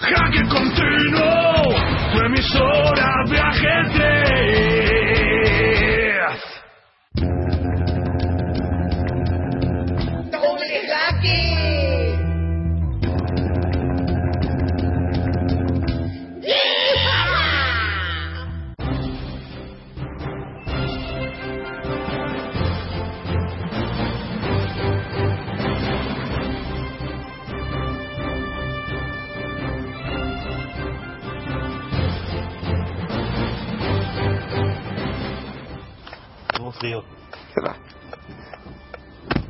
Jaque 0.00 0.42
continuo, 0.48 1.76
tu 2.12 2.24
emisora 2.24 3.12
de 3.28 3.38
ajedrez. 3.38 4.89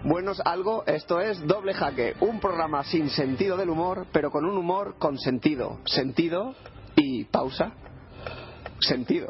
Buenos 0.02 0.40
algo, 0.44 0.82
esto 0.86 1.20
es 1.20 1.40
Doble 1.46 1.74
Jaque, 1.74 2.16
un 2.18 2.40
programa 2.40 2.82
sin 2.82 3.08
sentido 3.08 3.56
del 3.56 3.70
humor, 3.70 4.06
pero 4.10 4.32
con 4.32 4.44
un 4.44 4.56
humor 4.56 4.96
con 4.98 5.16
sentido. 5.16 5.78
Sentido 5.84 6.56
y 6.96 7.24
pausa. 7.26 7.72
Sentido. 8.80 9.28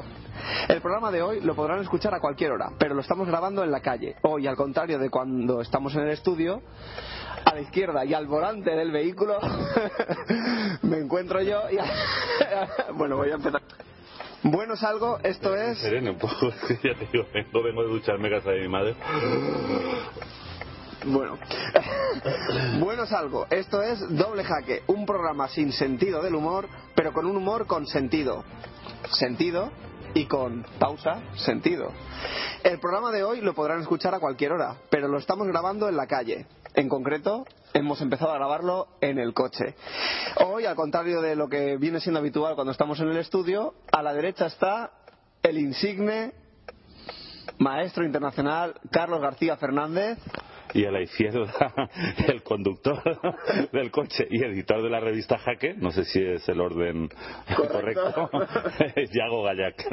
El 0.68 0.80
programa 0.80 1.10
de 1.10 1.20
hoy 1.20 1.40
lo 1.42 1.54
podrán 1.54 1.80
escuchar 1.80 2.14
a 2.14 2.20
cualquier 2.20 2.52
hora, 2.52 2.70
pero 2.78 2.94
lo 2.94 3.02
estamos 3.02 3.28
grabando 3.28 3.62
en 3.62 3.70
la 3.70 3.80
calle. 3.80 4.16
Hoy, 4.22 4.46
al 4.46 4.56
contrario 4.56 4.98
de 4.98 5.10
cuando 5.10 5.60
estamos 5.60 5.94
en 5.94 6.02
el 6.02 6.12
estudio, 6.12 6.62
a 7.44 7.54
la 7.54 7.60
izquierda 7.60 8.06
y 8.06 8.14
al 8.14 8.26
volante 8.26 8.70
del 8.70 8.92
vehículo 8.92 9.38
me 10.82 10.98
encuentro 10.98 11.42
yo 11.42 11.64
y... 11.70 11.76
bueno, 12.94 13.18
voy 13.18 13.30
a 13.30 13.34
empezar. 13.34 13.60
Buenos 14.42 14.82
algo, 14.82 15.18
esto 15.22 15.54
es... 15.54 15.78
Sereno 15.78 16.12
ya 16.82 16.94
te 16.94 17.06
digo, 17.12 17.26
no 17.52 17.62
vengo 17.62 17.82
de 17.82 17.88
ducharme 17.90 18.30
casa 18.30 18.50
de 18.50 18.62
mi 18.62 18.68
madre. 18.68 18.94
Bueno, 21.04 21.38
bueno 22.80 23.02
es 23.04 23.12
algo. 23.12 23.46
Esto 23.50 23.82
es 23.82 24.00
Doble 24.16 24.44
Jaque, 24.44 24.82
un 24.86 25.04
programa 25.04 25.48
sin 25.48 25.72
sentido 25.72 26.22
del 26.22 26.34
humor, 26.34 26.68
pero 26.94 27.12
con 27.12 27.26
un 27.26 27.36
humor 27.36 27.66
con 27.66 27.86
sentido. 27.86 28.44
Sentido 29.10 29.70
y 30.14 30.24
con 30.24 30.64
pausa, 30.78 31.20
sentido. 31.36 31.92
El 32.62 32.78
programa 32.80 33.12
de 33.12 33.22
hoy 33.22 33.42
lo 33.42 33.52
podrán 33.54 33.80
escuchar 33.80 34.14
a 34.14 34.20
cualquier 34.20 34.52
hora, 34.52 34.76
pero 34.88 35.06
lo 35.06 35.18
estamos 35.18 35.46
grabando 35.48 35.88
en 35.88 35.96
la 35.96 36.06
calle. 36.06 36.46
En 36.74 36.88
concreto, 36.88 37.46
hemos 37.74 38.00
empezado 38.00 38.32
a 38.32 38.36
grabarlo 38.36 38.88
en 39.00 39.18
el 39.18 39.34
coche. 39.34 39.74
Hoy, 40.44 40.66
al 40.66 40.76
contrario 40.76 41.20
de 41.20 41.34
lo 41.34 41.48
que 41.48 41.76
viene 41.76 42.00
siendo 42.00 42.20
habitual 42.20 42.54
cuando 42.54 42.72
estamos 42.72 43.00
en 43.00 43.08
el 43.08 43.16
estudio, 43.16 43.74
a 43.92 44.02
la 44.02 44.12
derecha 44.12 44.46
está 44.46 44.92
el 45.42 45.58
insigne 45.58 46.32
maestro 47.58 48.04
internacional 48.04 48.74
Carlos 48.90 49.20
García 49.20 49.56
Fernández. 49.56 50.18
Y 50.74 50.84
a 50.84 50.90
la 50.90 51.00
izquierda, 51.00 51.52
el 52.28 52.42
conductor 52.42 53.02
del 53.72 53.90
coche 53.90 54.26
y 54.30 54.42
editor 54.42 54.82
de 54.82 54.90
la 54.90 55.00
revista 55.00 55.38
Jaque, 55.38 55.74
no 55.74 55.90
sé 55.90 56.04
si 56.04 56.22
es 56.22 56.48
el 56.48 56.60
orden 56.60 57.08
correcto, 57.56 58.30
es 58.94 59.10
Yago 59.10 59.42
Gallac. 59.42 59.84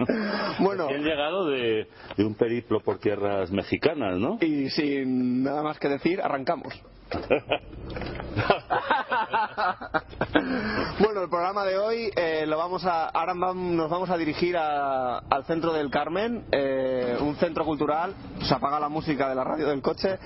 Bueno. 0.59 0.87
Recién 0.87 1.03
llegado 1.03 1.47
de, 1.47 1.87
de 2.15 2.25
un 2.25 2.35
periplo 2.35 2.79
por 2.81 2.99
tierras 2.99 3.51
mexicanas, 3.51 4.17
¿no? 4.17 4.37
Y 4.41 4.69
sin 4.69 5.43
nada 5.43 5.63
más 5.63 5.79
que 5.79 5.89
decir, 5.89 6.21
arrancamos. 6.21 6.73
bueno, 10.99 11.21
el 11.23 11.29
programa 11.29 11.63
de 11.65 11.77
hoy 11.77 12.09
eh, 12.15 12.45
lo 12.47 12.57
vamos 12.57 12.85
a, 12.85 13.07
ahora 13.09 13.33
nos 13.33 13.89
vamos 13.89 14.09
a 14.09 14.17
dirigir 14.17 14.57
a- 14.57 15.19
al 15.19 15.45
centro 15.45 15.73
del 15.73 15.89
Carmen, 15.89 16.45
eh, 16.51 17.17
un 17.19 17.35
centro 17.35 17.65
cultural. 17.65 18.13
Se 18.41 18.53
apaga 18.53 18.79
la 18.79 18.89
música 18.89 19.27
de 19.29 19.35
la 19.35 19.43
radio 19.43 19.67
del 19.67 19.81
coche. 19.81 20.17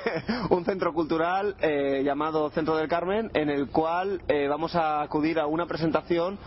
un 0.50 0.64
centro 0.64 0.92
cultural 0.92 1.56
eh, 1.60 2.02
llamado 2.04 2.50
Centro 2.50 2.76
del 2.76 2.88
Carmen, 2.88 3.30
en 3.34 3.48
el 3.50 3.68
cual 3.68 4.20
eh, 4.28 4.48
vamos 4.48 4.74
a 4.74 5.02
acudir 5.02 5.38
a 5.38 5.46
una 5.46 5.66
presentación 5.66 6.38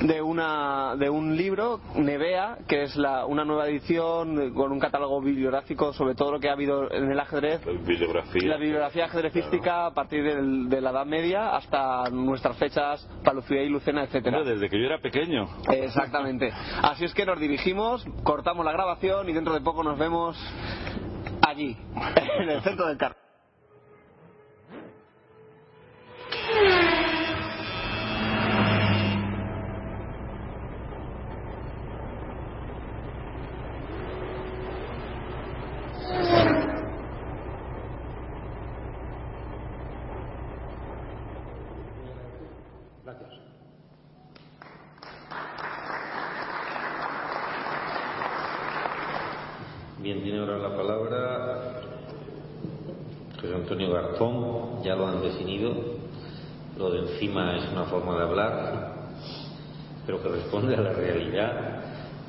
de 0.00 0.22
una 0.22 0.96
de 0.96 1.10
un 1.10 1.36
libro 1.36 1.80
Nevea, 1.94 2.58
que 2.66 2.84
es 2.84 2.96
la, 2.96 3.26
una 3.26 3.44
nueva 3.44 3.68
edición 3.68 4.54
con 4.54 4.72
un 4.72 4.80
catálogo 4.80 5.20
bibliográfico 5.20 5.92
sobre 5.92 6.14
todo 6.14 6.32
lo 6.32 6.40
que 6.40 6.48
ha 6.48 6.54
habido 6.54 6.90
en 6.90 7.10
el 7.10 7.20
ajedrez 7.20 7.60
Bibliografía. 7.84 8.48
la 8.48 8.56
bibliografía 8.56 9.08
ajedrecística 9.30 9.86
a 9.86 9.94
partir 9.94 10.22
del- 10.24 10.68
de 10.68 10.80
la 10.80 10.90
Edad 10.90 11.06
Media 11.06 11.56
hasta 11.56 12.10
nuestras 12.10 12.56
fechas, 12.56 13.06
Palucía 13.24 13.62
y 13.62 13.68
Lucena, 13.68 14.04
etcétera. 14.04 14.38
Hombre, 14.38 14.54
Desde 14.54 14.68
que 14.68 14.78
yo 14.78 14.86
era 14.86 14.98
pequeño. 15.00 15.46
Exactamente. 15.70 16.52
Así 16.82 17.04
es 17.04 17.14
que 17.14 17.24
nos 17.24 17.38
dirigimos, 17.38 18.04
cortamos 18.24 18.64
la 18.64 18.72
grabación 18.72 19.28
y 19.28 19.32
dentro 19.32 19.54
de 19.54 19.60
poco 19.60 19.82
nos 19.82 19.98
vemos 19.98 20.36
allí, 21.46 21.76
en 22.40 22.48
el 22.50 22.62
centro 22.62 22.86
del 22.86 22.96
carro. 22.98 23.16
Bien, 49.98 50.22
tiene 50.22 50.38
ahora 50.40 50.56
la 50.58 50.74
palabra 50.76 51.82
José 53.40 53.54
Antonio 53.54 53.92
Garzón, 53.92 54.82
ya 54.82 54.94
lo 54.96 55.06
han 55.06 55.22
definido. 55.22 55.74
Lo 56.78 56.90
de 56.90 57.00
encima 57.00 57.56
es 57.70 57.76
una 57.76 57.84
forma 57.84 58.16
de 58.16 58.22
hablar, 58.22 58.92
pero 60.06 60.22
que 60.22 60.28
responde 60.28 60.74
a 60.76 60.80
la 60.80 60.92
realidad. 60.92 61.80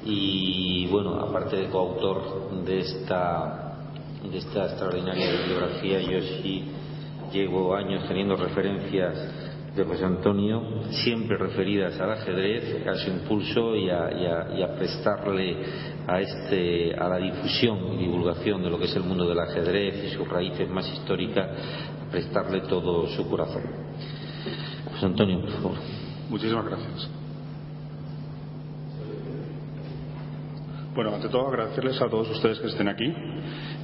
Y 0.03 0.88
bueno, 0.88 1.16
aparte 1.19 1.56
de 1.57 1.69
coautor 1.69 2.63
de 2.66 2.79
esta, 2.79 3.75
de 4.30 4.38
esta 4.38 4.66
extraordinaria 4.66 5.31
bibliografía, 5.41 6.01
yo 6.01 6.19
sí 6.41 6.72
llevo 7.31 7.75
años 7.75 8.07
teniendo 8.07 8.35
referencias 8.35 9.16
de 9.75 9.85
José 9.85 10.03
Antonio, 10.03 10.84
siempre 11.03 11.38
referidas 11.38 11.97
al 12.00 12.12
ajedrez, 12.12 12.85
a 12.85 12.96
su 12.96 13.09
impulso 13.09 13.74
y 13.75 13.90
a, 13.90 14.06
a- 14.06 14.53
y 14.57 14.62
a 14.63 14.75
prestarle 14.75 15.56
a, 16.07 16.19
este, 16.19 16.94
a 16.94 17.07
la 17.07 17.18
difusión 17.18 17.94
y 17.94 17.97
divulgación 18.00 18.63
de 18.63 18.69
lo 18.69 18.78
que 18.78 18.85
es 18.85 18.96
el 18.97 19.03
mundo 19.03 19.25
del 19.30 19.40
ajedrez 19.40 20.03
y 20.03 20.09
sus 20.16 20.28
raíces 20.28 20.68
más 20.69 20.91
históricas, 20.91 21.47
prestarle 22.12 22.62
todo 22.62 23.07
su 23.16 23.30
corazón. 23.30 23.63
Antonio, 25.03 25.41
por 25.41 25.51
favor. 25.51 25.78
Muchísimas 26.29 26.66
gracias. 26.66 27.09
Bueno, 30.94 31.16
ante 31.16 31.29
todo 31.29 31.47
agradecerles 31.47 32.01
a 32.01 32.09
todos 32.09 32.29
ustedes 32.31 32.59
que 32.59 32.67
estén 32.67 32.89
aquí. 32.89 33.13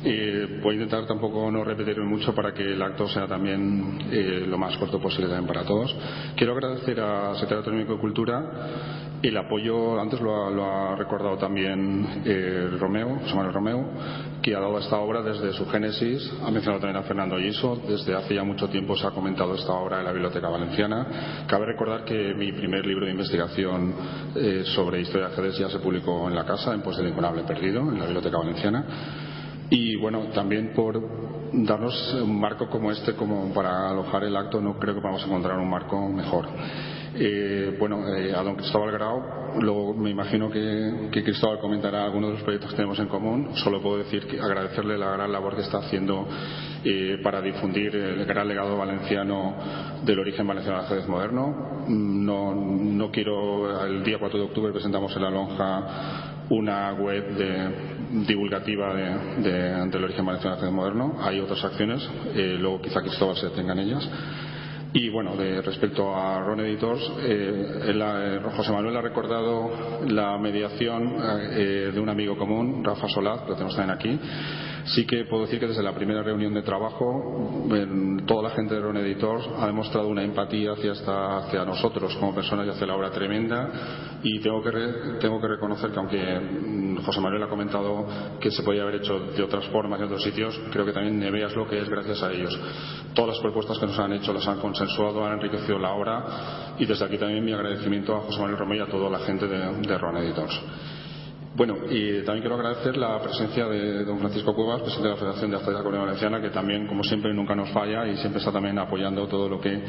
Eh, 0.03 0.59
voy 0.61 0.72
a 0.72 0.73
intentar 0.75 1.05
tampoco 1.07 1.50
no 1.50 1.63
repetirme 1.63 2.05
mucho 2.05 2.35
para 2.35 2.53
que 2.53 2.63
el 2.63 2.81
acto 2.81 3.07
sea 3.07 3.25
también 3.28 3.97
eh, 4.11 4.45
lo 4.45 4.57
más 4.57 4.78
corto 4.78 5.00
posible 5.00 5.28
también 5.28 5.47
para 5.47 5.66
todos. 5.66 5.95
Quiero 6.35 6.53
agradecer 6.53 7.00
a 7.00 7.34
Secretario 7.35 7.59
Autonómico 7.59 7.94
de 7.94 7.99
Cultura 7.99 9.06
el 9.27 9.38
apoyo, 9.38 9.99
antes 9.99 10.19
lo 10.21 10.45
ha, 10.45 10.49
lo 10.49 10.65
ha 10.65 10.95
recordado 10.95 11.38
también 11.38 12.23
eh, 12.25 12.69
Romeo, 12.79 13.19
José 13.21 13.51
Romeo, 13.51 13.85
que 14.41 14.55
ha 14.55 14.59
dado 14.59 14.77
a 14.77 14.79
esta 14.79 14.97
obra 14.97 15.21
desde 15.21 15.53
su 15.53 15.67
génesis, 15.67 16.31
ha 16.43 16.51
mencionado 16.51 16.79
también 16.79 17.03
a 17.03 17.07
Fernando 17.07 17.37
Giso, 17.37 17.81
desde 17.87 18.16
hace 18.16 18.35
ya 18.35 18.43
mucho 18.43 18.69
tiempo 18.69 18.95
se 18.95 19.07
ha 19.07 19.11
comentado 19.11 19.55
esta 19.55 19.73
obra 19.73 19.99
en 19.99 20.05
la 20.05 20.11
Biblioteca 20.11 20.49
Valenciana. 20.49 21.45
Cabe 21.47 21.66
recordar 21.66 22.05
que 22.05 22.33
mi 22.35 22.51
primer 22.51 22.85
libro 22.85 23.05
de 23.05 23.11
investigación 23.11 23.93
eh, 24.35 24.63
sobre 24.66 25.02
historia 25.02 25.28
de 25.28 25.34
ajedrez 25.34 25.57
ya 25.57 25.69
se 25.69 25.79
publicó 25.79 26.28
en 26.28 26.35
la 26.35 26.46
casa, 26.46 26.73
en 26.73 26.81
Pues 26.81 26.97
del 26.97 27.09
Incunable 27.09 27.43
Perdido, 27.43 27.81
en 27.81 27.99
la 27.99 28.05
Biblioteca 28.05 28.37
Valenciana. 28.37 28.85
Y 29.69 29.97
bueno, 29.97 30.28
también 30.34 30.72
por 30.73 31.02
darnos 31.52 32.13
un 32.13 32.40
marco 32.40 32.69
como 32.69 32.91
este 32.91 33.13
como 33.13 33.53
para 33.53 33.90
alojar 33.90 34.23
el 34.23 34.35
acto, 34.35 34.61
no 34.61 34.79
creo 34.79 34.96
que 34.96 35.02
podamos 35.02 35.25
encontrar 35.25 35.57
un 35.57 35.69
marco 35.69 36.07
mejor. 36.07 36.47
Eh, 37.19 37.75
bueno, 37.79 38.08
eh, 38.16 38.31
a 38.35 38.43
don 38.43 38.55
Cristóbal 38.55 38.91
Grau, 38.91 39.23
luego 39.59 39.93
me 39.96 40.11
imagino 40.11 40.52
que, 40.52 41.09
Cristóbal 41.23 41.58
comentará 41.59 42.05
algunos 42.05 42.29
de 42.29 42.34
los 42.35 42.43
proyectos 42.43 42.69
que 42.72 42.75
tenemos 42.78 42.99
en 42.99 43.08
común. 43.08 43.55
Solo 43.55 43.81
puedo 43.81 43.97
decir 43.97 44.28
que 44.28 44.40
agradecerle 44.40 44.97
la 44.99 45.11
gran 45.11 45.31
labor 45.31 45.55
que 45.55 45.61
está 45.64 45.79
haciendo 45.79 46.28
eh, 46.84 47.17
para 47.23 47.41
difundir 47.41 47.96
el 47.96 48.23
gran 48.25 48.47
legado 48.47 48.78
valenciano 48.78 49.55
del 50.05 50.19
origen 50.19 50.46
valenciano 50.46 50.78
del 50.78 50.85
ajedrez 50.85 51.08
moderno. 51.08 51.85
No, 51.87 52.53
no 52.53 53.09
quiero, 53.11 53.84
el 53.85 54.03
día 54.03 54.19
4 54.19 54.37
de 54.37 54.46
octubre 54.46 54.72
presentamos 54.72 55.16
en 55.16 55.22
la 55.23 55.31
lonja 55.31 56.43
una 56.49 56.93
web 56.93 57.35
de- 57.35 57.97
divulgativa 58.28 58.93
de- 58.93 59.41
de- 59.41 59.90
del 59.90 60.03
origen 60.03 60.23
valenciano 60.25 60.55
del 60.55 60.66
ajedrez 60.66 60.72
moderno. 60.73 61.17
Hay 61.22 61.40
otras 61.40 61.64
acciones, 61.64 62.08
eh, 62.35 62.58
luego 62.59 62.79
quizá 62.79 63.02
Cristóbal 63.02 63.35
se 63.37 63.47
detenga 63.47 63.73
en 63.73 63.79
ellas. 63.79 64.08
Y 64.99 65.09
bueno, 65.09 65.35
de, 65.35 65.61
respecto 65.61 66.16
a 66.16 66.40
Ron 66.40 66.59
Editors, 66.61 67.11
eh, 67.20 68.40
José 68.55 68.72
Manuel 68.72 68.97
ha 68.97 69.02
recordado 69.02 70.02
la 70.08 70.40
mediación 70.40 71.17
eh, 71.52 71.91
de 71.94 71.99
un 71.99 72.09
amigo 72.09 72.35
común, 72.35 72.84
Rafa 72.84 73.08
Solaz, 73.08 73.47
lo 73.47 73.53
tenemos 73.53 73.76
también 73.76 73.96
aquí. 73.96 74.20
Sí 74.87 75.05
que 75.05 75.25
puedo 75.25 75.43
decir 75.43 75.59
que 75.59 75.67
desde 75.67 75.84
la 75.84 75.93
primera 75.93 76.23
reunión 76.23 76.53
de 76.53 76.61
trabajo, 76.61 77.61
toda 78.25 78.43
la 78.43 78.49
gente 78.51 78.75
de 78.75 78.79
Ron 78.79 78.95
Editors 78.97 79.45
ha 79.59 79.66
demostrado 79.67 80.07
una 80.07 80.23
empatía 80.23 80.72
hacia, 80.72 80.91
hacia 80.91 81.66
nosotros 81.66 82.16
como 82.16 82.34
personas 82.34 82.67
y 82.67 82.69
hacia 82.69 82.87
la 82.87 82.95
obra 82.95 83.11
tremenda. 83.11 84.19
Y 84.23 84.39
tengo 84.39 84.61
que, 84.63 84.72
tengo 85.19 85.41
que 85.41 85.47
reconocer 85.47 85.91
que 85.91 85.99
aunque 85.99 86.39
mm, 86.39 87.03
José 87.03 87.19
Manuel 87.19 87.43
ha 87.43 87.49
comentado 87.49 88.07
que 88.39 88.49
se 88.49 88.63
podía 88.63 88.84
haber 88.84 88.95
hecho 88.95 89.19
de 89.19 89.43
otras 89.43 89.66
formas 89.67 89.99
en 89.99 90.05
otros 90.05 90.23
sitios, 90.23 90.57
creo 90.72 90.85
que 90.85 90.93
también 90.93 91.19
Neveas 91.19 91.53
lo 91.53 91.67
que 91.67 91.79
es 91.79 91.90
gracias 91.90 92.23
a 92.23 92.31
ellos. 92.31 92.57
Todas 93.13 93.35
las 93.35 93.40
propuestas 93.40 93.78
que 93.79 93.87
nos 93.87 93.99
han 93.99 94.13
hecho 94.13 94.31
las 94.31 94.47
han 94.47 94.59
consensuado, 94.59 95.25
han 95.25 95.33
enriquecido 95.33 95.79
la 95.79 95.91
obra 95.91 96.75
y 96.79 96.85
desde 96.85 97.03
aquí 97.03 97.17
también 97.17 97.43
mi 97.43 97.51
agradecimiento 97.51 98.16
a 98.16 98.22
José 98.22 98.40
Manuel 98.40 98.57
Romero 98.57 98.85
y 98.85 98.87
a 98.87 98.91
toda 98.91 99.09
la 99.09 99.19
gente 99.19 99.47
de, 99.47 99.81
de 99.81 99.97
Ron 99.97 100.17
Editors. 100.17 100.61
Bueno, 101.57 101.75
y 101.89 102.23
también 102.23 102.41
quiero 102.41 102.53
agradecer 102.53 102.95
la 102.97 103.19
presencia 103.19 103.65
de 103.65 104.05
don 104.05 104.19
Francisco 104.19 104.53
Cuevas, 104.53 104.79
presidente 104.83 105.07
de 105.07 105.15
la 105.15 105.19
Federación 105.19 105.49
de 105.49 105.57
la 105.57 105.79
Comunidad 105.79 106.03
Valenciana, 106.05 106.39
que 106.39 106.51
también, 106.51 106.85
como 106.85 107.03
siempre, 107.03 107.33
nunca 107.33 107.55
nos 107.55 107.71
falla 107.71 108.05
y 108.05 108.15
siempre 108.17 108.37
está 108.37 108.51
también 108.51 108.77
apoyando 108.77 109.27
todo 109.27 109.49
lo 109.49 109.59
que 109.59 109.81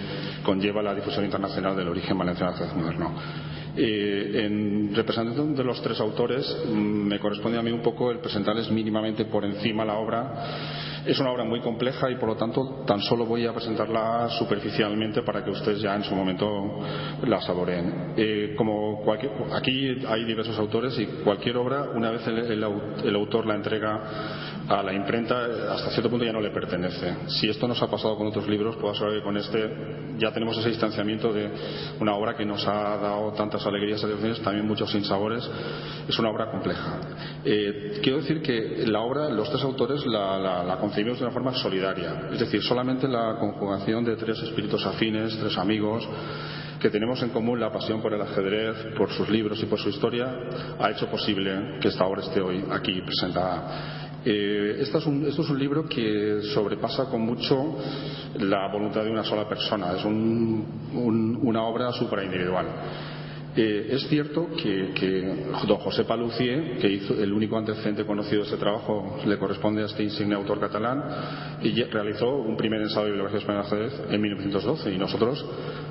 conlleva 0.43 0.83
la 0.83 0.95
difusión 0.95 1.27
internacional 1.27 1.77
del 1.77 1.89
origen 1.89 2.17
valenciano 2.17 2.55
del 2.57 2.75
moderno. 2.75 3.13
Eh, 3.77 4.47
en 4.47 4.95
representación 4.95 5.55
de 5.55 5.63
los 5.63 5.83
tres 5.83 6.01
autores, 6.01 6.47
mm, 6.67 6.73
me 6.73 7.19
corresponde 7.19 7.59
a 7.59 7.63
mí 7.63 7.71
un 7.71 7.83
poco 7.83 8.11
el 8.11 8.19
presentarles 8.21 8.71
mínimamente 8.71 9.27
por 9.27 9.45
encima 9.45 9.85
la 9.85 9.99
obra. 9.99 10.98
Es 11.09 11.19
una 11.21 11.31
obra 11.31 11.43
muy 11.43 11.61
compleja 11.61 12.11
y, 12.11 12.17
por 12.17 12.29
lo 12.29 12.37
tanto, 12.37 12.85
tan 12.87 13.01
solo 13.01 13.25
voy 13.25 13.47
a 13.47 13.55
presentarla 13.55 14.29
superficialmente 14.29 15.23
para 15.23 15.43
que 15.43 15.51
ustedes 15.51 15.81
ya 15.81 15.97
en 15.97 16.05
su 16.05 16.15
momento 16.15 16.81
la 17.23 17.41
saboreen. 17.41 18.13
Eh, 18.15 18.55
como 18.55 19.03
aquí 19.55 20.05
hay 20.07 20.25
diversos 20.27 20.59
autores 20.59 20.99
y 20.99 21.07
cualquier 21.25 21.57
obra, 21.57 21.85
una 21.95 22.11
vez 22.11 22.27
el, 22.27 22.63
autor 23.15 23.47
la 23.47 23.55
entrega 23.55 24.03
a 24.69 24.83
la 24.83 24.93
imprenta, 24.93 25.73
hasta 25.73 25.91
cierto 25.91 26.11
punto 26.11 26.27
ya 26.27 26.33
no 26.33 26.41
le 26.41 26.51
pertenece. 26.51 27.17
Si 27.29 27.49
esto 27.49 27.67
nos 27.67 27.83
ha 27.83 27.91
pasado 27.91 28.17
con 28.17 28.27
otros 28.27 28.47
libros, 28.47 28.77
puedo 28.77 28.93
asegurar 28.93 29.19
que 29.19 29.25
con 29.25 29.37
este 29.37 29.71
ya 30.19 30.31
tenemos 30.33 30.59
ese 30.59 30.69
distanciamiento 30.69 31.33
de 31.33 31.51
una 32.01 32.15
obra 32.15 32.37
que 32.37 32.45
nos 32.45 32.67
ha 32.67 32.99
dado 32.99 33.33
tantas 33.33 33.65
alegrías 33.67 33.99
y 33.99 34.03
satisfacciones, 34.03 34.43
también 34.43 34.67
muchos 34.67 34.91
sinsabores. 34.91 35.49
Es 36.07 36.19
una 36.19 36.31
obra 36.31 36.51
compleja. 36.51 37.01
Eh, 37.45 38.01
quiero 38.03 38.19
decir 38.19 38.43
que 38.43 38.85
la 38.87 39.01
obra, 39.01 39.31
los 39.31 39.49
tres 39.49 39.63
autores 39.63 40.05
la, 40.07 40.65
la, 40.65 40.77
concebimos 40.79 41.19
de 41.19 41.25
una 41.25 41.33
forma 41.33 41.55
solidaria. 41.55 42.29
Es 42.33 42.41
decir, 42.41 42.63
solamente 42.63 43.09
la 43.09 43.37
conjugación 43.39 44.05
de 44.05 44.17
tres 44.17 44.43
espíritus 44.43 44.85
afines, 44.85 45.39
tres 45.39 45.57
amigos, 45.57 46.07
que 46.79 46.91
tenemos 46.91 47.23
en 47.23 47.31
común 47.31 47.59
la 47.59 47.73
pasión 47.73 48.01
por 48.01 48.13
el 48.13 48.21
ajedrez, 48.21 48.95
por 48.97 49.11
sus 49.11 49.29
libros 49.29 49.61
y 49.63 49.67
por 49.67 49.79
su 49.79 49.89
historia, 49.89 50.33
ha 50.79 50.91
hecho 50.91 51.07
posible 51.07 51.79
que 51.81 51.89
esta 51.89 52.05
obra 52.05 52.23
esté 52.23 52.41
hoy 52.41 52.65
aquí 52.71 53.01
presentada. 53.03 54.08
Eh, 54.31 54.83
esto, 54.83 54.99
es 54.99 55.07
un, 55.07 55.59
libro 55.59 55.89
que 55.89 56.43
sobrepasa 56.53 57.07
con 57.07 57.23
mucho 57.23 57.79
la 58.39 58.71
voluntad 58.71 59.03
de 59.03 59.11
una 59.11 59.25
sola 59.25 59.49
persona, 59.49 59.97
es 59.97 60.05
una 60.05 61.63
obra 61.63 61.93
superindividual. 61.93 62.67
Eh, 63.61 63.89
es 63.91 64.07
cierto 64.07 64.51
que, 64.57 65.35
don 65.67 65.79
José 65.79 66.05
Palucie, 66.05 66.77
que 66.81 66.89
hizo 66.89 67.21
el 67.21 67.33
único 67.33 67.59
antecedente 67.59 68.07
conocido 68.07 68.43
de 68.43 68.45
este 68.45 68.57
trabajo, 68.57 69.19
le 69.27 69.37
corresponde 69.37 69.83
a 69.83 69.87
este 69.87 70.05
insigne 70.05 70.37
autor 70.37 70.61
catalán, 70.61 71.59
y 71.61 71.83
realizó 71.83 72.37
un 72.37 72.57
primer 72.57 72.83
ensayo 72.83 73.07
de 73.07 73.11
bibliografía 73.15 73.41
española 73.41 73.91
en 74.11 74.21
1912. 74.21 74.95
Y 74.95 74.97
nosotros, 74.97 75.45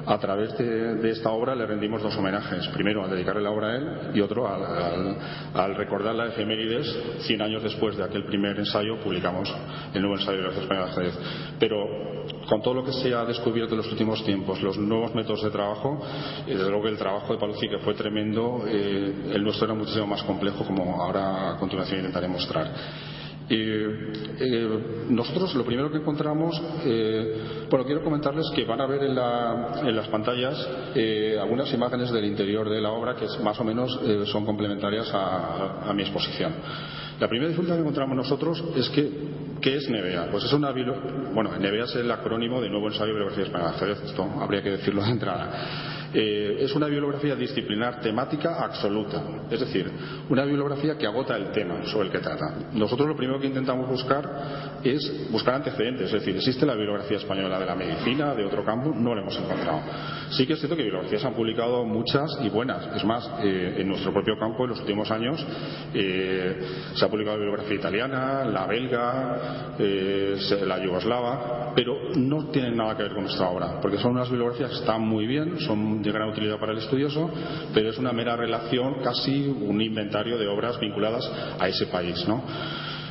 a 0.06 0.18
través 0.18 0.58
de, 0.58 1.10
esta 1.10 1.32
obra, 1.32 1.56
le 1.56 1.66
rendimos 1.66 2.02
dos 2.02 2.16
homenajes. 2.16 2.70
Primero, 2.70 3.04
al 3.04 3.10
dedicarle 3.10 3.42
la 3.42 3.52
obra 3.52 3.68
a 3.68 3.76
él, 3.76 3.88
y 4.14 4.22
otro, 4.22 4.48
al, 4.48 5.76
recordar 5.76 6.16
la 6.16 6.28
efemérides, 6.28 6.88
100 7.20 7.42
años 7.42 7.64
después 7.64 7.98
de 7.98 8.04
aquel 8.06 8.24
primer 8.24 8.58
ensayo, 8.58 8.98
publicamos 9.02 9.54
el 9.94 10.02
nuevo 10.02 10.16
ensayo 10.16 10.38
de 10.38 10.48
bibliografía 10.48 10.64
española 10.64 10.92
ajedrez. 10.92 11.20
Pero 11.60 12.08
con 12.48 12.62
todo 12.62 12.76
lo 12.76 12.84
que 12.84 12.94
se 12.94 13.14
ha 13.14 13.26
descubierto 13.26 13.74
en 13.74 13.80
los 13.80 13.92
últimos 13.92 14.24
tiempos, 14.24 14.62
los 14.62 14.78
nuevos 14.78 15.14
métodos 15.14 15.44
de 15.44 15.50
trabajo, 15.50 16.02
y 16.46 16.52
desde 16.52 16.70
luego 16.70 16.88
el 16.88 16.98
trabajo 16.98 17.34
de 17.34 17.40
Palucci 17.58 17.70
que 17.70 17.84
fue 17.84 17.94
tremendo, 17.96 18.64
eh, 18.68 19.32
el 19.34 19.44
nuestro 19.44 19.66
era 19.66 19.74
muchísimo 19.74 20.06
más 20.06 20.24
complejo, 20.24 20.64
como 20.64 21.02
ahora 21.02 21.54
a 21.54 21.58
continuación 21.58 22.00
intentaré 22.00 22.28
mostrar. 22.28 22.72
Eh, 23.50 25.08
nosotros 25.10 25.56
lo 25.56 25.64
primero 25.64 25.90
que 25.90 25.98
encontramos, 25.98 26.62
eh, 26.86 27.66
bueno, 27.70 27.86
quiero 27.86 28.04
comentarles 28.04 28.46
que 28.54 28.66
van 28.66 28.82
a 28.82 28.86
ver 28.86 29.04
en, 29.04 29.16
las 29.16 30.08
pantallas 30.10 30.70
algunas 31.40 31.74
imágenes 31.74 32.12
del 32.12 32.26
interior 32.26 32.70
de 32.70 32.82
la 32.82 32.92
obra 32.92 33.16
que 33.16 33.26
más 33.42 33.60
o 33.60 33.64
menos 33.64 34.00
son 34.26 34.46
complementarias 34.46 35.10
a, 35.14 35.92
mi 35.96 36.04
exposición. 36.04 36.54
La 37.20 37.28
primera 37.28 37.48
dificultad 37.48 37.76
que 37.76 37.82
encontramos 37.82 38.18
nosotros 38.18 38.64
es 38.76 38.90
que, 38.90 39.10
¿qué 39.62 39.78
es 39.78 39.90
NEVEA? 39.90 40.30
Pues 40.30 40.44
es 40.44 40.54
una, 40.54 40.72
bueno, 41.34 41.58
NEVEA 41.58 41.86
es 41.86 41.96
el 41.96 42.12
acrónimo 42.12 42.62
de 42.62 42.70
Nuevo 42.70 42.88
Ensayo 42.88 43.08
de 43.08 43.14
Bibliografía 43.14 43.46
Española. 43.46 43.76
Esto 44.06 44.30
habría 44.42 44.62
que 44.62 44.72
decirlo 44.72 45.04
de 45.04 45.10
entrada. 45.10 45.97
Eh, 46.14 46.58
es 46.62 46.74
una 46.76 46.88
bibliografía 46.88 47.36
disciplinar 47.36 48.00
temática 48.00 48.64
absoluta, 48.64 49.22
es 49.50 49.60
decir, 49.60 49.92
una 50.30 50.46
bibliografía 50.46 50.98
que 50.98 51.06
agota 51.06 51.36
el 51.36 51.52
tema 51.52 51.84
sobre 51.86 52.08
el 52.08 52.12
que 52.12 52.20
trata. 52.20 52.70
Nosotros 52.74 53.10
lo 53.10 53.16
primero 53.16 53.40
que 53.40 53.48
intentamos 53.48 53.90
buscar 53.90 54.80
es 54.84 55.30
buscar 55.32 55.56
antecedentes, 55.56 56.08
es 56.08 56.14
decir, 56.14 56.36
existe 56.36 56.66
la 56.66 56.76
bibliografía 56.76 57.18
española 57.18 57.60
de 57.60 57.66
la 57.66 57.76
medicina, 57.76 58.34
de 58.34 58.46
otro 58.46 58.64
campo, 58.64 58.94
no 58.96 59.14
lo 59.14 59.22
hemos 59.22 59.38
encontrado. 59.38 59.82
Sí 60.32 60.46
que 60.48 60.54
es 60.54 60.60
cierto 60.60 60.76
que 60.76 60.84
bibliografías 60.84 61.24
han 61.26 61.34
publicado 61.34 61.84
muchas 61.84 62.38
y 62.42 62.50
buenas. 62.50 62.88
Es 62.96 63.04
más, 63.04 63.30
eh, 63.44 63.76
en 63.80 63.88
nuestro 63.88 64.14
propio 64.14 64.38
campo 64.38 64.64
en 64.64 64.70
los 64.70 64.80
últimos 64.80 65.12
años 65.12 65.46
eh, 65.94 66.60
se 66.94 67.06
ha 67.06 67.10
publicado 67.10 67.38
bibliografía 67.38 67.76
italiana, 67.76 68.46
la 68.46 68.66
belga, 68.66 69.76
la 70.66 70.84
yugoslava, 70.84 71.74
pero 71.76 71.96
no 72.16 72.50
tienen 72.50 72.76
nada 72.76 72.96
que 72.96 73.04
ver 73.04 73.14
con 73.14 73.24
nuestra 73.24 73.50
obra, 73.50 73.80
porque 73.82 73.98
son 73.98 74.12
unas 74.12 74.30
bibliografías 74.30 74.72
que 74.72 74.78
están 74.78 75.02
muy 75.02 75.28
bien, 75.28 75.60
son 75.60 75.97
de 76.02 76.12
gran 76.12 76.30
utilidad 76.30 76.60
para 76.60 76.72
el 76.72 76.80
estudioso, 76.80 77.30
pero 77.74 77.90
es 77.90 77.98
una 77.98 78.12
mera 78.12 78.36
relación, 78.36 78.96
casi 79.04 79.48
un 79.48 79.82
inventario 79.82 80.38
de 80.38 80.48
obras 80.48 80.80
vinculadas 80.80 81.30
a 81.60 81.68
ese 81.68 81.88
país. 81.88 82.28
¿no? 82.28 82.44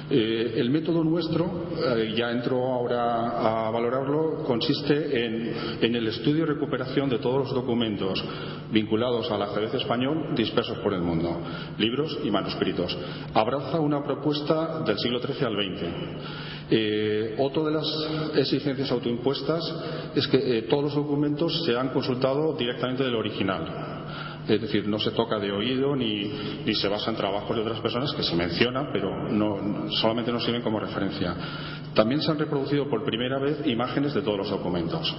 Eh, 0.09 0.53
el 0.57 0.71
método 0.71 1.03
nuestro, 1.03 1.67
eh, 1.77 2.15
ya 2.17 2.31
entro 2.31 2.65
ahora 2.65 3.67
a 3.67 3.71
valorarlo, 3.73 4.45
consiste 4.45 4.95
en, 5.25 5.95
el 5.97 6.07
estudio 6.07 6.45
y 6.45 6.47
recuperación 6.47 7.09
de 7.11 7.19
todos 7.19 7.39
los 7.39 7.53
documentos 7.53 8.23
vinculados 8.71 9.29
al 9.33 9.43
ajedrez 9.43 9.75
español 9.75 10.33
dispersos 10.37 10.79
por 10.79 10.95
el 10.95 11.03
mundo, 11.03 11.41
libros 11.79 12.21
y 12.23 12.31
manuscritos. 12.31 12.97
Abraza 13.35 13.81
una 13.81 14.05
propuesta 14.05 14.85
del 14.85 14.97
siglo 14.97 15.19
XIII 15.19 15.45
al 15.45 15.55
XX. 15.55 15.83
Eh, 16.71 17.35
otra 17.39 17.65
de 17.65 17.73
las 17.73 18.09
exigencias 18.37 18.91
autoimpuestas 18.93 19.63
es 20.15 20.27
que 20.29 20.63
todos 20.71 20.85
los 20.85 20.95
documentos 20.95 21.65
se 21.65 21.77
han 21.77 21.89
consultado 21.89 22.55
directamente 22.57 23.03
del 23.03 23.17
original. 23.17 23.96
Es 24.49 24.61
decir, 24.61 24.87
no 24.87 24.99
se 24.99 25.11
toca 25.11 25.39
de 25.39 25.51
oído 25.51 25.97
ni, 25.97 26.31
se 26.75 26.89
basa 26.89 27.11
en 27.11 27.17
trabajos 27.17 27.57
de 27.57 27.63
otras 27.63 27.81
personas 27.81 28.13
que 28.15 28.23
se 28.23 28.37
mencionan, 28.37 28.91
pero 28.93 29.29
no, 29.31 29.91
solamente 29.91 30.33
nos 30.33 30.45
sirven 30.45 30.63
como 30.63 30.79
referencia. 30.79 31.35
También 31.95 32.21
se 32.21 32.31
han 32.31 32.39
reproducido 32.39 32.89
por 32.89 33.05
primera 33.05 33.39
vez 33.39 33.67
imágenes 33.67 34.15
de 34.15 34.23
todos 34.23 34.39
los 34.39 34.51
documentos. 34.51 35.15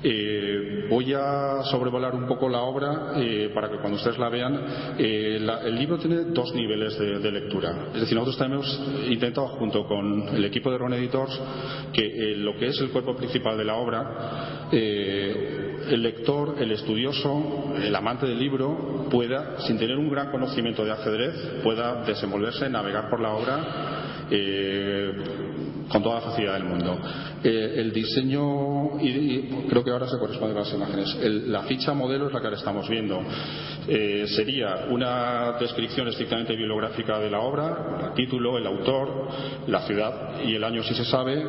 Eh, 0.00 0.86
voy 0.88 1.12
a 1.12 1.62
sobrevolar 1.64 2.14
un 2.14 2.28
poco 2.28 2.48
la 2.48 2.60
obra 2.60 3.14
eh, 3.16 3.50
para 3.52 3.68
que 3.68 3.78
cuando 3.78 3.96
ustedes 3.96 4.16
la 4.16 4.28
vean, 4.28 4.94
eh, 4.96 5.40
el 5.64 5.74
libro 5.74 5.98
tiene 5.98 6.24
dos 6.26 6.54
niveles 6.54 6.96
de, 6.98 7.32
lectura. 7.32 7.88
Es 7.94 8.02
decir, 8.02 8.16
nosotros 8.16 8.40
hemos 8.46 8.80
intentado, 9.10 9.48
junto 9.48 9.84
con 9.86 10.28
el 10.28 10.44
equipo 10.44 10.70
de 10.70 10.78
Ron 10.78 10.94
Editors, 10.94 11.40
que 11.92 12.34
lo 12.36 12.56
que 12.56 12.68
es 12.68 12.80
el 12.80 12.90
cuerpo 12.90 13.16
principal 13.16 13.58
de 13.58 13.64
la 13.64 13.74
obra, 13.74 14.68
el 15.88 16.02
lector, 16.02 16.56
el 16.58 16.70
estudioso, 16.72 17.74
el 17.82 17.94
amante 17.94 18.26
del 18.26 18.38
libro, 18.38 19.08
pueda, 19.10 19.60
sin 19.60 19.78
tener 19.78 19.96
un 19.96 20.10
gran 20.10 20.30
conocimiento 20.30 20.84
de 20.84 20.92
ajedrez, 20.92 21.62
pueda 21.62 22.04
desenvolverse, 22.04 22.68
navegar 22.68 23.08
por 23.08 23.20
la 23.20 23.32
obra 23.32 24.08
con 25.88 26.02
toda 26.02 26.16
la 26.16 26.20
facilidad 26.20 26.54
del 26.54 26.64
mundo. 26.64 26.98
Eh, 27.42 27.74
el 27.76 27.92
diseño, 27.92 29.00
y, 29.00 29.66
creo 29.68 29.82
que 29.82 29.90
ahora 29.90 30.06
se 30.06 30.18
corresponde 30.18 30.54
con 30.54 30.64
las 30.64 30.74
imágenes, 30.74 31.16
la 31.46 31.62
ficha 31.62 31.94
modelo 31.94 32.26
es 32.26 32.32
la 32.32 32.40
que 32.40 32.46
ahora 32.46 32.58
estamos 32.58 32.88
viendo. 32.88 33.20
Eh, 33.86 34.26
sería 34.28 34.86
una 34.90 35.56
descripción 35.58 36.08
estrictamente 36.08 36.54
bibliográfica 36.54 37.18
de 37.18 37.30
la 37.30 37.40
obra, 37.40 38.08
el 38.08 38.14
título, 38.14 38.58
el 38.58 38.66
autor, 38.66 39.28
la 39.66 39.80
ciudad 39.82 40.42
y 40.44 40.54
el 40.54 40.64
año 40.64 40.82
si 40.82 40.94
se 40.94 41.04
sabe, 41.04 41.42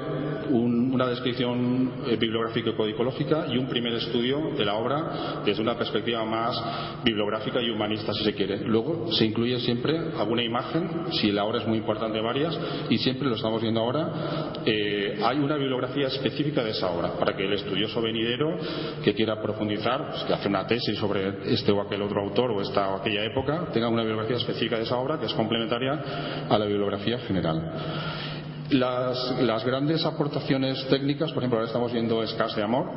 un, 0.50 0.89
una 1.00 1.08
descripción 1.08 1.94
eh, 2.08 2.18
bibliográfica 2.18 2.72
y 2.72 2.74
codicológica 2.74 3.46
y 3.48 3.58
un 3.58 3.68
primer 3.68 3.94
estudio 3.94 4.52
de 4.58 4.66
la 4.66 4.76
obra 4.76 5.42
desde 5.46 5.62
una 5.62 5.78
perspectiva 5.78 6.26
más 6.26 6.62
bibliográfica 7.06 7.62
y 7.62 7.70
humanista, 7.70 8.14
si 8.14 8.26
se 8.26 8.34
quiere. 8.34 8.58
Luego 8.66 9.10
se 9.14 9.24
incluye 9.24 9.58
siempre 9.62 9.98
alguna 10.18 10.44
imagen, 10.44 11.06
si 11.14 11.32
la 11.32 11.46
obra 11.46 11.60
es 11.60 11.68
muy 11.68 11.78
importante, 11.78 12.20
varias, 12.20 12.60
y 12.90 12.98
siempre 12.98 13.30
lo 13.30 13.36
estamos 13.36 13.62
viendo 13.62 13.80
ahora, 13.80 14.52
eh, 14.66 15.18
hay 15.24 15.38
una 15.38 15.56
bibliografía 15.56 16.08
específica 16.08 16.66
de 16.66 16.72
esa 16.72 16.92
obra, 16.92 17.14
para 17.18 17.34
que 17.34 17.46
el 17.46 17.54
estudioso 17.54 18.02
venidero 18.02 18.58
que 19.02 19.14
quiera 19.14 19.42
profundizar, 19.42 20.10
pues, 20.10 20.24
que 20.26 20.34
hace 20.34 20.50
una 20.50 20.68
tesis 20.68 20.98
sobre 20.98 21.54
este 21.54 21.72
o 21.72 21.82
aquel 21.82 22.02
otro 22.02 22.22
autor 22.22 22.52
o 22.52 22.62
esta 22.62 22.90
o 22.90 22.98
aquella 22.98 23.24
época, 23.24 23.70
tenga 23.72 23.88
una 23.88 24.02
bibliografía 24.02 24.36
específica 24.36 24.76
de 24.76 24.84
esa 24.84 24.98
obra 24.98 25.18
que 25.18 25.28
es 25.28 25.34
complementaria 25.34 26.46
a 26.50 26.58
la 26.58 26.66
bibliografía 26.66 27.20
general. 27.20 28.39
Las, 28.72 29.66
grandes 29.66 30.06
aportaciones 30.06 30.86
técnicas, 30.90 31.32
por 31.32 31.42
ejemplo, 31.42 31.58
ahora 31.58 31.68
estamos 31.68 31.92
viendo 31.92 32.22
Escas 32.22 32.56
de 32.56 32.62
Amor, 32.62 32.88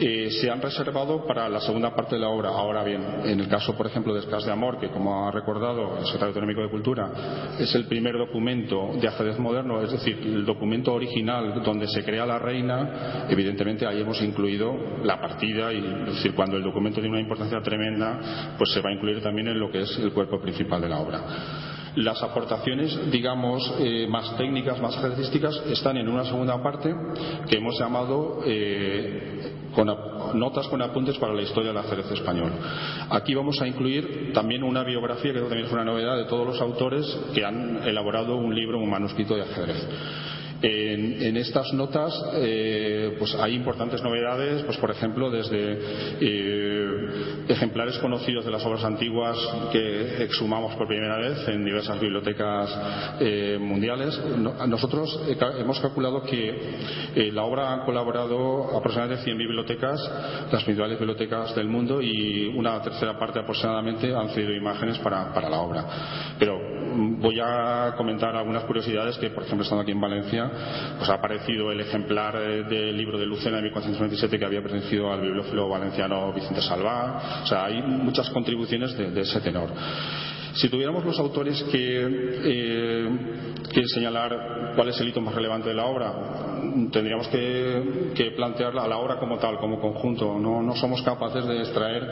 eh, 0.00 0.30
se 0.30 0.50
han 0.50 0.60
reservado 0.60 1.24
para 1.24 1.48
la 1.48 1.60
segunda 1.60 1.94
parte 1.94 2.16
de 2.16 2.22
la 2.22 2.28
obra. 2.28 2.48
Ahora 2.48 2.82
bien, 2.82 3.02
en 3.24 3.38
el 3.38 3.48
caso, 3.48 3.76
por 3.76 3.86
ejemplo, 3.86 4.12
de 4.14 4.20
Escas 4.20 4.44
de 4.44 4.50
Amor, 4.50 4.80
que 4.80 4.88
como 4.90 5.28
ha 5.28 5.30
recordado 5.30 5.98
el 5.98 6.04
secretario 6.06 6.28
autonómico 6.28 6.60
de 6.60 6.70
Cultura, 6.70 7.10
es 7.58 7.72
el 7.76 7.86
primer 7.86 8.18
documento 8.18 8.96
de 9.00 9.06
ajedrez 9.06 9.38
moderno, 9.38 9.80
es 9.80 9.92
decir, 9.92 10.18
el 10.18 10.44
documento 10.44 10.92
original 10.92 11.62
donde 11.62 11.86
se 11.86 12.04
crea 12.04 12.26
la 12.26 12.40
reina, 12.40 13.26
evidentemente 13.28 13.86
ahí 13.86 14.00
hemos 14.00 14.20
incluido 14.22 14.74
la 15.04 15.20
partida 15.20 15.72
y, 15.72 15.78
es 16.08 16.16
decir, 16.16 16.34
cuando 16.34 16.56
el 16.56 16.64
documento 16.64 17.00
tiene 17.00 17.14
una 17.14 17.22
importancia 17.22 17.60
tremenda, 17.60 18.54
pues 18.58 18.72
se 18.72 18.80
va 18.80 18.90
a 18.90 18.92
incluir 18.92 19.22
también 19.22 19.46
en 19.48 19.60
lo 19.60 19.70
que 19.70 19.82
es 19.82 19.98
el 19.98 20.12
cuerpo 20.12 20.40
principal 20.40 20.80
de 20.80 20.88
la 20.88 20.98
obra. 20.98 21.20
Las 21.96 22.22
aportaciones, 22.22 23.10
digamos, 23.10 23.74
eh, 23.78 24.06
más 24.06 24.36
técnicas, 24.36 24.80
más 24.80 24.96
características, 24.96 25.62
están 25.70 25.96
en 25.96 26.08
una 26.08 26.24
segunda 26.24 26.62
parte 26.62 26.94
que 27.48 27.56
hemos 27.56 27.78
llamado 27.78 28.42
eh, 28.44 29.52
notas 30.34 30.68
con 30.68 30.82
apuntes 30.82 31.16
para 31.18 31.32
la 31.32 31.42
historia 31.42 31.70
del 31.70 31.78
ajedrez 31.78 32.10
español. 32.10 32.52
Aquí 33.10 33.34
vamos 33.34 33.60
a 33.60 33.66
incluir 33.66 34.32
también 34.34 34.62
una 34.62 34.84
biografía, 34.84 35.32
que 35.32 35.40
también 35.40 35.66
es 35.66 35.72
una 35.72 35.84
novedad, 35.84 36.16
de 36.16 36.26
todos 36.26 36.46
los 36.46 36.60
autores 36.60 37.06
que 37.34 37.44
han 37.44 37.82
elaborado 37.86 38.36
un 38.36 38.54
libro, 38.54 38.78
un 38.78 38.90
manuscrito 38.90 39.34
de 39.34 39.42
ajedrez. 39.42 39.88
En, 40.62 41.36
estas 41.36 41.72
notas 41.74 42.12
eh, 42.34 43.14
pues 43.18 43.34
hay 43.34 43.54
importantes 43.54 44.02
novedades, 44.02 44.62
pues 44.62 44.78
por 44.78 44.90
ejemplo 44.90 45.30
desde 45.30 45.78
eh, 46.20 47.44
ejemplares 47.48 47.98
conocidos 47.98 48.44
de 48.44 48.50
las 48.50 48.64
obras 48.64 48.84
antiguas 48.84 49.36
que 49.70 50.24
exhumamos 50.24 50.74
por 50.76 50.88
primera 50.88 51.18
vez 51.18 51.46
en 51.48 51.64
diversas 51.64 52.00
bibliotecas 52.00 52.74
eh, 53.20 53.58
mundiales. 53.60 54.18
nosotros 54.66 55.20
hemos 55.58 55.78
calculado 55.80 56.22
que 56.22 57.30
la 57.32 57.44
obra 57.44 57.74
ha 57.74 57.84
colaborado 57.84 58.76
aproximadamente 58.76 59.24
100 59.24 59.38
bibliotecas, 59.38 60.10
las 60.50 60.64
principales 60.64 60.98
bibliotecas 60.98 61.54
del 61.54 61.68
mundo 61.68 62.00
y 62.00 62.46
una 62.46 62.80
tercera 62.80 63.18
parte 63.18 63.40
aproximadamente 63.40 64.14
han 64.14 64.30
cedido 64.30 64.54
imágenes 64.54 64.98
para, 64.98 65.32
para 65.32 65.50
la 65.50 65.60
obra. 65.60 65.84
Pero 66.38 66.75
voy 66.96 67.40
a 67.40 67.94
comentar 67.96 68.34
algunas 68.34 68.64
curiosidades 68.64 69.16
que, 69.18 69.30
por 69.30 69.44
ejemplo, 69.44 69.62
estando 69.62 69.82
aquí 69.82 69.92
en 69.92 70.00
Valencia, 70.00 70.50
pues 70.98 71.08
ha 71.10 71.14
aparecido 71.14 71.70
el 71.72 71.80
ejemplar 71.80 72.36
eh, 72.36 72.64
del 72.64 72.96
libro 72.96 73.18
de 73.18 73.26
Lucena 73.26 73.56
de 73.56 73.64
1497 73.64 74.38
que 74.38 74.44
había 74.44 74.62
pertenecido 74.62 75.12
al 75.12 75.20
bibliófilo 75.20 75.68
valenciano 75.68 76.32
Vicente 76.32 76.62
Salvá. 76.62 77.42
O 77.42 77.46
sea, 77.46 77.64
hay 77.66 77.82
muchas 77.82 78.30
contribuciones 78.30 78.96
de, 78.96 79.20
ese 79.20 79.40
tenor. 79.40 79.70
Si 80.56 80.70
tuviéramos 80.70 81.04
los 81.04 81.18
autores 81.18 81.62
que, 81.70 82.06
eh, 82.44 83.08
que 83.72 83.86
señalar 83.88 84.72
cuál 84.74 84.88
es 84.88 85.00
el 85.00 85.08
hito 85.08 85.20
más 85.20 85.34
relevante 85.34 85.68
de 85.68 85.74
la 85.74 85.84
obra, 85.84 86.14
tendríamos 86.90 87.28
que, 87.28 88.32
plantearla 88.34 88.84
a 88.84 88.88
la 88.88 88.98
obra 88.98 89.18
como 89.18 89.38
tal, 89.38 89.58
como 89.58 89.80
conjunto. 89.80 90.38
No, 90.38 90.74
somos 90.76 91.02
capaces 91.02 91.46
de 91.46 91.58
extraer. 91.58 92.10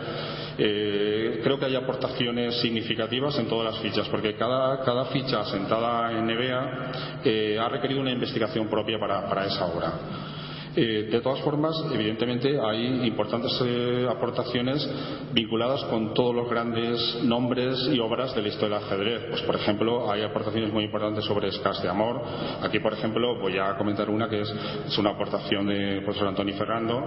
Eh, 0.58 1.40
creo 1.42 1.58
que 1.58 1.66
hay 1.66 1.76
aportaciones 1.76 2.60
significativas 2.60 3.38
en 3.38 3.46
todas 3.46 3.72
las 3.74 3.82
fichas, 3.82 4.08
porque 4.08 4.36
cada, 4.36 5.04
ficha 5.06 5.44
sentada 5.44 6.12
en 6.12 6.26
NEVEA 6.26 7.20
eh, 7.24 7.58
ha 7.58 7.68
requerido 7.68 8.00
una 8.00 8.12
investigación 8.12 8.68
propia 8.68 8.98
para 8.98 9.46
esa 9.46 9.66
obra. 9.66 10.33
Eh, 10.76 11.08
de 11.10 11.20
todas 11.20 11.40
formas, 11.42 11.72
evidentemente 11.92 12.58
hay 12.60 13.06
importantes 13.06 13.52
eh, 13.64 14.08
aportaciones 14.10 14.88
vinculadas 15.32 15.84
con 15.84 16.12
todos 16.14 16.34
los 16.34 16.50
grandes 16.50 17.22
nombres 17.22 17.88
y 17.92 18.00
obras 18.00 18.34
de 18.34 18.42
la 18.42 18.48
historia 18.48 18.78
del 18.78 18.84
ajedrez. 18.84 19.22
Pues, 19.30 19.42
por 19.42 19.54
ejemplo, 19.54 20.10
hay 20.10 20.22
aportaciones 20.22 20.72
muy 20.72 20.84
importantes 20.84 21.24
sobre 21.24 21.48
Escas 21.48 21.80
de 21.80 21.88
Amor. 21.88 22.22
Aquí, 22.62 22.80
por 22.80 22.92
ejemplo, 22.92 23.38
voy 23.38 23.56
a 23.56 23.76
comentar 23.76 24.10
una 24.10 24.28
que 24.28 24.40
es, 24.40 24.98
una 24.98 25.10
aportación 25.10 25.66
de 25.66 26.00
profesor 26.02 26.28
Antonio 26.28 26.56
Ferrando. 26.56 27.04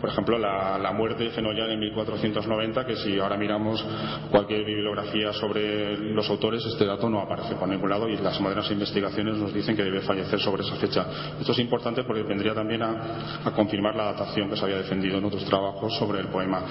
Por 0.00 0.08
ejemplo, 0.08 0.38
la, 0.38 0.90
muerte 0.96 1.24
de 1.24 1.30
Fenollán 1.30 1.70
en 1.70 1.80
1490, 1.80 2.84
que 2.84 2.96
si 2.96 3.18
ahora 3.18 3.36
miramos 3.36 3.84
cualquier 4.30 4.64
bibliografía 4.64 5.32
sobre 5.32 5.96
los 5.96 6.28
autores, 6.28 6.64
este 6.66 6.84
dato 6.84 7.08
no 7.08 7.20
aparece 7.20 7.54
por 7.54 7.68
ningún 7.68 7.88
lado 7.88 8.08
y 8.08 8.16
las 8.16 8.40
modernas 8.40 8.70
investigaciones 8.70 9.36
nos 9.36 9.54
dicen 9.54 9.76
que 9.76 9.84
debe 9.84 10.00
fallecer 10.00 10.40
sobre 10.40 10.62
esa 10.62 10.76
fecha. 10.76 11.06
Esto 11.38 11.52
es 11.52 11.58
importante 11.58 12.02
porque 12.02 12.22
vendría 12.22 12.54
también 12.54 12.82
a 12.82 13.09
a 13.44 13.50
confirmar 13.52 13.94
la 13.94 14.04
datación 14.04 14.48
que 14.48 14.56
se 14.56 14.64
había 14.64 14.78
defendido 14.78 15.18
en 15.18 15.24
otros 15.24 15.44
trabajos 15.44 15.96
sobre 15.96 16.20
el 16.20 16.28
poema. 16.28 16.62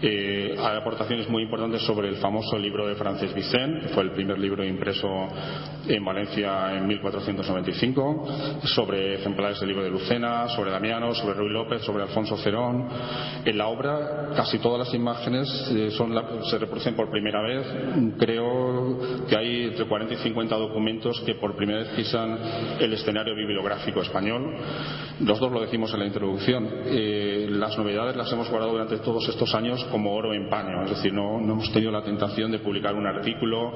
Eh, 0.00 0.54
hay 0.56 0.76
aportaciones 0.76 1.28
muy 1.28 1.42
importantes 1.42 1.82
sobre 1.82 2.08
el 2.08 2.16
famoso 2.16 2.56
libro 2.56 2.86
de 2.86 2.94
Francis 2.94 3.34
Vicent, 3.34 3.88
fue 3.94 4.04
el 4.04 4.12
primer 4.12 4.38
libro 4.38 4.64
impreso 4.64 5.08
en 5.88 6.04
Valencia 6.04 6.76
en 6.76 6.86
1495, 6.86 8.60
sobre 8.62 9.16
ejemplares 9.16 9.58
del 9.58 9.70
libro 9.70 9.82
de 9.82 9.90
Lucena, 9.90 10.48
sobre 10.50 10.70
Damiano, 10.70 11.12
sobre 11.14 11.34
Ruy 11.34 11.50
López, 11.50 11.82
sobre 11.82 12.04
Alfonso 12.04 12.36
Cerón. 12.36 12.88
En 13.44 13.58
la 13.58 13.66
obra 13.66 14.30
casi 14.36 14.60
todas 14.60 14.86
las 14.86 14.94
imágenes 14.94 15.48
eh, 15.72 15.90
se 15.90 16.58
reproducen 16.58 16.94
por 16.94 17.10
primera 17.10 17.42
vez. 17.42 17.66
Creo 18.18 18.98
que 19.28 19.36
hay 19.36 19.64
entre 19.64 19.86
40 19.86 20.14
y 20.14 20.16
50 20.18 20.56
documentos 20.56 21.20
que 21.22 21.34
por 21.34 21.56
primera 21.56 21.80
vez 21.80 21.88
pisan 21.96 22.38
el 22.78 22.92
escenario 22.92 23.34
bibliográfico 23.34 24.02
español. 24.02 24.54
Los 25.20 25.40
dos 25.40 25.50
lo 25.50 25.60
decimos 25.60 25.92
en 25.92 26.00
la 26.00 26.06
introducción. 26.06 26.68
Eh, 26.86 27.48
las 27.50 27.76
novedades 27.76 28.16
las 28.16 28.32
hemos 28.32 28.48
guardado 28.48 28.72
durante 28.72 28.98
todos 28.98 29.28
estos 29.28 29.52
años 29.56 29.87
como 29.90 30.14
oro 30.14 30.34
en 30.34 30.48
paño. 30.48 30.84
Es 30.84 30.90
decir, 30.90 31.12
no, 31.12 31.38
hemos 31.38 31.72
tenido 31.72 31.90
la 31.92 32.02
tentación 32.02 32.50
de 32.50 32.58
publicar 32.58 32.94
un 32.94 33.06
artículo 33.06 33.72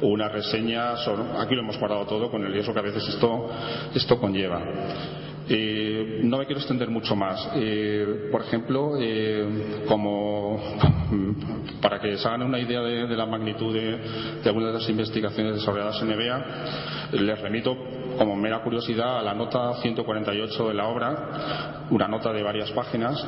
o 0.00 0.06
una 0.08 0.28
reseña. 0.28 0.94
aquí 1.38 1.54
lo 1.54 1.62
hemos 1.62 1.78
guardado 1.78 2.06
todo 2.06 2.30
con 2.30 2.44
el 2.44 2.52
riesgo 2.52 2.72
que 2.72 2.80
a 2.80 2.82
veces 2.82 3.08
esto, 3.08 3.50
esto 3.94 4.18
conlleva. 4.18 4.62
Eh, 5.48 6.20
no 6.24 6.38
me 6.38 6.46
quiero 6.46 6.60
extender 6.60 6.90
mucho 6.90 7.14
más. 7.14 7.50
Eh, 7.54 8.28
por 8.32 8.42
ejemplo, 8.42 8.94
eh, 8.98 9.84
como 9.86 10.60
para 11.80 12.00
que 12.00 12.16
se 12.16 12.26
hagan 12.26 12.42
una 12.42 12.58
idea 12.58 12.80
de, 12.80 13.16
la 13.16 13.26
magnitud 13.26 13.72
de, 13.72 13.96
de, 14.42 14.48
algunas 14.48 14.72
de 14.72 14.78
las 14.80 14.88
investigaciones 14.88 15.54
desarrolladas 15.54 16.02
en 16.02 16.10
EBEA, 16.10 16.44
les 17.12 17.40
remito 17.40 17.76
como 18.18 18.34
mera 18.34 18.62
curiosidad 18.62 19.20
a 19.20 19.22
la 19.22 19.34
nota 19.34 19.74
148 19.82 20.68
de 20.68 20.74
la 20.74 20.88
obra, 20.88 21.85
una 21.90 22.08
nota 22.08 22.32
de 22.32 22.42
varias 22.42 22.70
páginas, 22.72 23.26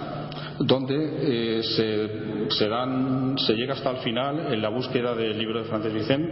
donde 0.58 1.62
se, 1.62 2.68
dan, 2.68 3.38
se 3.38 3.54
llega 3.54 3.74
hasta 3.74 3.90
el 3.90 3.98
final 3.98 4.52
en 4.52 4.60
la 4.60 4.68
búsqueda 4.68 5.14
del 5.14 5.38
libro 5.38 5.62
de 5.62 5.68
Francis 5.68 5.92
Vicent. 5.92 6.28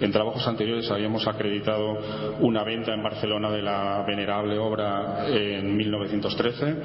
En 0.00 0.10
trabajos 0.10 0.46
anteriores 0.46 0.90
habíamos 0.90 1.26
acreditado 1.26 1.98
una 2.40 2.64
venta 2.64 2.92
en 2.92 3.02
Barcelona 3.02 3.50
de 3.50 3.62
la 3.62 4.04
venerable 4.06 4.58
obra 4.58 5.26
en 5.28 5.76
1913, 5.76 6.76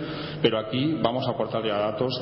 pero 0.41 0.59
aquí 0.59 0.99
vamos 1.01 1.27
a 1.27 1.31
aportar 1.31 1.63
ya 1.65 1.77
datos 1.77 2.21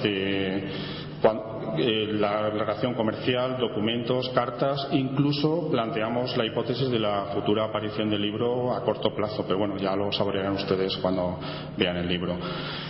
eh, 1.23 2.07
la 2.13 2.49
relación 2.49 2.95
comercial, 2.95 3.57
documentos, 3.59 4.29
cartas, 4.29 4.87
incluso 4.91 5.69
planteamos 5.69 6.35
la 6.35 6.45
hipótesis 6.45 6.89
de 6.89 6.99
la 6.99 7.27
futura 7.33 7.65
aparición 7.65 8.09
del 8.09 8.21
libro 8.21 8.73
a 8.73 8.83
corto 8.83 9.13
plazo, 9.13 9.45
pero 9.45 9.59
bueno, 9.59 9.77
ya 9.77 9.95
lo 9.95 10.11
saborearán 10.11 10.53
ustedes 10.53 10.97
cuando 10.97 11.39
vean 11.77 11.97
el 11.97 12.07
libro. 12.07 12.35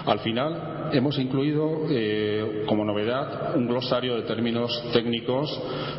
Al 0.06 0.20
final 0.20 0.90
hemos 0.94 1.20
incluido 1.20 1.82
eh, 1.90 2.64
como 2.68 2.86
novedad 2.86 3.56
un 3.56 3.68
glosario 3.68 4.16
de 4.16 4.24
términos 4.24 4.72
técnicos, 4.94 5.52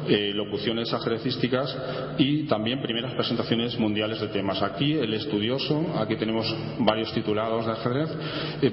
eh, 0.08 0.32
locuciones 0.34 0.92
ajedrecísticas 0.92 1.76
y 2.18 2.44
también 2.44 2.80
primeras 2.80 3.12
presentaciones 3.14 3.78
mundiales 3.78 4.20
de 4.20 4.28
temas. 4.28 4.62
Aquí 4.62 4.94
el 4.94 5.12
estudioso, 5.14 5.84
aquí 5.98 6.16
tenemos 6.16 6.52
varios 6.78 7.12
titulados 7.12 7.66
de 7.66 7.72
ajedrez, 7.72 8.10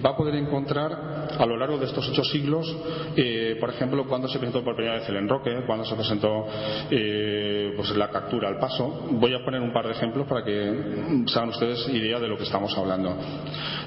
va 0.04 0.12
a 0.12 0.18
poder 0.18 0.36
encontrar 0.36 1.28
a 1.38 1.46
lo 1.46 1.58
largo 1.58 1.78
de 1.78 1.86
estos 1.86 2.10
ocho 2.10 2.24
siglos 2.24 2.76
eh, 3.16 3.49
por 3.56 3.70
ejemplo, 3.70 4.06
cuando 4.08 4.28
se 4.28 4.40
presentó 4.40 4.64
por 4.64 4.76
primera 4.76 5.00
vez 5.00 5.10
el 5.10 5.18
enroque, 5.18 5.64
cuando 5.66 5.86
se 5.86 5.96
presentó 5.96 6.48
eh, 6.90 7.74
pues 7.76 7.96
la 7.96 8.10
captura 8.10 8.48
al 8.48 8.60
paso. 8.60 9.08
Voy 9.12 9.34
a 9.34 9.44
poner 9.44 9.62
un 9.62 9.72
par 9.72 9.86
de 9.86 9.92
ejemplos 9.92 10.28
para 10.28 10.44
que 10.44 11.24
se 11.26 11.38
hagan 11.38 11.50
ustedes 11.50 11.88
idea 11.90 12.20
de 12.20 12.28
lo 12.28 12.38
que 12.38 12.44
estamos 12.44 12.76
hablando. 12.78 13.18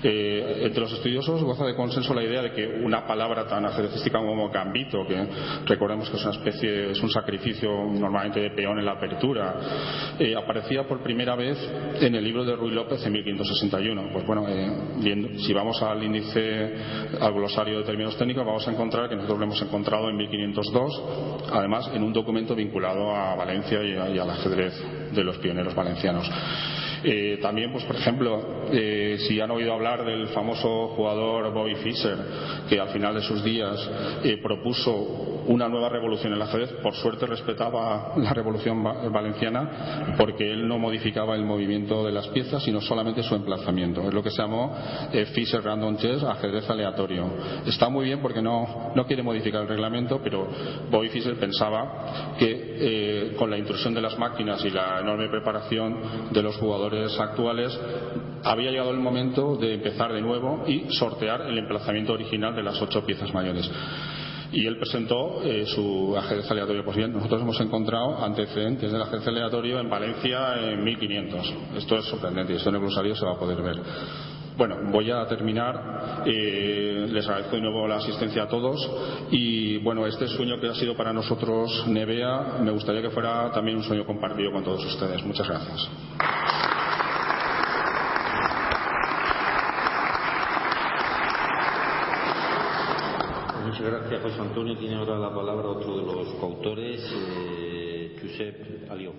entre 0.02 0.80
los 0.80 0.92
estudiosos 0.92 1.42
goza 1.42 1.64
de 1.64 1.74
consenso 1.74 2.14
la 2.14 2.22
idea 2.22 2.42
de 2.42 2.52
que 2.52 2.66
una 2.66 3.06
palabra 3.06 3.46
tan 3.46 3.64
ajedrecística 3.66 4.18
como 4.18 4.50
gambito, 4.50 5.06
que 5.06 5.26
recordemos 5.66 6.10
que 6.10 6.16
es 6.16 6.22
una 6.22 6.34
especie, 6.34 6.90
es 6.90 7.02
un 7.02 7.10
sacrificio 7.10 7.70
normalmente 7.70 8.40
de 8.40 8.50
peón 8.50 8.78
en 8.78 8.84
la 8.84 8.92
apertura, 8.92 9.54
aparecía 10.36 10.86
por 10.86 11.02
primera 11.02 11.36
vez 11.36 11.58
en 12.00 12.14
el 12.14 12.24
libro 12.24 12.44
de 12.44 12.56
Ruy 12.56 12.70
López 12.70 13.04
en 13.04 13.12
1561. 13.12 14.10
Pues 14.12 14.26
bueno, 14.26 14.46
viendo, 14.98 15.38
si 15.38 15.52
vamos 15.52 15.82
al 15.82 16.02
índice, 16.02 16.74
al 17.20 17.32
glosario 17.32 17.78
de 17.78 17.84
términos 17.84 18.16
técnicos, 18.16 18.44
vamos 18.44 18.66
a 18.66 18.70
encontrar 18.70 19.08
que 19.08 19.16
nosotros 19.16 19.38
hemos 19.52 19.62
encontrado 19.68 20.08
en 20.08 20.16
1502, 20.16 21.02
además 21.52 21.90
en 21.92 22.02
un 22.02 22.12
documento 22.12 22.54
vinculado 22.54 23.14
a 23.14 23.34
Valencia 23.34 23.82
y, 23.82 24.18
al 24.18 24.30
ajedrez 24.30 24.72
de 25.12 25.22
los 25.22 25.36
pioneros 25.38 25.74
valencianos. 25.74 26.30
Eh, 27.04 27.38
también, 27.42 27.72
pues 27.72 27.84
por 27.84 27.96
ejemplo, 27.96 28.66
eh, 28.70 29.16
si 29.26 29.40
han 29.40 29.50
oído 29.50 29.72
hablar 29.72 30.04
del 30.04 30.28
famoso 30.28 30.88
jugador 30.88 31.52
Bobby 31.52 31.74
Fischer, 31.76 32.16
que 32.68 32.78
al 32.78 32.88
final 32.88 33.14
de 33.14 33.22
sus 33.22 33.42
días 33.42 33.90
eh, 34.22 34.38
propuso 34.40 34.92
una 35.46 35.68
nueva 35.68 35.88
revolución 35.88 36.32
en 36.32 36.36
el 36.36 36.42
ajedrez, 36.42 36.72
por 36.74 36.94
suerte 36.94 37.26
respetaba 37.26 38.12
la 38.16 38.32
revolución 38.32 38.82
valenciana 39.12 40.14
porque 40.16 40.52
él 40.52 40.68
no 40.68 40.78
modificaba 40.78 41.34
el 41.34 41.44
movimiento 41.44 42.04
de 42.04 42.12
las 42.12 42.28
piezas, 42.28 42.62
sino 42.62 42.80
solamente 42.80 43.24
su 43.24 43.34
emplazamiento. 43.34 44.06
Es 44.06 44.14
lo 44.14 44.22
que 44.22 44.30
se 44.30 44.40
llamó 44.40 44.72
Fischer 45.34 45.64
Random 45.64 45.96
Chess, 45.96 46.22
ajedrez 46.22 46.70
aleatorio. 46.70 47.28
Está 47.66 47.88
muy 47.88 48.04
bien 48.04 48.20
porque 48.22 48.40
no, 48.40 48.92
no 48.94 49.04
quiere 49.04 49.24
modificar 49.24 49.62
el 49.62 49.68
reglamento, 49.68 50.20
pero 50.22 50.46
Bobby 50.88 51.08
Fischer 51.08 51.34
pensaba 51.34 52.36
que 52.38 53.34
con 53.36 53.50
la 53.50 53.58
intrusión 53.58 53.94
de 53.94 54.00
las 54.00 54.16
máquinas 54.16 54.64
y 54.64 54.70
la 54.70 55.00
enorme 55.00 55.28
preparación 55.28 56.30
de 56.30 56.42
los 56.42 56.56
jugadores 56.56 56.91
actuales, 57.18 57.78
había 58.44 58.70
llegado 58.70 58.90
el 58.90 58.98
momento 58.98 59.56
de 59.56 59.74
empezar 59.74 60.12
de 60.12 60.20
nuevo 60.20 60.64
y 60.66 60.86
sortear 60.90 61.42
el 61.42 61.58
emplazamiento 61.58 62.12
original 62.12 62.54
de 62.54 62.62
las 62.62 62.80
ocho 62.80 63.04
piezas 63.04 63.32
mayores 63.32 63.70
y 64.52 64.66
él 64.66 64.76
presentó 64.76 65.42
eh, 65.42 65.64
su 65.66 66.14
ajedrez 66.16 66.50
aleatorio. 66.50 66.84
Pues 66.84 66.96
bien, 66.96 67.12
nosotros 67.12 67.40
hemos 67.40 67.58
encontrado 67.60 68.22
antecedentes 68.22 68.92
del 68.92 69.00
ajedrez 69.00 69.26
aleatorio 69.26 69.80
en 69.80 69.88
Valencia 69.88 70.56
en 70.60 70.84
1500. 70.84 71.54
Esto 71.76 71.96
es 71.96 72.04
sorprendente 72.04 72.52
y 72.52 72.56
esto 72.56 72.68
en 72.68 72.74
el 72.76 72.80
glosario 72.82 73.16
se 73.16 73.24
va 73.24 73.32
a 73.32 73.38
poder 73.38 73.62
ver. 73.62 73.76
Bueno, 74.56 74.76
voy 74.90 75.10
a 75.10 75.26
terminar. 75.26 76.22
Eh, 76.26 77.06
les 77.10 77.26
agradezco 77.26 77.56
de 77.56 77.62
nuevo 77.62 77.88
la 77.88 77.96
asistencia 77.96 78.44
a 78.44 78.48
todos. 78.48 78.78
Y 79.30 79.78
bueno, 79.78 80.06
este 80.06 80.28
sueño 80.28 80.60
que 80.60 80.68
ha 80.68 80.74
sido 80.74 80.96
para 80.96 81.12
nosotros 81.12 81.84
Nevea, 81.88 82.58
me 82.60 82.70
gustaría 82.70 83.02
que 83.02 83.10
fuera 83.10 83.50
también 83.52 83.78
un 83.78 83.84
sueño 83.84 84.04
compartido 84.04 84.52
con 84.52 84.62
todos 84.62 84.84
ustedes. 84.84 85.24
Muchas 85.24 85.48
gracias. 85.48 85.88
Muchas 93.64 93.86
gracias, 93.86 94.22
José 94.22 94.40
Antonio. 94.40 94.76
Tiene 94.76 94.96
ahora 94.96 95.18
la 95.18 95.34
palabra 95.34 95.68
otro 95.68 95.96
de 95.96 96.02
los 96.02 96.28
coautores, 96.34 97.00
eh, 97.10 98.16
Josep 98.20 98.90
Alió. 98.90 99.12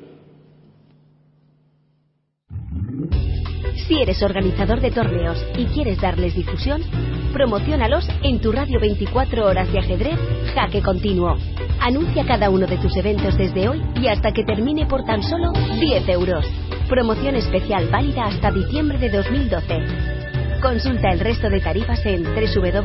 Si 3.76 4.02
eres 4.02 4.22
organizador 4.24 4.80
de 4.82 4.92
torneos 4.92 5.38
y 5.58 5.66
quieres 5.66 6.00
darles 6.00 6.36
difusión, 6.36 6.82
promocionalos 7.34 8.08
en 8.22 8.40
tu 8.40 8.52
radio 8.52 8.80
24 8.80 9.46
horas 9.46 9.72
de 9.72 9.80
ajedrez 9.80 10.20
Jaque 10.54 10.82
Continuo. 10.82 11.36
Anuncia 11.82 12.26
cada 12.26 12.50
uno 12.50 12.66
de 12.68 12.78
tus 12.78 12.96
eventos 12.96 13.38
desde 13.38 13.68
hoy 13.68 13.82
y 14.02 14.08
hasta 14.08 14.32
que 14.32 14.44
termine 14.44 14.86
por 14.86 15.04
tan 15.04 15.22
solo 15.24 15.52
10 15.80 16.08
euros. 16.10 16.46
Promoción 16.88 17.36
especial 17.36 17.90
válida 17.90 18.26
hasta 18.26 18.52
diciembre 18.52 18.98
de 19.00 19.10
2012. 19.10 19.80
Consulta 20.62 21.12
el 21.12 21.20
resto 21.20 21.50
de 21.50 21.60
tarifas 21.60 22.06
en 22.06 22.24
www.jaque.tv. 22.24 22.84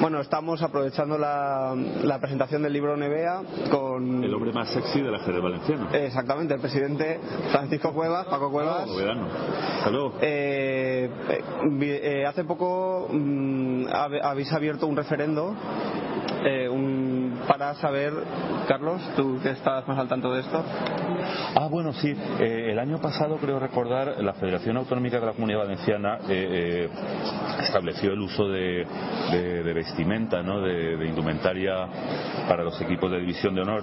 Bueno, 0.00 0.20
estamos 0.20 0.62
aprovechando 0.62 1.18
la, 1.18 1.74
presentación 2.20 2.62
del 2.62 2.72
libro 2.72 2.96
Nevea 2.96 3.42
con... 3.68 4.22
El 4.22 4.32
hombre 4.32 4.52
más 4.52 4.68
sexy 4.70 5.00
de 5.00 5.10
la 5.10 5.18
ajedrez 5.18 5.42
valenciano. 5.42 5.88
Exactamente, 5.92 6.54
el 6.54 6.60
presidente 6.60 7.20
Francisco 7.50 7.92
Cuevas, 7.92 8.26
Paco 8.26 8.50
Cuevas. 8.50 8.88
Saludos. 9.82 10.14
Eh, 10.20 11.10
eh, 11.30 12.00
eh, 12.02 12.26
hace 12.26 12.44
poco 12.44 13.08
mm, 13.10 13.86
habéis 13.90 14.52
abierto 14.52 14.86
un 14.86 14.96
referendo 14.96 15.54
para 17.48 17.74
saber, 17.76 18.12
Carlos, 18.68 19.00
tú 19.16 19.40
que 19.42 19.50
estás 19.50 19.88
más 19.88 19.98
al 19.98 20.06
tanto 20.06 20.32
de 20.32 20.40
esto. 20.40 20.62
Ah, 21.56 21.66
bueno, 21.70 21.92
sí. 21.94 22.14
Eh, 22.38 22.68
el 22.70 22.78
año 22.78 23.00
pasado, 23.00 23.38
creo 23.38 23.58
recordar, 23.58 24.22
la 24.22 24.34
Federación 24.34 24.76
Autonómica 24.76 25.18
de 25.18 25.26
la 25.26 25.32
Comunidad 25.32 25.60
Valenciana 25.60 26.18
eh, 26.28 26.28
eh, 26.28 26.88
estableció 27.62 28.12
el 28.12 28.20
uso 28.20 28.48
de, 28.48 28.86
vestimenta, 29.74 30.42
¿no? 30.42 30.60
de 30.60 31.06
indumentaria 31.06 31.86
para 32.48 32.64
los 32.64 32.80
equipos 32.80 33.10
de 33.10 33.20
división 33.20 33.54
de 33.54 33.62
honor 33.62 33.82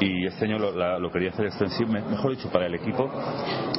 y 0.00 0.26
este 0.26 0.44
año 0.44 0.58
lo, 0.58 1.10
quería 1.10 1.30
hacer 1.30 1.46
extensivo, 1.46 1.90
mejor 1.92 2.30
dicho, 2.30 2.50
para 2.50 2.66
el 2.66 2.74
equipo, 2.74 3.10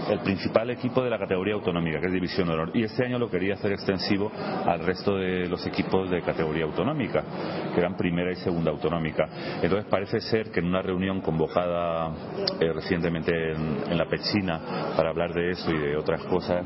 el 0.09 0.19
principal 0.19 0.69
equipo 0.69 1.01
de 1.03 1.09
la 1.09 1.17
categoría 1.17 1.53
autonómica, 1.53 1.99
que 1.99 2.07
es 2.07 2.13
División 2.13 2.47
de 2.47 2.53
Honor. 2.53 2.71
Y 2.73 2.83
este 2.83 3.05
año 3.05 3.17
lo 3.17 3.29
quería 3.29 3.53
hacer 3.53 3.71
extensivo 3.71 4.31
al 4.65 4.79
resto 4.85 5.15
de 5.15 5.47
los 5.47 5.65
equipos 5.65 6.09
de 6.09 6.21
categoría 6.21 6.65
autonómica, 6.65 7.23
que 7.73 7.79
eran 7.79 7.95
primera 7.95 8.31
y 8.31 8.35
segunda 8.35 8.71
autonómica. 8.71 9.27
Entonces 9.61 9.85
parece 9.89 10.19
ser 10.19 10.51
que 10.51 10.59
en 10.59 10.67
una 10.67 10.81
reunión 10.81 11.21
convocada 11.21 12.11
eh, 12.59 12.73
recientemente 12.73 13.31
en, 13.51 13.97
la 13.97 14.05
Pechina 14.05 14.93
para 14.95 15.09
hablar 15.09 15.33
de 15.33 15.51
eso 15.51 15.71
y 15.71 15.77
de 15.77 15.97
otras 15.97 16.23
cosas, 16.23 16.65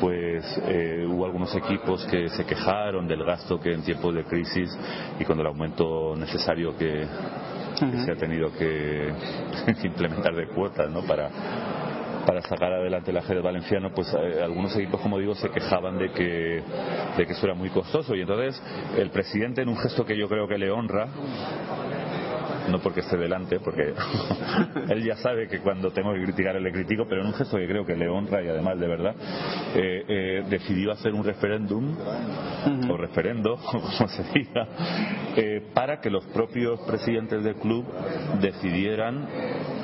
pues 0.00 0.62
eh, 0.66 1.06
hubo 1.08 1.24
algunos 1.24 1.54
equipos 1.54 2.04
que 2.06 2.28
se 2.28 2.44
quejaron 2.44 3.06
del 3.06 3.24
gasto 3.24 3.60
que 3.60 3.72
en 3.72 3.82
tiempos 3.82 4.14
de 4.14 4.24
crisis 4.24 4.76
y 5.18 5.24
con 5.24 5.38
el 5.38 5.46
aumento 5.46 6.16
necesario 6.16 6.76
que 6.76 7.06
que 7.78 8.04
se 8.04 8.12
ha 8.12 8.16
tenido 8.16 8.52
que 8.52 9.12
implementar 9.84 10.34
de 10.34 10.48
cuotas 10.48 10.90
¿no? 10.90 11.02
para, 11.02 11.28
para 12.26 12.42
sacar 12.42 12.72
adelante 12.72 13.10
el 13.10 13.16
ajedrez 13.16 13.42
valenciano, 13.42 13.90
pues 13.94 14.12
eh, 14.14 14.42
algunos 14.42 14.74
equipos, 14.76 15.00
como 15.00 15.18
digo, 15.18 15.34
se 15.34 15.50
quejaban 15.50 15.98
de 15.98 16.10
que, 16.12 16.62
de 17.16 17.26
que 17.26 17.32
eso 17.32 17.46
era 17.46 17.54
muy 17.54 17.70
costoso. 17.70 18.14
Y 18.14 18.20
entonces 18.20 18.60
el 18.96 19.10
presidente, 19.10 19.62
en 19.62 19.68
un 19.68 19.76
gesto 19.76 20.04
que 20.04 20.16
yo 20.16 20.28
creo 20.28 20.46
que 20.46 20.58
le 20.58 20.70
honra, 20.70 21.08
no 22.70 22.78
porque 22.80 23.00
esté 23.00 23.16
delante, 23.16 23.60
porque 23.60 23.94
él 24.88 25.04
ya 25.04 25.16
sabe 25.16 25.48
que 25.48 25.60
cuando 25.60 25.90
tengo 25.90 26.12
que 26.12 26.22
criticar 26.22 26.60
le 26.60 26.72
critico, 26.72 27.06
pero 27.08 27.22
en 27.22 27.28
un 27.28 27.34
gesto 27.34 27.56
que 27.56 27.66
creo 27.66 27.84
que 27.84 27.96
le 27.96 28.08
honra 28.08 28.42
y 28.42 28.48
además 28.48 28.78
de 28.78 28.86
verdad, 28.88 29.14
eh, 29.74 30.04
eh, 30.08 30.44
decidió 30.48 30.92
hacer 30.92 31.12
un 31.14 31.24
referéndum, 31.24 31.96
o 32.90 32.96
referendo, 32.96 33.56
como 33.70 34.08
se 34.08 34.22
diga, 34.34 34.68
eh, 35.36 35.70
para 35.74 36.00
que 36.00 36.10
los 36.10 36.24
propios 36.26 36.80
presidentes 36.80 37.42
del 37.42 37.56
club 37.56 37.84
decidieran 38.40 39.26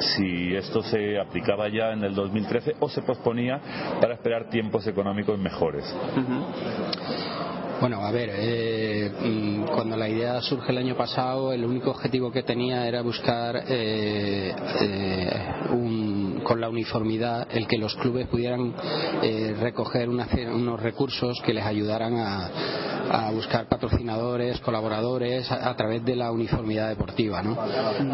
si 0.01 0.55
esto 0.55 0.83
se 0.83 1.19
aplicaba 1.19 1.69
ya 1.69 1.93
en 1.93 2.05
el 2.05 2.14
2013 2.14 2.77
o 2.81 2.88
se 2.88 3.03
posponía 3.03 3.61
para 4.01 4.14
esperar 4.14 4.49
tiempos 4.51 4.87
económicos 4.87 5.38
mejores. 5.38 5.85
Bueno, 7.81 8.05
a 8.05 8.11
ver, 8.11 8.31
eh, 8.33 9.09
mm, 9.21 9.62
cuando 9.67 9.97
la 9.97 10.09
idea 10.09 10.41
surge 10.41 10.73
el 10.73 10.79
año 10.79 10.97
pasado, 10.97 11.53
el 11.53 11.64
único 11.64 11.93
objetivo 11.93 12.33
que 12.33 12.43
tenía 12.43 12.88
era 12.88 13.03
buscar 13.03 13.62
eh, 13.69 14.53
eh, 14.81 15.31
con 16.49 16.61
la 16.63 16.71
uniformidad 16.71 17.47
el 17.51 17.67
que 17.67 17.77
los 17.77 17.95
clubes 17.97 18.27
pudieran 18.29 18.75
recoger 19.61 20.09
unos 20.09 20.81
recursos 20.81 21.39
que 21.45 21.53
les 21.53 21.65
ayudaran 21.65 22.17
a, 22.17 22.51
a 23.11 23.31
buscar 23.31 23.67
patrocinadores, 23.69 24.61
colaboradores 24.61 25.51
a, 25.51 25.75
través 25.77 26.05
de 26.05 26.17
la 26.17 26.31
uniformidad 26.31 26.89
deportiva. 26.89 27.43
¿no? 27.43 27.57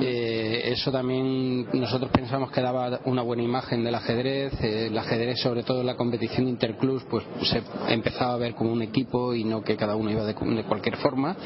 Eh, 0.00 0.62
eso 0.72 0.90
también 0.92 1.66
nosotros 1.72 2.10
pensamos 2.10 2.50
que 2.50 2.60
daba 2.60 3.00
una 3.04 3.22
buena 3.22 3.42
imagen 3.42 3.84
del 3.84 3.94
ajedrez. 3.94 4.52
Eh, 4.62 4.86
el 4.86 4.98
ajedrez, 4.98 5.40
sobre 5.40 5.62
todo 5.62 5.80
en 5.80 5.86
la 5.86 5.96
competición 5.96 6.48
interclubs, 6.48 7.04
pues 7.10 7.24
se 7.42 7.62
empezaba 7.88 8.34
a 8.34 8.38
ver 8.38 8.54
como 8.54 8.72
un 8.72 8.82
equipo 8.82 9.34
y 9.34 9.44
no 9.44 9.62
que 9.62 9.76
cada 9.76 9.96
uno 9.96 10.10
iba 10.10 10.24
de, 10.24 10.34
cualquier 10.34 10.96
forma. 10.96 11.36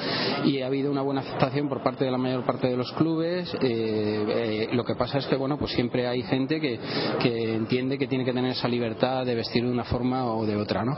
Y 0.44 0.60
ha 0.60 0.66
habido 0.66 0.90
una 0.90 1.02
buena 1.02 1.20
aceptación 1.22 1.68
por 1.68 1.82
parte 1.82 2.04
de 2.04 2.10
la 2.10 2.18
mayor 2.18 2.44
parte 2.44 2.68
de 2.68 2.76
los 2.76 2.92
clubes. 2.92 3.50
Eh, 3.60 4.68
lo 4.72 4.84
que 4.84 4.94
pasa 4.94 5.18
es 5.18 5.26
que 5.26 5.36
bueno, 5.36 5.58
pues 5.58 5.72
siempre 5.72 6.06
hay 6.06 6.22
gente 6.22 6.60
que, 6.60 6.77
que, 7.20 7.54
entiende 7.54 7.98
que 7.98 8.06
tiene 8.06 8.24
que 8.24 8.32
tener 8.32 8.52
esa 8.52 8.68
libertad 8.68 9.24
de 9.24 9.34
vestir 9.34 9.64
de 9.64 9.70
una 9.70 9.84
forma 9.84 10.26
o 10.26 10.46
de 10.46 10.56
otra. 10.56 10.84
¿no? 10.84 10.96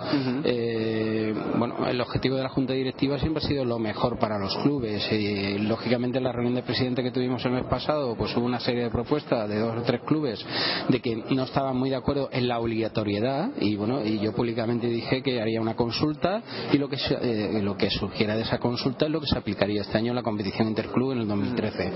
bueno, 1.59 1.87
el 1.87 2.01
objetivo 2.01 2.37
de 2.37 2.43
la 2.43 2.49
Junta 2.49 2.73
Directiva 2.73 3.19
siempre 3.19 3.43
ha 3.45 3.47
sido 3.47 3.65
lo 3.65 3.79
mejor 3.79 4.19
para 4.19 4.39
los 4.39 4.57
clubes. 4.59 5.11
Y, 5.13 5.59
lógicamente, 5.59 6.19
en 6.19 6.25
la 6.25 6.33
reunión 6.33 6.55
de 6.55 6.63
presidente 6.63 7.03
que 7.03 7.11
tuvimos 7.11 7.45
el 7.45 7.53
mes 7.53 7.65
pasado, 7.65 8.15
pues 8.17 8.37
hubo 8.37 8.45
una 8.45 8.61
serie 8.61 8.85
de 8.85 8.91
propuestas 8.91 9.49
de 9.49 9.59
dos 9.59 9.79
o 9.79 9.83
tres 9.83 10.01
clubes 10.03 10.45
de 10.89 11.01
que 11.01 11.17
no 11.31 11.45
estaban 11.45 11.77
muy 11.77 11.91
de 11.91 11.97
acuerdo 11.97 12.29
en 12.33 12.49
la 12.49 12.59
obligatoriedad 12.59 13.51
y 13.61 13.77
bueno, 13.77 14.05
y 14.05 14.19
yo 14.19 14.33
públicamente 14.33 14.89
dije 14.89 15.23
que 15.23 15.41
haría 15.41 15.61
una 15.61 15.75
consulta 15.75 16.43
y 16.73 16.79
lo 16.79 16.89
que 16.89 16.97
eh, 17.11 17.61
lo 17.63 17.77
que 17.77 17.91
surgiera 17.91 18.37
de 18.37 18.43
esa 18.43 18.59
consulta 18.59 19.07
es 19.07 19.11
lo 19.11 19.21
que 19.21 19.27
se 19.27 19.39
aplicaría 19.39 19.83
este 19.83 19.99
año 19.99 20.11
en 20.11 20.17
la 20.17 20.23
competición 20.23 20.69
interclub 20.69 21.13
en 21.13 21.19
el 21.19 21.29
2013. 21.29 21.93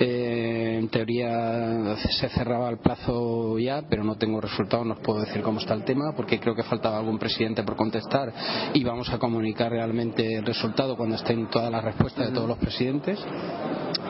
Eh, 0.00 0.76
en 0.78 0.88
teoría 0.88 1.96
se 1.96 2.28
cerraba 2.28 2.68
el 2.70 2.78
plazo 2.78 3.14
ya, 3.58 3.82
pero 3.88 4.04
no 4.04 4.16
tengo 4.16 4.40
resultados, 4.40 4.86
no 4.86 4.94
os 4.94 5.00
puedo 5.00 5.20
decir 5.20 5.42
cómo 5.42 5.60
está 5.60 5.74
el 5.74 5.84
tema 5.84 6.12
porque 6.16 6.40
creo 6.40 6.54
que 6.54 6.62
faltaba 6.62 6.98
algún 6.98 7.18
presidente 7.18 7.62
por 7.62 7.76
contestar 7.76 8.32
y 8.72 8.82
vamos 8.84 9.08
a 9.10 9.18
comunicar 9.18 9.70
realmente 9.70 10.36
el 10.36 10.44
resultado 10.44 10.96
cuando 10.96 11.16
estén 11.16 11.48
todas 11.48 11.70
las 11.70 11.84
respuestas 11.84 12.28
de 12.28 12.32
todos 12.32 12.48
los 12.48 12.58
presidentes 12.58 13.18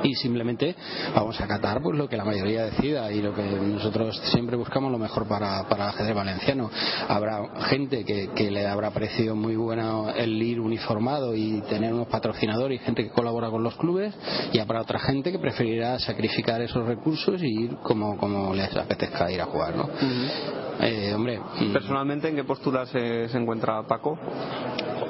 y 0.03 0.15
simplemente 0.15 0.75
vamos 1.15 1.41
a 1.41 1.45
acatar 1.45 1.81
pues 1.83 1.97
lo 1.97 2.09
que 2.09 2.17
la 2.17 2.25
mayoría 2.25 2.65
decida 2.65 3.11
y 3.11 3.23
lo 3.23 3.35
que 3.35 3.43
nosotros 3.43 4.21
siempre 4.33 4.57
buscamos 4.57 4.93
lo 4.93 4.99
mejor 4.99 5.27
para, 5.27 5.67
para 5.69 5.85
el 5.85 5.91
ajedrez 5.91 6.15
valenciano. 6.15 6.71
Habrá 7.09 7.41
gente 7.69 8.05
que, 8.05 8.51
le 8.51 8.67
habrá 8.67 8.91
parecido 8.91 9.35
muy 9.35 9.57
bueno 9.57 10.11
el 10.11 10.41
ir 10.41 10.61
uniformado 10.61 11.35
y 11.35 11.63
tener 11.63 11.93
unos 11.93 12.09
patrocinadores 12.09 12.81
y 12.81 12.85
gente 12.85 13.05
que 13.05 13.11
colabora 13.11 13.51
con 13.51 13.63
los 13.63 13.75
clubes 13.77 14.15
y 14.53 14.59
habrá 14.59 14.83
otra 14.83 14.99
gente 15.01 15.33
que 15.33 15.39
preferirá 15.39 15.99
sacrificar 15.99 16.61
esos 16.61 16.87
recursos 16.87 17.43
y 17.43 17.65
ir 17.65 17.77
como, 17.83 18.17
como 18.19 18.55
les 18.55 18.71
apetezca 19.05 19.31
ir 19.31 19.41
a 19.41 19.47
jugar. 19.47 19.77
¿no? 19.77 19.89
eh, 20.81 21.15
hombre. 21.15 21.41
Personalmente, 21.73 22.29
¿en 22.29 22.37
qué 22.37 22.45
postura 22.45 22.87
se, 22.87 23.29
se 23.29 23.39
encuentra 23.39 23.83
Paco? 23.83 24.19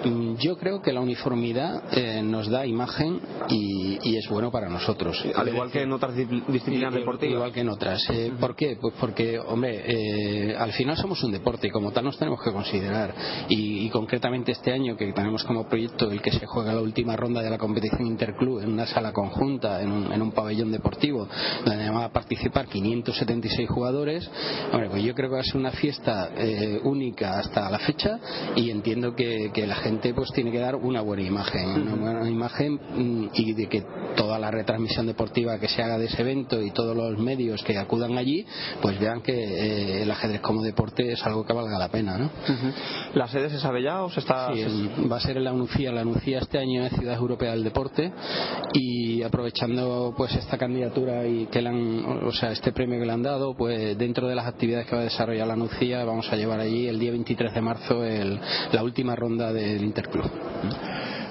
Mm, 0.05 0.37
yo 0.37 0.57
creo 0.57 0.83
que 0.83 0.93
la 0.93 1.01
uniformidad 1.01 1.83
eh, 1.93 2.23
nos 2.23 2.49
da 2.49 2.67
imagen 2.67 3.21
y, 3.49 3.99
y, 4.03 4.17
es 4.17 4.29
bueno 4.29 4.51
para 4.51 4.69
nosotros. 4.69 5.25
Al 5.35 5.49
igual 5.49 5.71
que 5.71 5.83
en 5.83 5.93
otras 5.93 6.15
disciplinas 6.15 6.93
deportivas. 6.93 7.35
Igual 7.35 7.53
que 7.53 7.61
en 7.61 7.69
otras. 7.69 8.03
Eh, 8.11 8.33
¿Por 8.39 8.55
qué? 8.55 8.77
Pues 8.81 8.95
porque, 9.01 9.39
hombre, 9.39 9.83
eh, 9.87 10.57
al 10.57 10.73
final 10.73 10.97
somos 10.97 11.23
un 11.23 11.33
deporte 11.33 11.69
y 11.69 11.71
como 11.71 11.91
tal 11.93 12.05
nos 12.05 12.19
tenemos 12.19 12.43
que 12.43 12.53
considerar. 12.53 13.15
Y, 13.49 13.87
y, 13.87 13.91
concretamente 13.91 14.53
este 14.53 14.73
año 14.73 14.97
que 14.97 15.13
tenemos 15.13 15.45
como 15.45 15.67
proyecto 15.69 16.11
el 16.11 16.21
que 16.21 16.33
se 16.33 16.47
juega 16.47 16.73
la 16.73 16.81
última 16.81 17.17
ronda 17.17 17.43
de 17.43 17.51
la 17.51 17.59
competición 17.59 18.07
interclub 18.07 18.61
en 18.61 18.73
una 18.73 18.87
sala 18.87 19.13
conjunta, 19.13 19.81
en 19.81 19.91
un, 19.91 20.13
en 20.13 20.23
un 20.23 20.33
pabellón 20.33 20.71
deportivo, 20.71 21.29
donde 21.65 21.91
van 21.91 22.03
a 22.03 22.13
participar 22.13 22.67
576 22.67 23.69
jugadores, 23.69 24.31
hombre, 24.73 24.91
pues 24.91 25.03
yo 25.03 25.15
creo 25.15 25.31
que 25.31 25.35
va 25.37 25.41
a 25.41 25.45
ser 25.45 25.57
una 25.57 25.71
fiesta 25.71 26.31
eh, 26.37 26.81
única 26.85 27.39
hasta 27.39 27.71
la 27.71 27.79
fecha 27.79 28.19
y 28.57 28.71
entiendo 28.71 29.15
que, 29.15 29.51
que 29.53 29.67
la 29.67 29.77
gente 29.77 29.94
pues 30.15 30.31
tiene 30.33 30.51
que 30.51 30.59
dar 30.59 30.77
una 30.77 31.01
buena 31.01 31.23
imagen, 31.23 31.83
una 31.83 31.95
buena 31.95 32.29
imagen 32.29 32.75
mm, 32.75 33.29
y 33.35 33.53
de 33.53 33.69
que 33.69 33.85
toda 34.17 34.39
la 34.39 34.51
retransmisión 34.51 35.07
deportiva 35.07 35.59
que 35.59 35.69
se 35.69 35.83
haga 35.83 35.99
de 35.99 36.07
ese 36.07 36.23
evento 36.23 36.61
y 36.63 36.71
todos 36.71 36.97
los 36.97 37.19
medios 37.19 37.63
que 37.63 37.79
acudan 37.79 38.17
allí, 38.17 38.47
pues 38.81 38.99
vean 38.99 39.21
que 39.23 39.33
eh, 39.33 40.03
el 40.03 40.11
ajedrez 40.11 40.41
como 40.41 40.63
deporte 40.63 41.13
es 41.13 41.25
algo 41.25 41.45
que 41.45 41.53
valga 41.53 41.79
la 41.79 41.89
pena, 41.89 42.19
¿no? 42.19 42.27
Uh 42.27 42.53
-huh. 42.53 42.73
¿La 43.15 43.29
sede 43.29 43.51
se 43.51 43.59
sabe 43.59 43.83
ya 43.83 44.03
o 44.03 44.11
se 44.11 44.21
está...? 44.21 44.53
Sí, 44.55 44.61
el, 44.61 45.11
va 45.11 45.17
a 45.17 45.21
ser 45.21 45.37
en 45.37 45.45
la 45.45 45.53
UNUCIA. 45.53 45.93
La 45.93 46.03
UNUCIA 46.03 46.39
este 46.39 46.59
año 46.59 46.85
es 46.85 46.93
Ciudad 46.95 47.17
Europea 47.17 47.53
del 47.53 47.65
Deporte 47.65 48.13
y 48.73 49.23
aprovechando 49.23 50.15
pues 50.17 50.35
esta 50.35 50.59
candidatura 50.59 51.27
y 51.27 51.47
que 51.47 51.63
le 51.63 51.69
han, 51.69 52.05
o 52.25 52.33
sea, 52.33 52.53
este 52.53 52.73
premio 52.73 52.99
que 52.99 53.07
le 53.07 53.13
han 53.13 53.23
dado, 53.23 53.55
pues 53.57 53.97
dentro 53.99 54.29
de 54.29 54.35
las 54.35 54.47
actividades 54.47 54.87
que 54.87 54.95
va 54.95 55.03
a 55.03 55.05
desarrollar 55.05 55.47
la 55.47 55.55
UNUCIA 55.55 56.05
vamos 56.05 56.31
a 56.33 56.37
llevar 56.37 56.61
allí 56.61 56.87
el 56.87 56.99
día 56.99 57.11
23 57.11 57.55
de 57.55 57.61
marzo 57.61 58.05
el, 58.05 58.41
la 58.73 58.83
última 58.83 59.15
ronda 59.15 59.53
del 59.75 59.85
Interclub. 59.85 60.31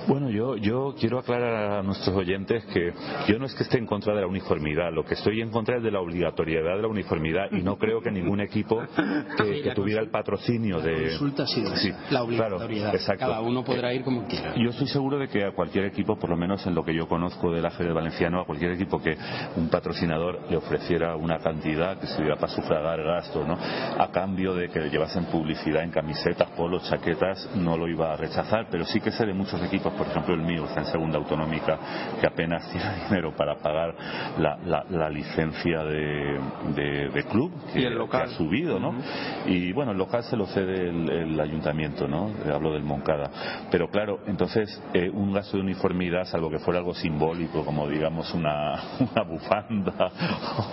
Bueno, 0.07 0.29
yo, 0.29 0.57
yo 0.57 0.95
quiero 0.99 1.19
aclarar 1.19 1.79
a 1.79 1.83
nuestros 1.83 2.15
oyentes 2.15 2.65
que 2.65 2.93
yo 3.27 3.39
no 3.39 3.45
es 3.45 3.53
que 3.55 3.63
esté 3.63 3.77
en 3.77 3.85
contra 3.85 4.13
de 4.13 4.21
la 4.21 4.27
uniformidad, 4.27 4.91
lo 4.91 5.05
que 5.05 5.13
estoy 5.13 5.41
en 5.41 5.49
contra 5.49 5.77
es 5.77 5.83
de 5.83 5.91
la 5.91 6.01
obligatoriedad 6.01 6.75
de 6.75 6.81
la 6.81 6.87
uniformidad 6.87 7.51
y 7.51 7.61
no 7.61 7.77
creo 7.77 8.01
que 8.01 8.11
ningún 8.11 8.41
equipo 8.41 8.81
que, 9.37 9.61
que 9.61 9.71
tuviera 9.71 10.01
el 10.01 10.09
patrocinio 10.09 10.81
de. 10.81 10.93
Resulta 10.93 11.45
sí, 11.47 11.63
sí 11.75 11.91
la 12.09 12.23
obligatoriedad. 12.23 12.91
Claro, 12.91 12.97
exacto. 12.97 13.25
Cada 13.25 13.41
uno 13.41 13.63
podrá 13.63 13.93
ir 13.93 14.03
como 14.03 14.27
quiera. 14.27 14.55
Yo 14.55 14.69
estoy 14.69 14.87
seguro 14.87 15.17
de 15.17 15.27
que 15.27 15.43
a 15.45 15.51
cualquier 15.51 15.85
equipo, 15.85 16.17
por 16.17 16.29
lo 16.29 16.37
menos 16.37 16.65
en 16.67 16.75
lo 16.75 16.83
que 16.83 16.93
yo 16.93 17.07
conozco 17.07 17.51
del 17.51 17.65
ajedrez 17.65 17.93
valenciano, 17.93 18.41
a 18.41 18.45
cualquier 18.45 18.71
equipo 18.71 18.99
que 19.01 19.17
un 19.55 19.69
patrocinador 19.69 20.41
le 20.49 20.57
ofreciera 20.57 21.15
una 21.15 21.39
cantidad 21.39 21.99
que 21.99 22.07
iba 22.23 22.35
para 22.35 22.53
sufragar 22.53 23.01
gastos, 23.01 23.47
¿no? 23.47 23.53
A 23.53 24.09
cambio 24.11 24.53
de 24.53 24.69
que 24.69 24.79
le 24.79 24.89
llevasen 24.89 25.25
publicidad 25.25 25.83
en 25.83 25.91
camisetas, 25.91 26.49
polos, 26.51 26.83
chaquetas, 26.89 27.49
no 27.55 27.77
lo 27.77 27.87
iba 27.87 28.13
a 28.13 28.17
rechazar, 28.17 28.67
pero 28.69 28.85
sí 28.85 28.99
que 28.99 29.11
sé 29.11 29.25
de 29.25 29.33
muchos 29.33 29.61
equipos 29.63 29.92
por 29.97 30.07
ejemplo 30.07 30.33
el 30.35 30.41
mío 30.41 30.65
está 30.65 30.81
en 30.81 30.87
segunda 30.87 31.17
autonómica 31.17 31.77
que 32.19 32.27
apenas 32.27 32.69
tiene 32.71 33.03
dinero 33.09 33.33
para 33.35 33.55
pagar 33.57 33.95
la, 34.39 34.57
la, 34.65 34.85
la 34.89 35.09
licencia 35.09 35.83
de, 35.83 36.39
de, 36.75 37.09
de, 37.09 37.23
club 37.25 37.51
que, 37.73 37.81
¿Y 37.81 37.85
el 37.85 37.95
local? 37.95 38.25
que 38.25 38.33
ha 38.33 38.37
subido 38.37 38.79
¿no? 38.79 38.89
Uh 38.89 38.93
-huh. 38.93 39.47
y 39.47 39.71
bueno 39.73 39.91
el 39.91 39.97
local 39.97 40.23
se 40.23 40.35
lo 40.35 40.45
cede 40.47 40.89
el, 40.89 41.09
el 41.09 41.39
ayuntamiento 41.39 42.07
¿no? 42.07 42.31
hablo 42.53 42.73
del 42.73 42.83
Moncada 42.83 43.29
pero 43.71 43.87
claro 43.89 44.19
entonces 44.27 44.81
eh, 44.93 45.09
un 45.09 45.33
gasto 45.33 45.57
de 45.57 45.63
uniformidad 45.63 46.25
salvo 46.25 46.49
que 46.49 46.59
fuera 46.59 46.79
algo 46.79 46.93
simbólico 46.93 47.63
como 47.65 47.87
digamos 47.87 48.33
una, 48.33 48.81
una 48.99 49.23
bufanda 49.23 50.11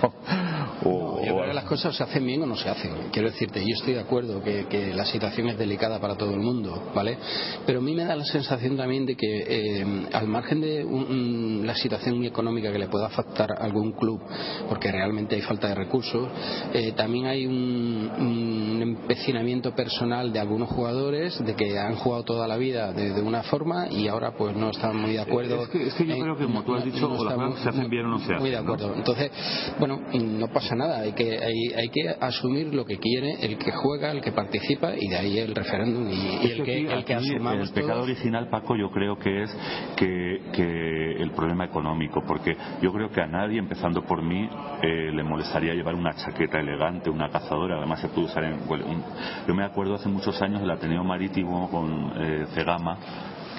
o, 0.85 1.21
no, 1.21 1.25
yo 1.27 1.35
creo 1.35 1.47
que 1.49 1.55
las 1.55 1.65
cosas 1.65 1.97
se 1.97 2.03
hacen 2.03 2.25
bien 2.27 2.43
o 2.43 2.47
no 2.47 2.57
se 2.57 2.69
hacen 2.69 3.11
quiero 3.13 3.31
decirte 3.31 3.61
yo 3.61 3.75
estoy 3.75 3.95
de 3.95 4.01
acuerdo 4.01 4.43
que, 4.43 4.67
que 4.67 4.95
la 4.95 5.05
situación 5.05 5.49
es 5.49 5.59
delicada 5.59 6.01
para 6.01 6.17
todo 6.17 6.33
el 6.33 6.41
mundo 6.41 6.91
¿vale? 6.95 7.19
pero 7.67 7.79
a 7.81 7.83
mí 7.83 7.95
me 7.95 8.05
da 8.05 8.17
la 8.17 8.25
sensación 8.25 8.77
también 8.77 9.07
de 9.07 9.10
que 9.17 9.45
eh, 9.47 10.09
al 10.13 10.27
margen 10.27 10.61
de 10.61 10.85
un, 10.85 11.05
un, 11.05 11.67
la 11.67 11.75
situación 11.75 12.25
económica 12.25 12.73
que 12.73 12.79
le 12.79 12.89
pueda 12.89 13.07
afectar 13.07 13.53
a 13.53 13.65
algún 13.65 13.93
club, 13.93 14.21
porque 14.69 14.91
realmente 14.91 15.37
hay 15.37 15.43
falta 15.43 15.69
de 15.69 15.75
recursos, 15.75 16.29
eh, 16.73 16.93
también 16.93 17.27
hay 17.27 17.47
un, 17.47 18.11
un, 18.19 18.81
empecinamiento 18.81 19.75
personal 19.75 20.33
de 20.33 20.39
algunos 20.39 20.69
jugadores 20.71 21.39
de 21.45 21.55
que 21.55 21.79
han 21.79 21.97
jugado 21.97 22.25
toda 22.25 22.49
la 22.49 22.57
vida 22.57 22.93
de, 22.93 23.13
de 23.13 23.21
una 23.21 23.43
forma 23.43 23.89
y 23.91 24.09
ahora 24.09 24.33
pues 24.33 24.57
no 24.57 24.71
están 24.71 24.97
muy 24.97 25.13
de 25.13 25.21
acuerdo. 25.21 25.63
Es 25.63 25.69
que, 25.69 25.87
es 25.87 25.95
que 25.95 26.07
yo 26.07 26.15
en, 26.15 26.23
creo 26.23 26.37
que 26.37 26.45
como 26.45 26.63
tú 26.63 26.75
has 26.75 26.85
dicho, 26.85 27.01
no, 27.01 27.15
no 27.15 27.21
o 27.21 27.25
las 27.25 27.35
cosas 27.35 27.63
se 27.63 27.69
hacen 27.69 27.91
bien 27.91 28.07
o 28.07 28.09
no 28.09 28.19
se 28.19 28.25
hacen. 28.25 28.39
Muy 28.39 28.51
de 28.51 28.57
acuerdo. 28.57 28.89
¿no? 28.89 28.95
Entonces, 28.97 29.31
bueno, 29.79 30.01
no 30.13 30.49
pasa 30.49 30.75
nada, 30.75 31.01
hay 31.01 31.13
que, 31.13 31.39
hay, 31.39 31.75
hay 31.77 31.89
que 31.89 32.09
asumir 32.21 32.75
lo 32.75 32.85
que 32.85 32.99
quiere 32.99 33.37
el 33.41 33.59
que 33.59 33.71
juega, 33.73 34.11
el 34.13 34.21
que 34.21 34.33
participa 34.33 34.95
y 34.97 35.09
de 35.09 35.17
ahí 35.17 35.39
el 35.39 35.55
referéndum 35.55 36.09
y, 36.09 36.47
y 36.47 36.51
el, 36.53 36.63
que, 36.63 36.81
el 36.81 37.05
que 37.05 37.15
asumamos. 37.15 37.69
El 37.69 37.75
pecado 37.75 38.01
todos. 38.01 38.11
original, 38.11 38.49
Paco, 38.51 38.77
yo 38.77 38.91
creo 39.01 39.19
que 39.19 39.43
es 39.45 39.57
que, 39.97 40.43
que, 40.53 41.23
el 41.23 41.31
problema 41.31 41.65
económico, 41.65 42.23
porque 42.27 42.55
yo 42.83 42.93
creo 42.93 43.11
que 43.11 43.23
a 43.23 43.27
nadie, 43.27 43.59
empezando 43.59 44.03
por 44.03 44.23
mí, 44.23 44.47
eh, 44.83 45.11
le 45.11 45.23
molestaría 45.23 45.73
llevar 45.73 45.95
una 45.95 46.13
chaqueta 46.15 46.61
elegante, 46.61 47.09
una 47.09 47.31
cazadora, 47.31 47.79
además 47.79 48.01
se 48.01 48.09
puede 48.09 48.27
usar 48.27 48.45
en... 48.45 48.67
Bueno, 48.67 48.85
un, 48.87 49.03
yo 49.49 49.55
me 49.55 49.65
acuerdo 49.65 49.95
hace 49.95 50.11
muchos 50.11 50.41
años 50.43 50.61
del 50.61 50.71
Ateneo 50.71 51.03
Marítimo 51.03 51.71
con 51.71 52.13
eh, 52.17 52.47
Cegama, 52.53 52.99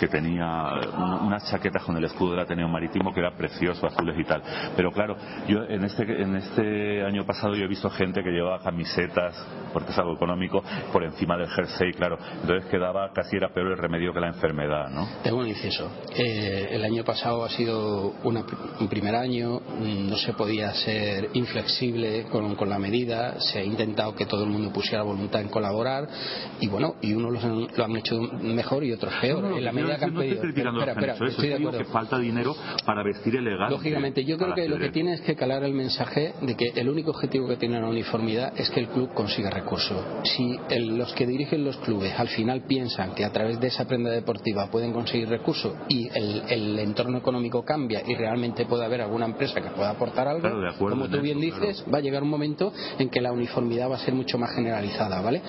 que 0.02 0.08
tenía 0.08 0.82
unas 0.98 1.48
chaquetas 1.52 1.84
con 1.84 1.96
el 1.96 2.04
escudo 2.06 2.32
del 2.32 2.40
Ateneo 2.40 2.68
Marítimo 2.68 3.14
que 3.14 3.20
era 3.20 3.36
precioso, 3.36 3.86
azules 3.86 4.18
y 4.18 4.24
tal. 4.24 4.42
Pero 4.76 4.92
claro, 4.92 5.16
yo 5.48 5.64
en 5.66 5.84
este, 5.84 6.24
en 6.24 6.36
este 6.38 7.06
año 7.06 7.24
pasado 7.24 7.54
yo 7.54 7.66
he 7.66 7.68
visto 7.68 7.88
gente 7.92 8.24
que 8.24 8.32
llevaba 8.32 8.64
camisetas, 8.64 9.36
porque 9.72 9.92
es 9.92 9.98
algo 10.00 10.16
económico, 10.16 10.64
por 10.92 11.04
encima 11.04 11.38
del 11.38 11.50
jersey, 11.50 11.94
claro. 11.94 12.18
Entonces 12.42 12.68
quedaba, 12.72 13.12
casi 13.14 13.38
era 13.38 13.50
peor 13.50 13.74
el 13.74 13.78
remedio 13.78 14.12
que 14.12 14.20
la 14.20 14.30
enfermedad, 14.30 14.90
¿no? 14.90 15.08
Tengo 15.22 15.38
un 15.38 15.48
inciso. 15.48 15.92
Eh, 16.16 16.70
el 16.72 16.84
año 16.84 17.04
pasado 17.04 17.46
ha 17.46 17.50
sido 17.50 18.16
una, 18.24 18.44
un 18.80 18.88
primer 18.88 19.14
año, 19.14 19.62
no 19.82 20.18
se 20.18 20.34
podía 20.34 20.74
ser 20.74 21.30
inflexible 21.34 22.24
con, 22.24 22.56
con, 22.56 22.70
la 22.70 22.80
medida, 22.80 23.40
se 23.40 23.60
ha 23.60 23.64
intentado 23.64 24.16
que 24.16 24.26
todo 24.26 24.46
el 24.46 24.50
mundo 24.50 24.74
pusiera 24.74 25.04
voluntad 25.04 25.42
en 25.42 25.50
colaborar 25.50 26.08
y 26.60 26.68
bueno, 26.68 26.96
y 27.02 27.14
unos 27.14 27.34
lo 27.34 27.40
han, 27.40 27.68
lo 27.76 27.86
han 27.86 27.96
hecho 27.98 28.20
mejor 28.20 28.84
y 28.84 28.94
otros 28.94 29.14
peor. 29.22 29.44
No, 29.44 29.50
no, 29.50 29.58
en 29.58 29.66
la 29.66 29.72
medida 29.72 29.91
no. 29.98 30.22
Estoy 30.22 30.38
criticando 30.38 30.80
espera, 30.80 31.14
espera, 31.14 31.28
eso, 31.28 31.56
acuerdo. 31.56 31.78
que 31.78 31.86
falta 31.86 32.18
dinero 32.18 32.56
para 32.86 33.04
vestir 33.04 33.36
elegante. 33.36 33.72
Lógicamente, 33.72 34.26
yo 34.26 34.38
creo 34.38 34.54
que 34.54 34.68
lo 34.68 34.78
que 34.78 34.90
tiene 34.90 35.14
es 35.14 35.22
que 35.22 35.36
calar 35.36 35.64
el 35.64 35.74
mensaje 35.74 36.34
de 36.42 36.56
que 36.56 36.70
el 36.76 36.90
único 36.90 37.12
objetivo 37.12 37.48
que 37.48 37.58
tiene 37.58 37.80
la 37.80 37.88
uniformidad 37.88 38.54
es 38.58 38.70
que 38.70 38.80
el 38.80 38.88
club 38.88 39.14
consiga 39.14 39.50
recursos. 39.50 40.04
Si 40.24 40.56
el, 40.70 40.98
los 40.98 41.14
que 41.14 41.26
dirigen 41.26 41.64
los 41.64 41.78
clubes 41.78 42.14
al 42.18 42.28
final 42.30 42.64
piensan 42.68 43.14
que 43.16 43.26
a 43.26 43.32
través 43.32 43.60
de 43.60 43.68
esa 43.68 43.86
prenda 43.86 44.10
deportiva 44.10 44.70
pueden 44.70 44.94
conseguir 44.94 45.30
recursos 45.30 45.74
y 45.88 46.08
el, 46.14 46.44
el 46.50 46.80
entorno 46.80 47.18
económico 47.18 47.64
cambia 47.64 48.02
y 48.06 48.16
realmente 48.16 48.66
puede 48.66 48.86
haber 48.86 49.02
alguna 49.02 49.26
empresa 49.26 49.62
que 49.62 49.70
pueda 49.70 49.92
aportar 49.92 50.28
algo, 50.28 50.42
claro, 50.42 50.70
acuerdo, 50.70 50.98
como 50.98 51.10
tú 51.10 51.22
bien 51.22 51.44
eso, 51.44 51.60
dices, 51.60 51.78
claro. 51.78 51.92
va 51.92 51.98
a 51.98 52.02
llegar 52.02 52.24
un 52.24 52.30
momento 52.30 52.74
en 52.98 53.10
que 53.10 53.22
la 53.22 53.32
uniformidad 53.32 53.90
va 53.90 53.96
a 53.96 54.00
ser 54.00 54.14
mucho 54.14 54.38
más 54.38 54.54
generalizada, 54.56 55.22
¿vale? 55.22 55.42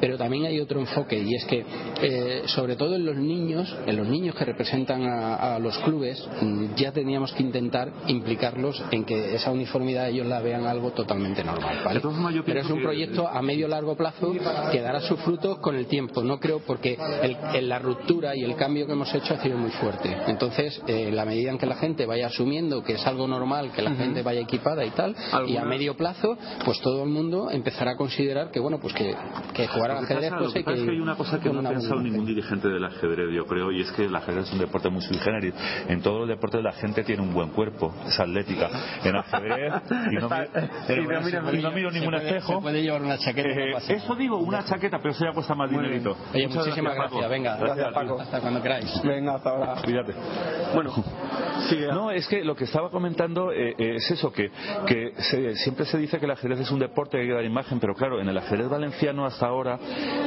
Pero 0.00 0.16
también 0.16 0.44
hay 0.44 0.60
otro 0.60 0.80
enfoque 0.80 1.18
y 1.18 1.34
es 1.34 1.44
que, 1.44 1.64
eh, 2.02 2.42
sobre 2.46 2.76
todo 2.76 2.96
en 2.96 3.04
los 3.04 3.16
niños, 3.16 3.76
en 3.90 3.96
los 3.96 4.08
niños 4.08 4.34
que 4.34 4.44
representan 4.44 5.02
a, 5.04 5.56
a 5.56 5.58
los 5.58 5.76
clubes 5.78 6.26
mm, 6.40 6.74
ya 6.76 6.92
teníamos 6.92 7.32
que 7.32 7.42
intentar 7.42 7.92
implicarlos 8.06 8.82
en 8.90 9.04
que 9.04 9.34
esa 9.34 9.50
uniformidad 9.50 10.08
ellos 10.08 10.26
la 10.26 10.40
vean 10.40 10.66
algo 10.66 10.90
totalmente 10.92 11.42
normal. 11.44 11.78
Pero 11.84 12.60
es 12.60 12.70
un 12.70 12.78
que- 12.78 12.82
proyecto 12.84 13.28
a 13.28 13.40
medio 13.42 13.68
largo 13.68 13.96
plazo 13.96 14.32
que 14.72 14.80
dará 14.80 15.00
sus 15.00 15.20
frutos 15.20 15.58
con 15.58 15.74
el 15.76 15.86
tiempo. 15.86 16.22
No 16.22 16.38
creo 16.38 16.60
porque 16.60 16.96
el- 17.22 17.36
el- 17.54 17.68
la 17.68 17.78
ruptura 17.78 18.34
y 18.36 18.44
el 18.44 18.56
cambio 18.56 18.86
que 18.86 18.92
hemos 18.92 19.12
hecho 19.14 19.34
ha 19.34 19.38
sido 19.42 19.56
muy 19.58 19.70
fuerte. 19.70 20.16
Entonces, 20.26 20.80
eh, 20.86 21.08
en 21.08 21.16
la 21.16 21.24
medida 21.24 21.50
en 21.50 21.58
que 21.58 21.66
la 21.66 21.76
gente 21.76 22.06
vaya 22.06 22.26
asumiendo 22.28 22.82
que 22.82 22.94
es 22.94 23.06
algo 23.06 23.26
normal, 23.26 23.72
que 23.72 23.82
la 23.82 23.92
gente 23.94 24.22
vaya 24.22 24.40
equipada 24.40 24.84
y 24.84 24.90
tal, 24.90 25.12
y 25.12 25.34
a 25.34 25.36
¿Alguna- 25.38 25.64
medio 25.64 25.96
plazo, 25.96 26.36
pues 26.64 26.80
todo 26.80 27.02
el 27.04 27.10
mundo 27.10 27.50
empezará 27.50 27.92
a 27.92 27.96
considerar 27.96 28.50
que 28.50 28.60
bueno, 28.60 28.78
pues 28.80 28.94
que, 28.94 29.14
que 29.54 29.66
jugar 29.66 29.92
al 29.92 30.04
ajedrez 30.04 30.32
pues 30.38 30.52
que 30.52 30.64
que 30.64 30.70
hay 30.90 31.00
una 31.00 31.16
cosa 31.16 31.40
que 31.40 31.50
no 31.50 31.60
ha 31.60 31.72
pensado 31.72 32.00
ningún 32.00 32.26
dirigente 32.26 32.68
del 32.68 32.84
ajedrez, 32.84 33.34
yo 33.34 33.44
creo, 33.46 33.72
y 33.72 33.79
es 33.80 33.92
que 33.92 34.04
el 34.04 34.14
ajedrez 34.14 34.46
es 34.46 34.52
un 34.52 34.58
deporte 34.58 34.88
muy 34.90 35.02
sui 35.02 35.18
generis. 35.18 35.54
En 35.88 36.00
todos 36.02 36.20
los 36.20 36.28
deportes 36.28 36.62
la 36.62 36.72
gente 36.72 37.02
tiene 37.04 37.22
un 37.22 37.32
buen 37.32 37.50
cuerpo, 37.50 37.94
es 38.06 38.18
atlética. 38.18 38.68
En 39.04 39.16
ajedrez, 39.16 39.72
y 40.10 40.14
no, 40.16 40.28
y 40.92 41.62
no 41.62 41.70
miro, 41.70 41.80
y 41.80 41.82
no 41.82 41.90
ningún 41.90 42.14
espejo. 42.14 42.54
se 42.56 42.60
puede 42.60 42.82
llevar 42.82 43.02
una 43.02 43.18
chaqueta, 43.18 43.48
no 43.48 43.54
Eh, 43.60 43.72
pasa 43.72 43.92
eso 43.92 44.14
digo, 44.14 44.36
una 44.38 44.64
chaqueta, 44.64 44.98
pero 44.98 45.10
eso 45.10 45.24
ya 45.24 45.32
cuesta 45.32 45.54
más 45.54 45.70
dinerito. 45.70 46.16
Oye, 46.34 46.46
Muchas 46.46 46.64
muchísimas 46.66 46.94
gracias, 46.94 47.20
Paco. 47.20 47.28
venga, 47.30 47.56
Gracias. 47.56 47.92
Paco. 47.92 48.20
hasta 48.20 48.40
cuando 48.40 48.62
queráis. 48.62 49.02
Venga, 49.04 49.34
hasta 49.34 49.50
ahora. 49.50 49.74
Cuídate. 49.84 50.14
Bueno, 50.74 50.92
sigue. 51.68 51.88
No, 51.88 52.10
es 52.10 52.26
que 52.28 52.44
lo 52.44 52.54
que 52.54 52.64
estaba 52.64 52.90
comentando 52.90 53.52
eh, 53.52 53.74
eh, 53.78 53.94
es 53.96 54.10
eso, 54.10 54.32
que, 54.32 54.50
que 54.86 55.12
se- 55.18 55.56
siempre 55.56 55.84
se 55.86 55.98
dice 55.98 56.18
que 56.18 56.24
el 56.26 56.30
ajedrez 56.32 56.60
es 56.60 56.70
un 56.70 56.78
deporte 56.78 57.16
que 57.16 57.22
hay 57.22 57.28
que 57.28 57.34
dar 57.34 57.44
imagen, 57.44 57.80
pero 57.80 57.94
claro, 57.94 58.20
en 58.20 58.28
el 58.28 58.36
ajedrez 58.38 58.68
valenciano 58.68 59.24
hasta 59.26 59.46
ahora 59.46 59.78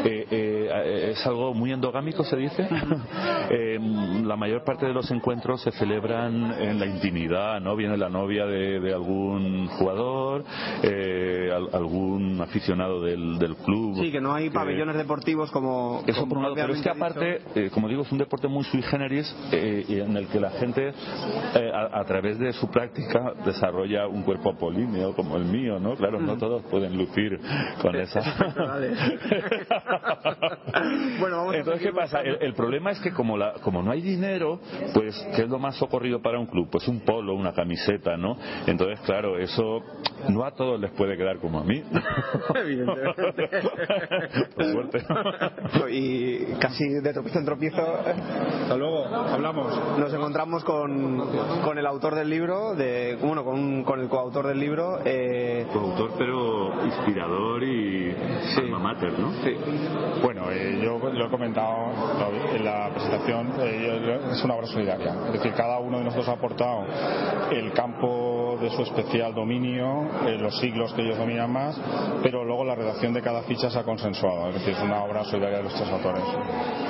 eh, 0.03 0.27
eh, 0.29 0.69
eh, 0.71 1.09
es 1.11 1.25
algo 1.25 1.53
muy 1.53 1.71
endogámico, 1.71 2.23
se 2.23 2.35
dice. 2.37 2.67
Eh, 3.49 3.79
la 4.23 4.35
mayor 4.35 4.63
parte 4.63 4.85
de 4.85 4.93
los 4.93 5.09
encuentros 5.11 5.61
se 5.61 5.71
celebran 5.71 6.53
en 6.61 6.79
la 6.79 6.85
intimidad, 6.85 7.59
¿no? 7.61 7.75
Viene 7.75 7.97
la 7.97 8.09
novia 8.09 8.45
de, 8.45 8.79
de 8.79 8.93
algún 8.93 9.67
jugador, 9.67 10.43
eh, 10.81 11.49
al- 11.53 11.69
algún 11.73 12.39
aficionado 12.41 13.01
del, 13.01 13.37
del 13.39 13.55
club. 13.57 13.97
Sí, 14.01 14.11
que 14.11 14.21
no 14.21 14.33
hay 14.33 14.49
pabellones 14.49 14.95
deportivos 14.95 15.51
como. 15.51 16.01
Eso 16.07 16.21
como 16.21 16.29
por 16.29 16.37
un 16.39 16.43
lado, 16.43 16.55
pero 16.55 16.73
es 16.73 16.81
que 16.81 16.89
aparte, 16.89 17.41
eh, 17.55 17.69
como 17.73 17.87
digo, 17.87 18.01
es 18.03 18.11
un 18.11 18.17
deporte 18.17 18.47
muy 18.47 18.63
sui 18.65 18.81
generis 18.83 19.33
eh, 19.51 19.85
y 19.87 19.99
en 19.99 20.15
el 20.17 20.27
que 20.27 20.39
la 20.39 20.51
gente, 20.51 20.89
eh, 21.55 21.71
a, 21.73 21.99
a 21.99 22.05
través 22.05 22.37
de 22.39 22.53
su 22.53 22.69
práctica, 22.69 23.33
desarrolla 23.45 24.07
un 24.07 24.23
cuerpo 24.23 24.51
apolíneo 24.51 25.13
como 25.15 25.37
el 25.37 25.45
mío, 25.45 25.79
¿no? 25.79 25.95
Claro, 25.95 26.19
no 26.19 26.37
todos 26.37 26.63
pueden 26.63 26.97
lucir 26.97 27.39
con 27.81 27.95
esa. 27.99 28.21
Bueno, 31.19 31.37
vamos 31.37 31.55
Entonces, 31.55 31.83
¿qué 31.83 31.91
pasa? 31.93 32.21
El, 32.21 32.37
el 32.41 32.53
problema 32.53 32.91
es 32.91 32.99
que 32.99 33.11
como, 33.23 33.37
la, 33.37 33.53
como 33.63 33.81
no 33.81 33.89
hay 33.89 34.01
dinero, 34.01 34.59
pues, 34.93 35.15
¿qué 35.33 35.43
es 35.43 35.49
lo 35.49 35.57
más 35.57 35.77
socorrido 35.77 36.21
para 36.21 36.37
un 36.37 36.45
club? 36.45 36.67
Pues 36.69 36.85
un 36.89 36.99
polo, 37.05 37.33
una 37.35 37.53
camiseta, 37.53 38.17
¿no? 38.17 38.35
Entonces, 38.67 38.99
claro, 39.05 39.37
eso 39.37 39.81
no 40.27 40.43
a 40.43 40.51
todos 40.51 40.77
les 40.77 40.91
puede 40.91 41.15
quedar 41.15 41.37
como 41.39 41.59
a 41.59 41.63
mí. 41.63 41.81
Evidentemente. 42.55 43.49
Por 44.55 44.65
suerte. 44.65 45.05
y 45.89 46.37
casi 46.59 46.83
de 46.85 47.13
tropiezo 47.13 47.39
en 47.39 47.45
tropiezo 47.45 47.81
Hasta 47.81 48.75
luego, 48.75 49.05
hablamos. 49.05 49.97
nos 49.97 50.13
encontramos 50.13 50.65
con, 50.65 51.29
con 51.63 51.77
el 51.77 51.85
autor 51.85 52.15
del 52.15 52.29
libro, 52.29 52.75
de, 52.75 53.17
bueno, 53.21 53.45
con, 53.45 53.85
con 53.85 54.01
el 54.01 54.09
coautor 54.09 54.47
del 54.47 54.59
libro. 54.59 54.99
Eh, 55.05 55.65
Coautor, 55.71 56.11
pero 56.17 56.83
inspirador 56.83 57.63
y 57.63 58.13
alma 58.57 58.79
mater, 58.79 59.17
¿no? 59.17 59.31
sí. 59.45 59.55
Bueno, 60.21 60.51
eh, 60.51 60.81
yo 60.83 60.97
lo 60.97 61.27
he 61.27 61.29
comentado 61.29 62.33
en 62.53 62.65
la 62.65 62.89
presentación, 62.89 63.12
eh, 63.15 64.19
es 64.31 64.43
una 64.43 64.55
obra 64.55 64.67
solidaria. 64.67 65.13
Es 65.27 65.33
decir, 65.33 65.53
cada 65.53 65.79
uno 65.79 65.97
de 65.99 66.05
nosotros 66.05 66.27
ha 66.29 66.33
aportado 66.33 66.85
el 67.51 67.71
campo 67.73 68.57
de 68.61 68.69
su 68.71 68.81
especial 68.83 69.33
dominio, 69.33 70.03
eh, 70.27 70.37
los 70.39 70.57
siglos 70.59 70.93
que 70.93 71.01
ellos 71.01 71.17
dominan 71.17 71.51
más, 71.51 71.79
pero 72.21 72.43
luego 72.43 72.63
la 72.65 72.75
redacción 72.75 73.13
de 73.13 73.21
cada 73.21 73.41
ficha 73.43 73.69
se 73.69 73.79
ha 73.79 73.83
consensuado. 73.83 74.49
Es 74.49 74.55
decir, 74.55 74.73
es 74.73 74.81
una 74.83 75.03
obra 75.03 75.23
solidaria 75.25 75.57
de 75.57 75.63
los 75.63 75.73
tres 75.73 75.89
autores. 75.89 76.23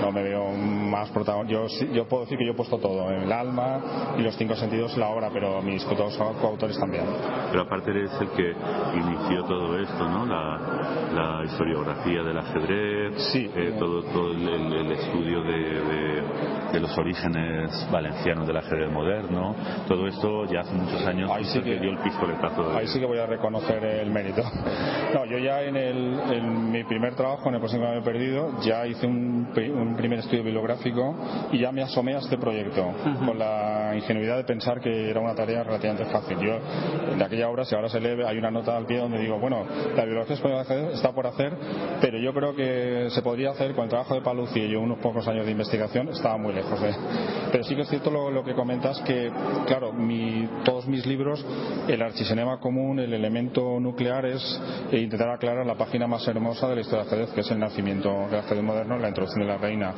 No 0.01 0.11
me 0.11 0.23
veo 0.23 0.51
más 0.51 1.09
protagonista. 1.11 1.53
Yo, 1.53 1.67
yo 1.93 2.07
puedo 2.07 2.23
decir 2.23 2.37
que 2.37 2.45
yo 2.45 2.51
he 2.51 2.55
puesto 2.55 2.77
todo, 2.77 3.09
el 3.11 3.31
alma 3.31 4.15
y 4.17 4.21
los 4.21 4.35
cinco 4.35 4.55
sentidos 4.55 4.93
en 4.93 4.99
la 5.01 5.09
obra, 5.09 5.29
pero 5.33 5.61
mis 5.61 5.83
co- 5.85 5.95
coautores 6.41 6.77
también. 6.79 7.05
Pero 7.51 7.63
aparte 7.63 7.91
eres 7.91 8.11
el 8.19 8.29
que 8.29 8.53
inició 8.95 9.43
todo 9.45 9.77
esto, 9.79 10.09
¿no? 10.09 10.25
La, 10.25 10.59
la 11.13 11.45
historiografía 11.45 12.23
del 12.23 12.37
ajedrez, 12.37 13.21
Sí. 13.31 13.49
eh, 13.55 13.75
todo, 13.79 14.03
todo 14.03 14.31
el, 14.31 14.47
el- 14.47 14.73
el 14.73 14.91
estudio 14.91 15.41
de, 15.43 15.57
de- 15.59 16.12
de 16.71 16.79
los 16.79 16.97
orígenes 16.97 17.87
valencianos 17.91 18.47
del 18.47 18.57
ajedrez 18.57 18.91
moderno. 18.91 19.55
Todo 19.87 20.07
esto 20.07 20.45
ya 20.45 20.61
hace 20.61 20.73
muchos 20.73 21.05
años 21.05 21.29
Ahí 21.31 21.43
sí 21.45 21.61
que- 21.61 21.79
dio 21.79 21.91
el 21.91 21.97
pistoletazo. 21.99 22.69
de- 22.71 22.77
Ahí 22.77 22.87
sí 22.87 22.99
que 22.99 23.05
voy 23.05 23.19
a 23.19 23.25
reconocer 23.25 23.83
el 23.83 24.11
mérito. 24.11 24.41
No, 25.13 25.25
yo 25.25 25.37
ya 25.37 25.61
en, 25.63 25.75
el, 25.75 26.19
en 26.31 26.71
mi 26.71 26.83
primer 26.83 27.15
trabajo, 27.15 27.49
en 27.49 27.55
el 27.55 27.59
próximo 27.59 27.85
que 27.85 27.91
me 27.91 27.97
he 27.99 28.01
perdido, 28.01 28.59
ya 28.61 28.85
hice 28.87 29.05
un, 29.05 29.47
un 29.75 29.95
primer 29.95 30.19
estudio 30.19 30.43
bibliográfico 30.43 31.15
y 31.51 31.59
ya 31.59 31.71
me 31.71 31.83
asomé 31.83 32.15
a 32.15 32.19
este 32.19 32.37
proyecto 32.37 32.91
con 33.25 33.37
la 33.37 33.91
ingenuidad 33.95 34.37
de 34.37 34.43
pensar 34.43 34.79
que 34.79 35.09
era 35.09 35.19
una 35.19 35.35
tarea 35.35 35.63
relativamente 35.63 36.05
fácil. 36.11 36.37
Yo, 36.39 36.59
de 37.15 37.23
aquella 37.23 37.49
obra, 37.49 37.65
si 37.65 37.75
ahora 37.75 37.89
se 37.89 37.99
lee, 37.99 38.21
hay 38.25 38.37
una 38.37 38.51
nota 38.51 38.75
al 38.75 38.85
pie 38.85 38.97
donde 38.99 39.19
digo, 39.19 39.39
bueno, 39.39 39.65
la 39.95 40.03
bibliografía 40.03 40.35
española 40.35 40.63
de 40.63 40.73
ajedrez 40.73 40.93
está 40.95 41.11
por 41.11 41.27
hacer, 41.27 41.53
pero 42.01 42.17
yo 42.17 42.33
creo 42.33 42.55
que 42.55 43.07
se 43.11 43.21
podría 43.21 43.51
hacer 43.51 43.73
con 43.75 43.83
el 43.85 43.89
trabajo 43.89 44.15
de 44.15 44.21
Paluci 44.21 44.59
y 44.59 44.69
yo 44.69 44.79
unos 44.81 44.99
pocos 44.99 45.27
años 45.27 45.45
de 45.45 45.51
investigación, 45.51 46.02
estaba 46.11 46.37
muy 46.37 46.53
lejos 46.53 46.79
de. 46.81 46.93
Pero 47.51 47.63
sí 47.63 47.75
que 47.75 47.81
es 47.83 47.89
cierto 47.89 48.09
lo, 48.09 48.31
lo 48.31 48.43
que 48.43 48.53
comentas 48.53 48.99
que, 49.01 49.31
claro, 49.67 49.93
mi- 49.93 50.47
todos 50.65 50.87
mis 50.87 51.05
libros, 51.05 51.45
el 51.87 52.01
archisenema 52.01 52.59
común, 52.59 52.99
el 52.99 53.13
elemento 53.13 53.79
nuclear 53.79 54.25
es 54.25 54.61
eh, 54.91 54.99
intentar 54.99 55.29
aclarar 55.29 55.65
la 55.65 55.75
página 55.75 56.07
más 56.07 56.27
hermosa 56.27 56.67
de 56.67 56.75
la 56.75 56.81
historia 56.81 57.03
del 57.03 57.07
ajedrez, 57.13 57.29
que 57.35 57.41
es 57.41 57.51
el 57.51 57.59
nacimiento 57.59 58.09
del 58.29 58.39
ajedrez 58.39 58.63
moderno, 58.63 58.97
la 58.97 59.07
introducción 59.09 59.45
de 59.45 59.51
la 59.53 59.57
reina. 59.57 59.93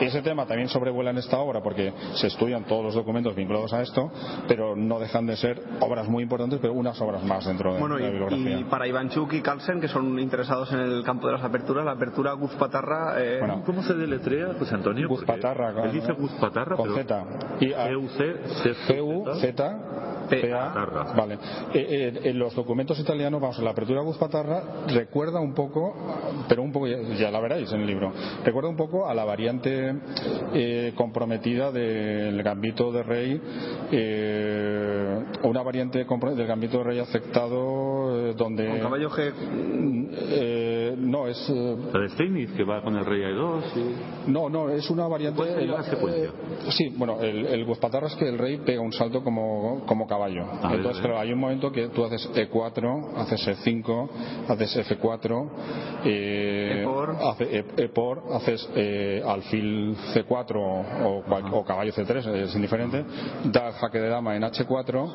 Ese 0.00 0.22
tema 0.22 0.46
también 0.46 0.68
sobrevuela 0.68 1.10
en 1.10 1.18
esta 1.18 1.38
obra 1.38 1.62
porque 1.62 1.92
se 2.14 2.26
estudian 2.28 2.64
todos 2.64 2.82
los 2.84 2.94
documentos 2.94 3.34
vinculados 3.34 3.72
a 3.74 3.82
esto, 3.82 4.10
pero 4.48 4.74
no 4.74 4.98
dejan 4.98 5.26
de 5.26 5.36
ser 5.36 5.62
obras 5.80 6.08
muy 6.08 6.22
importantes, 6.22 6.58
pero 6.60 6.72
unas 6.72 7.00
obras 7.00 7.22
más 7.24 7.44
dentro 7.46 7.74
de, 7.74 7.80
Bueno, 7.80 7.96
de 7.96 8.02
la 8.02 8.08
bibliografía. 8.10 8.56
y, 8.58 8.60
y 8.60 8.64
para 8.64 8.86
Ivanchuk 8.88 9.32
y 9.34 9.40
Carlsen, 9.42 9.80
que 9.80 9.88
son 9.88 10.18
interesados 10.18 10.72
en 10.72 10.80
el 10.80 11.02
campo 11.04 11.26
de 11.26 11.34
las 11.34 11.42
aperturas, 11.44 11.84
la 11.84 11.92
apertura 11.92 12.32
Guz 12.32 12.52
Patarra. 12.54 13.14
eh, 13.18 13.36
Bueno, 13.40 13.62
¿Cómo 13.66 13.82
se 13.82 13.94
deletrea, 13.94 14.54
José 14.58 14.74
Antonio? 14.74 15.08
Porque 15.08 15.26
Guzpatarra, 15.44 15.84
Él 15.84 15.92
dice 15.92 16.12
Guzpatarra, 16.12 16.76
Con 16.76 16.94
Z. 16.94 17.24
Y 17.60 17.72
a-. 17.72 17.86
P-U-Z. 18.88 19.78
Patarra. 20.24 21.12
Vale. 21.14 21.34
Eh, 21.74 21.86
eh, 22.14 22.20
en 22.30 22.38
los 22.38 22.54
documentos 22.54 22.98
italianos, 22.98 23.40
vamos, 23.40 23.58
la 23.58 23.70
apertura 23.70 24.00
de 24.00 24.06
Guzpatarra 24.06 24.62
recuerda 24.88 25.38
un 25.40 25.52
poco, 25.52 25.94
pero 26.48 26.62
un 26.62 26.72
poco, 26.72 26.86
ya, 26.86 27.30
la 27.30 27.40
veréis 27.40 27.70
en 27.72 27.80
el 27.80 27.86
libro, 27.86 28.12
recuerda 28.42 28.70
un 28.70 28.76
poco 28.76 29.06
a 29.06 29.14
la 29.14 29.24
variante 29.24 29.94
eh, 30.54 30.92
comprometida 30.96 31.70
del 31.70 32.42
gambito 32.42 32.90
de 32.90 33.02
rey, 33.02 33.40
eh, 33.92 35.24
una 35.42 35.62
variante 35.62 36.04
del 36.04 36.46
gambito 36.46 36.78
de 36.78 36.84
rey 36.84 36.98
aceptado 37.00 38.32
donde. 38.34 38.68
con 38.68 38.80
caballo 38.80 39.10
G. 39.10 39.32
Eh, 40.84 40.94
no, 40.98 41.26
es. 41.26 41.48
eh, 41.48 41.76
La 41.92 42.00
de 42.00 42.08
Steinitz, 42.10 42.52
que 42.52 42.64
va 42.64 42.82
con 42.82 42.96
el 42.96 43.04
rey 43.04 43.20
A2. 43.22 43.62
y- 43.76 44.30
no, 44.30 44.48
no, 44.48 44.68
es 44.70 44.88
una 44.90 45.06
variante. 45.06 45.36
¿Cuál 45.36 45.48
sería 45.54 45.72
la 45.74 45.80
eh, 45.80 45.84
secuencia? 45.84 46.30
sí, 46.70 46.94
bueno, 46.96 47.20
el, 47.20 47.46
el 47.46 47.64
es 47.68 48.14
que 48.16 48.28
el 48.28 48.38
rey 48.38 48.58
pega 48.58 48.80
un 48.80 48.92
salto 48.92 49.22
como, 49.22 49.82
como 49.86 50.06
caballo. 50.06 50.44
Entonces, 50.70 51.00
claro, 51.00 51.18
hay 51.18 51.32
un 51.32 51.38
momento 51.38 51.70
que 51.72 51.88
tú 51.88 52.04
haces 52.04 52.28
E4, 52.34 53.14
haces 53.16 53.46
E5, 53.46 54.08
haces 54.48 54.76
F4, 54.88 55.48
eh, 56.04 56.80
E-por. 56.82 57.16
hace- 57.20 57.58
E- 57.58 57.64
E-por, 57.84 58.22
haces 58.32 58.68
eh, 58.74 59.22
alfil 59.26 59.96
C4 60.14 60.56
o, 61.04 61.22
cual- 61.26 61.44
o 61.52 61.64
caballo 61.64 61.92
C3, 61.92 62.26
es 62.44 62.54
indiferente, 62.54 63.04
da 63.44 63.72
jaque 63.72 64.00
de 64.00 64.08
dama 64.08 64.36
en 64.36 64.42
H4, 64.42 65.14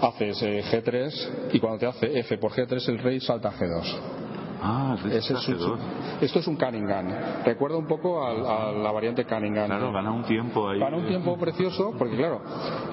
haces 0.00 0.42
eh, 0.42 0.62
G3 0.70 1.28
y 1.52 1.60
cuando 1.60 1.78
te 1.78 1.86
hace 1.86 2.18
F 2.20 2.38
por 2.38 2.52
G3 2.52 2.88
el 2.88 2.98
rey 2.98 3.20
salta 3.20 3.48
a 3.48 3.52
G2. 3.52 4.21
Ah, 4.64 4.96
es 5.10 5.24
su- 5.24 5.34
dos. 5.56 5.78
esto 6.20 6.38
es 6.38 6.46
un 6.46 6.56
Cunningham. 6.56 7.08
Recuerda 7.44 7.76
un 7.76 7.86
poco 7.86 8.24
al- 8.24 8.46
a, 8.46 8.70
la 8.72 8.92
variante 8.92 9.24
Cunningham. 9.24 9.66
Claro, 9.66 9.92
gana 9.92 10.12
un 10.12 10.22
tiempo 10.22 10.68
ahí. 10.68 10.78
Gana 10.78 10.96
un 10.98 11.06
tiempo 11.06 11.36
precioso 11.36 11.92
porque, 11.98 12.16
claro, 12.16 12.40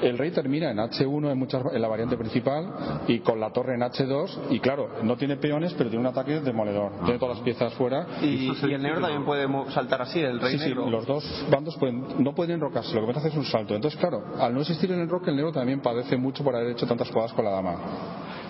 el 0.01 0.17
rey 0.17 0.31
termina 0.31 0.71
en 0.71 0.77
H1 0.79 1.31
en, 1.31 1.37
muchas, 1.37 1.63
en 1.71 1.79
la 1.81 1.87
variante 1.87 2.17
principal 2.17 3.03
y 3.07 3.19
con 3.19 3.39
la 3.39 3.51
torre 3.51 3.75
en 3.75 3.81
H2 3.81 4.47
y, 4.49 4.59
claro, 4.59 4.89
no 5.03 5.15
tiene 5.15 5.37
peones 5.37 5.73
pero 5.75 5.89
tiene 5.91 6.01
un 6.01 6.11
ataque 6.11 6.39
demoledor. 6.39 6.91
Tiene 7.05 7.19
todas 7.19 7.35
las 7.37 7.43
piezas 7.43 7.73
fuera. 7.75 8.07
Y, 8.21 8.49
el 8.63 8.81
negro 8.81 9.01
también 9.01 9.23
puede 9.23 9.47
saltar 9.71 10.01
así, 10.01 10.19
el 10.19 10.39
rey 10.39 10.53
Sí, 10.53 10.59
sí, 10.59 10.69
negro. 10.69 10.89
los 10.89 11.05
dos 11.05 11.45
bandos 11.51 11.75
pueden, 11.77 12.23
no 12.23 12.33
pueden 12.33 12.55
enrocarse, 12.55 12.95
lo 12.99 13.05
que 13.05 13.11
hacer 13.11 13.31
es 13.31 13.37
un 13.37 13.45
salto. 13.45 13.75
Entonces, 13.75 13.99
claro, 13.99 14.23
al 14.39 14.53
no 14.55 14.61
existir 14.61 14.91
el 14.91 14.99
enroque, 15.01 15.29
el 15.29 15.35
negro 15.35 15.51
también 15.51 15.81
padece 15.81 16.17
mucho 16.17 16.43
por 16.43 16.55
haber 16.55 16.71
hecho 16.71 16.87
tantas 16.87 17.09
jugadas 17.11 17.31
con 17.33 17.45
la 17.45 17.51
dama. 17.51 17.75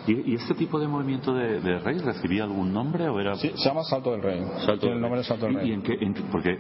¿Y, 0.08 0.32
y 0.32 0.36
este 0.36 0.54
tipo 0.56 0.80
de 0.80 0.88
movimiento 0.88 1.34
de, 1.34 1.60
de 1.62 1.80
rey 1.80 2.00
recibía 2.00 2.44
algún 2.44 2.74
nombre 2.74 3.08
o 3.10 3.20
era...? 3.20 3.36
Sí, 3.36 3.52
se 3.56 3.68
llama 3.70 3.84
Salto 3.84 4.12
del 4.12 4.22
Rey. 4.24 4.42
Salto 4.66 4.80
Tiene 4.80 4.96
el 4.96 5.02
nombre 5.02 5.20
de 5.20 5.24
Salto 5.26 5.46
del 5.46 5.56
¿Y- 5.56 5.58
Rey. 5.58 5.70
¿Y 5.70 5.74
en 5.74 5.82
qué, 5.84 5.94
en 6.00 6.14
qué- 6.14 6.24
Porque 6.32 6.58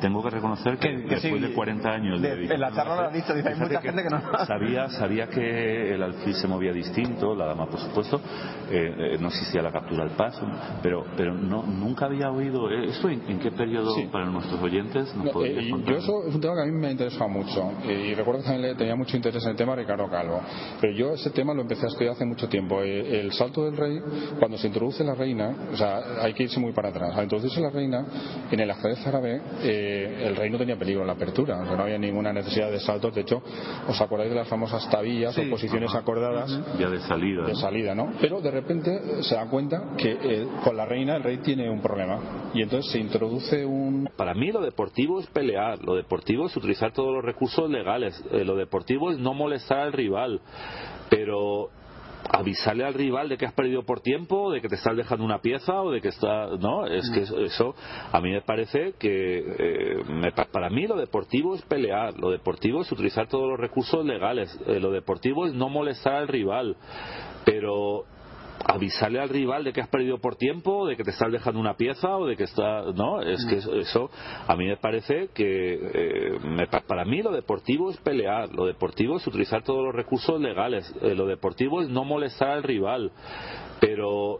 tengo 0.00 0.22
que 0.22 0.30
reconocer 0.30 0.78
que, 0.78 0.88
Que- 0.88 1.02
que 1.04 1.14
después 1.16 1.34
sí, 1.34 1.48
de 1.48 1.52
40 1.54 1.88
años 1.90 2.20
de- 2.22 2.36
de, 2.36 2.54
en 2.54 2.60
la 2.60 2.72
charla 2.72 2.96
lo 2.96 3.02
has 3.08 3.12
dicho, 3.14 3.34
dice, 3.34 3.48
hay 3.48 3.54
mucha 3.58 3.80
gente 3.80 4.02
que 4.02 4.08
no- 4.10 4.44
Sabía, 4.46 4.88
sabía 4.90 5.28
que 5.28 5.94
el 5.94 6.02
alfil 6.02 6.34
se 6.34 6.46
movía 6.48 6.72
distinto, 6.72 7.34
la 7.34 7.46
dama 7.46 7.66
por 7.66 7.80
supuesto, 7.80 8.20
eh, 8.70 8.94
eh, 9.14 9.18
no 9.20 9.28
existía 9.28 9.62
la 9.62 9.72
captura 9.72 10.04
al 10.04 10.10
paso, 10.10 10.46
pero 10.82 11.04
pero 11.16 11.34
no 11.34 11.62
nunca 11.64 12.06
había 12.06 12.30
oído... 12.30 12.70
eh, 12.70 12.86
¿Eso 12.86 13.08
en, 13.08 13.22
en 13.28 13.38
qué 13.38 13.50
periodo 13.50 13.94
Sí. 13.94 14.08
para 14.12 14.26
nuestros 14.26 14.60
oyentes 14.62 15.14
No, 15.16 15.42
eh, 15.44 15.62
y 15.62 15.70
contar? 15.70 15.94
yo 15.94 15.98
eso 16.00 16.26
es 16.28 16.34
un 16.34 16.40
tema 16.40 16.54
que 16.54 16.62
a 16.62 16.64
mí 16.66 16.72
me 16.72 16.88
ha 16.88 16.90
interesado 16.92 17.28
mucho 17.28 17.72
eh, 17.84 18.08
y 18.10 18.14
recuerdo 18.14 18.40
que 18.42 18.46
también 18.48 18.70
le 18.72 18.74
tenía 18.76 18.96
mucho 18.96 19.16
interés 19.16 19.42
en 19.44 19.50
el 19.50 19.56
tema 19.56 19.72
a 19.72 19.76
Ricardo 19.76 20.08
Calvo 20.08 20.40
pero 20.80 20.92
yo 20.94 21.14
ese 21.14 21.30
tema 21.30 21.54
lo 21.54 21.62
empecé 21.62 21.84
a 21.86 21.88
estudiar 21.88 22.12
hace 22.14 22.24
mucho 22.24 22.48
tiempo 22.48 22.81
Eh, 22.82 23.20
el 23.20 23.32
salto 23.32 23.64
del 23.64 23.76
rey 23.76 24.00
cuando 24.38 24.58
se 24.58 24.66
introduce 24.66 25.04
la 25.04 25.14
reina 25.14 25.54
o 25.72 25.76
sea 25.76 26.22
hay 26.22 26.34
que 26.34 26.44
irse 26.44 26.58
muy 26.60 26.72
para 26.72 26.88
atrás. 26.90 27.16
Al 27.16 27.24
introducirse 27.24 27.60
la 27.60 27.70
reina 27.70 28.04
en 28.50 28.60
el 28.60 28.70
ajedrez 28.70 29.06
árabe 29.06 29.40
eh, 29.62 30.24
el 30.26 30.36
rey 30.36 30.50
no 30.50 30.58
tenía 30.58 30.76
peligro 30.76 31.02
en 31.02 31.06
la 31.08 31.12
apertura 31.14 31.60
o 31.60 31.66
sea, 31.66 31.76
no 31.76 31.82
había 31.82 31.98
ninguna 31.98 32.32
necesidad 32.32 32.70
de 32.70 32.80
saltos. 32.80 33.14
De 33.14 33.22
hecho 33.22 33.42
os 33.88 34.00
acordáis 34.00 34.30
de 34.30 34.36
las 34.36 34.48
famosas 34.48 34.88
tabillas 34.90 35.36
o 35.38 35.42
posiciones 35.50 35.94
acordadas 35.94 36.50
Ya 36.78 36.88
de 36.88 37.00
salida. 37.00 37.42
de 37.46 37.52
¿no? 37.52 37.58
salida, 37.58 37.94
¿no? 37.94 38.12
Pero 38.20 38.40
de 38.40 38.50
repente 38.50 39.22
se 39.22 39.34
dan 39.34 39.48
cuenta 39.48 39.82
que 39.96 40.10
eh, 40.22 40.46
con 40.64 40.76
la 40.76 40.86
reina 40.86 41.16
el 41.16 41.22
rey 41.22 41.38
tiene 41.38 41.70
un 41.70 41.80
problema. 41.80 42.50
Y 42.54 42.62
entonces 42.62 42.92
se 42.92 42.98
introduce 42.98 43.64
un 43.64 44.08
Para 44.16 44.34
mí 44.34 44.50
lo 44.52 44.60
deportivo 44.60 45.20
es 45.20 45.26
pelear, 45.28 45.82
lo 45.82 45.94
deportivo 45.94 46.46
es 46.46 46.56
utilizar 46.56 46.92
todos 46.92 47.14
los 47.14 47.24
recursos 47.24 47.70
legales, 47.70 48.22
eh, 48.32 48.44
lo 48.44 48.56
deportivo 48.56 49.10
es 49.10 49.18
no 49.18 49.34
molestar 49.34 49.80
al 49.80 49.92
rival, 49.92 50.40
pero 51.08 51.70
avisarle 52.30 52.84
al 52.84 52.94
rival 52.94 53.28
de 53.28 53.36
que 53.36 53.46
has 53.46 53.52
perdido 53.52 53.82
por 53.84 54.00
tiempo, 54.00 54.50
de 54.50 54.60
que 54.60 54.68
te 54.68 54.76
estás 54.76 54.96
dejando 54.96 55.24
una 55.24 55.40
pieza 55.40 55.82
o 55.82 55.90
de 55.90 56.00
que 56.00 56.08
está, 56.08 56.46
no, 56.58 56.86
es 56.86 57.10
que 57.10 57.20
eso, 57.20 57.38
eso 57.40 57.74
a 58.12 58.20
mí 58.20 58.30
me 58.30 58.42
parece 58.42 58.94
que 58.98 59.38
eh, 59.58 60.04
me 60.08 60.32
pa- 60.32 60.46
para 60.46 60.70
mí 60.70 60.86
lo 60.86 60.96
deportivo 60.96 61.54
es 61.54 61.62
pelear, 61.62 62.18
lo 62.18 62.30
deportivo 62.30 62.82
es 62.82 62.92
utilizar 62.92 63.28
todos 63.28 63.48
los 63.48 63.58
recursos 63.58 64.04
legales, 64.04 64.58
eh, 64.66 64.78
lo 64.80 64.90
deportivo 64.90 65.46
es 65.46 65.54
no 65.54 65.68
molestar 65.68 66.14
al 66.14 66.28
rival, 66.28 66.76
pero 67.44 68.04
avisarle 68.66 69.20
al 69.20 69.28
rival 69.28 69.64
de 69.64 69.72
que 69.72 69.80
has 69.80 69.88
perdido 69.88 70.18
por 70.18 70.36
tiempo, 70.36 70.86
de 70.86 70.96
que 70.96 71.04
te 71.04 71.10
estás 71.10 71.32
dejando 71.32 71.58
una 71.60 71.74
pieza 71.76 72.16
o 72.16 72.26
de 72.26 72.36
que 72.36 72.44
está, 72.44 72.82
no, 72.94 73.20
es 73.20 73.44
que 73.46 73.56
eso, 73.56 73.74
eso 73.74 74.10
a 74.46 74.54
mí 74.56 74.66
me 74.66 74.76
parece 74.76 75.28
que 75.34 75.74
eh, 75.94 76.38
me 76.44 76.66
pa- 76.66 76.80
para 76.86 77.04
mí 77.04 77.22
lo 77.22 77.32
deportivo 77.32 77.90
es 77.90 77.96
pelear, 77.98 78.50
lo 78.54 78.66
deportivo 78.66 79.16
es 79.16 79.26
utilizar 79.26 79.62
todos 79.62 79.84
los 79.84 79.94
recursos 79.94 80.40
legales, 80.40 80.92
eh, 81.02 81.14
lo 81.14 81.26
deportivo 81.26 81.82
es 81.82 81.88
no 81.88 82.04
molestar 82.04 82.50
al 82.50 82.62
rival, 82.62 83.10
pero 83.80 84.38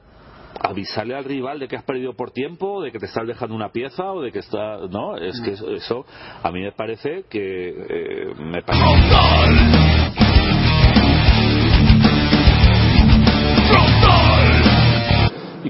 avisarle 0.61 1.15
al 1.17 1.25
rival 1.25 1.59
de 1.59 1.67
que 1.67 1.77
has 1.77 1.83
perdido 1.85 2.13
por 2.15 2.31
tiempo, 2.31 2.83
de 2.83 2.93
que 2.93 2.99
te 2.99 3.07
estás 3.07 3.27
dejando 3.27 3.55
una 3.57 3.71
pieza 3.73 4.13
o 4.13 4.21
de 4.21 4.31
que 4.31 4.41
está, 4.41 4.77
no, 4.91 5.17
es 5.17 5.41
que 5.41 5.53
eso, 5.53 5.71
eso 5.73 6.05
a 6.43 6.51
mí 6.53 6.61
me 6.61 6.73
parece 6.73 7.25
que 7.31 7.71
eh, 7.89 8.35
me 8.39 8.63
pa- 8.63 8.75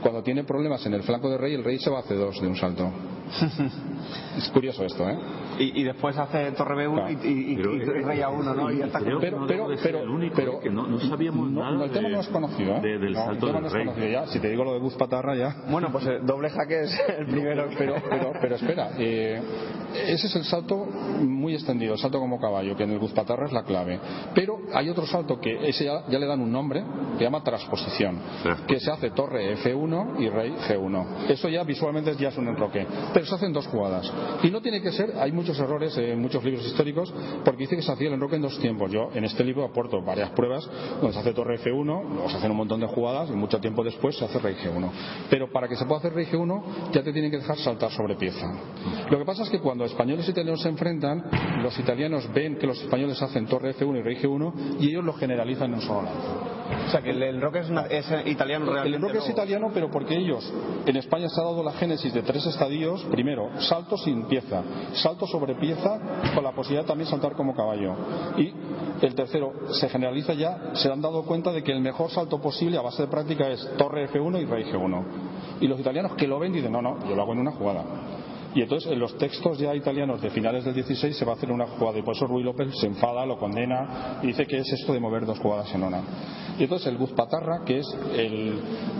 cuando 0.03 0.23
tiene 0.23 0.45
problemas 0.45 0.85
en 0.87 0.95
el 0.95 1.03
flanco 1.03 1.31
del 1.31 1.38
rey 1.38 1.55
el 1.55 1.65
rey 1.65 1.79
se 1.79 1.88
va 1.91 2.01
a 2.01 2.03
C2 2.03 2.41
de 2.41 2.47
un 2.49 2.57
salto. 2.57 2.91
es 4.37 4.49
curioso 4.51 4.85
esto, 4.85 5.09
¿eh? 5.09 5.17
Y, 5.59 5.81
y 5.81 5.85
después 5.85 6.17
hace 6.19 6.51
torre 6.53 6.87
B1 6.87 7.25
y, 7.25 7.29
y- 7.29 7.53
y- 7.53 7.57
Pero, 7.57 7.75
y 7.75 7.79
rey 8.03 8.19
A1, 8.21 8.55
¿no? 8.57 8.71
Y 8.71 8.79
ya 8.79 8.87
está 8.87 8.99
creo 9.01 9.19
que 9.21 9.27
Pero- 9.27 9.41
no 9.41 9.47
pero- 9.47 9.69
de 9.69 9.77
pero- 9.79 10.03
el 10.03 10.09
único, 10.09 10.35
pero- 10.37 10.53
¿eh? 10.55 10.61
que 10.62 10.71
no, 10.71 10.87
no 10.87 10.99
sabíamos 11.01 11.51
No, 11.51 11.61
nada 11.61 11.73
no, 11.77 11.85
el 11.85 11.91
tema 11.91 12.09
de- 12.09 12.15
no 12.15 12.21
es 12.21 12.29
conocido, 12.29 12.77
¿eh? 12.77 12.81
de- 12.81 12.99
del 12.99 13.12
No, 13.12 13.21
el 13.21 13.27
salto 13.27 13.47
tema 13.47 13.53
del 13.55 13.62
no 13.62 13.67
es 13.69 13.73
rey. 13.73 13.85
conocido 13.87 14.09
ya. 14.09 14.27
Si 14.27 14.41
te 14.41 14.49
digo 14.51 14.65
lo 14.65 14.73
de 14.75 14.81
Buz 14.81 14.95
Patarra 14.95 15.35
ya. 15.35 15.57
Bueno, 15.71 15.88
pues 15.93 16.07
el 16.07 16.27
doble 16.27 16.51
jaque 16.51 16.83
es 16.83 17.01
el 17.19 17.27
primero. 17.27 17.69
Pero, 17.79 17.95
pero, 18.11 18.33
pero 18.41 18.55
espera, 18.57 18.91
eh, 18.99 19.41
ese 20.09 20.27
es 20.27 20.37
el 20.37 20.45
salto 20.45 20.77
muy 20.77 21.55
extendido, 21.55 21.95
el 21.95 21.99
salto 22.01 22.19
como 22.19 22.38
caballo, 22.41 22.77
que 22.77 22.83
en 22.85 22.91
el 22.91 22.99
Guzpatarra 22.99 23.47
es 23.47 23.53
la 23.53 23.62
clave. 23.62 23.99
Pero 24.35 24.59
hay 24.75 24.88
otro 24.88 25.07
salto 25.07 25.38
que 25.41 25.69
ese 25.69 25.85
ya, 25.85 26.05
ya 26.09 26.19
le 26.19 26.27
dan 26.27 26.41
un 26.41 26.51
nombre, 26.51 26.83
que 27.19 27.25
llama 27.25 27.43
transposición, 27.43 28.19
que 28.67 28.81
se 28.81 28.91
hace 28.91 29.11
torre 29.11 29.55
F1 29.57 29.91
y 30.18 30.28
rey 30.28 30.55
G1. 30.68 31.31
Eso 31.31 31.48
ya 31.48 31.62
visualmente 31.64 32.14
ya 32.16 32.28
es 32.28 32.37
un 32.38 32.48
enroque, 32.48 32.87
pero 33.12 33.26
se 33.26 33.35
hacen 33.35 33.52
dos 33.52 33.66
jugadas. 33.66 34.11
Y 34.42 34.50
no 34.50 34.61
tiene 34.61 34.81
que 34.83 34.92
ser, 34.92 35.12
hay 35.18 35.33
muchos 35.33 35.59
errores 35.59 35.96
en 35.98 36.20
muchos 36.20 36.42
libros 36.44 36.66
históricos, 36.66 37.12
porque 37.44 37.62
dice 37.64 37.76
que 37.76 37.83
se 37.83 37.92
hacía 37.92 38.09
el 38.09 38.14
enroque 38.14 38.37
en 38.37 38.42
dos 38.42 38.59
tiempos. 38.59 38.90
Yo 38.90 39.11
en 39.14 39.24
este 39.24 39.44
libro 39.44 39.64
aporto 39.64 40.00
varias 40.02 40.31
pruebas 40.31 40.68
donde 41.00 41.12
se 41.12 41.18
hace 41.20 41.33
torre 41.33 41.59
F1, 41.61 41.85
luego 41.85 42.28
se 42.28 42.37
hacen 42.37 42.50
un 42.50 42.57
montón 42.57 42.81
de 42.81 42.87
jugadas 42.87 43.28
y 43.31 43.33
mucho 43.33 43.59
tiempo 43.61 43.83
después 43.85 44.16
se 44.16 44.24
hace 44.24 44.38
rey 44.38 44.55
G1. 44.62 44.90
Pero 45.31 45.50
para 45.50 45.68
que 45.68 45.76
se 45.76 45.85
pueda 45.85 45.98
hacer 45.98 46.12
rey 46.14 46.26
G1 46.26 46.62
ya 46.92 47.02
te 47.02 47.12
tienen 47.12 47.31
que 47.31 47.38
dejar 47.38 47.57
saltar 47.59 47.90
sobre 47.90 48.16
pieza. 48.16 48.46
Lo 49.11 49.18
que 49.18 49.24
pasa 49.24 49.42
es 49.42 49.50
que 49.50 49.59
cuando 49.61 49.85
españoles 49.85 50.26
y 50.28 50.31
italianos 50.31 50.62
se 50.62 50.68
enfrentan, 50.68 51.24
los 51.62 51.78
italianos 51.78 52.28
ven 52.33 52.57
que 52.57 52.66
los 52.66 52.81
españoles 52.81 53.20
hacen 53.22 53.46
torre 53.46 53.74
F1 53.76 53.98
y 53.98 54.02
rey 54.02 54.16
G1 54.16 54.81
y 54.81 54.88
ellos 54.88 55.05
lo 55.05 55.12
generalizan 55.12 55.68
en 55.70 55.74
un 55.74 55.81
solo 55.83 56.02
lance. 56.02 56.28
O 56.87 56.90
sea, 56.90 57.02
que 57.02 57.11
el, 57.11 57.22
el 57.22 57.40
roque 57.40 57.61
es, 57.61 57.68
una- 57.70 57.83
es 57.87 58.07
italiano 58.26 58.64
El 58.66 58.72
realmente. 58.72 58.96
enroque 58.96 59.18
es 59.18 59.26
no- 59.26 59.33
italiano, 59.33 59.70
pero 59.74 59.82
porque 59.90 60.16
ellos, 60.16 60.53
en 60.87 60.97
España 60.97 61.29
se 61.29 61.40
ha 61.40 61.45
dado 61.45 61.62
la 61.62 61.73
génesis 61.73 62.12
de 62.12 62.23
tres 62.23 62.47
estadios. 62.47 63.05
Primero, 63.11 63.51
salto 63.61 63.97
sin 63.97 64.27
pieza, 64.27 64.62
salto 64.95 65.27
sobre 65.27 65.55
pieza, 65.57 65.99
con 66.35 66.45
la 66.45 66.53
posibilidad 66.53 66.83
de 66.83 66.88
también 66.88 67.09
saltar 67.09 67.35
como 67.35 67.55
caballo. 67.55 67.95
Y 68.37 68.53
el 69.01 69.14
tercero, 69.14 69.53
se 69.73 69.88
generaliza 69.88 70.35
ya, 70.35 70.73
se 70.75 70.90
han 70.90 71.01
dado 71.01 71.25
cuenta 71.25 71.53
de 71.53 71.62
que 71.62 71.73
el 71.73 71.81
mejor 71.81 72.11
salto 72.11 72.40
posible 72.40 72.79
a 72.79 72.83
base 72.83 73.03
de 73.03 73.09
práctica 73.09 73.49
es 73.49 73.68
torre 73.77 74.09
F1 74.11 74.42
y 74.42 74.45
rey 74.45 74.64
G1. 74.64 75.05
Y 75.61 75.66
los 75.66 75.79
italianos 75.79 76.14
que 76.16 76.27
lo 76.27 76.38
ven 76.38 76.53
dicen, 76.53 76.73
no, 76.73 76.83
no, 76.83 76.99
yo 77.09 77.14
lo 77.14 77.23
hago 77.23 77.33
en 77.33 77.38
una 77.38 77.53
jugada. 77.53 77.85
Y 78.55 78.62
entonces 78.62 78.93
en 78.93 78.99
los 78.99 79.17
textos 79.17 79.59
ya 79.59 79.75
italianos 79.75 80.21
de 80.21 80.31
finales 80.31 80.65
del 80.65 80.75
16 80.75 81.17
se 81.17 81.25
va 81.25 81.33
a 81.33 81.35
hacer 81.37 81.51
una 81.51 81.67
jugada 81.67 81.99
y 81.99 82.03
por 82.03 82.15
eso 82.15 82.27
Ruy 82.27 82.43
López 82.43 82.69
se 82.79 82.87
enfada, 82.87 83.25
lo 83.25 83.38
condena 83.38 84.19
y 84.23 84.27
dice 84.29 84.47
que 84.47 84.59
es 84.59 84.71
esto 84.73 84.93
de 84.93 85.01
mover 85.01 85.25
dos 85.25 85.38
jugadas 85.38 85.75
en 85.75 85.83
una. 85.85 86.03
Y 86.59 86.65
entonces 86.65 86.87
el 86.88 86.99
Guzpatarra, 86.99 87.65
que 87.65 87.79
es 87.79 87.87
el, 88.15 88.55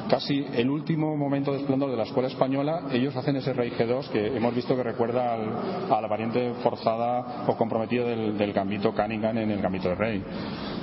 casi 0.09 0.43
el 0.55 0.71
último 0.71 1.15
momento 1.19 1.53
de 1.53 1.59
esplendor 1.59 1.91
de 1.91 1.99
la 1.99 2.05
escuela 2.05 2.29
española, 2.29 2.85
ellos 2.93 3.15
hacen 3.15 3.37
ese 3.37 3.53
rey 3.53 3.71
G2 3.73 4.09
que 4.09 4.35
hemos 4.35 4.55
visto 4.55 4.75
que 4.75 4.83
recuerda 4.83 5.35
al- 5.35 5.93
a 5.93 6.01
la 6.01 6.09
variante 6.09 6.55
forzada 6.63 7.45
o 7.47 7.55
comprometida 7.57 8.05
del, 8.05 8.39
del 8.39 8.53
gambito 8.55 8.93
Cunningham 8.95 9.37
en 9.37 9.51
el 9.51 9.61
gambito 9.61 9.91
de 9.91 9.95
rey. 9.97 10.25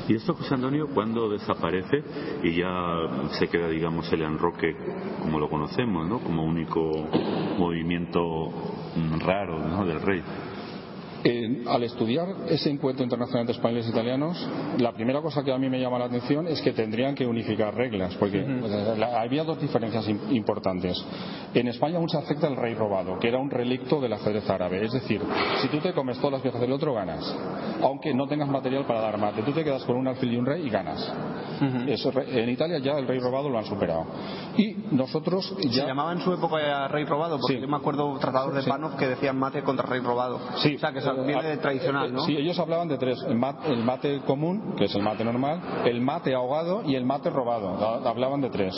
¿Y 0.07 0.15
esto, 0.15 0.33
José 0.35 0.55
Antonio, 0.55 0.87
cuando 0.93 1.29
desaparece 1.29 2.03
y 2.43 2.55
ya 2.59 3.29
se 3.39 3.47
queda, 3.47 3.67
digamos, 3.67 4.11
el 4.13 4.21
enroque 4.23 4.75
como 5.23 5.39
lo 5.39 5.49
conocemos, 5.49 6.07
¿no? 6.07 6.19
Como 6.19 6.43
único 6.43 6.91
movimiento 7.57 8.51
mm, 8.95 9.19
raro 9.19 9.59
¿no? 9.59 9.85
del 9.85 10.01
rey? 10.01 10.23
Eh, 11.21 11.65
al 11.67 11.83
estudiar 11.83 12.27
ese 12.47 12.69
encuentro 12.69 13.03
internacional 13.03 13.45
de 13.45 13.51
españoles 13.51 13.85
e 13.87 13.89
italianos, 13.89 14.37
la 14.77 14.93
primera 14.93 15.21
cosa 15.21 15.43
que 15.43 15.51
a 15.51 15.57
mí 15.57 15.69
me 15.69 15.77
llama 15.77 15.99
la 15.99 16.05
atención 16.05 16.47
es 16.47 16.61
que 16.61 16.71
tendrían 16.71 17.13
que 17.13 17.25
unificar 17.25 17.75
reglas, 17.75 18.15
porque 18.15 18.39
pues, 18.61 18.71
la- 18.97 19.19
había 19.19 19.43
dos 19.43 19.59
diferencias 19.59 20.07
im- 20.07 20.31
importantes. 20.31 20.97
En 21.53 21.67
España 21.67 21.97
aún 21.97 22.07
se 22.07 22.17
acepta 22.17 22.47
el 22.47 22.55
rey 22.55 22.73
robado, 22.73 23.19
que 23.19 23.27
era 23.27 23.37
un 23.37 23.49
relicto 23.49 23.99
del 23.99 24.13
ajedrez 24.13 24.49
árabe. 24.49 24.85
Es 24.85 24.93
decir, 24.93 25.21
si 25.61 25.67
tú 25.67 25.79
te 25.79 25.91
comes 25.93 26.17
todas 26.19 26.33
las 26.33 26.41
piezas 26.41 26.61
del 26.61 26.71
otro, 26.71 26.93
ganas. 26.93 27.35
Aunque 27.81 28.13
no 28.13 28.25
tengas 28.27 28.47
material 28.47 28.85
para 28.85 29.01
dar 29.01 29.17
mate, 29.17 29.41
tú 29.43 29.51
te 29.51 29.63
quedas 29.65 29.83
con 29.83 29.97
un 29.97 30.07
alfil 30.07 30.33
y 30.33 30.37
un 30.37 30.45
rey 30.45 30.65
y 30.65 30.69
ganas. 30.69 31.11
Eso, 31.87 32.13
en 32.27 32.49
Italia 32.49 32.79
ya 32.79 32.93
el 32.93 33.05
rey 33.05 33.19
robado 33.19 33.49
lo 33.49 33.57
han 33.57 33.65
superado. 33.65 34.05
Y 34.55 34.75
nosotros 34.95 35.53
Se 35.61 35.69
ya. 35.69 35.85
llamaba 35.87 36.13
en 36.13 36.21
su 36.21 36.31
época 36.33 36.87
rey 36.87 37.03
robado, 37.03 37.37
porque 37.37 37.55
Sí. 37.55 37.59
yo 37.61 37.67
me 37.67 37.75
acuerdo 37.75 38.17
tratados 38.19 38.53
de 38.55 38.61
Sí. 38.61 38.69
Panov 38.69 38.95
que 38.95 39.07
decían 39.07 39.37
mate 39.37 39.61
contra 39.63 39.85
rey 39.85 39.99
robado. 39.99 40.39
Sí. 40.57 40.75
O 40.75 40.79
sea, 40.79 40.93
que 40.93 41.01
viene 41.13 41.43
de 41.43 41.57
tradicional, 41.57 42.13
¿no? 42.13 42.21
Sí, 42.25 42.35
ellos 42.37 42.57
hablaban 42.59 42.87
de 42.87 42.97
tres: 42.97 43.19
el 43.27 43.35
mate, 43.35 43.71
el 43.71 43.83
mate 43.83 44.19
común, 44.25 44.75
que 44.77 44.85
es 44.85 44.95
el 44.95 45.03
mate 45.03 45.23
normal, 45.23 45.59
el 45.85 46.01
mate 46.01 46.33
ahogado 46.33 46.83
y 46.85 46.95
el 46.95 47.05
mate 47.05 47.29
robado. 47.29 47.69
Ha- 47.69 48.09
Hablaban 48.09 48.41
de 48.41 48.49
tres. 48.49 48.73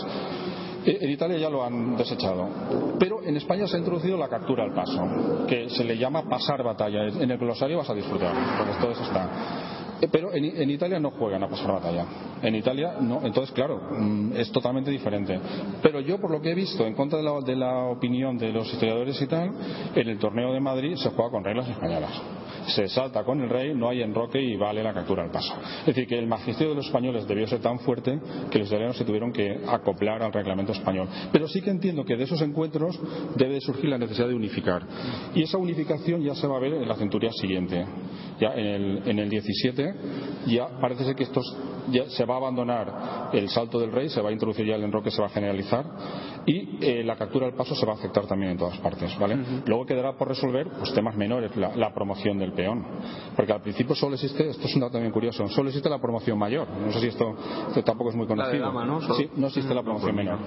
Eh, 0.86 0.98
En 1.02 1.10
Italia 1.12 1.38
ya 1.38 1.50
lo 1.50 1.64
han 1.64 1.96
desechado. 1.96 2.48
Pero 3.00 3.22
en 3.24 3.38
España 3.38 3.68
se 3.68 3.76
ha 3.76 3.80
introducido 3.80 4.18
la 4.18 4.28
captura 4.28 4.64
al 4.64 4.74
paso, 4.74 5.46
que 5.48 5.70
se 5.70 5.84
le 5.84 5.98
llama 5.98 6.24
pasar 6.28 6.64
batalla. 6.64 7.04
En 7.08 7.30
el 7.30 7.38
glosario 7.38 7.78
vas 7.78 7.90
a 7.90 7.94
disfrutar, 7.94 8.34
porque 8.58 8.74
todo 8.82 8.92
eso 8.92 9.04
está. 9.04 9.30
Eh, 10.02 10.08
Pero 10.12 10.34
en, 10.34 10.70
Italia 10.70 11.00
no 11.00 11.12
juegan 11.12 11.44
a 11.44 11.48
pasar 11.48 11.72
batalla. 11.72 12.06
En 12.42 12.56
Italia 12.56 12.96
no. 13.00 13.22
Entonces, 13.24 13.54
claro, 13.54 13.80
mm, 13.92 14.34
es 14.36 14.52
totalmente 14.52 14.90
diferente. 14.90 15.40
Pero 15.82 16.00
yo, 16.00 16.20
por 16.20 16.32
lo 16.32 16.42
que 16.42 16.52
he 16.52 16.56
visto, 16.56 16.86
en 16.86 16.96
contra 16.96 17.20
de 17.20 17.24
la, 17.24 17.40
de 17.42 17.56
la 17.56 17.86
opinión 17.86 18.38
de 18.38 18.52
los 18.52 18.72
historiadores 18.74 19.22
y 19.22 19.28
tal, 19.28 19.52
en 19.96 20.10
el 20.10 20.18
torneo 20.18 20.54
de 20.54 20.60
Madrid 20.60 20.96
se 20.96 21.10
juega 21.12 21.30
con 21.30 21.44
reglas 21.44 21.70
españolas. 21.70 22.22
Se 22.68 22.88
salta 22.88 23.24
con 23.24 23.42
el 23.42 23.50
rey, 23.50 23.74
no 23.74 23.90
hay 23.90 24.02
enroque 24.02 24.42
y 24.42 24.56
vale 24.56 24.84
la 24.84 24.94
captura 24.94 25.24
al 25.24 25.32
paso. 25.32 25.54
Es 25.80 25.88
decir, 25.88 26.08
que 26.08 26.18
el 26.18 26.28
magisterio 26.28 26.70
de 26.70 26.76
los 26.76 26.86
españoles 26.86 27.28
debió 27.28 27.48
ser 27.48 27.60
tan 27.60 27.80
fuerte 27.80 28.20
que 28.50 28.60
los 28.60 28.68
italianos 28.68 28.98
se 28.98 29.06
tuvieron 29.06 29.32
que 29.32 29.62
acoplar 29.68 30.22
al 30.22 30.32
reglamento 30.32 30.72
español. 30.72 31.08
Pero 31.32 31.48
sí 31.48 31.62
que 31.62 31.70
entiendo 31.70 32.06
que 32.06 32.16
de 32.16 32.24
esos 32.24 32.42
encuentros 32.42 33.00
debe 33.36 33.56
de 33.56 33.62
surgir 33.62 33.90
la 33.90 33.98
necesidad 33.98 34.28
de 34.28 34.36
unificar. 34.36 34.84
Y 35.34 35.44
esa 35.44 35.58
unificación 35.58 36.22
ya 36.22 36.36
se 36.36 36.48
va 36.48 36.58
a 36.58 36.60
ver 36.60 36.74
en 36.74 36.88
la 36.88 36.96
centuria 36.96 37.32
siguiente. 37.32 37.86
Ya 38.40 38.54
en 38.54 38.66
el, 38.66 39.02
en 39.06 39.20
el 39.20 39.30
17 39.30 39.91
ya 40.48 40.68
parece 40.80 41.06
ser 41.06 41.16
que 41.16 41.24
estos 41.24 41.46
ya 41.92 42.10
se 42.10 42.26
va 42.26 42.36
a 42.36 42.38
abandonar 42.38 43.30
el 43.34 43.50
salto 43.50 43.80
del 43.80 43.92
rey, 43.92 44.10
se 44.10 44.22
va 44.22 44.30
a 44.30 44.32
introducir 44.32 44.66
ya 44.66 44.76
el 44.76 44.84
enroque, 44.84 45.10
se 45.12 45.22
va 45.22 45.28
a 45.28 45.32
generalizar. 45.32 45.86
y 46.46 46.78
eh, 46.82 47.04
la 47.04 47.16
captura 47.16 47.46
del 47.46 47.56
paso 47.56 47.76
se 47.76 47.86
va 47.86 47.94
a 47.94 47.96
aceptar 47.96 48.26
también 48.26 48.52
en 48.54 48.58
todas 48.58 48.78
partes, 48.80 49.16
¿vale? 49.20 49.38
Luego 49.66 49.86
quedará 49.86 50.14
por 50.14 50.28
resolver 50.28 50.68
pues, 50.80 50.92
temas 50.94 51.16
menores, 51.16 51.56
la, 51.56 51.76
la 51.76 51.94
promoción 51.94 52.38
del 52.40 52.54
peón, 52.54 52.84
porque 53.36 53.52
al 53.54 53.62
principio 53.62 53.94
solo 53.96 54.16
existe, 54.16 54.50
esto 54.50 54.68
es 54.68 54.74
un 54.76 54.82
dato 54.82 54.94
también 54.94 55.12
curioso, 55.14 55.48
solo 55.50 55.70
existe 55.70 55.88
la 55.90 56.00
promoción 56.00 56.38
mayor, 56.40 56.68
no 56.70 56.92
sé 56.92 57.00
si 57.00 57.08
esto, 57.08 57.36
esto 57.68 57.84
tampoco 57.84 58.10
es 58.10 58.16
muy 58.16 58.26
conocido. 58.28 58.66
dama, 58.66 58.86
¿no? 58.86 59.02
Sí, 59.16 59.30
no 59.36 59.48
existe 59.48 59.74
la 59.74 59.84
promoción 59.84 60.16
menor. 60.16 60.40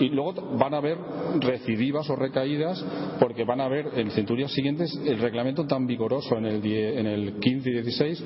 Y 0.00 0.08
luego 0.10 0.32
van 0.58 0.74
a 0.74 0.76
haber 0.78 0.96
recidivas 1.40 2.08
o 2.10 2.16
recaídas 2.16 2.84
porque 3.18 3.44
van 3.44 3.60
a 3.60 3.64
haber 3.64 3.98
en 3.98 4.10
centurias 4.10 4.52
siguientes 4.52 4.94
el 5.04 5.18
reglamento 5.18 5.66
tan 5.66 5.86
vigoroso 5.86 6.36
en 6.36 6.44
el, 6.46 6.62
die- 6.62 6.98
en 7.00 7.06
el 7.06 7.38
15 7.40 7.68
y 7.70 7.72
16 7.82 8.23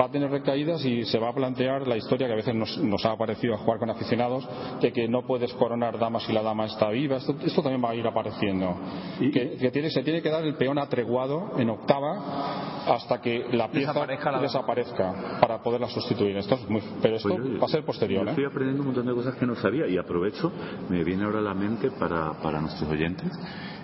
va 0.00 0.04
a 0.04 0.10
tener 0.10 0.30
recaídas 0.30 0.84
y 0.84 1.04
se 1.06 1.18
va 1.18 1.30
a 1.30 1.32
plantear 1.34 1.86
la 1.88 1.96
historia 1.96 2.26
que 2.28 2.32
a 2.32 2.36
veces 2.36 2.54
nos, 2.54 2.78
nos 2.78 3.04
ha 3.04 3.16
parecido 3.16 3.54
a 3.54 3.58
jugar 3.58 3.78
con 3.80 3.90
aficionados 3.90 4.48
de 4.80 4.92
que 4.92 5.08
no 5.08 5.22
puedes 5.26 5.52
coronar 5.54 5.98
damas 5.98 6.22
si 6.24 6.32
la 6.32 6.42
dama 6.42 6.66
está 6.66 6.88
viva. 6.90 7.16
Esto, 7.16 7.34
esto 7.44 7.62
también 7.62 7.82
va 7.84 7.90
a 7.90 7.94
ir 7.96 8.06
apareciendo. 8.06 8.76
Que, 9.18 9.56
que 9.56 9.70
tiene, 9.70 9.90
se 9.90 10.02
tiene 10.02 10.22
que 10.22 10.30
dar 10.30 10.44
el 10.44 10.54
peón 10.54 10.78
atreguado 10.78 11.52
en 11.58 11.68
octava 11.70 12.84
hasta 12.86 13.20
que 13.20 13.44
la 13.52 13.68
pieza 13.70 13.88
Desaparezca 13.92 14.24
la 14.26 14.30
dama. 14.32 14.42
desaparezca 14.42 15.14
para 15.40 15.62
poderla 15.62 15.88
sustituir. 15.88 16.36
Esto 16.36 16.54
es 16.54 16.68
muy- 16.70 16.82
pero 17.02 17.16
esto 17.16 17.28
Pues 17.30 17.44
yo- 17.44 17.58
va 17.58 17.66
a 17.66 17.68
ser 17.68 17.84
posterior. 17.84 18.22
yo 18.24 18.28
¿eh? 18.28 18.30
Estoy 18.30 18.44
aprendiendo 18.46 18.82
un 18.82 18.86
montón 18.88 19.06
de 19.06 19.12
cosas 19.14 19.34
que 19.34 19.46
no 19.46 19.56
sabía 19.56 19.86
y 19.88 19.98
aprovecho, 19.98 20.52
me 20.88 21.02
viene 21.04 21.24
ahora 21.24 21.40
a 21.40 21.42
la 21.42 21.54
mente 21.54 21.90
para, 21.90 22.32
para 22.40 22.60
nuestros 22.60 22.88
oyentes, 22.88 23.30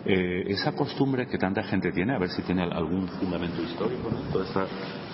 eh, 0.06 0.44
esa 0.46 0.72
costumbre 0.72 1.26
que 1.26 1.38
tanta 1.38 1.62
gente 1.64 1.90
tiene, 1.92 2.14
a 2.14 2.18
ver 2.18 2.28
si 2.30 2.42
tiene 2.42 2.62
algún 2.62 3.08
fundamento 3.08 3.60
histórico, 3.62 4.10
¿no? 4.10 4.18
todas 4.32 4.48
estas 4.48 4.68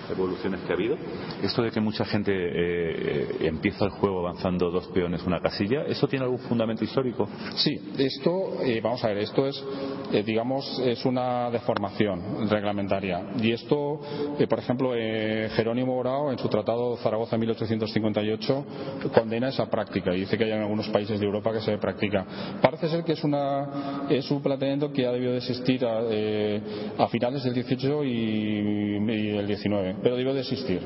evoluciones 0.09 0.61
que 0.61 0.71
ha 0.71 0.75
habido, 0.75 0.97
esto 1.43 1.61
de 1.61 1.71
que 1.71 1.79
mucha 1.79 2.05
gente 2.05 2.31
eh, 2.33 3.37
empieza 3.41 3.85
el 3.85 3.91
juego 3.91 4.19
avanzando 4.19 4.69
dos 4.71 4.87
peones 4.87 5.23
una 5.25 5.39
casilla, 5.39 5.83
¿eso 5.83 6.07
tiene 6.07 6.25
algún 6.25 6.39
fundamento 6.39 6.83
histórico? 6.83 7.27
Sí, 7.55 7.93
esto, 7.97 8.61
eh, 8.63 8.79
vamos 8.81 9.03
a 9.03 9.09
ver, 9.09 9.19
esto 9.19 9.45
es, 9.47 9.63
eh, 10.11 10.23
digamos, 10.23 10.79
es 10.85 11.05
una 11.05 11.49
deformación 11.49 12.49
reglamentaria. 12.49 13.21
Y 13.41 13.51
esto, 13.51 13.99
eh, 14.39 14.47
por 14.47 14.59
ejemplo, 14.59 14.93
eh, 14.95 15.49
Jerónimo 15.55 15.93
Borao, 15.93 16.31
en 16.31 16.37
su 16.37 16.47
tratado 16.47 16.97
Zaragoza 16.97 17.37
1858, 17.37 18.65
condena 19.13 19.49
esa 19.49 19.69
práctica 19.69 20.13
y 20.15 20.21
dice 20.21 20.37
que 20.37 20.45
hay 20.45 20.51
en 20.51 20.61
algunos 20.61 20.87
países 20.89 21.19
de 21.19 21.25
Europa 21.25 21.51
que 21.53 21.61
se 21.61 21.77
practica. 21.77 22.25
Parece 22.61 22.89
ser 22.89 23.03
que 23.03 23.13
es, 23.13 23.23
una, 23.23 24.05
es 24.09 24.29
un 24.31 24.41
planteamiento 24.41 24.91
que 24.91 25.05
ha 25.05 25.11
debido 25.11 25.31
de 25.31 25.37
existir 25.37 25.85
a, 25.85 26.01
eh, 26.09 26.61
a 26.97 27.07
finales 27.07 27.43
del 27.43 27.53
18 27.53 28.03
y, 28.03 28.09
y 28.09 29.29
el 29.37 29.47
19, 29.47 29.90
pero 30.01 30.15
debió 30.15 30.33
de 30.33 30.41
existir. 30.41 30.81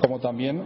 Como 0.00 0.18
también 0.20 0.62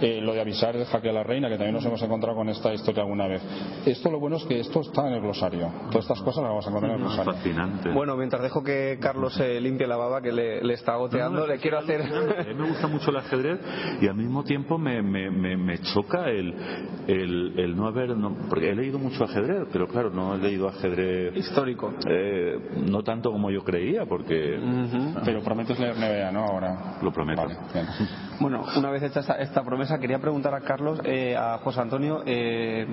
eh, 0.00 0.20
lo 0.20 0.32
de 0.34 0.40
avisar 0.40 0.76
el 0.76 0.84
jaque 0.86 1.10
a 1.10 1.12
la 1.12 1.22
reina, 1.22 1.48
que 1.48 1.56
también 1.56 1.74
nos 1.74 1.84
hemos 1.84 2.02
encontrado 2.02 2.36
con 2.36 2.48
esta 2.48 2.72
historia 2.72 3.02
alguna 3.02 3.26
vez. 3.26 3.42
Esto 3.86 4.10
lo 4.10 4.20
bueno 4.20 4.36
es 4.36 4.44
que 4.44 4.60
esto 4.60 4.80
está 4.80 5.06
en 5.08 5.14
el 5.14 5.20
glosario. 5.20 5.68
Todas 5.90 6.04
estas 6.04 6.20
cosas 6.22 6.42
las 6.42 6.50
vamos 6.50 6.66
a 6.66 6.68
encontrar 6.70 6.92
en 6.92 6.98
el 6.98 7.02
glosario. 7.04 7.32
Fascinante. 7.32 7.90
Bueno, 7.90 8.16
mientras 8.16 8.42
dejo 8.42 8.62
que 8.62 8.98
Carlos 9.00 9.34
se 9.34 9.60
limpie 9.60 9.86
la 9.86 9.96
baba 9.96 10.20
que 10.20 10.32
le, 10.32 10.62
le 10.62 10.74
está 10.74 10.96
goteando, 10.96 11.40
No, 11.40 11.46
no, 11.46 11.52
le 11.52 11.58
quiero 11.58 11.78
hacer. 11.78 12.02
A 12.02 12.44
mí 12.44 12.54
me 12.54 12.68
gusta 12.68 12.86
mucho 12.86 13.10
el 13.10 13.16
ajedrez 13.16 13.58
y 14.00 14.06
al 14.08 14.14
mismo 14.14 14.44
tiempo 14.44 14.78
me, 14.78 15.02
me, 15.02 15.30
me, 15.30 15.56
me 15.56 15.78
choca 15.78 16.28
el, 16.30 16.54
el, 17.08 17.54
el 17.58 17.76
no 17.76 17.86
haber. 17.86 18.16
no- 18.16 18.36
porque 18.48 18.70
he 18.70 18.74
leído 18.74 18.98
mucho 18.98 19.24
ajedrez, 19.24 19.66
pero 19.72 19.86
claro, 19.88 20.10
no 20.10 20.34
he 20.34 20.38
leído 20.38 20.68
ajedrez. 20.68 21.36
Histórico. 21.36 21.92
eh, 22.08 22.58
no 22.86 23.02
tanto 23.02 23.30
como 23.32 23.50
yo 23.50 23.62
creía, 23.64 24.04
porque. 24.06 24.58
Pero 25.24 25.42
prometes 25.42 25.78
leer 25.78 25.96
NBA, 25.96 26.32
¿no? 26.32 26.44
Ahora. 26.44 26.98
Lo 27.02 27.12
prometo. 27.12 27.35
Vale, 27.36 27.56
bien. 27.72 27.86
Bueno, 28.40 28.64
una 28.76 28.90
vez 28.90 29.02
hecha 29.02 29.20
esta, 29.20 29.34
esta 29.34 29.62
promesa, 29.62 29.98
quería 29.98 30.18
preguntar 30.18 30.54
a 30.54 30.60
Carlos, 30.60 31.00
eh, 31.04 31.36
a 31.36 31.58
José 31.58 31.80
Antonio, 31.80 32.22
eh, 32.26 32.86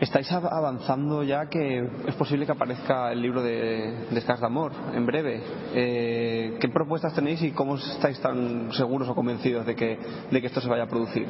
¿estáis 0.00 0.30
av- 0.32 0.46
avanzando 0.52 1.22
ya 1.22 1.46
que 1.48 1.88
es 2.06 2.14
posible 2.16 2.44
que 2.46 2.52
aparezca 2.52 3.10
el 3.12 3.22
libro 3.22 3.42
de, 3.42 4.06
de 4.10 4.20
Scars 4.20 4.40
de 4.40 4.46
Amor 4.46 4.72
en 4.94 5.06
breve? 5.06 5.40
Eh, 5.74 6.58
¿Qué 6.60 6.68
propuestas 6.68 7.14
tenéis 7.14 7.40
y 7.42 7.52
cómo 7.52 7.76
estáis 7.76 8.18
tan 8.20 8.72
seguros 8.72 9.08
o 9.08 9.14
convencidos 9.14 9.64
de 9.66 9.74
que, 9.74 9.98
de 10.30 10.40
que 10.40 10.46
esto 10.48 10.60
se 10.60 10.68
vaya 10.68 10.82
a 10.84 10.86
producir? 10.88 11.26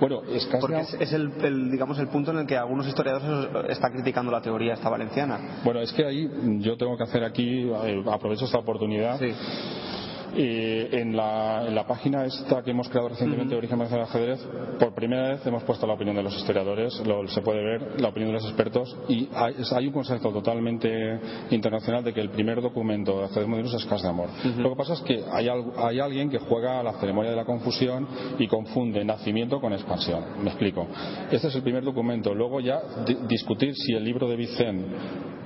Bueno, 0.00 0.20
Porque 0.60 0.80
es, 0.80 0.94
es 0.94 1.12
el, 1.12 1.32
el, 1.42 1.70
digamos, 1.70 1.98
el 1.98 2.08
punto 2.08 2.30
en 2.32 2.38
el 2.38 2.46
que 2.46 2.56
algunos 2.58 2.86
historiadores 2.86 3.70
están 3.70 3.92
criticando 3.92 4.30
la 4.30 4.40
teoría 4.42 4.74
esta 4.74 4.88
valenciana. 4.90 5.38
Bueno, 5.64 5.80
es 5.80 5.92
que 5.92 6.04
ahí 6.04 6.28
yo 6.60 6.76
tengo 6.76 6.96
que 6.96 7.04
hacer 7.04 7.24
aquí, 7.24 7.70
eh, 7.84 8.02
aprovecho 8.12 8.44
esta 8.46 8.58
oportunidad. 8.58 9.18
Sí. 9.18 9.32
Eh, 10.36 10.88
en, 10.92 11.16
la, 11.16 11.64
en 11.66 11.74
la 11.74 11.86
página 11.86 12.24
esta 12.24 12.62
que 12.62 12.70
hemos 12.70 12.88
creado 12.88 13.08
recientemente, 13.08 13.54
Origen 13.56 13.78
Valenciano 13.78 14.04
del 14.06 14.10
Ajedrez, 14.10 14.48
por 14.78 14.94
primera 14.94 15.30
vez 15.30 15.46
hemos 15.46 15.62
puesto 15.64 15.86
la 15.86 15.94
opinión 15.94 16.14
de 16.16 16.22
los 16.22 16.36
historiadores, 16.36 17.02
lo- 17.06 17.26
se 17.28 17.42
puede 17.42 17.62
ver, 17.64 18.00
la 18.00 18.08
opinión 18.08 18.28
de 18.32 18.34
los 18.34 18.44
expertos, 18.44 18.96
y 19.08 19.28
hay, 19.34 19.86
un 19.88 19.92
consenso 19.92 20.30
totalmente 20.30 21.18
internacional 21.50 22.04
de 22.04 22.12
que 22.12 22.20
el 22.20 22.30
primer 22.30 22.60
documento 22.62 23.18
de 23.18 23.24
ajedrez 23.24 23.48
moderno 23.48 23.76
es 23.76 23.84
Cas 23.86 24.02
de 24.02 24.08
Amor. 24.08 24.28
Lo 24.58 24.70
que 24.70 24.76
pasa 24.76 24.92
es 24.94 25.00
que 25.00 25.24
hay, 25.32 25.48
hay 25.76 25.98
alguien 26.00 26.30
que 26.30 26.38
juega 26.38 26.80
a 26.80 26.82
la 26.82 26.92
ceremonia 26.94 27.30
de 27.30 27.36
la 27.36 27.44
confusión 27.44 28.06
y 28.38 28.46
confunde 28.46 29.04
nacimiento 29.04 29.60
con 29.60 29.72
expansión. 29.72 30.24
Me 30.42 30.50
explico. 30.50 30.86
Este 31.30 31.48
es 31.48 31.54
el 31.56 31.62
primer 31.62 31.82
documento. 31.84 32.34
Luego 32.34 32.60
ya 32.60 32.80
di- 33.04 33.16
discutir 33.26 33.74
si 33.74 33.94
el 33.94 34.04
libro 34.04 34.28
de 34.28 34.36
Vicente 34.36 34.86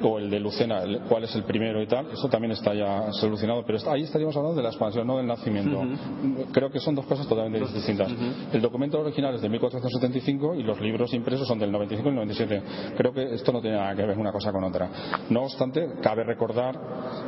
o 0.03 0.18
el 0.18 0.28
de 0.28 0.41
Lucena, 0.41 0.82
el- 0.82 1.01
cuál 1.09 1.24
es 1.24 1.35
el 1.37 1.45
primero 1.45 1.80
y 1.80 1.87
tal, 1.87 2.07
eso 2.12 2.28
también 2.28 2.53
está 2.53 2.74
ya 2.74 3.12
solucionado, 3.12 3.62
pero 3.64 3.78
ahí 3.91 4.03
estaríamos 4.03 4.37
hablando 4.37 4.57
de 4.57 4.62
la 4.64 4.68
expansión, 4.75 5.07
no 5.07 5.16
del 5.16 5.27
nacimiento. 5.27 5.81
Creo 6.53 6.70
que 6.70 6.81
son 6.81 6.95
dos 6.95 7.07
cosas 7.07 7.27
totalmente 7.27 7.66
distintas. 7.72 8.11
El 8.53 8.61
documento 8.61 9.01
original 9.01 9.35
es 9.35 9.43
de 9.43 9.49
1475 9.49 10.55
y 10.57 10.62
los 10.62 10.81
libros 10.81 11.12
impresos 11.14 11.47
son 11.47 11.59
del 11.59 11.70
95 11.72 12.09
y 12.09 12.11
el 12.11 12.14
97. 12.16 12.62
Creo 12.97 13.12
que 13.12 13.35
esto 13.35 13.53
no 13.53 13.61
tiene 13.61 13.77
nada 13.77 13.95
que 13.95 14.05
ver 14.05 14.18
una 14.18 14.33
cosa 14.33 14.53
con 14.53 14.64
otra. 14.64 14.89
No 15.31 15.43
obstante, 15.43 15.89
cabe 16.03 16.25
recordar 16.25 16.79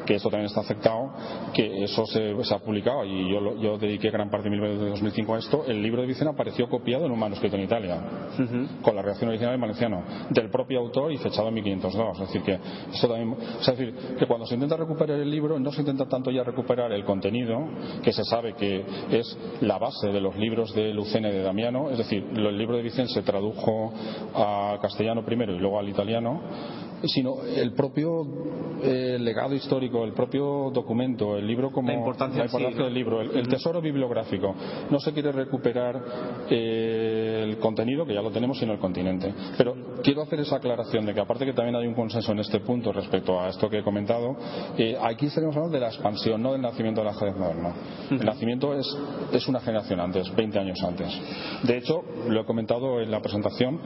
que 0.05 0.15
esto 0.17 0.29
también 0.31 0.47
está 0.47 0.61
aceptado, 0.61 1.13
que 1.55 1.85
eso 1.85 2.05
se, 2.07 2.43
se 2.45 2.55
ha 2.55 2.59
publicado 2.59 3.05
y 3.05 3.31
yo, 3.33 3.41
lo- 3.41 3.57
yo 3.61 3.79
dediqué 3.79 4.11
gran 4.11 4.31
parte 4.31 4.45
de 4.49 4.51
mi 4.51 4.57
libro 4.57 4.79
de 4.85 4.91
2005 4.91 5.35
a 5.35 5.39
esto. 5.39 5.65
El 5.67 5.83
libro 5.83 6.01
de 6.03 6.09
Vicena 6.09 6.31
apareció 6.31 6.69
copiado 6.69 7.07
en 7.07 7.13
un 7.13 7.19
manuscrito 7.19 7.57
en 7.57 7.63
Italia 7.63 8.01
con 8.83 8.95
la 8.95 9.03
reacción 9.03 9.29
original 9.31 9.55
en 9.55 9.61
valenciano, 9.61 10.03
del 10.31 10.51
propio 10.51 10.81
autor 10.81 11.13
y 11.13 11.17
fechado 11.19 11.49
en 11.49 11.55
1502. 11.55 12.21
Es 12.21 12.27
decir, 12.29 12.43
que 12.43 12.59
esto 12.93 13.09
también, 13.09 13.37
es 13.61 13.67
decir, 13.67 13.95
que 14.19 14.27
cuando 14.27 14.47
se 14.47 14.55
intenta 14.55 14.77
recuperar 14.77 15.19
el 15.19 15.31
libro, 15.31 15.59
no 15.59 15.71
se 15.73 15.81
intenta 15.81 16.07
tanto 16.07 16.31
ya 16.31 16.43
recuperar 16.45 16.93
el 16.93 17.05
contenido, 17.05 17.27
que 18.03 18.13
se 18.13 18.25
sabe 18.25 18.55
que 18.55 18.85
es 19.11 19.39
la 19.61 19.79
base 19.79 20.09
de 20.09 20.21
los 20.21 20.37
libros 20.37 20.75
de 20.75 20.93
Lucena 20.93 21.29
y 21.29 21.33
de 21.33 21.43
Damiano, 21.43 21.91
es 21.91 21.99
decir, 21.99 22.25
el 22.35 22.59
libro 22.59 22.77
de 22.77 22.83
Vicente 22.83 23.13
se 23.13 23.23
tradujo 23.23 23.93
al 24.35 24.79
castellano 24.81 25.25
primero 25.25 25.55
y 25.55 25.59
luego 25.59 25.79
al 25.79 25.89
italiano, 25.89 26.41
sino 27.05 27.43
el 27.43 27.73
propio 27.73 28.23
eh, 28.83 29.19
legado 29.21 29.55
histórico, 29.55 30.05
el 30.05 30.13
propio 30.13 30.71
documento, 30.73 31.37
el 31.37 31.47
libro 31.47 31.71
como 31.71 31.89
La 31.89 31.95
importancia 31.95 32.45
del 32.45 32.95
libro, 32.95 33.21
el, 33.21 33.37
el 33.37 33.49
tesoro 33.49 33.81
bibliográfico. 33.81 34.55
No 34.91 34.99
se 34.99 35.13
quiere 35.13 35.33
recuperar 35.33 36.03
eh, 36.51 37.43
el 37.45 37.59
contenido, 37.59 38.07
que 38.07 38.15
ya 38.15 38.23
lo 38.23 38.31
tenemos, 38.31 38.59
sino 38.59 38.73
el 38.73 38.79
continente. 38.79 39.33
Pero 39.57 39.75
quiero 40.03 40.23
hacer 40.23 40.41
esa 40.41 40.57
aclaración 40.57 41.07
de 41.07 41.15
que 41.15 41.21
aparte 41.21 41.45
que 41.45 41.53
también 41.53 41.77
hay 41.77 41.87
un 41.87 41.95
consenso 41.95 42.33
en 42.33 42.41
este 42.41 42.61
punto 42.61 42.93
respecto 42.93 43.41
a 43.41 43.49
esto 43.49 43.69
que 43.69 43.79
he 43.79 43.83
comentado, 43.83 44.37
eh, 44.79 44.97
aquí 45.01 45.27
estaríamos 45.27 45.57
hablando 45.57 45.75
de 45.75 45.81
la 45.81 45.89
expansión, 45.89 46.43
no 46.43 46.53
del 46.53 46.63
nacimiento 46.63 47.01
del 47.03 47.11
ajedrez 47.29 47.37
moderno. 47.37 47.73
El 48.11 48.25
nacimiento 48.25 48.75
es, 48.75 48.87
es 49.33 49.49
una 49.49 49.61
generación 49.61 50.01
antes, 50.01 50.35
20 50.35 50.59
años 50.59 50.79
antes. 50.83 51.09
De 51.65 51.77
hecho, 51.79 52.03
lo 52.29 52.41
he 52.41 52.45
comentado 52.45 53.01
en 53.01 53.11
la 53.11 53.21
presentación, 53.21 53.81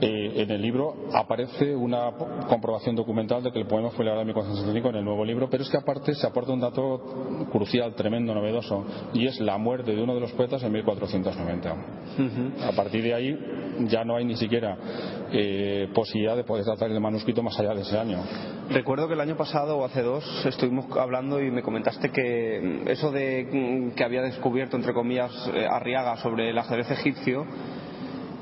eh, 0.00 0.32
en 0.36 0.50
el 0.50 0.60
libro 0.60 1.08
aparece 1.12 1.74
una 1.74 2.12
comprobación 2.48 2.96
documental 2.96 3.42
de 3.42 3.52
que 3.52 3.58
el 3.58 3.66
poema 3.66 3.90
fue 3.90 4.04
elaborado 4.04 4.22
en 4.22 4.28
1475 4.28 4.88
en 4.90 4.96
el 4.96 5.04
nuevo 5.04 5.24
libro, 5.24 5.48
pero 5.48 5.62
es 5.62 5.70
que 5.70 5.76
aparte 5.76 6.14
se 6.14 6.26
aporta 6.26 6.52
un 6.52 6.60
dato 6.60 7.48
crucial, 7.50 7.94
tremendo, 7.94 8.34
novedoso, 8.34 8.84
y 9.14 9.26
es 9.26 9.40
la 9.40 9.58
muerte 9.58 9.94
de 9.94 10.02
uno 10.02 10.14
de 10.14 10.20
los 10.20 10.32
poetas 10.32 10.62
en 10.62 10.72
1490. 10.72 11.76
A 12.68 12.72
partir 12.72 13.02
de 13.02 13.14
ahí 13.14 13.38
ya 13.88 14.04
no 14.04 14.16
hay 14.16 14.24
ni 14.24 14.36
siquiera 14.36 14.76
eh, 15.32 15.88
posibilidad 15.94 16.36
de 16.36 16.44
poder 16.44 16.64
tratar 16.64 16.90
el 16.90 17.00
manuscrito 17.00 17.42
más 17.42 17.58
allá 17.58 17.74
de 17.74 17.82
ese 17.82 17.98
año. 17.98 18.18
Recuerdo 18.70 19.08
que 19.08 19.14
el 19.14 19.20
año 19.20 19.36
pasado 19.36 19.76
o 19.78 19.84
hace 19.84 20.02
dos 20.02 20.24
estuvimos 20.46 20.86
hablando 20.96 21.42
y 21.42 21.50
me 21.50 21.62
comentaste 21.62 22.10
que 22.10 22.41
mm, 22.84 22.88
eso 22.88 23.10
de 23.10 23.46
mm, 23.50 23.94
que 23.94 24.04
había 24.04 24.22
descubierto, 24.22 24.76
entre 24.76 24.92
comillas, 24.92 25.30
eh, 25.54 25.66
Arriaga 25.70 26.16
sobre 26.18 26.50
el 26.50 26.58
ajedrez 26.58 26.90
egipcio 26.90 27.44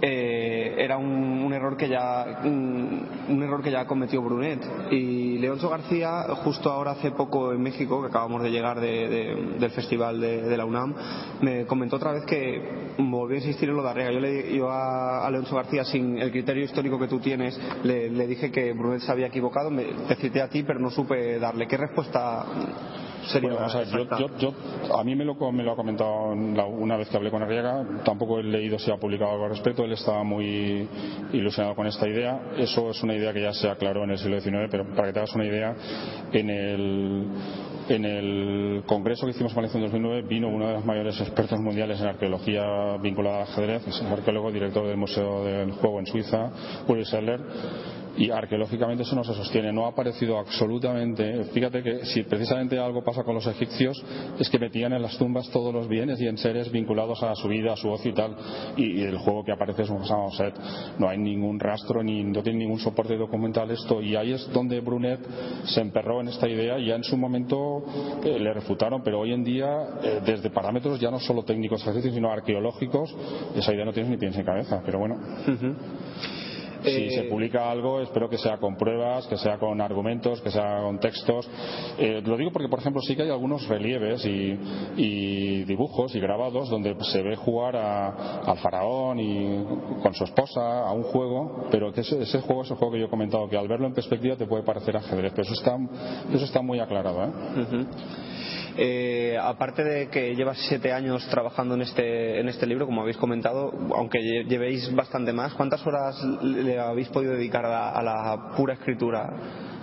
eh, 0.03 0.77
era 0.79 0.97
un, 0.97 1.53
error 1.53 1.77
que 1.77 1.87
ya 1.89 2.41
mm, 2.43 3.33
un 3.33 3.43
error 3.43 3.63
que 3.63 3.71
ya 3.71 3.85
cometió 3.87 4.23
Brunet. 4.23 4.61
Y 4.91 5.37
Leonzo 5.39 5.69
García 5.69 6.23
justo 6.43 6.71
ahora 6.71 6.93
hace 6.93 7.11
poco 7.11 7.53
en 7.53 7.61
México 7.63 8.01
que 8.01 8.09
acabamos 8.09 8.43
de 8.43 8.51
llegar 8.51 8.81
de- 8.81 9.09
de- 9.09 9.37
del 9.59 9.71
festival 9.73 10.19
de, 10.21 10.57
la 10.57 10.65
UNAM 10.65 10.95
me 11.43 11.67
comentó 11.67 11.97
otra 11.97 12.13
vez 12.13 12.25
que 12.25 12.95
volvió 12.99 13.37
a 13.37 13.41
insistir 13.41 13.69
en 13.69 13.77
lo 13.77 13.83
de 13.83 13.91
Arriaga. 13.91 14.13
Yo 14.13 14.21
le 14.21 14.57
yo 14.57 14.71
a, 14.71 15.27
a 15.27 15.31
García 15.31 15.85
sin 15.85 16.19
el 16.19 16.31
criterio 16.31 16.65
histórico 16.65 16.99
que 16.99 17.07
tú 17.09 17.19
tienes 17.21 17.59
le, 17.85 18.09
le 18.11 18.27
dije 18.27 18.51
que 18.51 18.73
Brunet 18.73 19.01
se 19.01 19.13
había 19.13 19.27
equivocado. 19.27 19.71
Me, 19.71 19.85
te 20.09 20.15
cité 20.17 20.41
a 20.41 20.49
ti 20.49 20.63
pero 20.63 20.79
no 20.79 20.91
supe 20.91 21.39
darle. 21.39 21.67
Qué 21.67 21.77
respuesta 21.77 22.47
sería 23.27 23.51
Bueno, 23.51 23.67
ver, 23.75 23.87
yo- 23.89 24.19
yo- 24.19 24.39
yo- 24.39 24.97
a 24.99 25.05
mí 25.05 25.15
me 25.15 25.25
lo, 25.25 25.35
me 25.53 25.63
lo 25.63 25.73
ha 25.73 25.77
comentado 25.77 26.33
una 26.33 26.97
vez 26.97 27.09
que 27.09 27.17
hablé 27.17 27.31
con 27.31 27.43
Arriaga, 27.43 27.85
tampoco 28.05 28.39
he 28.39 28.43
leído 28.43 28.79
si 28.79 28.91
ha 28.91 28.97
publicado 28.97 29.33
algo 29.33 29.45
al 29.45 29.51
respecto, 29.51 29.85
él 29.85 29.93
estaba 29.93 30.23
muy 30.25 30.89
ilusionado 31.33 31.75
con 31.77 31.87
esta 31.87 32.09
idea. 32.09 32.41
Eso 32.57 32.91
es 32.91 33.03
una 33.03 33.15
idea 33.15 33.33
que 33.33 33.43
ya 33.43 33.53
se 33.53 33.69
aclaró 33.69 34.05
en 34.05 34.11
el 34.11 34.19
siglo 34.19 34.41
XIX, 34.41 34.69
pero 34.71 34.85
para 34.95 35.09
que 35.09 35.13
te 35.13 35.19
hagas 35.21 35.35
una 35.35 35.45
idea, 35.47 35.75
en 36.33 36.51
el, 36.51 37.27
en 37.89 38.05
el 38.05 38.83
congreso 38.87 39.27
que 39.27 39.31
hicimos 39.33 39.53
en 39.53 39.57
Valencia 39.57 39.79
en 39.79 39.85
2009 39.85 40.23
vino 40.23 40.49
uno 40.49 40.69
de 40.69 40.75
los 40.75 40.85
mayores 40.85 41.21
expertos 41.21 41.59
mundiales 41.61 42.01
en 42.01 42.07
arqueología 42.07 42.97
vinculada 43.03 43.39
al 43.39 43.43
ajedrez, 43.43 43.87
es 43.89 44.01
el 44.01 44.07
arqueólogo 44.13 44.51
director 44.53 44.87
del 44.87 44.97
Museo 44.97 45.45
del 45.45 45.73
Juego 45.73 45.99
en 45.99 46.07
Suiza, 46.07 46.51
Uri 46.89 47.05
Seller, 47.05 47.41
y 48.17 48.31
arqueológicamente 48.31 49.03
eso 49.03 49.15
no 49.15 49.25
se 49.25 49.35
sostiene, 49.35 49.73
no 49.73 49.87
ha 49.87 49.91
aparecido 49.91 50.39
absolutamente. 50.39 51.45
Fíjate 51.53 51.83
que 51.83 52.05
si 52.07 52.23
precisamente 52.23 52.79
algo 52.79 53.03
pasa 53.03 53.23
con 53.23 53.35
los 53.35 53.47
egipcios 53.47 54.03
es 54.39 54.49
que 54.49 54.59
metían 54.59 54.93
en 54.93 55.03
las 55.03 55.17
tumbas 55.17 55.49
todos 55.51 55.73
los 55.73 55.89
bienes 55.89 56.21
y 56.21 56.27
enseres 56.27 56.71
vinculados 56.71 57.23
a 57.23 57.35
su 57.35 57.49
vida, 57.49 57.73
a 57.73 57.77
su 57.77 57.89
ocio 57.89 58.11
y 58.11 58.15
tal, 58.15 58.37
y, 58.77 59.01
el 59.01 59.19
juego 59.19 59.45
que 59.45 59.53
aparece 59.53 59.83
es 59.83 59.91
un 59.91 60.05
set. 60.33 60.55
No 60.99 61.09
hay 61.09 61.19
ningún 61.19 61.59
rastro 61.59 62.03
ni 62.03 62.23
no 62.25 62.43
tiene 62.43 62.61
ningún 62.61 62.79
soporte 62.79 63.17
documental 63.17 63.71
esto, 63.71 64.01
y 64.01 64.17
ahí 64.17 64.33
es 64.33 64.53
donde 64.53 64.81
Brunet 64.81 65.21
se 65.65 65.81
emperró 65.81 66.21
en 66.21 66.29
esta 66.29 66.49
idea 66.49 66.79
y 66.79 66.87
ya 66.87 66.97
en 66.97 67.05
su 67.05 67.17
momento 67.17 67.83
eh, 68.25 68.39
le 68.39 68.53
refutaron, 68.53 69.03
pero 69.03 69.21
hoy 69.21 69.33
en 69.33 69.45
día, 69.45 69.67
eh, 70.03 70.21
desde 70.25 70.51
parámetros 70.51 71.01
ya 71.01 71.11
no 71.11 71.19
solo 71.19 71.43
técnicos 71.45 71.85
sino 72.01 72.31
arqueológicos, 72.31 73.15
esa 73.55 73.73
idea 73.73 73.85
no 73.85 73.93
tiene 73.93 74.11
ni 74.11 74.17
pies 74.17 74.37
ni 74.37 74.45
cabeza, 74.45 74.83
pero 74.85 74.99
bueno. 74.99 75.17
Si 76.83 76.91
Eh, 76.91 77.11
se 77.11 77.23
publica 77.25 77.71
algo, 77.71 78.01
espero 78.01 78.29
que 78.29 78.39
sea 78.39 78.57
con 78.59 78.77
pruebas, 78.77 79.27
que 79.27 79.37
sea 79.37 79.59
con 79.59 79.81
argumentos, 79.81 80.41
que 80.41 80.51
sea 80.51 80.81
con 80.83 80.99
textos. 80.99 81.49
Eh, 81.99 82.23
lo 82.25 82.37
digo 82.37 82.51
porque, 82.53 82.69
por 82.69 82.79
ejemplo, 82.79 83.03
sí 83.03 83.15
que 83.17 83.23
hay 83.23 83.31
algunos 83.31 83.67
relieves 83.69 84.25
y, 84.25 84.59
y 84.97 85.65
dibujos 85.65 86.15
y 86.15 86.21
grabados 86.21 86.69
donde 86.71 86.95
se 87.05 87.23
ve 87.23 87.37
jugar 87.37 87.77
a- 87.77 88.41
al 88.47 88.59
faraón 88.59 89.19
y 89.21 89.65
con 90.03 90.15
su 90.15 90.25
esposa 90.25 90.87
a 90.89 90.93
un 90.93 91.03
juego, 91.05 91.67
pero 91.71 91.93
que 91.93 92.01
ese, 92.03 92.21
ese 92.23 92.41
juego 92.41 92.63
es 92.63 92.71
el 92.71 92.77
juego 92.77 92.93
que 92.95 93.01
yo 93.01 93.07
he 93.07 93.11
comentado, 93.11 93.49
que 93.49 93.57
al 93.57 93.69
verlo 93.69 93.87
en 93.87 93.95
perspectiva 93.95 94.37
te 94.37 94.47
puede 94.47 94.63
parecer 94.63 94.97
ajedrez, 94.97 95.33
pero 95.33 95.43
eso 95.43 95.55
está, 95.55 95.77
eso 96.33 96.45
está 96.45 96.63
muy 96.63 96.79
aclarado. 96.81 97.25
¿eh? 97.25 97.31
Eh, 98.83 99.37
aparte 99.39 99.85
de 99.85 100.09
que 100.09 100.35
llevas 100.35 100.57
siete 100.67 100.91
años 100.91 101.27
trabajando 101.29 101.75
en 101.75 101.83
este, 101.83 102.41
en 102.41 102.49
este 102.49 102.67
libro, 102.67 102.87
como 102.87 103.03
habéis 103.03 103.19
comentado, 103.19 103.71
aunque 103.95 104.19
lle- 104.21 104.47
llevéis 104.49 104.95
bastante 104.95 105.35
más, 105.35 105.53
¿cuántas 105.53 105.87
horas 105.87 106.17
le 106.43 106.79
habéis 106.79 107.09
podido 107.09 107.35
dedicar 107.35 107.67
a 107.67 107.91
a 107.91 108.03
la 108.03 108.55
pura 108.57 108.73
escritura? 108.73 109.29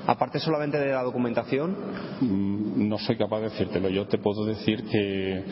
Aparte 0.08 0.40
solamente 0.40 0.80
de 0.80 0.92
la 0.94 1.04
documentación, 1.04 1.76
Mm, 2.22 2.88
no 2.88 2.98
soy 2.98 3.18
capaz 3.18 3.40
de 3.40 3.50
decírtelo. 3.50 3.90
Yo 3.90 4.08
te 4.08 4.18
puedo 4.18 4.46
decir 4.46 4.84
que 4.86 5.44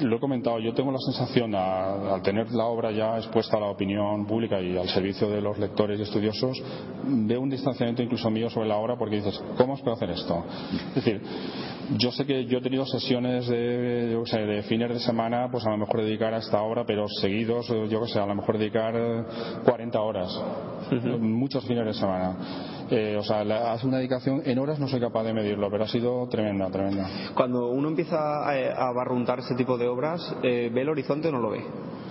lo 0.00 0.16
he 0.16 0.20
comentado, 0.20 0.58
yo 0.58 0.72
tengo 0.74 0.90
la 0.92 0.98
sensación 0.98 1.54
a- 1.54 2.14
al 2.14 2.22
tener 2.22 2.50
la 2.52 2.64
obra 2.66 2.90
ya 2.92 3.16
expuesta 3.18 3.56
a 3.56 3.60
la 3.60 3.66
opinión 3.66 4.26
pública 4.26 4.60
y 4.60 4.76
al 4.76 4.88
servicio 4.88 5.28
de 5.28 5.40
los 5.40 5.58
lectores 5.58 5.98
y 5.98 6.02
estudiosos, 6.02 6.62
veo 7.04 7.40
un 7.40 7.50
distanciamiento 7.50 8.02
incluso 8.02 8.30
mío 8.30 8.48
sobre 8.50 8.68
la 8.68 8.76
obra 8.76 8.96
porque 8.96 9.16
dices, 9.16 9.42
¿cómo 9.56 9.74
os 9.74 9.80
puedo 9.80 9.94
hacer 9.96 10.10
esto? 10.10 10.44
Es 10.90 10.94
decir, 11.04 11.20
yo 11.98 12.10
sé 12.12 12.24
que 12.24 12.44
yo 12.46 12.58
he 12.58 12.62
tenido 12.62 12.86
sesiones 12.86 13.46
de, 13.48 14.10
yo 14.12 14.22
qué 14.24 14.30
sé, 14.30 14.40
de 14.40 14.62
fines 14.62 14.88
de 14.88 15.00
semana, 15.00 15.48
pues 15.50 15.64
a 15.66 15.70
lo 15.70 15.78
mejor 15.78 16.02
dedicar 16.02 16.32
a 16.32 16.38
esta 16.38 16.62
obra, 16.62 16.84
pero 16.86 17.06
seguidos, 17.20 17.68
eh, 17.70 17.86
yo 17.90 18.00
que 18.02 18.08
sé, 18.08 18.18
a 18.18 18.26
lo 18.26 18.34
mejor 18.34 18.58
dedicar 18.58 18.94
eh, 18.96 19.24
40 19.64 20.00
horas, 20.00 20.30
muchos 21.20 21.64
fines 21.66 21.84
de 21.86 21.94
semana. 21.94 22.36
Eh, 22.94 23.16
o 23.16 23.22
sea, 23.22 23.40
hace 23.72 23.86
una 23.86 23.96
dedicación 23.96 24.42
en 24.44 24.58
horas 24.58 24.78
no 24.78 24.86
soy 24.86 25.00
capaz 25.00 25.22
de 25.24 25.32
medirlo, 25.32 25.70
pero 25.70 25.84
ha 25.84 25.88
sido 25.88 26.28
tremenda, 26.28 26.68
tremenda. 26.70 27.08
cuando 27.34 27.70
uno 27.70 27.88
empieza 27.88 28.18
a, 28.18 28.88
a 28.88 28.92
barruntar 28.92 29.38
ese 29.38 29.54
tipo 29.54 29.78
de 29.78 29.88
obras, 29.88 30.20
eh, 30.42 30.70
¿ve 30.70 30.82
el 30.82 30.90
horizonte 30.90 31.28
o 31.28 31.32
no 31.32 31.40
lo 31.40 31.48
ve? 31.48 31.64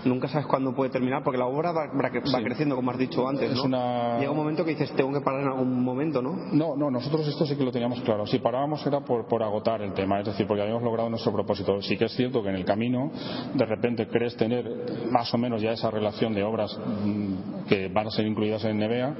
Nunca 0.06 0.28
sabes 0.28 0.48
cuándo 0.48 0.74
puede 0.74 0.90
terminar, 0.90 1.24
porque 1.24 1.38
la 1.38 1.46
obra 1.46 1.72
va, 1.72 1.86
va 1.88 2.10
cre- 2.10 2.24
va 2.34 2.40
Sí. 2.40 2.44
creciendo, 2.44 2.76
como 2.76 2.92
has 2.92 2.98
dicho 2.98 3.28
antes. 3.28 3.52
Es 3.52 3.58
¿no? 3.58 3.64
una- 3.64 4.18
Llega 4.20 4.32
un 4.32 4.38
momento 4.38 4.64
que 4.66 4.72
dices, 4.72 4.92
tengo 4.96 5.12
que 5.14 5.22
parar 5.22 5.42
en 5.42 5.48
algún 5.48 5.84
momento, 5.84 6.22
¿no? 6.22 6.36
No, 6.54 6.76
no, 6.76 6.90
nosotros 6.90 7.28
esto 7.28 7.46
sí 7.46 7.56
que 7.56 7.64
lo 7.64 7.72
teníamos 7.72 8.02
claro. 8.02 8.26
Si 8.26 8.40
parábamos 8.40 8.86
era 8.88 9.02
por, 9.02 9.28
por 9.28 9.44
agotar 9.44 9.82
el 9.82 9.94
tema, 9.94 10.20
es 10.20 10.26
decir, 10.26 10.48
porque 10.48 10.64
habíamos 10.64 10.84
logrado 10.84 11.10
nuestro 11.10 11.32
propósito. 11.32 11.82
Sí 11.82 11.98
que 11.98 12.06
es 12.06 12.12
cierto 12.14 12.42
que 12.42 12.50
en 12.50 12.56
el 12.56 12.66
camino, 12.66 13.12
de 13.54 13.66
repente 13.66 14.08
crees 14.08 14.36
tener 14.36 14.66
más 15.12 15.32
o 15.34 15.38
menos 15.38 15.62
ya 15.62 15.72
esa 15.72 15.92
relación 15.92 16.34
de 16.34 16.44
obras 16.44 16.78
mm, 17.06 17.68
que 17.68 17.88
van 17.90 18.08
a 18.08 18.12
ser 18.12 18.26
incluidas 18.26 18.64
en 18.66 18.78
NEVEA 18.78 19.16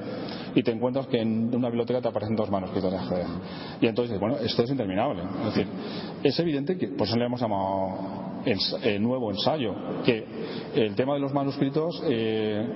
y 0.54 0.62
te 0.62 0.72
encuentras 0.72 1.06
que 1.06 1.20
en 1.20 1.54
una 1.54 1.68
biblioteca 1.68 2.00
te 2.00 2.08
aparecen 2.08 2.36
dos 2.36 2.50
manuscritos 2.50 2.90
de. 2.92 3.24
Y 3.80 3.86
entonces, 3.86 4.18
bueno, 4.18 4.36
esto 4.38 4.62
es 4.62 4.70
interminable. 4.70 5.22
Es 5.40 5.44
decir, 5.54 5.66
es 6.22 6.38
evidente 6.40 6.76
que, 6.76 6.88
por 6.88 7.06
eso 7.06 7.16
le 7.16 7.24
hemos 7.26 7.40
llamado 7.40 8.31
ens- 8.44 8.78
eh, 8.82 8.98
nuevo 8.98 9.30
ensayo, 9.30 9.74
que 10.04 10.24
el 10.74 10.94
tema 10.94 11.14
de 11.14 11.20
los 11.20 11.32
manuscritos 11.32 12.02
eh, 12.06 12.66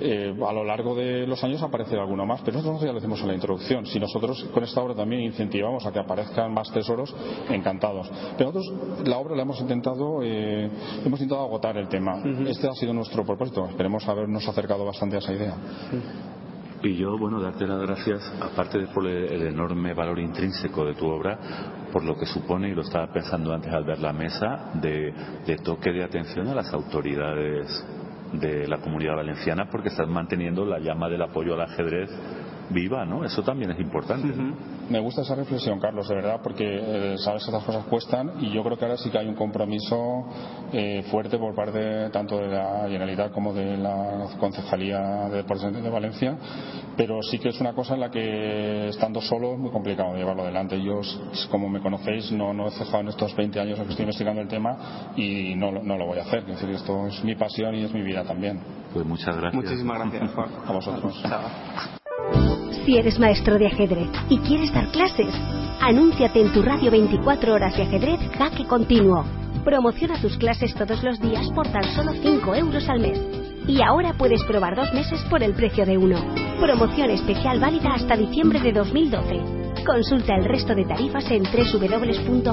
eh, 0.00 0.34
a 0.46 0.52
lo 0.52 0.64
largo 0.64 0.94
de 0.94 1.26
los 1.26 1.42
años 1.44 1.62
aparece 1.62 1.96
alguno 1.98 2.26
más, 2.26 2.40
pero 2.44 2.58
nosotros 2.58 2.80
ya 2.82 2.88
lo 2.88 2.94
decimos 2.94 3.20
en 3.22 3.28
la 3.28 3.34
introducción. 3.34 3.86
Si 3.86 3.98
nosotros 3.98 4.44
con 4.52 4.62
esta 4.64 4.80
obra 4.82 4.94
también 4.94 5.22
incentivamos 5.22 5.84
a 5.86 5.92
que 5.92 5.98
aparezcan 5.98 6.52
más 6.52 6.70
tesoros, 6.72 7.14
encantados. 7.48 8.10
Pero 8.36 8.52
nosotros 8.52 9.06
la 9.08 9.18
obra 9.18 9.34
la 9.36 9.42
hemos 9.42 9.60
intentado, 9.60 10.20
eh, 10.22 10.68
hemos 11.04 11.20
intentado 11.20 11.42
agotar 11.42 11.76
el 11.76 11.88
tema. 11.88 12.22
Este 12.46 12.68
ha 12.68 12.72
sido 12.72 12.92
nuestro 12.92 13.24
propósito. 13.24 13.66
Esperemos 13.66 14.06
habernos 14.08 14.46
acercado 14.48 14.84
bastante 14.84 15.16
a 15.16 15.18
esa 15.20 15.32
idea. 15.32 15.54
Y 16.82 16.94
yo, 16.96 17.16
bueno, 17.18 17.40
darte 17.40 17.66
las 17.66 17.80
gracias, 17.80 18.22
aparte 18.40 18.78
de 18.78 18.86
por 18.88 19.06
el, 19.06 19.32
el 19.32 19.46
enorme 19.48 19.94
valor 19.94 20.18
intrínseco 20.20 20.84
de 20.84 20.94
tu 20.94 21.06
obra, 21.06 21.38
por 21.96 22.04
lo 22.04 22.14
que 22.14 22.26
supone, 22.26 22.68
y 22.68 22.74
lo 22.74 22.82
estaba 22.82 23.10
pensando 23.10 23.54
antes 23.54 23.72
al 23.72 23.84
ver 23.84 24.00
la 24.00 24.12
mesa, 24.12 24.70
de, 24.74 25.14
toque 25.64 25.90
de 25.92 26.04
atención 26.04 26.46
a 26.46 26.54
las 26.54 26.70
autoridades 26.74 27.66
de 28.34 28.68
la 28.68 28.76
comunidad 28.82 29.16
valenciana, 29.16 29.70
porque 29.70 29.88
están 29.88 30.10
manteniendo 30.10 30.66
la 30.66 30.78
llama 30.78 31.08
del 31.08 31.22
apoyo 31.22 31.54
al 31.54 31.62
ajedrez 31.62 32.10
viva, 32.70 33.04
¿no? 33.04 33.24
Eso 33.24 33.42
también 33.42 33.70
es 33.70 33.80
importante. 33.80 34.28
Me 34.90 35.00
gusta 35.00 35.22
esa 35.22 35.34
reflexión, 35.34 35.80
Carlos, 35.80 36.08
de 36.08 36.14
verdad, 36.14 36.40
porque 36.42 36.64
eh, 36.64 37.16
sabes 37.18 37.44
que 37.44 37.50
estas 37.50 37.64
cosas 37.64 37.84
cuestan 37.86 38.32
y 38.40 38.52
yo 38.52 38.62
creo 38.62 38.76
que 38.78 38.84
ahora 38.84 38.96
sí 38.96 39.10
que 39.10 39.18
hay 39.18 39.26
un 39.26 39.34
compromiso 39.34 40.26
eh, 40.72 41.02
fuerte 41.10 41.38
por 41.38 41.54
parte 41.54 42.08
tanto 42.10 42.38
de 42.38 42.48
la 42.48 42.82
Generalitat 42.88 43.32
como 43.32 43.52
de 43.52 43.76
la 43.76 44.26
Concejalía 44.38 45.00
de 45.28 45.38
Deportes 45.38 45.72
de 45.82 45.90
Valencia, 45.90 46.36
pero 46.96 47.20
sí 47.22 47.38
que 47.38 47.48
es 47.48 47.60
una 47.60 47.72
cosa 47.72 47.94
en 47.94 48.00
la 48.00 48.10
que 48.10 48.88
estando 48.88 49.20
solo 49.20 49.54
es 49.54 49.58
muy 49.58 49.70
complicado 49.70 50.14
llevarlo 50.14 50.42
adelante. 50.44 50.80
Yo, 50.82 51.00
como 51.50 51.68
me 51.68 51.80
conocéis, 51.80 52.30
no, 52.32 52.52
no 52.54 52.68
he 52.68 52.70
cejado 52.70 53.00
en 53.00 53.08
estos 53.08 53.34
20 53.34 53.58
años 53.60 53.78
en 53.78 53.84
que 53.86 53.90
estoy 53.90 54.04
investigando 54.04 54.40
el 54.40 54.48
tema 54.48 55.12
y 55.16 55.54
no, 55.56 55.72
lo- 55.72 55.82
no 55.82 55.96
lo 55.98 56.06
voy 56.06 56.18
a 56.18 56.22
hacer. 56.22 56.40
Es 56.40 56.60
decir, 56.60 56.70
esto 56.70 57.06
es 57.08 57.22
mi 57.24 57.34
pasión 57.34 57.74
y 57.74 57.82
es 57.84 57.92
mi 57.92 58.02
vida 58.02 58.22
también. 58.24 58.60
Pues 58.92 59.04
muchas 59.04 59.36
gracias. 59.36 59.62
Muchísimas 59.64 59.98
gracias, 59.98 60.30
Juan. 60.32 60.48
A 60.66 60.72
vosotros. 60.72 61.22
Si 62.84 62.96
eres 62.96 63.18
maestro 63.18 63.58
de 63.58 63.66
ajedrez 63.66 64.08
y 64.28 64.38
quieres 64.38 64.72
dar 64.72 64.86
clases, 64.92 65.34
anúnciate 65.80 66.40
en 66.40 66.52
tu 66.52 66.62
radio 66.62 66.90
24 66.90 67.52
horas 67.52 67.76
de 67.76 67.82
ajedrez 67.82 68.20
Jaque 68.38 68.64
Continuo. 68.64 69.24
Promociona 69.64 70.20
tus 70.20 70.36
clases 70.36 70.72
todos 70.74 71.02
los 71.02 71.20
días 71.20 71.50
por 71.52 71.66
tan 71.66 71.82
solo 71.96 72.12
5 72.12 72.54
euros 72.54 72.88
al 72.88 73.00
mes. 73.00 73.20
Y 73.66 73.82
ahora 73.82 74.14
puedes 74.16 74.44
probar 74.44 74.76
dos 74.76 74.94
meses 74.94 75.20
por 75.28 75.42
el 75.42 75.54
precio 75.54 75.84
de 75.84 75.98
uno. 75.98 76.24
Promoción 76.60 77.10
especial 77.10 77.58
válida 77.58 77.94
hasta 77.94 78.16
diciembre 78.16 78.60
de 78.60 78.70
2012. 78.72 79.84
Consulta 79.84 80.36
el 80.36 80.44
resto 80.44 80.72
de 80.74 80.84
tarifas 80.84 81.28
en 81.30 81.42
www.jaque.tv. 81.42 82.46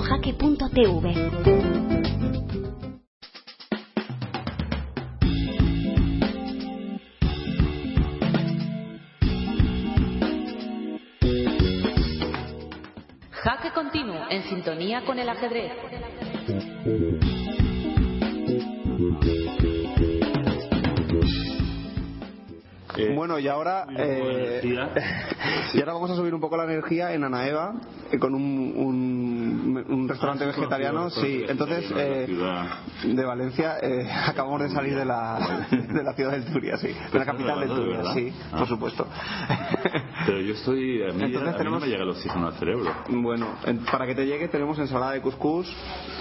Jaque 13.43 13.71
continuo 13.71 14.15
en 14.29 14.43
sintonía 14.43 15.03
con 15.05 15.19
el 15.19 15.27
ajedrez. 15.27 15.73
Eh, 22.95 23.13
Bueno, 23.13 23.39
y 23.39 23.49
ahora, 23.49 23.85
eh, 23.97 24.61
y 25.73 25.79
ahora 25.79 25.93
vamos 25.93 26.11
a 26.11 26.15
subir 26.15 26.33
un 26.33 26.39
poco 26.39 26.55
la 26.55 26.63
energía 26.63 27.13
en 27.13 27.25
Anaeva 27.25 27.73
eh, 28.11 28.17
con 28.17 28.33
un, 28.33 28.73
un, 28.77 29.32
un 29.53 30.07
restaurante 30.09 30.45
vegetariano. 30.45 31.09
Sí, 31.09 31.43
entonces 31.47 31.85
eh, 31.95 32.27
de 33.05 33.25
Valencia 33.25 33.77
eh, 33.81 34.09
acabamos 34.27 34.61
de 34.61 34.69
salir 34.69 34.95
de 34.95 35.05
la, 35.05 35.67
de 35.71 36.03
la 36.03 36.13
ciudad 36.13 36.31
del 36.31 36.45
Turia, 36.45 36.77
sí, 36.77 36.87
de 37.11 37.19
la 37.19 37.25
capital 37.25 37.59
de 37.61 37.67
Turia, 37.67 38.13
sí, 38.13 38.33
Ah. 38.51 38.59
por 38.59 38.67
supuesto. 38.67 39.07
Pero 40.25 40.39
yo 40.41 40.53
estoy. 40.53 41.03
A 41.03 41.07
mí, 41.13 41.23
Entonces 41.23 41.41
a 41.49 41.51
mí 41.51 41.57
tenemos- 41.57 41.79
no 41.79 41.85
me 41.85 41.91
llega 41.91 42.03
el 42.03 42.09
oxígeno 42.09 42.47
al 42.47 42.53
cerebro. 42.53 42.91
Bueno, 43.09 43.47
en- 43.65 43.79
para 43.85 44.05
que 44.05 44.15
te 44.15 44.25
llegue 44.25 44.47
tenemos 44.47 44.77
ensalada 44.79 45.11
de 45.11 45.21
cuscús 45.21 45.67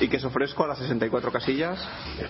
y 0.01 0.09
queso 0.09 0.31
fresco 0.31 0.65
a 0.65 0.69
las 0.69 0.79
64 0.79 1.31
casillas, 1.31 1.79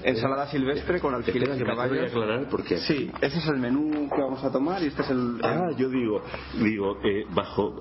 ensalada 0.02 0.46
silvestre 0.48 1.00
con 1.00 1.14
alfileres 1.14 1.56
Espera, 1.56 1.70
de 1.70 1.76
caballo. 1.76 2.06
aclarar 2.06 2.48
porque. 2.50 2.78
Sí, 2.78 3.10
ese 3.20 3.38
es 3.38 3.46
el 3.48 3.56
menú 3.58 4.08
que 4.14 4.20
vamos 4.20 4.42
a 4.44 4.50
tomar 4.50 4.82
y 4.82 4.86
este 4.86 5.02
es 5.02 5.10
el... 5.10 5.40
Ah, 5.42 5.70
yo 5.76 5.88
digo, 5.88 6.22
digo, 6.54 6.98
eh, 7.04 7.24
bajo 7.30 7.80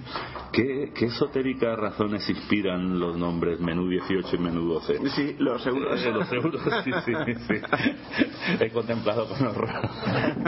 qué, 0.52 0.92
qué 0.94 1.06
esotéricas 1.06 1.78
razones 1.78 2.28
inspiran 2.28 2.59
existían 2.60 2.98
los 3.00 3.16
nombres 3.16 3.60
menú 3.60 3.88
18 3.88 4.36
y 4.36 4.38
menú 4.38 4.68
12. 4.74 4.98
Sí, 5.10 5.36
los 5.38 5.66
euros. 5.66 6.04
Eh, 6.04 6.10
los 6.12 6.32
euros, 6.32 6.60
sí, 6.84 6.90
sí, 7.04 7.12
sí. 7.48 7.54
He 8.60 8.70
contemplado 8.70 9.26
con 9.28 9.46
horror 9.46 9.80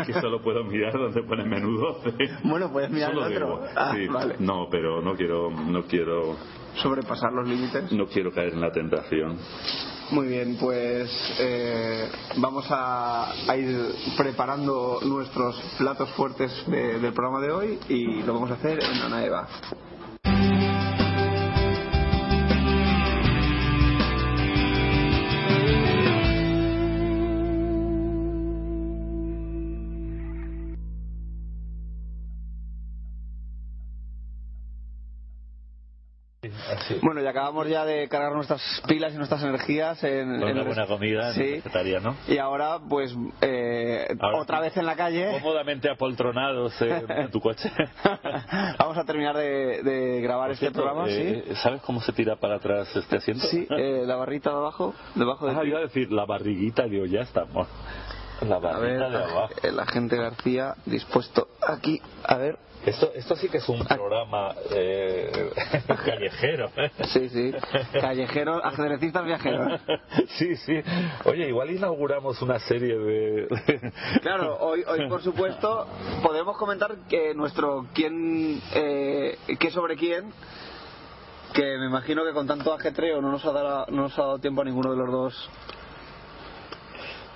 que 0.07 0.13
solo 0.15 0.43
puedo 0.43 0.65
mirar 0.65 0.93
donde 0.93 1.23
pone 1.23 1.45
menú 1.45 1.79
12. 1.79 2.13
Bueno, 2.45 2.71
puedes 2.71 2.91
mirar 2.91 3.13
Solo 3.13 3.27
el 3.27 3.37
otro. 3.43 3.65
Ah, 3.77 3.93
sí. 3.95 4.07
vale. 4.09 4.37
No, 4.39 4.69
pero 4.71 5.01
no 5.01 5.15
quiero, 5.15 5.51
no 5.51 5.83
quiero, 5.85 6.37
Sobrepasar 6.77 7.33
los 7.33 7.47
límites. 7.49 7.93
no 7.93 8.07
quiero 8.07 8.33
caer 8.33 8.55
en 8.55 8.61
la 8.61 8.73
tentación. 8.73 9.37
Muy 10.11 10.27
bien, 10.27 10.57
pues 10.61 11.11
eh, 11.39 12.07
vamos 12.37 12.67
a, 12.71 13.31
a 13.51 13.57
ir 13.57 13.79
preparando 14.17 14.99
nuestros 15.05 15.59
platos 15.79 16.11
fuertes 16.13 16.51
de- 16.67 16.99
del 16.99 17.13
programa 17.15 17.41
de 17.41 17.51
hoy 17.53 17.79
y 17.89 18.23
lo 18.23 18.35
vamos 18.35 18.51
a 18.51 18.55
hacer 18.55 18.79
en 18.83 19.01
Ana 19.03 19.25
Eva. 19.25 19.49
Bueno, 37.03 37.23
y 37.23 37.27
acabamos 37.27 37.67
ya 37.69 37.85
de 37.85 38.09
cargar 38.09 38.33
nuestras 38.33 38.61
pilas 38.87 39.13
y 39.15 39.17
nuestras 39.17 39.43
energías 39.43 40.03
en, 40.05 40.39
Con 40.41 40.49
en 40.49 40.57
una 40.57 40.63
buena 40.67 40.87
comida 40.87 41.33
Sí. 41.35 41.41
vegetariana. 41.43 42.15
Y 42.29 42.39
ahora, 42.39 42.79
pues, 42.89 43.15
eh, 43.41 44.09
Ahora 44.21 44.39
otra 44.39 44.59
sí. 44.59 44.63
vez 44.65 44.77
en 44.77 44.87
la 44.87 44.97
calle. 44.97 45.31
Cómodamente 45.41 45.91
apoltronados 45.91 46.81
en, 46.83 47.11
en 47.11 47.31
tu 47.31 47.41
coche. 47.41 47.71
Vamos 48.79 48.97
a 48.99 49.05
terminar 49.05 49.37
de, 49.37 49.83
de 49.83 50.21
grabar 50.21 50.47
Por 50.49 50.53
este 50.55 50.67
cierto, 50.67 50.83
programa, 50.83 51.07
eh, 51.09 51.55
¿Sabes 51.63 51.81
cómo 51.83 52.01
se 52.01 52.13
tira 52.13 52.37
para 52.37 52.57
atrás 52.57 52.95
este 52.95 53.17
asiento? 53.17 53.47
sí. 53.47 53.53
Sí, 53.53 53.67
eh, 53.71 54.03
la 54.07 54.17
barrita 54.17 54.51
de 54.51 54.57
abajo, 54.57 54.95
debajo 55.15 55.47
de 55.47 55.53
Ah, 55.55 55.65
iba 55.65 55.79
a 55.79 55.83
decir 55.83 56.11
la 56.11 56.25
barriguita, 56.25 56.85
digo, 56.85 57.05
ya 57.07 57.21
estamos. 57.21 57.69
La 58.43 58.57
A 58.57 58.79
ver, 58.79 58.99
de 58.99 59.17
abajo. 59.17 59.55
el 59.63 59.79
agente 59.79 60.17
García 60.17 60.75
dispuesto 60.87 61.49
aquí. 61.67 62.01
A 62.25 62.37
ver. 62.37 62.59
Esto, 62.85 63.13
esto 63.15 63.37
sí 63.37 63.49
que 63.49 63.59
es 63.59 63.69
un 63.69 63.85
programa 63.87 64.57
eh, 64.73 65.53
callejero. 66.05 66.69
¿eh? 66.77 66.91
Sí, 67.13 67.29
sí. 67.29 67.53
Callejeros, 68.01 68.61
ajedrecistas 68.65 69.25
viajeros. 69.25 69.81
Sí, 70.37 70.57
sí. 70.57 70.83
Oye, 71.25 71.47
igual 71.49 71.71
inauguramos 71.71 72.43
una 72.43 72.59
serie 72.59 72.99
de... 72.99 73.93
Claro, 74.23 74.57
hoy, 74.59 74.83
hoy 74.89 75.09
por 75.09 75.23
supuesto 75.23 75.87
podemos 76.25 76.57
comentar 76.57 76.97
que 77.09 77.35
nuestro 77.35 77.87
quién, 77.95 78.61
eh, 78.75 79.39
qué 79.61 79.71
sobre 79.71 79.95
quién, 79.97 80.33
que 81.55 81.79
me 81.79 81.87
imagino 81.87 82.25
que 82.25 82.33
con 82.33 82.49
tanto 82.49 82.73
ajetreo 82.75 83.21
no 83.21 83.31
nos 83.31 83.45
ha 83.45 83.53
dado, 83.53 83.87
no 83.91 84.03
nos 84.03 84.19
ha 84.19 84.23
dado 84.23 84.39
tiempo 84.39 84.63
a 84.63 84.65
ninguno 84.65 84.91
de 84.91 84.97
los 84.97 85.11
dos. 85.13 85.51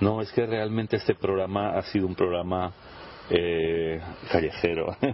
No, 0.00 0.20
es 0.20 0.30
que 0.32 0.46
realmente 0.46 0.96
este 0.96 1.14
programa 1.14 1.76
ha 1.78 1.82
sido 1.84 2.06
un 2.06 2.14
programa 2.14 2.72
eh, 3.30 4.00
callejero. 4.30 4.96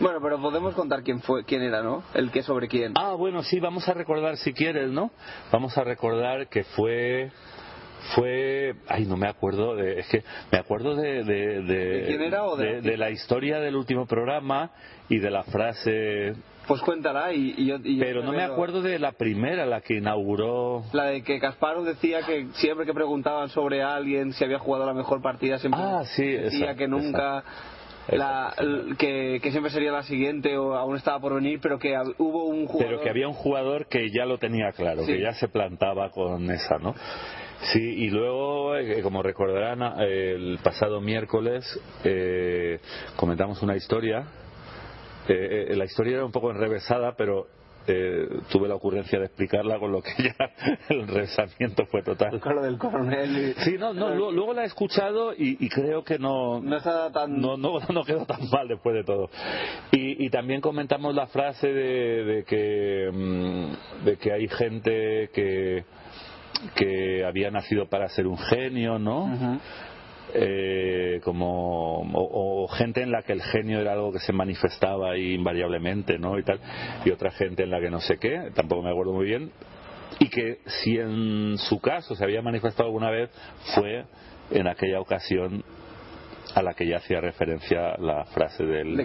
Bueno, 0.00 0.18
pero 0.22 0.40
podemos 0.40 0.74
contar 0.74 1.02
quién 1.02 1.20
fue, 1.20 1.44
quién 1.44 1.62
era, 1.62 1.82
¿no? 1.82 2.02
El 2.14 2.30
qué 2.30 2.42
sobre 2.42 2.66
quién. 2.68 2.92
Ah, 2.96 3.12
bueno, 3.14 3.42
sí, 3.42 3.60
vamos 3.60 3.88
a 3.88 3.94
recordar 3.94 4.36
si 4.36 4.52
quieres, 4.52 4.90
¿no? 4.90 5.10
Vamos 5.52 5.76
a 5.78 5.84
recordar 5.84 6.48
que 6.48 6.64
fue 6.64 7.30
fue 8.16 8.74
ay 8.88 9.04
no 9.04 9.16
me 9.16 9.28
acuerdo 9.28 9.76
de, 9.76 10.00
es 10.00 10.08
que 10.08 10.24
me 10.50 10.58
acuerdo 10.58 10.96
de 10.96 11.22
de, 11.22 11.62
¿De 11.62 12.04
quién 12.08 12.22
era 12.22 12.42
o 12.44 12.56
de- 12.56 12.80
de 12.80 12.96
la 12.96 13.10
historia 13.10 13.60
del 13.60 13.76
último 13.76 14.06
programa 14.06 14.72
y 15.08 15.18
de 15.20 15.30
la 15.30 15.44
frase 15.44 16.34
Pues 16.68 16.80
cuéntala 16.82 17.32
y, 17.32 17.54
y 17.56 17.66
yo. 17.66 17.76
y 17.82 17.96
yo 17.96 18.04
pero 18.04 18.22
no 18.22 18.32
me 18.32 18.42
acuerdo 18.42 18.82
de 18.82 18.98
la 18.98 19.12
primera 19.12 19.66
la 19.66 19.80
que 19.80 19.94
inauguró 19.98 20.84
La 20.92 21.06
de 21.06 21.22
que 21.22 21.40
Kasparov 21.40 21.84
decía 21.84 22.20
que 22.22 22.46
siempre 22.54 22.86
que 22.86 22.94
preguntaban 22.94 23.48
sobre 23.48 23.82
alguien 23.82 24.32
si 24.32 24.44
había 24.44 24.58
jugado 24.60 24.86
la 24.86 24.94
mejor 24.94 25.20
partida, 25.22 25.58
siempre 25.58 25.80
Ah, 25.82 26.04
sí, 26.14 26.24
decía 26.24 26.74
que 26.76 26.86
nunca. 26.88 27.42
La, 28.08 28.52
que, 28.98 29.38
que 29.40 29.50
siempre 29.52 29.70
sería 29.70 29.92
la 29.92 30.02
siguiente 30.02 30.56
o 30.58 30.74
aún 30.74 30.96
estaba 30.96 31.20
por 31.20 31.34
venir, 31.36 31.60
pero 31.62 31.78
que 31.78 31.94
hubo 32.18 32.46
un 32.46 32.66
jugador. 32.66 32.94
pero 32.94 33.00
que 33.00 33.08
había 33.10 33.28
un 33.28 33.34
jugador 33.34 33.86
que 33.86 34.10
ya 34.10 34.24
lo 34.26 34.38
tenía 34.38 34.72
claro, 34.72 35.02
Sí. 35.04 35.12
que 35.12 35.20
ya 35.20 35.32
se 35.34 35.46
plantaba 35.46 36.10
con 36.10 36.50
esa, 36.50 36.78
¿no? 36.78 36.94
Sí, 37.72 37.78
y 37.80 38.10
luego, 38.10 38.74
eh, 38.76 39.02
como 39.02 39.22
recordarán, 39.22 40.00
eh, 40.00 40.32
el 40.34 40.58
pasado 40.64 41.00
miércoles 41.00 41.64
eh, 42.02 42.80
comentamos 43.16 43.62
una 43.62 43.76
historia. 43.76 44.26
Eh, 45.28 45.68
eh, 45.70 45.76
la 45.76 45.84
historia 45.84 46.16
era 46.16 46.24
un 46.24 46.32
poco 46.32 46.50
enrevesada, 46.50 47.14
pero 47.16 47.46
eh, 47.86 48.28
tuve 48.50 48.68
la 48.68 48.76
ocurrencia 48.76 49.18
de 49.18 49.26
explicarla, 49.26 49.78
con 49.78 49.90
lo 49.90 50.02
que 50.02 50.10
ya 50.22 50.34
el 50.88 51.00
enrevesamiento 51.00 51.84
fue 51.86 52.02
total. 52.02 52.40
Lo 52.44 52.62
del 52.62 52.78
coronel. 52.78 53.54
y- 53.56 53.62
Sí, 53.64 53.76
no, 53.78 53.92
no, 53.92 54.08
luego, 54.14 54.30
luego 54.32 54.54
la 54.54 54.62
he 54.62 54.66
escuchado 54.66 55.32
y, 55.32 55.56
y 55.64 55.68
creo 55.68 56.04
que 56.04 56.18
no, 56.18 56.60
No 56.60 56.76
está 56.76 57.10
tan. 57.10 57.40
no, 57.40 57.56
no, 57.56 57.80
no 57.92 58.04
quedó 58.04 58.24
tan 58.26 58.48
mal 58.50 58.68
después 58.68 58.94
de 58.94 59.04
todo. 59.04 59.30
Y, 59.90 60.24
y 60.24 60.30
también 60.30 60.60
comentamos 60.60 61.14
la 61.14 61.26
frase 61.26 61.72
de, 61.72 62.24
de 62.24 62.44
que, 62.44 63.10
mm, 63.12 64.04
de 64.04 64.16
que 64.16 64.32
hay 64.32 64.46
gente 64.48 65.30
que, 65.34 65.84
que 66.76 67.24
había 67.24 67.50
nacido 67.50 67.86
para 67.88 68.08
ser 68.08 68.26
un 68.28 68.38
genio, 68.38 68.98
¿no? 68.98 69.24
Ujú. 69.24 69.58
Eh, 70.34 71.20
como 71.24 72.00
o, 72.00 72.64
o 72.64 72.68
gente 72.68 73.02
en 73.02 73.12
la 73.12 73.22
que 73.22 73.34
el 73.34 73.42
genio 73.42 73.80
era 73.80 73.92
algo 73.92 74.12
que 74.12 74.18
se 74.18 74.32
manifestaba 74.32 75.12
ahí 75.12 75.34
invariablemente 75.34 76.18
no 76.18 76.38
y 76.38 76.42
tal 76.42 76.58
y 77.04 77.10
otra 77.10 77.30
gente 77.32 77.64
en 77.64 77.70
la 77.70 77.80
que 77.80 77.90
no 77.90 78.00
sé 78.00 78.16
qué 78.16 78.50
tampoco 78.54 78.80
me 78.80 78.90
acuerdo 78.90 79.12
muy 79.12 79.26
bien 79.26 79.52
y 80.20 80.30
que 80.30 80.60
si 80.64 80.96
en 80.96 81.58
su 81.58 81.80
caso 81.80 82.14
se 82.14 82.24
había 82.24 82.40
manifestado 82.40 82.86
alguna 82.86 83.10
vez 83.10 83.30
fue 83.74 84.06
en 84.50 84.66
aquella 84.68 85.00
ocasión 85.00 85.62
a 86.54 86.62
la 86.62 86.72
que 86.72 86.86
ya 86.86 86.96
hacía 86.96 87.20
referencia 87.20 87.96
la 87.98 88.24
frase 88.24 88.64
del 88.64 88.96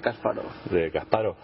de 0.72 0.92
Casparo 0.92 1.36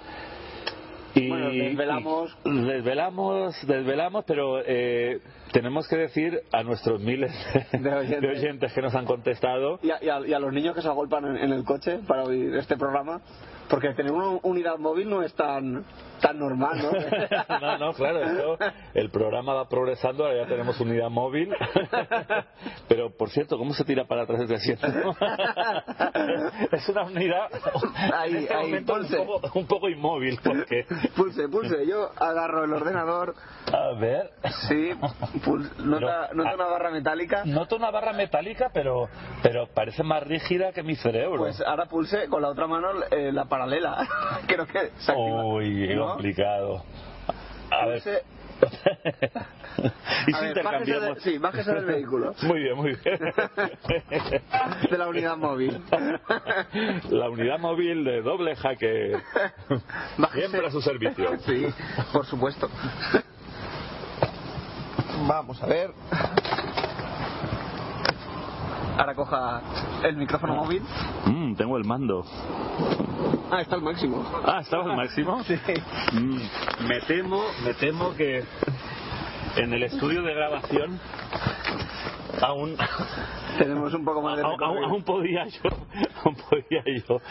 y 1.16 1.30
Bueno, 1.30 1.50
desvelamos. 1.52 2.38
desvelamos 2.44 3.68
desvelamos 3.68 4.26
pero 4.26 4.62
eh, 4.66 5.20
tenemos 5.52 5.88
que 5.88 5.98
decir 5.98 6.42
a 6.52 6.64
nuestros 6.64 7.02
miles 7.02 7.32
de, 7.72 7.80
De 7.80 7.94
oyentes. 7.96 8.22
de 8.22 8.28
oyentes 8.30 8.74
que 8.74 8.82
nos 8.82 8.96
han 8.96 9.06
contestado 9.06 9.80
Y 9.84 9.92
a, 9.92 10.04
y 10.04 10.10
a- 10.10 10.28
y 10.28 10.34
a 10.34 10.40
los 10.40 10.52
niños 10.54 10.74
que 10.76 10.82
se 10.82 10.88
agolpan 10.88 11.26
en, 11.26 11.38
en 11.38 11.54
el 11.54 11.64
coche 11.64 12.00
para 12.08 12.24
oír 12.24 12.56
este 12.56 12.78
programa, 12.78 13.22
porque 13.70 13.94
tener 13.94 14.12
una 14.12 14.40
unidad 14.44 14.78
móvil 14.78 15.10
no 15.10 15.22
es 15.22 15.34
tan, 15.36 15.84
tan 16.24 16.40
normal, 16.40 16.78
¿no? 16.82 16.92
no, 17.62 17.78
no, 17.78 17.94
claro, 17.94 18.24
esto, 18.24 18.58
el 18.94 19.10
programa 19.12 19.54
va 19.54 19.68
progresando, 19.70 20.26
ahora 20.26 20.44
ya 20.44 20.48
tenemos 20.48 20.80
unidad 20.80 21.10
móvil. 21.10 21.54
Pero, 22.88 23.12
por 23.16 23.30
cierto, 23.30 23.58
¿cómo 23.58 23.74
se 23.74 23.84
tira 23.84 24.06
para 24.06 24.24
atrás 24.24 24.42
este 24.42 24.56
asiento? 24.56 24.88
es 26.72 26.90
una 26.90 27.04
unidad 27.04 27.50
Ahí, 28.14 28.32
en 28.32 28.38
este 28.38 28.54
ahí, 28.54 28.66
momento 28.68 28.94
un 28.94 29.00
pulse. 29.02 29.18
poco, 29.18 29.60
un 29.60 29.68
poco 29.68 29.90
inmóvil, 29.90 30.40
porque... 30.44 30.86
Pulse, 31.16 31.48
pulse. 31.50 31.86
Yo 31.88 32.10
agarro 32.18 32.64
el 32.64 32.74
ordenador, 32.74 33.36
A 33.72 34.00
ver... 34.00 34.30
sí, 34.70 34.92
pul- 35.46 35.70
nota, 35.78 36.28
Pero- 36.30 36.44
nota 36.44 36.56
una 36.56 36.66
barra 36.68 36.90
metálica. 36.92 37.44
Noto 37.46 37.76
una 37.76 37.92
barra 37.92 38.14
metálica, 38.14 38.70
pero, 38.74 39.10
pero 39.42 39.68
parece 39.74 40.04
más 40.04 40.24
rígida 40.24 40.72
que 40.72 40.84
mi 40.84 40.96
cerebro. 40.96 41.40
Pues 41.40 41.60
ahora 41.62 41.86
pulse 41.88 42.28
con 42.30 42.42
la 42.42 42.50
otra 42.50 42.68
mano 42.68 42.88
eh, 43.12 43.32
la 43.32 43.46
paralela. 43.46 44.08
Creo 44.48 44.66
que 44.66 44.92
se 44.98 45.12
activa. 45.12 45.44
Uy. 45.46 45.84
Complicado. 46.14 46.84
A 47.72 47.86
ver. 47.88 48.02
Pulse- 48.02 48.24
y 50.28 50.34
si 50.34 50.42
ver, 50.42 50.64
bájese 50.64 50.92
intercambiamos. 50.92 51.16
de- 51.16 51.22
sí, 51.22 51.38
bájese 51.38 51.74
del 51.74 51.86
vehículo. 51.86 52.34
Muy 52.44 52.60
bien, 52.62 52.76
muy 52.78 52.94
bien. 53.04 53.20
De 54.90 54.98
la 54.98 55.08
unidad 55.08 55.36
móvil. 55.38 55.82
La 57.10 57.30
unidad 57.30 57.60
móvil 57.60 58.04
de 58.06 58.22
doble 58.22 58.56
jaque. 58.56 59.18
Bájese. 60.18 60.48
Siempre 60.48 60.68
a 60.68 60.72
su 60.72 60.82
servicio. 60.82 61.38
Sí, 61.46 61.68
por 62.14 62.26
supuesto. 62.26 62.70
Vamos 65.28 65.62
a 65.62 65.66
ver. 65.68 65.92
Ahora 68.98 69.16
coja 69.16 69.62
el 70.04 70.16
micrófono 70.18 70.56
móvil. 70.56 70.84
Mm, 71.26 71.56
tengo 71.56 71.78
el 71.78 71.84
mando. 71.84 72.26
Ah, 73.52 73.62
está 73.62 73.76
al 73.76 73.82
máximo. 73.82 74.24
Ah, 74.46 74.60
¿estaba 74.62 74.92
al 74.92 74.96
máximo? 74.98 75.44
Sí. 75.48 75.56
Mm, 76.12 76.88
me 76.88 77.02
temo, 77.02 77.42
me 77.64 77.74
temo 77.74 78.14
que 78.16 78.44
en 79.58 79.74
el 79.74 79.84
estudio 79.84 80.22
de 80.24 80.34
grabación 80.34 81.00
aún 82.42 82.76
Tenemos 83.58 83.94
un 83.94 84.04
poco 84.04 84.22
más 84.22 84.36
de 84.38 84.44
aún, 84.44 84.54
aún- 84.54 84.76
recorrido. 84.76 84.88
aún 84.92 85.04
podía 85.04 85.46
yo 85.46 85.70
aún 86.24 86.36
podía 86.50 86.84
yo 87.08 87.22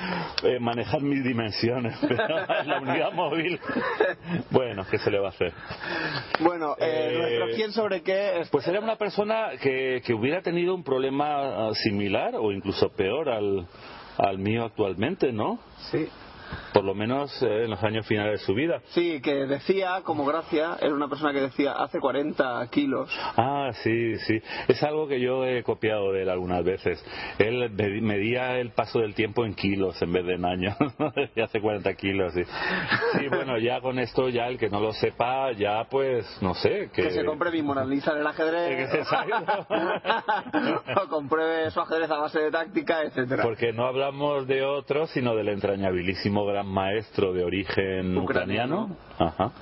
eh, 0.49 0.59
manejar 0.61 1.01
mis 1.03 1.25
dimensiones 1.25 1.99
pero 2.09 2.27
la 2.65 2.79
unidad 2.81 3.13
móvil 3.13 3.59
bueno 4.51 4.85
qué 4.91 4.99
se 4.99 5.11
le 5.11 5.19
va 5.19 5.29
a 5.29 5.31
hacer 5.31 5.53
Bueno, 6.41 6.77
eh, 6.79 7.11
Eh, 7.13 7.19
nuestro 7.19 7.47
quién 7.57 7.73
sobre 7.73 8.03
qué 8.03 8.41
es- 8.41 8.51
pues 8.51 8.67
era 8.69 8.79
una 8.81 8.97
persona 8.97 9.51
que, 9.61 10.01
que 10.05 10.15
hubiera 10.15 10.43
tenido 10.43 10.75
un 10.75 10.85
problema 10.85 11.69
ah, 11.69 11.71
similar 11.75 12.35
o 12.37 12.53
incluso 12.53 12.89
peor 12.91 13.29
al 13.29 13.67
al 14.19 14.39
mío 14.39 14.65
actualmente 14.65 15.33
no 15.33 15.59
Sí. 15.91 16.07
Por 16.73 16.85
lo 16.85 16.95
menos 16.95 17.31
eh, 17.43 17.65
en 17.65 17.71
los 17.71 17.83
años 17.83 18.07
finales 18.07 18.41
de 18.41 18.47
su 18.47 18.55
vida. 18.55 18.81
Sí, 18.91 19.21
que 19.21 19.47
decía, 19.47 20.01
como 20.05 20.25
gracia, 20.25 20.77
era 20.81 20.95
una 20.95 21.09
persona 21.09 21.33
que 21.33 21.41
decía 21.41 21.73
hace 21.73 21.99
40 22.01 22.67
kilos. 22.71 23.11
Ah, 23.37 23.71
sí, 23.83 24.17
sí. 24.19 24.41
Es 24.69 24.83
algo 24.83 25.07
que 25.09 25.21
yo 25.21 25.45
he 25.45 25.63
copiado 25.63 26.13
de 26.13 26.23
él 26.23 26.29
algunas 26.31 26.65
veces. 26.65 27.05
Él 27.39 27.71
me- 27.71 28.01
medía 28.01 28.59
el 28.59 28.71
paso 28.71 29.01
del 29.01 29.15
tiempo 29.15 29.45
en 29.45 29.55
kilos 29.55 30.01
en 30.03 30.13
vez 30.13 30.25
de 30.27 30.35
en 30.35 30.45
años. 30.45 30.77
Hace 31.43 31.61
40 31.61 31.95
kilos, 31.95 32.33
sí. 32.35 32.43
Sí, 33.19 33.29
bueno, 33.29 33.59
ya 33.59 33.81
con 33.81 33.99
esto, 33.99 34.29
ya 34.29 34.47
el 34.49 34.59
que 34.59 34.71
no 34.71 34.81
lo 34.81 34.93
sepa, 34.93 35.53
ya 35.53 35.85
pues, 35.91 36.27
no 36.41 36.55
sé, 36.55 36.91
que... 36.93 37.03
Que 37.03 37.11
se 37.11 37.25
compre 37.25 37.51
mi 37.51 37.63
Mona 37.63 37.85
Lisa 37.85 38.13
en 38.13 38.19
el 38.19 38.27
ajedrez. 38.27 38.91
O 41.05 41.09
compruebe 41.09 41.71
su 41.71 41.81
ajedrez 41.81 42.11
a 42.11 42.17
base 42.19 42.41
de 42.41 42.51
táctica, 42.51 43.03
etcétera. 43.03 43.43
Porque 43.43 43.73
no 43.73 43.87
hablamos 43.87 44.47
de 44.47 44.63
otro, 44.65 45.07
sino 45.07 45.35
del 45.35 45.49
entrañabilísimo 45.49 46.42
gran 46.47 46.67
maestro 46.67 47.33
de 47.33 47.45
origen 47.45 48.17
Ucraniano. 48.17 48.97
Ajá. 49.19 49.53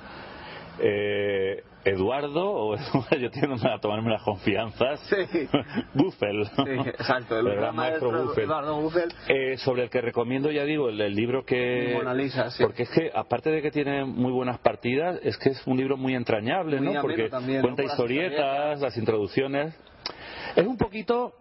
Eh, 0.79 1.63
Eduardo, 1.83 2.51
o 2.51 2.75
yo 3.19 3.31
tengo 3.31 3.55
que 3.55 3.67
tomarme 3.81 4.11
las 4.11 4.21
confianzas. 4.23 4.99
Sí. 5.09 5.47
Buffel. 5.93 6.45
Sí, 6.45 6.89
exacto, 6.89 7.39
el, 7.39 7.47
El 7.47 7.55
gran 7.55 7.75
maestro 7.75 8.11
Buffel. 8.11 8.43
Eduardo 8.45 8.79
Buffel. 8.81 9.09
Eh, 9.27 9.57
sobre 9.57 9.83
el 9.83 9.89
que 9.89 10.01
recomiendo, 10.01 10.51
ya 10.51 10.63
digo, 10.63 10.89
el, 10.89 11.01
el 11.01 11.15
libro 11.15 11.43
que... 11.43 11.93
Mona 11.95 12.13
Lisa, 12.13 12.51
sí. 12.51 12.63
Porque 12.63 12.83
es 12.83 12.89
que, 12.89 13.11
aparte 13.13 13.49
de 13.49 13.61
que 13.61 13.71
tiene 13.71 14.05
muy 14.05 14.31
buenas 14.31 14.59
partidas, 14.59 15.19
es 15.23 15.37
que 15.37 15.49
es 15.49 15.65
un 15.65 15.77
libro 15.77 15.97
muy 15.97 16.13
entrañable, 16.13 16.79
Muy 16.79 16.93
¿no? 16.93 17.01
Porque 17.01 17.29
cuenta 17.29 17.83
historietas. 17.83 18.79
las 18.79 18.95
introducciones. 18.97 19.75
Es 20.55 20.67
un 20.67 20.77
poquito, 20.77 21.33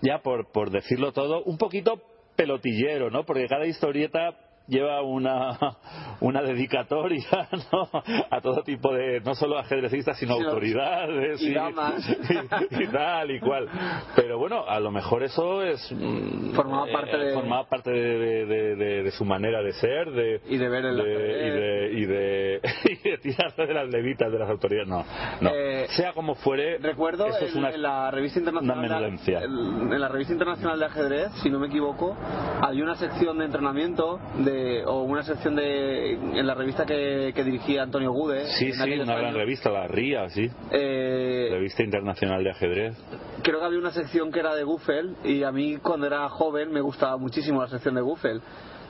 ya 0.00 0.18
por, 0.18 0.52
por 0.52 0.70
decirlo 0.70 1.12
todo, 1.12 1.42
un 1.42 1.58
poquito 1.58 2.00
pelotillero, 2.36 3.10
¿no? 3.10 3.24
Porque 3.24 3.48
cada 3.48 3.66
historieta 3.66 4.36
lleva 4.68 5.02
una, 5.02 5.58
una 6.20 6.42
dedicatoria 6.42 7.26
¿no? 7.72 7.88
a 8.30 8.40
todo 8.40 8.62
tipo 8.62 8.92
de, 8.92 9.20
no 9.20 9.34
solo 9.34 9.58
ajedrecistas, 9.58 10.18
sino 10.18 10.36
Sí, 10.36 10.44
autoridades 10.44 11.42
y 11.42 11.52
damas. 11.54 12.08
y, 12.70 12.82
y 12.84 12.86
tal 12.88 13.30
y 13.30 13.40
cual. 13.40 13.68
Pero 14.14 14.38
bueno, 14.38 14.64
a 14.68 14.78
lo 14.80 14.90
mejor 14.90 15.22
eso 15.22 15.62
es 15.62 15.90
mm, 15.92 16.54
Formaba 16.54 16.86
parte 16.92 17.16
de- 17.16 17.34
formaba 17.34 17.64
parte 17.68 17.90
de, 17.90 18.18
de- 18.18 18.46
de- 18.46 18.76
de- 18.76 19.02
de 19.02 19.10
su 19.12 19.24
manera 19.24 19.62
de 19.62 19.72
ser, 19.72 20.10
de 20.12 20.40
Y 20.48 20.56
de 20.58 20.68
ver 20.68 20.84
el 20.84 20.98
y 20.98 21.02
de 21.02 21.90
y 21.92 22.06
de, 22.06 23.18
tirarse 23.22 23.66
de 23.66 23.74
las 23.74 23.88
levitas 23.88 24.30
de 24.30 24.38
las 24.38 24.48
autoridades. 24.50 24.88
No, 24.88 25.04
no. 25.40 25.50
Eh, 25.52 25.86
sea 25.90 26.12
como 26.12 26.34
fuere, 26.34 26.78
Recuerdo 26.78 27.26
eso 27.26 27.44
es 27.46 27.52
en, 27.52 27.58
una 27.58 27.70
en 27.70 27.82
la 27.82 28.10
revista 28.10 28.38
internacional 28.38 28.78
una 28.78 29.94
en 29.94 30.00
la 30.00 30.08
revista 30.08 30.32
internacional 30.32 30.78
de 30.78 30.84
ajedrez, 30.86 31.32
si 31.42 31.50
no 31.50 31.58
me 31.58 31.68
equivoco, 31.68 32.16
había 32.62 32.84
una 32.84 32.96
sección 32.96 33.38
de 33.38 33.44
entrenamiento 33.46 34.18
de 34.38 34.57
o 34.86 35.02
una 35.02 35.22
sección 35.22 35.56
de 35.56 36.12
en 36.12 36.46
la 36.46 36.54
revista 36.54 36.84
que, 36.86 37.32
que 37.34 37.44
dirigía 37.44 37.82
Antonio 37.82 38.12
Gude. 38.12 38.46
Sí, 38.58 38.72
sí, 38.72 38.80
una 39.00 39.14
gran 39.14 39.26
años. 39.26 39.34
revista, 39.34 39.70
la 39.70 39.86
RIA, 39.86 40.28
sí. 40.30 40.48
Eh, 40.70 41.48
Revista 41.50 41.82
Internacional 41.82 42.42
de 42.44 42.50
Ajedrez. 42.50 42.94
creo 43.42 43.60
que 43.60 43.66
había 43.66 43.78
una 43.78 43.90
sección 43.92 44.30
que 44.30 44.40
era 44.40 44.54
de 44.54 44.64
Guffel 44.64 45.16
y 45.24 45.42
a 45.42 45.52
mí 45.52 45.76
cuando 45.78 46.06
era 46.06 46.28
joven 46.28 46.72
me 46.72 46.80
gustaba 46.80 47.16
muchísimo 47.16 47.60
la 47.62 47.68
sección 47.68 47.94
de 47.94 48.00
Guffel. 48.00 48.40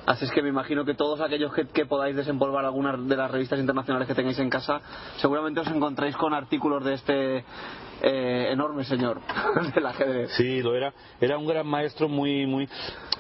Así 0.07 0.25
es 0.25 0.31
que 0.31 0.41
me 0.43 0.49
imagino 0.49 0.87
que 0.87 0.95
todos 0.95 1.21
aquellos 1.21 1.53
que, 1.53 1.67
que 1.67 1.85
podáis 1.85 2.17
desempolvar 2.17 2.65
alguna 2.65 2.97
de 2.97 3.15
las 3.17 3.31
revistas 3.31 3.59
internacionales 3.61 4.09
que 4.09 4.15
tengáis 4.15 4.39
en 4.39 4.49
casa, 4.49 4.81
seguramente 5.19 5.61
os 5.61 5.69
encontréis 5.69 6.17
con 6.17 6.33
artículos 6.33 6.83
de 6.83 6.95
este 6.95 7.45
eh, 8.03 8.49
enorme 8.53 8.85
señor 8.85 9.21
del 9.75 9.87
ajedrez. 9.87 10.31
Sí, 10.37 10.63
lo 10.63 10.75
era. 10.75 10.93
Era 11.21 11.39
un 11.39 11.47
gran 11.47 11.67
maestro 11.67 12.09
muy, 12.09 12.47
muy, 12.47 12.69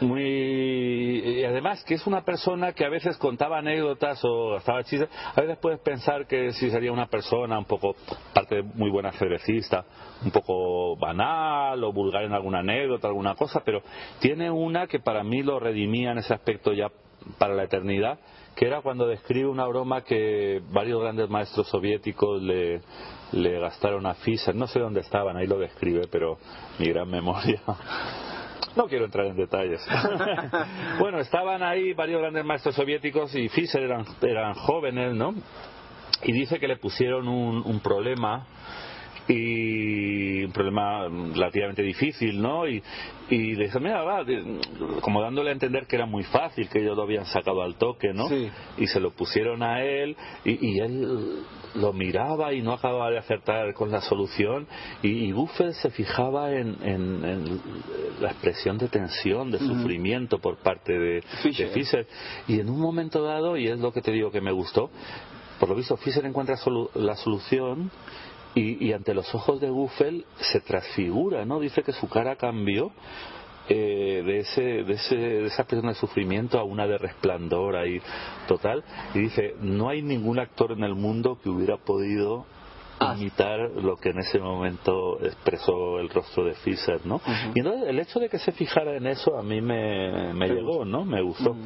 muy. 0.01 0.21
Y 0.23 1.45
además 1.45 1.83
que 1.85 1.95
es 1.95 2.07
una 2.07 2.23
persona 2.25 2.73
que 2.73 2.85
a 2.85 2.89
veces 2.89 3.17
contaba 3.17 3.59
anécdotas 3.59 4.21
o 4.23 4.53
gastaba 4.53 4.85
chistes. 4.85 5.09
A 5.35 5.41
veces 5.41 5.59
puedes 5.59 5.81
pensar 5.81 6.27
que 6.27 6.53
si 6.53 6.71
sería 6.71 6.93
una 6.93 7.07
persona 7.07 7.59
un 7.59 7.65
poco, 7.65 7.97
parte 8.33 8.63
muy 8.63 8.91
buena 8.91 9.09
ajedrecista, 9.09 9.85
un 10.25 10.31
poco 10.31 10.97
banal 10.97 11.83
o 11.83 11.93
vulgar 11.93 12.25
en 12.25 12.33
alguna 12.33 12.61
anécdota, 12.61 13.09
alguna 13.09 13.35
cosa, 13.35 13.63
pero 13.65 13.83
tiene 14.21 14.51
una 14.51 14.87
que 14.87 15.01
para 15.01 15.25
mí 15.25 15.43
lo 15.43 15.59
redimía 15.59 16.13
en 16.13 16.19
ese 16.19 16.35
aspecto 16.35 16.73
ya 16.73 16.89
para 17.39 17.55
la 17.55 17.65
eternidad, 17.65 18.19
que 18.55 18.67
era 18.67 18.81
cuando 18.81 19.07
describe 19.07 19.49
una 19.49 19.67
broma 19.67 20.03
que 20.03 20.63
varios 20.71 21.01
grandes 21.01 21.29
maestros 21.29 21.69
soviéticos 21.69 22.43
le, 22.43 22.81
le 23.33 23.61
gastaron 23.61 24.07
a 24.07 24.15
Fischer. 24.15 24.55
No 24.55 24.67
sé 24.67 24.81
dónde 24.81 25.01
estaban, 25.01 25.37
ahí 25.37 25.47
lo 25.47 25.59
describe, 25.59 26.09
pero 26.11 26.39
mi 26.79 26.87
gran 26.87 27.09
memoria. 27.11 27.61
No 28.77 28.87
quiero 28.87 29.07
entrar 29.07 29.27
en 29.27 29.37
detalles. 29.37 29.85
bueno, 31.01 31.19
estaban 31.19 31.63
ahí 31.63 31.95
varios 31.95 32.21
grandes 32.21 32.45
maestros 32.45 32.75
soviéticos 32.75 33.35
y 33.35 33.49
Fischer 33.49 33.83
eran, 33.83 34.05
eran 34.23 34.55
jóvenes, 34.55 35.15
¿no? 35.15 35.35
Y 36.23 36.33
dice 36.33 36.59
que 36.59 36.69
le 36.69 36.77
pusieron 36.77 37.29
un, 37.29 37.63
un 37.65 37.81
problema 37.81 38.47
y 39.29 40.45
un 40.45 40.53
problema 40.53 41.07
relativamente 41.35 41.83
difícil, 41.83 42.41
¿no? 42.41 42.67
Y, 42.67 42.83
y 43.31 43.55
le 43.57 43.65
dice, 43.65 43.79
mira, 43.79 44.03
va, 44.03 44.25
como 45.03 45.21
dándole 45.21 45.51
a 45.51 45.53
entender 45.53 45.87
que 45.87 45.97
era 45.97 46.07
muy 46.07 46.25
fácil, 46.25 46.69
que 46.69 46.81
ellos 46.81 46.97
lo 46.97 47.03
habían 47.03 47.27
sacado 47.27 47.63
al 47.63 47.75
toque, 47.77 48.13
¿no? 48.15 48.29
Sí. 48.29 48.49
Y 48.79 48.87
se 48.87 49.01
lo 49.01 49.11
pusieron 49.11 49.63
a 49.63 49.83
él 49.83 50.17
y, 50.45 50.67
y 50.67 50.79
él 50.81 51.43
lo 51.75 51.93
miraba 51.93 52.55
y 52.55 52.63
no 52.63 52.73
acababa 52.73 53.11
de 53.11 53.19
acertar 53.19 53.75
con 53.75 53.91
la 53.91 54.01
solución 54.01 54.67
y, 55.03 55.09
y 55.27 55.33
Buffett 55.33 55.73
se 55.75 55.91
fijaba 55.91 56.53
en, 56.53 56.77
en- 56.83 57.25
en 57.25 57.61
la 58.21 58.31
expresión 58.31 58.79
de 58.79 58.89
tensión, 58.89 59.51
de 59.51 59.59
sufrimiento 59.59 60.39
por 60.39 60.57
parte 60.57 60.99
de 60.99 61.23
Fischer. 61.43 61.69
de. 61.69 62.07
Y 62.49 62.61
en 62.61 62.71
un 62.71 62.81
momento 62.81 63.23
dado, 63.23 63.57
y 63.59 63.69
es 63.69 63.79
lo 63.79 63.93
que 63.93 64.01
te 64.01 64.11
digo 64.11 64.31
que 64.31 64.41
me 64.41 64.53
gustó, 64.53 64.91
por 65.61 65.69
lo 65.69 65.75
visto 65.75 65.97
Fischer 65.99 66.25
encuentra 66.25 66.57
solu- 66.57 66.91
la 66.95 67.15
solución 67.17 67.91
y, 68.55 68.87
y 68.87 68.93
ante 68.93 69.15
los 69.15 69.35
ojos 69.35 69.61
de 69.61 69.71
Buffel 69.71 70.25
se 70.39 70.61
transfigura, 70.61 71.45
¿no? 71.45 71.61
Dice 71.61 71.83
que 71.83 71.93
su 71.93 72.09
cara 72.09 72.37
cambió 72.37 72.93
eh, 73.71 74.23
de, 74.25 74.39
ese, 74.39 74.63
de, 74.63 74.95
ese, 74.95 75.17
de 75.17 75.47
esa 75.47 75.63
expresión 75.63 75.93
de 75.93 75.95
sufrimiento 75.95 76.59
a 76.59 76.65
una 76.65 76.87
de 76.87 76.97
resplandor 76.97 77.77
ahí 77.77 78.01
total. 78.47 78.83
Y 79.15 79.21
dice, 79.21 79.57
no 79.61 79.91
hay 79.91 80.01
ningún 80.01 80.39
actor 80.39 80.73
en 80.73 80.85
el 80.85 80.95
mundo 80.95 81.39
que 81.43 81.51
hubiera 81.51 81.77
podido. 81.77 82.47
Imitar 83.01 83.59
lo 83.71 83.97
que 83.97 84.11
en 84.11 84.19
ese 84.19 84.39
momento 84.39 85.19
expresó 85.23 85.99
el 85.99 86.09
rostro 86.09 86.45
de 86.45 86.55
Fischer, 86.55 87.05
¿no? 87.05 87.21
Y 87.55 87.61
entonces 87.61 87.89
el 87.89 87.99
hecho 87.99 88.21
de 88.21 88.29
que 88.29 88.39
se 88.39 88.53
fijara 88.53 88.97
en 88.97 89.07
eso 89.07 89.39
a 89.39 89.43
mí 89.43 89.61
me, 89.61 90.33
me 90.35 90.49
llegó, 90.49 90.85
¿no? 90.85 91.05
Me 91.05 91.23
gustó. 91.23 91.57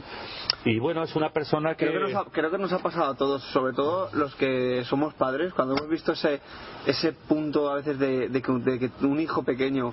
Y 0.64 0.78
bueno, 0.78 1.02
es 1.02 1.14
una 1.16 1.30
persona 1.30 1.74
que... 1.74 1.86
Creo 1.86 2.06
que, 2.06 2.12
nos 2.12 2.26
ha, 2.26 2.30
creo 2.30 2.50
que 2.50 2.58
nos 2.58 2.72
ha 2.72 2.78
pasado 2.78 3.12
a 3.12 3.14
todos, 3.16 3.42
sobre 3.52 3.72
todo 3.72 4.10
los 4.12 4.34
que 4.36 4.84
somos 4.84 5.14
padres, 5.14 5.52
cuando 5.54 5.74
hemos 5.76 5.88
visto 5.88 6.12
ese, 6.12 6.40
ese 6.86 7.12
punto 7.12 7.70
a 7.70 7.76
veces 7.76 7.98
de, 7.98 8.28
de 8.28 8.42
que, 8.42 8.52
de 8.52 8.78
que 8.78 9.06
un 9.06 9.20
hijo 9.20 9.42
pequeño 9.42 9.92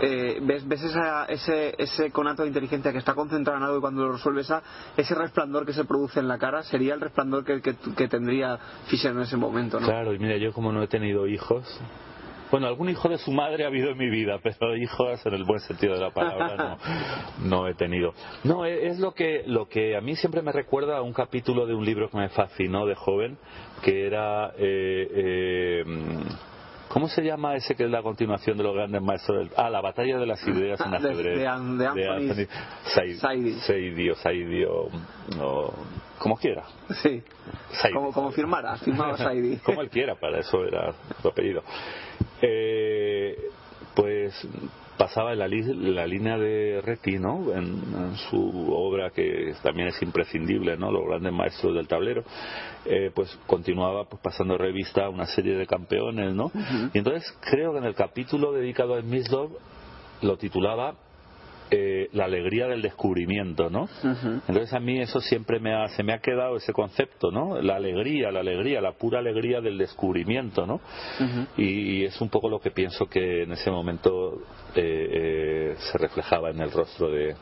eh, 0.00 0.38
ves, 0.42 0.66
ves 0.66 0.82
esa- 0.82 1.24
ese, 1.26 1.74
ese 1.78 2.10
conato 2.10 2.42
de 2.42 2.48
inteligencia 2.48 2.92
que 2.92 2.98
está 2.98 3.14
concentrado 3.14 3.58
en 3.58 3.64
algo 3.64 3.78
y 3.78 3.80
cuando 3.80 4.04
lo 4.06 4.12
resuelve 4.12 4.40
esa, 4.42 4.62
ese 4.96 5.14
resplandor 5.14 5.64
que 5.66 5.72
se 5.72 5.84
produce 5.84 6.20
en 6.20 6.28
la 6.28 6.38
cara 6.38 6.62
sería 6.64 6.94
el 6.94 7.00
resplandor 7.00 7.44
que, 7.44 7.60
que, 7.62 7.74
que 7.96 8.08
tendría 8.08 8.58
Fischer 8.86 9.12
en 9.12 9.20
ese 9.20 9.36
momento, 9.36 9.78
¿no? 9.80 9.86
Claro, 9.86 10.12
y 10.12 10.18
mira, 10.18 10.36
yo 10.36 10.52
como 10.52 10.72
no 10.72 10.82
he 10.82 10.88
tenido 10.88 11.26
hijos, 11.26 11.64
bueno, 12.50 12.66
algún 12.68 12.88
hijo 12.88 13.08
de 13.08 13.18
su 13.18 13.32
madre 13.32 13.64
ha 13.64 13.68
habido 13.68 13.90
en 13.90 13.98
mi 13.98 14.08
vida, 14.10 14.38
pero 14.42 14.76
hijos 14.76 15.24
en 15.26 15.34
el 15.34 15.44
buen 15.44 15.60
sentido 15.60 15.94
de 15.94 16.00
la 16.00 16.10
palabra 16.10 16.56
no, 16.56 16.78
no 17.48 17.68
he 17.68 17.74
tenido. 17.74 18.14
No, 18.44 18.64
e- 18.66 18.88
es 18.88 18.98
lo 19.00 19.12
que, 19.14 19.42
lo 19.46 19.68
que 19.68 19.96
a 19.96 20.00
mí 20.00 20.14
siempre 20.16 20.42
me 20.42 20.52
recuerda 20.52 20.98
a 20.98 21.02
un 21.02 21.12
capítulo 21.12 21.66
de 21.66 21.74
un 21.74 21.84
libro 21.84 22.10
que 22.10 22.16
me 22.16 22.28
fascinó 22.28 22.86
de 22.86 22.94
joven, 22.94 23.38
que 23.82 24.06
era... 24.06 24.52
eh, 24.56 25.08
eh, 25.10 25.84
¿Cómo 26.94 27.08
se 27.08 27.22
llama 27.22 27.56
ese 27.56 27.74
que 27.74 27.84
es 27.86 27.90
la 27.90 28.02
continuación 28.02 28.56
de 28.56 28.62
los 28.62 28.72
grandes 28.72 29.02
maestros? 29.02 29.38
del- 29.38 29.50
Ah, 29.56 29.68
la 29.68 29.80
batalla 29.80 30.16
de 30.16 30.26
las 30.26 30.40
ideas 30.46 30.80
en 30.80 30.92
De- 30.92 30.96
ajedrez. 30.96 31.38
de 31.40 31.46
An- 31.48 31.76
de 31.76 31.86
Anthony 31.88 32.46
Said- 32.94 33.16
Saidi. 33.16 33.52
Saidi 33.54 34.10
o 34.10 34.14
Saidi 34.14 34.64
o- 34.64 34.88
o 35.40 35.74
como 36.20 36.36
quiera. 36.36 36.62
Sí, 37.02 37.20
Saidi. 37.72 37.94
como, 37.96 38.12
como 38.12 38.30
firmara, 38.30 38.76
firmaba 38.76 39.16
Saidi. 39.18 39.56
como 39.64 39.80
él 39.80 39.90
quiera, 39.90 40.14
para 40.14 40.38
eso 40.38 40.64
era 40.64 40.94
su 41.20 41.26
apellido. 41.28 41.64
Eh, 42.40 43.38
pues 43.96 44.46
pasaba 44.96 45.32
en 45.32 45.38
la, 45.38 45.48
la 45.48 46.06
línea 46.06 46.38
de 46.38 46.80
Reti, 46.82 47.18
¿no? 47.18 47.52
En, 47.52 47.64
en 47.64 48.16
su 48.30 48.72
obra 48.72 49.10
que 49.10 49.54
también 49.62 49.88
es 49.88 50.02
imprescindible, 50.02 50.76
¿no? 50.76 50.90
Los 50.90 51.06
grandes 51.06 51.32
maestros 51.32 51.74
del 51.74 51.88
tablero. 51.88 52.24
Eh, 52.84 53.10
pues 53.14 53.38
continuaba 53.46 54.04
pues, 54.04 54.20
pasando 54.22 54.58
revista 54.58 55.06
a 55.06 55.08
una 55.08 55.26
serie 55.26 55.56
de 55.56 55.66
campeones, 55.66 56.34
¿no? 56.34 56.50
Y 56.92 56.98
entonces 56.98 57.24
creo 57.40 57.72
que 57.72 57.78
en 57.78 57.84
el 57.84 57.94
capítulo 57.94 58.52
dedicado 58.52 58.94
a 58.94 59.00
Smith 59.00 59.26
lo 60.22 60.36
titulaba 60.36 60.94
eh, 61.76 62.08
la 62.12 62.26
alegría 62.26 62.68
del 62.68 62.82
descubrimiento, 62.82 63.68
¿no? 63.68 63.88
Entonces 64.46 64.72
a 64.72 64.78
mí 64.78 65.00
eso 65.00 65.20
siempre 65.20 65.58
me 65.58 65.74
ha, 65.74 65.88
se 65.88 66.04
me 66.04 66.12
ha 66.12 66.18
quedado 66.20 66.56
ese 66.56 66.72
concepto, 66.72 67.32
¿no? 67.32 67.60
La 67.60 67.74
alegría, 67.76 68.30
la 68.30 68.40
alegría, 68.40 68.80
la 68.80 68.92
pura 68.92 69.18
alegría 69.18 69.60
del 69.60 69.76
descubrimiento, 69.76 70.66
¿no? 70.66 70.80
y, 71.56 72.04
es 72.04 72.20
un 72.20 72.28
poco 72.28 72.48
lo 72.48 72.60
que 72.60 72.70
pienso 72.70 73.06
que 73.06 73.42
en 73.42 73.52
ese 73.52 73.70
momento 73.70 74.34
eh, 74.76 75.08
eh, 75.12 75.74
se 75.78 75.98
reflejaba 75.98 76.50
en 76.50 76.60
el 76.60 76.70
rostro 76.70 77.10
de, 77.10 77.34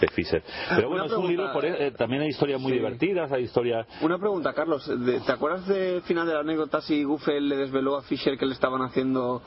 de 0.00 0.08
Fischer. 0.14 0.42
Pero 0.76 0.88
bueno, 0.88 1.06
es 1.06 1.12
un 1.12 1.26
libro, 1.26 1.52
por, 1.52 1.62
pregunta, 1.62 1.84
eh, 1.84 1.90
también 1.92 2.22
hay 2.22 2.28
historias 2.28 2.60
muy 2.60 2.72
sí. 2.72 2.78
divertidas, 2.78 3.32
hay 3.32 3.44
historias... 3.44 3.86
Una 4.02 4.18
pregunta, 4.18 4.52
Carlos. 4.52 4.86
de- 4.86 5.20
¿Te 5.20 5.32
acuerdas 5.32 5.66
del 5.66 6.02
final 6.02 6.26
de 6.28 6.34
la 6.34 6.40
anécdota 6.40 6.80
si 6.80 7.02
Guffel 7.02 7.48
le 7.48 7.56
desveló 7.56 7.96
a 7.96 8.02
Fisher 8.02 8.38
que 8.38 8.46
le 8.46 8.52
estaban 8.52 8.82
haciendo 8.82 9.42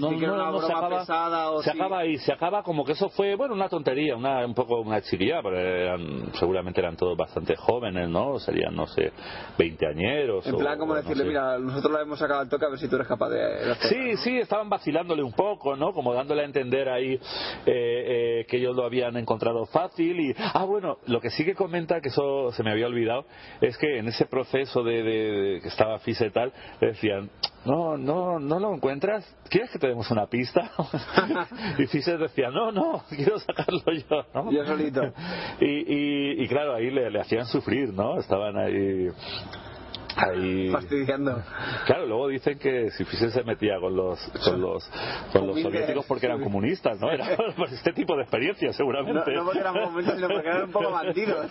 no, 0.00 0.10
era 0.12 0.26
no, 0.28 0.34
una 0.34 0.50
no, 0.50 0.60
se 0.60 0.72
acaba, 0.72 0.98
pesada 1.00 1.50
o 1.50 1.62
se 1.62 1.70
si- 1.72 1.78
acaba 1.78 1.98
ahí, 1.98 2.18
se 2.18 2.32
acaba 2.32 2.62
como 2.62 2.84
que 2.84 2.92
eso 2.92 3.08
fue, 3.10 3.34
bueno, 3.34 3.54
una 3.54 3.68
tontería, 3.68 4.16
una, 4.16 4.44
un 4.46 4.54
poco 4.54 4.80
una 4.80 5.00
chiquilla, 5.02 5.40
pero 5.42 5.58
eran, 5.58 6.32
seguramente 6.34 6.80
eran 6.80 6.96
todos 6.96 7.16
bastante 7.16 7.56
jóvenes, 7.56 8.08
¿no? 8.08 8.38
Serían, 8.38 8.74
no 8.74 8.86
sé, 8.86 9.12
veinteañeros. 9.58 10.46
En 10.46 10.54
o- 10.54 10.58
plan, 10.58 10.78
como 10.78 10.92
o 10.92 10.96
no 10.96 11.02
decirle, 11.02 11.22
sé. 11.24 11.28
mira, 11.28 11.58
nosotros 11.58 11.92
lo 11.92 12.00
hemos 12.00 12.18
sacado 12.18 12.40
al 12.40 12.48
toque 12.48 12.64
a 12.66 12.68
ver 12.68 12.78
si 12.78 12.88
tú 12.88 12.96
eres 12.96 13.08
capaz 13.08 13.28
de... 13.30 13.42
hacer 13.70 13.76
Sí, 13.88 14.16
sí, 14.18 14.38
estaban 14.38 14.68
vacilándole 14.68 15.22
un 15.22 15.32
poco, 15.32 15.76
¿no? 15.76 15.92
Como 15.92 16.12
dándole 16.14 16.42
a 16.42 16.44
entender 16.44 16.88
ahí 16.88 17.14
eh, 17.14 17.20
eh, 17.66 18.46
que 18.48 18.58
ellos 18.58 18.74
lo 18.76 18.84
habían 18.84 19.16
encontrado 19.16 19.66
fácil. 19.66 20.20
Y, 20.20 20.34
ah, 20.54 20.64
bueno, 20.64 20.98
lo 21.06 21.20
que 21.20 21.30
sí 21.30 21.44
que 21.44 21.54
comenta, 21.54 22.00
que 22.00 22.08
eso 22.08 22.52
se 22.52 22.62
me 22.62 22.70
había 22.70 22.86
olvidado, 22.86 23.24
es 23.60 23.76
que 23.78 23.98
en 23.98 24.08
ese 24.08 24.26
proceso 24.26 24.82
de, 24.82 25.02
de- 25.02 25.32
de 25.32 25.60
que 25.60 25.68
estaba 25.68 25.98
Fise 25.98 26.26
y 26.26 26.30
tal, 26.30 26.52
decían, 26.80 27.30
no, 27.66 27.96
no, 27.98 28.38
no 28.38 28.58
lo 28.58 28.74
encuentras, 28.74 29.24
¿quieres 29.50 29.70
que 29.70 29.78
te 29.78 29.88
demos 29.88 30.10
una 30.10 30.26
pista? 30.26 30.70
y 31.78 31.86
Fise 31.86 32.16
decía, 32.16 32.50
no, 32.50 32.72
no, 32.72 33.02
quiero 33.08 33.38
sacarlo 33.38 33.82
yo, 33.92 34.24
¿no? 34.34 34.50
Yo 34.50 34.64
solito. 34.64 35.02
Y, 35.60 35.64
y, 35.64 36.44
y 36.44 36.48
claro, 36.48 36.74
ahí 36.74 36.90
le, 36.90 37.10
le 37.10 37.20
hacían 37.20 37.46
sufrir, 37.46 37.92
¿no? 37.92 38.18
Estaban 38.18 38.56
ahí... 38.56 39.08
ahí 40.16 40.68
Fastidiando. 40.72 41.42
Claro, 41.86 42.06
luego 42.06 42.28
dicen 42.28 42.58
que 42.58 42.90
si 42.90 43.04
Fischer 43.04 43.30
se 43.30 43.42
metía 43.44 43.78
con 43.80 43.94
los 43.96 44.18
con 44.44 44.60
los 44.60 44.90
con 45.32 45.46
los 45.46 45.60
soviéticos 45.60 46.06
porque 46.06 46.26
eran 46.26 46.42
comunistas, 46.42 47.00
¿no? 47.00 47.10
Era 47.10 47.36
por 47.56 47.68
este 47.68 47.92
tipo 47.92 48.16
de 48.16 48.22
experiencias, 48.22 48.72
No, 48.72 48.76
seguramente. 48.76 49.32
no 49.32 49.44
porque 49.44 49.60
eran 49.60 49.74
momentos, 49.74 50.14
sino 50.14 50.28
porque 50.28 50.48
eran 50.48 50.64
un 50.64 50.72
poco 50.72 50.90
bandidos. 50.90 51.46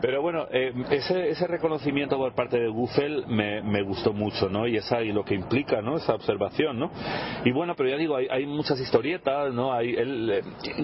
Pero 0.00 0.22
bueno, 0.22 0.46
eh, 0.50 0.72
ese, 0.90 1.30
ese 1.30 1.46
reconocimiento 1.46 2.16
por 2.16 2.34
parte 2.34 2.58
de 2.58 2.68
Guffel 2.68 3.26
me, 3.26 3.62
me 3.62 3.82
gustó 3.82 4.12
mucho, 4.12 4.48
¿no? 4.48 4.66
Y 4.66 4.76
esa 4.76 5.02
y 5.02 5.12
lo 5.12 5.24
que 5.24 5.34
implica, 5.34 5.82
¿no? 5.82 5.96
Esa 5.96 6.14
observación, 6.14 6.78
¿no? 6.78 6.90
Y 7.44 7.52
bueno, 7.52 7.74
pero 7.76 7.88
ya 7.90 7.96
digo, 7.96 8.16
hay, 8.16 8.26
hay 8.30 8.46
muchas 8.46 8.80
historietas, 8.80 9.52
¿no? 9.52 9.72
Hay, 9.72 9.94
él, 9.94 10.30
eh, 10.30 10.42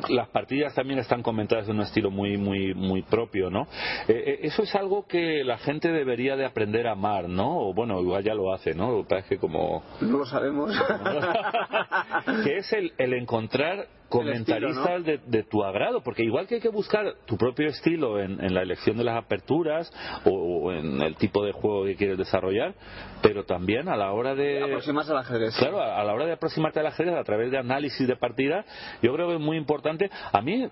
las 0.09 0.29
partidas 0.29 0.75
también 0.75 0.99
están 1.01 1.23
comentadas 1.23 1.67
de 1.67 1.73
un 1.73 1.81
estilo 1.81 2.11
muy 2.11 2.37
muy 2.37 2.75
muy 2.75 3.03
propio, 3.03 3.51
¿no? 3.51 3.67
Eh, 4.09 4.34
eso 4.43 4.63
es 4.63 4.75
algo 4.75 5.07
que 5.07 5.45
la 5.45 5.59
gente 5.59 5.91
debería 5.91 6.37
de 6.37 6.45
aprender 6.45 6.87
a 6.87 6.93
amar, 6.93 7.29
¿no? 7.29 7.69
O 7.69 7.75
bueno, 7.75 8.01
igual 8.01 8.23
ya 8.25 8.35
lo 8.35 8.53
hace, 8.53 8.75
¿no? 8.75 8.91
Lo 8.91 9.07
que 9.07 9.19
es 9.19 9.25
que 9.27 9.39
como 9.39 9.83
No 10.01 10.19
lo 10.19 10.27
sabemos. 10.27 10.73
que 12.45 12.59
es 12.59 12.73
el, 12.73 12.93
el 12.99 13.15
encontrar 13.15 13.87
comentaristas 14.09 15.05
de, 15.05 15.19
de 15.27 15.43
tu 15.43 15.65
agrado, 15.65 16.03
porque 16.03 16.23
igual 16.23 16.47
que 16.47 16.57
hay 16.57 16.61
que 16.61 16.69
buscar 16.69 17.15
tu 17.27 17.37
propio 17.37 17.69
estilo 17.69 18.21
en, 18.21 18.43
en 18.45 18.55
la 18.55 18.63
elección 18.63 18.97
de 18.97 19.05
las 19.05 19.17
aperturas 19.17 19.93
o, 20.25 20.31
o 20.31 20.73
en 20.73 21.03
el 21.03 21.17
tipo 21.17 21.45
de 21.45 21.53
juego 21.53 21.85
que 21.85 21.97
quieres 21.97 22.19
desarrollar, 22.19 22.75
pero 23.23 23.45
también 23.45 23.89
a 23.89 23.97
la 23.97 24.13
hora 24.13 24.35
de 24.35 24.63
Aproximarse 24.63 25.11
al 25.13 25.19
ajedrez. 25.19 25.57
Claro, 25.59 25.81
a, 25.81 26.01
a 26.01 26.05
la 26.05 26.15
hora 26.15 26.27
de 26.27 26.33
aproximarte 26.33 26.81
al 26.81 26.87
ajedrez 26.87 27.17
a 27.17 27.25
través 27.25 27.51
de 27.51 27.59
análisis 27.59 28.07
de 28.07 28.17
partida, 28.17 28.65
yo 29.03 29.13
creo 29.15 29.29
que 29.29 29.35
es 29.35 29.41
muy 29.41 29.57
importante. 29.57 30.11
A 30.33 30.41
mí, 30.41 30.69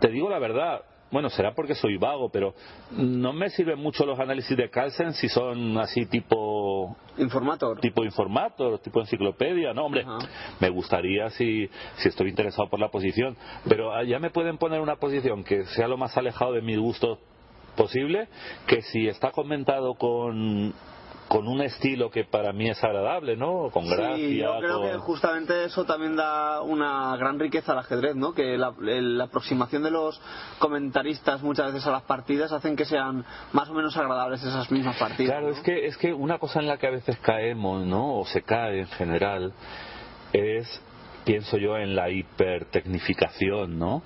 te 0.00 0.08
digo 0.08 0.28
la 0.28 0.38
verdad, 0.38 0.82
bueno, 1.10 1.30
será 1.30 1.54
porque 1.54 1.74
soy 1.74 1.96
vago, 1.96 2.28
pero 2.30 2.54
no 2.90 3.32
me 3.32 3.50
sirven 3.50 3.78
mucho 3.78 4.04
los 4.04 4.18
análisis 4.18 4.56
de 4.56 4.68
Carlsen 4.68 5.14
si 5.14 5.28
son 5.28 5.78
así 5.78 6.06
tipo 6.06 6.96
Informator. 7.16 7.80
tipo 7.80 8.04
informator, 8.04 8.78
tipo 8.78 9.00
enciclopedia, 9.00 9.72
no, 9.72 9.86
hombre, 9.86 10.04
me 10.60 10.68
gustaría 10.68 11.30
si, 11.30 11.68
si 11.96 12.08
estoy 12.08 12.28
interesado 12.28 12.68
por 12.68 12.80
la 12.80 12.88
posición, 12.88 13.36
pero 13.68 13.92
ah, 13.92 14.04
ya 14.04 14.18
me 14.18 14.30
pueden 14.30 14.58
poner 14.58 14.80
una 14.80 14.96
posición 14.96 15.44
que 15.44 15.64
sea 15.66 15.88
lo 15.88 15.96
más 15.96 16.16
alejado 16.16 16.52
de 16.52 16.62
mis 16.62 16.78
gustos 16.78 17.18
posible, 17.76 18.28
que 18.66 18.82
si 18.82 19.08
está 19.08 19.30
comentado 19.30 19.94
con 19.94 20.74
con 21.28 21.46
un 21.46 21.60
estilo 21.60 22.10
que 22.10 22.24
para 22.24 22.52
mí 22.52 22.70
es 22.70 22.82
agradable, 22.82 23.36
¿no? 23.36 23.70
Con 23.70 23.86
gracia, 23.86 24.16
Sí, 24.16 24.38
yo 24.38 24.58
creo 24.58 24.80
con- 24.80 24.90
que 24.90 24.96
justamente 24.98 25.64
eso 25.64 25.84
también 25.84 26.16
da 26.16 26.62
una 26.62 27.14
gran 27.18 27.38
riqueza 27.38 27.72
al 27.72 27.78
ajedrez, 27.80 28.16
¿no? 28.16 28.32
Que 28.32 28.56
la, 28.56 28.72
aproximación 29.24 29.82
de 29.82 29.90
los 29.90 30.20
comentaristas 30.58 31.42
muchas 31.42 31.66
veces 31.72 31.86
a 31.86 31.90
las 31.90 32.02
partidas 32.04 32.50
hacen 32.52 32.76
que 32.76 32.86
sean 32.86 33.24
más 33.52 33.68
o 33.68 33.74
menos 33.74 33.96
agradables 33.96 34.42
esas 34.42 34.70
mismas 34.70 34.96
partidas. 34.96 35.32
Claro, 35.32 35.48
¿no? 35.48 35.52
es 35.54 35.60
que, 35.60 35.86
es 35.86 35.96
que 35.98 36.12
una 36.14 36.38
cosa 36.38 36.60
en 36.60 36.66
la 36.66 36.78
que 36.78 36.86
a 36.86 36.90
veces 36.90 37.18
caemos, 37.18 37.84
¿no? 37.84 38.18
O 38.20 38.24
se 38.24 38.42
cae 38.42 38.80
en 38.80 38.88
general, 38.88 39.52
es, 40.32 40.80
pienso 41.24 41.58
yo, 41.58 41.76
en 41.76 41.94
la 41.94 42.08
hipertecnificación, 42.08 43.78
¿no? 43.78 44.02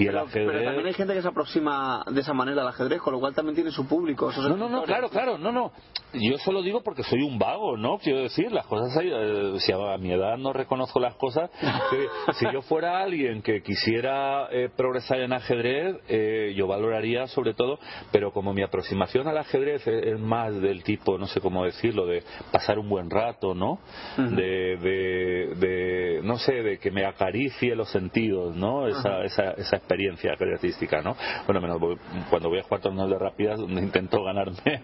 Y 0.00 0.06
el 0.06 0.14
Pero, 0.14 0.26
pero 0.32 0.48
ajedrez... 0.48 0.64
también 0.64 0.86
hay 0.86 0.94
gente 0.94 1.12
que 1.14 1.22
se 1.22 1.28
aproxima 1.28 2.04
de 2.10 2.20
esa 2.20 2.32
manera 2.32 2.62
al 2.62 2.68
ajedrez, 2.68 3.00
con 3.02 3.12
lo 3.12 3.20
cual 3.20 3.34
también 3.34 3.54
tiene 3.54 3.70
su 3.70 3.86
público. 3.86 4.32
No, 4.34 4.56
no, 4.56 4.68
no, 4.68 4.82
claro, 4.84 5.10
claro, 5.10 5.36
no, 5.36 5.52
no. 5.52 5.72
Yo 6.14 6.38
solo 6.38 6.62
digo 6.62 6.82
porque 6.82 7.02
soy 7.02 7.22
un 7.22 7.38
vago, 7.38 7.76
¿no? 7.76 7.98
Quiero 7.98 8.20
decir, 8.20 8.50
las 8.50 8.66
cosas, 8.66 8.96
hay, 8.96 9.10
eh, 9.12 9.54
si 9.58 9.72
a 9.72 9.98
mi 9.98 10.10
edad 10.10 10.38
no 10.38 10.54
reconozco 10.54 11.00
las 11.00 11.16
cosas, 11.16 11.50
que 11.90 12.06
si 12.32 12.46
yo 12.50 12.62
fuera 12.62 13.02
alguien 13.02 13.42
que 13.42 13.62
quisiera 13.62 14.48
eh, 14.50 14.70
progresar 14.74 15.20
en 15.20 15.34
ajedrez, 15.34 15.96
eh, 16.08 16.54
yo 16.56 16.66
valoraría 16.66 17.26
sobre 17.26 17.52
todo, 17.52 17.78
pero 18.10 18.32
como 18.32 18.54
mi 18.54 18.62
aproximación 18.62 19.28
al 19.28 19.36
ajedrez 19.36 19.86
es, 19.86 20.06
es 20.14 20.18
más 20.18 20.58
del 20.60 20.82
tipo, 20.82 21.18
no 21.18 21.26
sé 21.26 21.40
cómo 21.40 21.64
decirlo, 21.64 22.06
de 22.06 22.24
pasar 22.50 22.78
un 22.78 22.88
buen 22.88 23.10
rato, 23.10 23.54
¿no? 23.54 23.78
de, 24.16 24.76
de, 24.78 25.54
de, 25.56 26.20
no 26.24 26.38
sé, 26.38 26.54
de 26.54 26.78
que 26.78 26.90
me 26.90 27.04
acaricie 27.04 27.76
los 27.76 27.90
sentidos, 27.90 28.56
¿no? 28.56 28.88
Esa, 28.88 29.22
esa, 29.24 29.50
esa 29.52 29.76
experiencia 29.90 30.32
ajedrecística, 30.34 31.02
¿no? 31.02 31.16
Bueno, 31.46 31.60
menos 31.60 31.80
voy- 31.80 31.98
cuando 32.30 32.48
voy 32.48 32.60
a 32.60 32.62
jugar 32.62 32.80
torneos 32.80 33.10
de 33.10 33.18
rápidas, 33.18 33.58
donde 33.58 33.82
intento 33.82 34.22
ganarme 34.22 34.56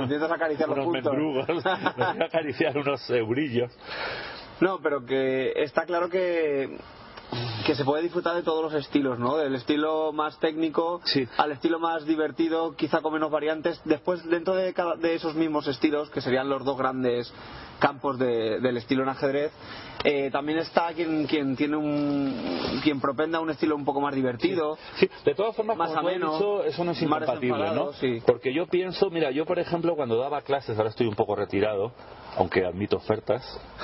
Empiezas 0.00 0.30
a 0.30 0.34
acariciar 0.34 0.70
unos 0.70 0.88
mendrugos, 0.88 1.46
a 1.66 2.10
acariciar 2.24 2.76
unos 2.78 3.08
eurillos. 3.10 3.70
No, 4.60 4.78
pero 4.82 5.04
que 5.04 5.52
está 5.56 5.84
claro 5.84 6.08
que 6.08 6.78
que 7.66 7.74
se 7.74 7.84
puede 7.84 8.02
disfrutar 8.02 8.34
de 8.34 8.42
todos 8.42 8.62
los 8.62 8.72
estilos, 8.72 9.18
¿no? 9.18 9.36
Del 9.36 9.54
estilo 9.54 10.10
más 10.14 10.40
técnico 10.40 11.02
Sí. 11.04 11.28
al 11.36 11.52
estilo 11.52 11.78
más 11.78 12.06
divertido, 12.06 12.74
quizá 12.74 13.02
con 13.02 13.12
menos 13.12 13.30
variantes. 13.30 13.78
Después, 13.84 14.24
dentro 14.30 14.54
de, 14.54 14.72
cada- 14.72 14.96
de 14.96 15.14
esos 15.14 15.34
mismos 15.34 15.66
estilos, 15.68 16.08
que 16.08 16.22
serían 16.22 16.48
los 16.48 16.64
dos 16.64 16.78
grandes 16.78 17.30
campos 17.78 18.18
de- 18.18 18.60
del 18.60 18.76
estilo 18.76 19.02
en 19.02 19.08
ajedrez, 19.10 19.52
eh, 20.04 20.30
también 20.30 20.58
está 20.58 20.92
quien, 20.94 21.26
quien 21.26 21.56
tiene 21.56 21.76
un 21.76 22.80
quien 22.82 23.00
propenda 23.00 23.40
un 23.40 23.50
estilo 23.50 23.74
un 23.74 23.84
poco 23.84 24.00
más 24.00 24.14
divertido. 24.14 24.76
Sí, 24.96 25.08
de 25.24 25.34
todas 25.34 25.56
formas, 25.56 25.76
Más 25.76 25.88
como 25.88 26.00
ameno, 26.08 26.32
dicho, 26.34 26.64
eso 26.64 26.84
no 26.84 26.92
es 26.92 27.02
incompatible, 27.02 27.70
¿no? 27.74 27.92
sí. 27.94 28.22
Porque 28.24 28.52
yo 28.54 28.66
pienso, 28.66 29.10
mira, 29.10 29.30
yo 29.30 29.44
por 29.46 29.58
ejemplo 29.58 29.96
cuando 29.96 30.16
daba 30.18 30.42
clases, 30.42 30.76
ahora 30.78 30.90
estoy 30.90 31.06
un 31.06 31.14
poco 31.16 31.34
retirado, 31.34 31.92
aunque 32.36 32.64
admito 32.64 32.96
ofertas, 32.96 33.42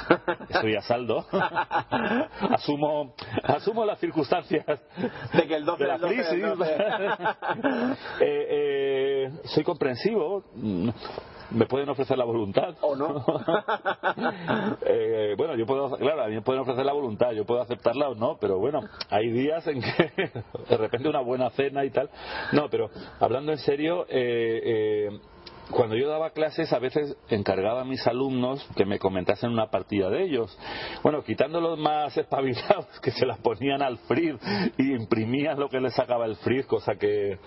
estoy 0.49 0.77
a 0.77 0.83
saldo, 0.83 1.27
asumo, 2.51 3.15
asumo 3.43 3.85
las 3.85 3.99
circunstancias 3.99 4.65
De 5.33 5.47
que 5.47 5.57
el 5.57 5.65
12 5.65 5.83
de 5.83 5.89
la 5.89 5.99
del 5.99 6.17
12 6.17 6.37
del 6.37 6.57
crisis. 6.57 6.59
12. 6.59 6.75
Eh, 8.21 8.47
eh, 8.51 9.33
soy 9.45 9.65
comprensivo, 9.65 10.45
me 11.55 11.67
pueden 11.67 11.89
ofrecer 11.89 12.19
la 12.19 12.25
voluntad. 12.25 12.75
¿O 12.81 12.97
no? 12.97 13.25
Eh, 14.87 15.35
bueno, 15.37 15.57
yo 15.57 15.67
puedo, 15.67 15.91
claro, 15.97 16.25
a 16.25 16.29
mí 16.29 16.35
me 16.35 16.43
pueden 16.43 16.63
ofrecer 16.63 16.85
la 16.85 16.93
voluntad, 16.93 17.33
yo 17.33 17.45
puedo 17.45 17.61
aceptarla 17.61 18.09
o 18.09 18.15
no, 18.15 18.37
pero 18.41 18.59
bueno, 18.59 18.81
hay 19.11 19.31
días 19.31 19.67
en 19.67 19.81
que 19.81 20.13
de 20.69 20.77
repente 20.77 21.09
una 21.09 21.21
buena 21.21 21.51
cena 21.51 21.85
y 21.85 21.91
tal. 21.91 22.11
No, 22.53 22.69
pero 22.69 22.91
hablando 23.21 23.53
en 23.53 23.59
serio, 23.59 24.07
eh, 24.09 24.61
eh, 24.65 25.21
cuando 25.71 25.97
yo 25.97 26.09
daba 26.09 26.31
clases 26.31 26.73
a 26.73 26.79
veces 26.79 27.17
encargaba 27.29 27.83
a 27.83 27.85
mis 27.85 28.07
alumnos 28.07 28.67
que 28.77 28.85
me 28.85 28.99
comentasen 28.99 29.51
una 29.51 29.71
partida 29.71 30.11
de 30.11 30.25
ellos. 30.25 30.57
Bueno, 31.03 31.23
quitando 31.23 31.61
los 31.61 31.79
más 31.79 32.17
espabilados 32.17 32.87
que 33.03 33.11
se 33.11 33.27
las 33.27 33.39
ponían 33.39 33.83
al 33.83 33.99
frizz 33.99 34.41
y 34.79 34.93
imprimían 34.93 35.59
lo 35.59 35.69
que 35.69 35.81
les 35.81 35.95
sacaba 35.95 36.27
el 36.27 36.37
frizz, 36.37 36.67
cosa 36.67 36.95
que, 36.97 37.39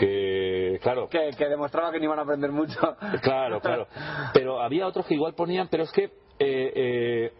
que 0.00 0.78
claro, 0.82 1.08
que, 1.08 1.30
que 1.36 1.46
demostraba 1.46 1.92
que 1.92 1.98
no 1.98 2.04
iban 2.04 2.18
a 2.18 2.22
aprender 2.22 2.50
mucho. 2.50 2.80
Claro, 3.22 3.60
claro. 3.60 3.86
Pero 4.32 4.60
había 4.60 4.86
otros 4.86 5.06
que 5.06 5.14
igual 5.14 5.34
ponían, 5.34 5.68
pero 5.68 5.82
es 5.82 5.92
que 5.92 6.04
eh, 6.04 6.10
eh, 6.38 7.32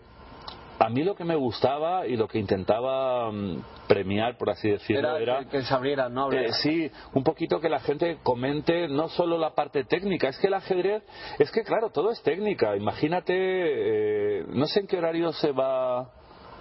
a 0.78 0.88
mí 0.90 1.02
lo 1.02 1.14
que 1.14 1.24
me 1.24 1.36
gustaba 1.36 2.06
y 2.06 2.16
lo 2.16 2.28
que 2.28 2.38
intentaba 2.38 3.30
mm, 3.30 3.62
premiar, 3.88 4.36
por 4.36 4.50
así 4.50 4.70
decirlo, 4.70 5.16
Era, 5.16 5.38
era... 5.38 5.48
que, 5.48 5.62
se 5.62 5.72
abrieran, 5.72 6.12
¿no? 6.12 6.30
eh, 6.32 6.52
sí, 6.62 6.90
un 7.14 7.24
poquito 7.24 7.60
que 7.60 7.68
la 7.68 7.80
gente 7.80 8.18
comente 8.22 8.88
no 8.88 9.08
solo 9.08 9.38
la 9.38 9.54
parte 9.54 9.84
técnica, 9.84 10.28
es 10.28 10.38
que 10.38 10.48
el 10.48 10.54
ajedrez, 10.54 11.02
es 11.38 11.50
que 11.50 11.62
claro, 11.62 11.90
todo 11.90 12.10
es 12.10 12.22
técnica. 12.22 12.76
Imagínate, 12.76 13.32
eh, 13.36 14.44
no 14.48 14.66
sé 14.66 14.80
en 14.80 14.86
qué 14.86 14.98
horario 14.98 15.32
se 15.32 15.52
va 15.52 16.10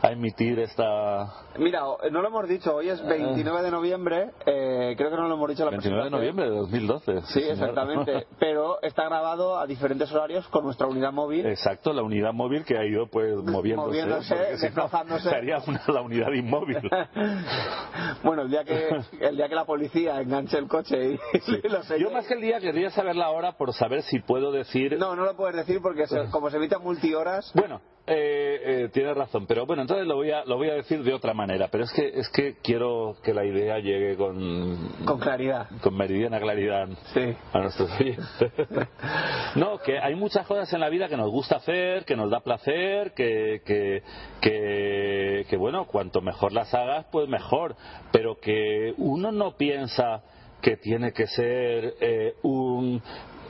a 0.01 0.11
emitir 0.11 0.59
esta... 0.59 1.27
Mira, 1.57 1.85
o- 1.87 1.97
no 2.09 2.21
lo 2.21 2.27
hemos 2.29 2.47
dicho, 2.47 2.75
hoy 2.75 2.89
es 2.89 3.05
29 3.05 3.61
de 3.63 3.71
noviembre, 3.71 4.29
eh, 4.45 4.93
creo 4.97 5.09
que 5.09 5.15
no 5.17 5.27
lo 5.27 5.35
hemos 5.35 5.49
dicho 5.49 5.65
la 5.65 5.71
29 5.71 6.03
de 6.05 6.09
noviembre 6.09 6.45
de 6.49 6.55
2012. 6.55 7.21
Sí, 7.33 7.39
exactamente. 7.41 8.25
Pero 8.39 8.81
está 8.81 9.05
grabado 9.05 9.59
a 9.59 9.67
diferentes 9.67 10.09
horarios 10.13 10.47
con 10.47 10.63
nuestra 10.63 10.87
unidad 10.87 11.11
móvil. 11.11 11.45
Exacto, 11.45 11.91
la 11.91 12.01
unidad 12.03 12.31
móvil 12.33 12.63
que 12.63 12.77
ha 12.77 12.85
ido 12.85 13.07
pues 13.07 13.35
moviéndose, 13.43 13.87
Moviéndose, 13.89 14.35
porque 14.35 14.45
si 14.45 14.51
no, 14.53 14.61
desplazándose. 14.67 15.29
sería 15.29 15.57
una, 15.67 15.81
la 15.87 16.01
unidad 16.01 16.31
inmóvil. 16.31 16.77
bueno, 18.23 18.43
el 18.43 18.49
día 18.49 18.63
que 18.63 18.89
el 19.19 19.35
día 19.35 19.49
que 19.49 19.55
la 19.55 19.65
policía 19.65 20.21
enganche 20.21 20.57
el 20.57 20.67
coche 20.67 21.13
y, 21.13 21.67
lo 21.67 21.81
selle- 21.83 21.99
Yo 21.99 22.11
más 22.11 22.25
que 22.25 22.35
el 22.35 22.41
día 22.41 22.59
querría 22.59 22.89
saber 22.91 23.15
la 23.15 23.29
hora 23.31 23.53
por 23.57 23.73
saber 23.73 24.03
si 24.03 24.19
puedo 24.19 24.51
decir... 24.51 24.97
No, 24.97 25.15
no 25.15 25.25
lo 25.25 25.35
puedes 25.35 25.55
decir 25.55 25.81
porque 25.81 26.07
se- 26.07 26.29
como 26.29 26.49
se 26.49 26.57
evita 26.57 26.79
multihoras. 26.79 27.51
Bueno, 27.53 27.81
eh, 28.07 28.61
eh, 28.85 28.89
tienes 28.91 29.15
razón, 29.15 29.45
pero 29.45 29.65
bueno, 29.67 29.83
entonces 29.83 30.07
lo 30.07 30.15
voy 30.15 30.31
a 30.31 30.43
lo 30.45 30.57
voy 30.57 30.69
a 30.69 30.73
decir 30.73 31.03
de 31.03 31.13
otra 31.13 31.33
manera, 31.33 31.67
pero 31.71 31.83
es 31.83 31.91
que 31.91 32.07
es 32.07 32.27
que 32.29 32.55
quiero 32.63 33.15
que 33.23 33.33
la 33.33 33.45
idea 33.45 33.77
llegue 33.79 34.15
con 34.15 34.77
Con 35.05 35.19
claridad. 35.19 35.67
con 35.81 35.95
meridiana 35.95 36.39
claridad 36.39 36.87
Sí. 37.13 37.35
a 37.53 37.59
nuestros 37.59 37.91
oyentes. 37.99 38.51
no, 39.55 39.77
que 39.79 39.99
hay 39.99 40.15
muchas 40.15 40.47
cosas 40.47 40.71
en 40.73 40.79
la 40.79 40.89
vida 40.89 41.07
que 41.07 41.17
nos 41.17 41.29
gusta 41.29 41.57
hacer, 41.57 42.05
que 42.05 42.15
nos 42.15 42.29
da 42.31 42.39
placer, 42.39 43.13
que, 43.13 43.61
que, 43.65 44.01
que, 44.41 45.45
que, 45.49 45.57
bueno, 45.57 45.85
cuanto 45.85 46.21
mejor 46.21 46.51
las 46.53 46.73
hagas, 46.73 47.05
pues 47.11 47.27
mejor, 47.29 47.75
pero 48.11 48.39
que 48.39 48.93
uno 48.97 49.31
no 49.31 49.55
piensa 49.55 50.23
que 50.61 50.75
tiene 50.75 51.13
que 51.13 51.25
ser 51.27 51.93
eh, 52.01 52.33
un 52.43 53.01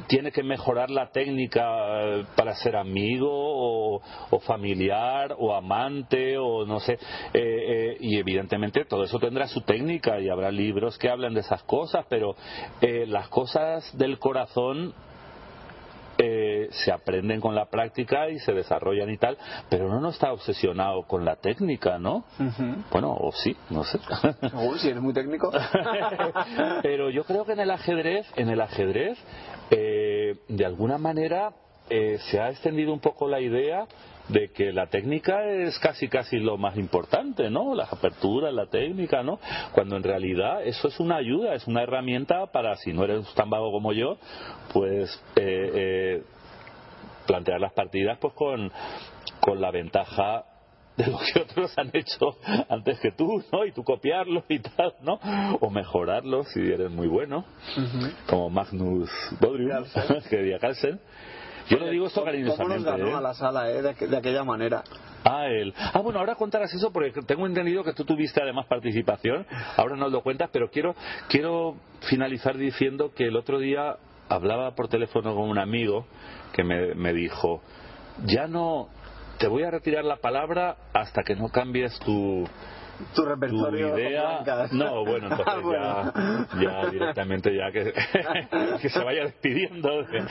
tiene 0.08 0.32
que 0.32 0.44
mejorar 0.44 0.90
la 0.90 1.12
técnica 1.12 1.66
eh, 2.02 2.26
para 2.36 2.56
ser 2.56 2.76
amigo 2.76 3.30
o, 3.30 4.02
o 4.30 4.40
familiar 4.40 5.36
o 5.38 5.54
amante 5.54 6.38
o 6.38 6.66
no 6.66 6.80
sé 6.80 6.94
eh, 6.94 7.00
eh, 7.34 7.98
y 8.00 8.18
evidentemente 8.18 8.86
todo 8.86 9.04
eso 9.04 9.20
tendrá 9.20 9.48
su 9.48 9.62
técnica 9.62 10.20
y 10.20 10.30
habrá 10.30 10.52
libros 10.52 10.98
que 10.98 11.10
hablen 11.10 11.34
de 11.34 11.42
esas 11.42 11.64
cosas 11.64 12.06
pero 12.10 12.36
eh, 12.82 13.06
las 13.08 13.30
cosas 13.30 13.98
del 13.98 14.20
corazón 14.20 14.94
eh, 16.22 16.68
se 16.72 16.92
aprenden 16.92 17.40
con 17.40 17.56
la 17.56 17.70
práctica 17.70 18.30
y 18.30 18.40
se 18.40 18.52
desarrollan 18.52 19.10
y 19.10 19.18
tal, 19.18 19.38
pero 19.70 19.86
uno 19.86 20.02
no 20.02 20.10
está 20.10 20.34
obsesionado 20.34 21.04
con 21.04 21.24
la 21.24 21.38
técnica, 21.38 21.98
¿no? 21.98 22.26
Bueno, 22.92 23.14
o 23.14 23.32
sí, 23.32 23.56
no 23.70 23.86
sé. 23.86 24.00
Uy, 24.54 24.80
si 24.80 24.90
eres 24.90 25.02
muy 25.02 25.14
técnico. 25.14 25.50
pero 26.84 27.10
yo 27.10 27.24
creo 27.24 27.46
que 27.46 27.54
en 27.54 27.62
el 27.62 27.72
ajedrez, 27.72 28.28
en 28.36 28.50
el 28.50 28.60
ajedrez, 28.60 29.18
eh, 29.72 30.36
de 30.48 30.66
alguna 30.66 30.98
manera 30.98 31.54
eh, 31.90 32.18
se 32.30 32.40
ha 32.40 32.50
extendido 32.50 32.94
un 32.94 33.00
poco 33.00 33.28
la 33.28 33.40
idea 33.40 33.88
de 34.28 34.52
que 34.52 34.72
la 34.72 34.88
técnica 34.88 35.44
es 35.46 35.78
casi 35.80 36.08
casi 36.08 36.38
lo 36.38 36.58
más 36.58 36.78
importante, 36.78 37.50
¿no? 37.50 37.74
Las 37.74 37.92
aperturas, 37.92 38.54
la 38.54 38.68
técnica, 38.68 39.24
¿no? 39.24 39.40
Cuando 39.74 39.98
en 39.98 40.04
realidad 40.04 40.64
eso 40.64 40.88
es 40.88 41.00
una 41.00 41.18
ayuda, 41.18 41.56
es 41.56 41.66
una 41.68 41.82
herramienta 41.82 42.46
para, 42.48 42.76
si 42.76 42.94
no 42.94 43.04
eres 43.04 43.26
tan 43.34 43.50
vago 43.50 43.72
como 43.72 43.92
yo, 43.92 44.18
pues 44.72 45.10
eh, 45.36 45.72
eh, 45.74 46.24
plantear 47.26 47.60
las 47.60 47.74
partidas 47.74 48.20
pues 48.20 48.34
con, 48.36 48.72
con 49.40 49.60
la 49.60 49.72
ventaja 49.72 50.46
de 51.00 51.12
lo 51.12 51.18
que 51.20 51.40
otros 51.40 51.72
han 51.78 51.90
hecho 51.94 52.38
antes 52.70 53.00
que 53.00 53.12
tú, 53.12 53.44
¿no? 53.52 53.66
Y 53.66 53.72
tú 53.72 53.84
copiarlo 53.84 54.44
y 54.50 54.60
tal, 54.60 54.94
¿no? 55.02 55.20
O 55.62 55.70
mejorarlo 55.70 56.44
si 56.44 56.60
eres 56.60 56.92
muy 56.92 57.08
bueno, 57.08 57.46
como 58.28 58.50
Magnus 58.50 59.10
Bodrium, 59.40 59.86
que 60.30 60.38
diría 60.38 60.60
Carlsen. 60.60 61.00
Yo 61.70 61.78
lo 61.78 61.88
digo 61.90 62.08
esto 62.08 62.22
¿Cómo 62.22 62.32
nos 62.32 62.56
cariñosamente. 62.56 62.90
ganó 62.90 63.08
¿eh? 63.10 63.14
a 63.16 63.22
la 63.22 63.34
sala, 63.36 63.70
eh? 63.70 63.82
De, 63.84 63.96
aqu- 63.96 64.08
de 64.08 64.18
aquella 64.18 64.44
manera. 64.44 64.84
Ah, 65.24 65.46
él. 65.46 65.72
Ah, 65.94 66.00
bueno, 66.00 66.18
ahora 66.20 66.34
contarás 66.36 66.74
eso 66.74 66.92
porque 66.92 67.12
tengo 67.28 67.46
entendido 67.46 67.84
que 67.84 67.94
tú 67.94 68.06
tuviste 68.06 68.42
además 68.42 68.66
participación. 68.66 69.46
Ahora 69.78 69.96
no 69.96 70.10
lo 70.10 70.22
cuentas, 70.24 70.50
pero 70.52 70.70
quiero, 70.72 70.96
quiero 71.28 71.76
finalizar 72.10 72.58
diciendo 72.58 73.12
que 73.16 73.26
el 73.28 73.36
otro 73.36 73.60
día 73.60 73.98
hablaba 74.30 74.74
por 74.74 74.88
teléfono 74.88 75.36
con 75.36 75.48
un 75.50 75.60
amigo 75.60 76.06
que 76.54 76.64
me, 76.64 76.96
me 76.96 77.14
dijo, 77.14 77.62
ya 78.26 78.48
no, 78.48 78.90
te 79.40 79.48
voy 79.48 79.64
a 79.64 79.72
retirar 79.72 80.04
la 80.06 80.18
palabra 80.18 80.76
hasta 80.94 81.24
que 81.24 81.36
no 81.36 81.50
cambies 81.50 81.98
tu, 82.00 82.46
Tu 83.16 83.22
tu 83.22 83.26
repertorio. 83.26 83.90
con 83.92 84.00
idea. 84.00 84.44
No, 84.72 85.06
bueno, 85.06 85.28
entonces 85.32 85.46
Ah, 85.48 85.60
bueno. 85.62 86.46
Ya, 86.62 86.84
ya 86.84 86.90
directamente 86.92 87.56
ya 87.56 87.72
que, 87.72 87.94
que 88.82 88.90
se 88.90 89.04
vaya 89.04 89.24
despidiendo 89.24 90.04
de, 90.04 90.26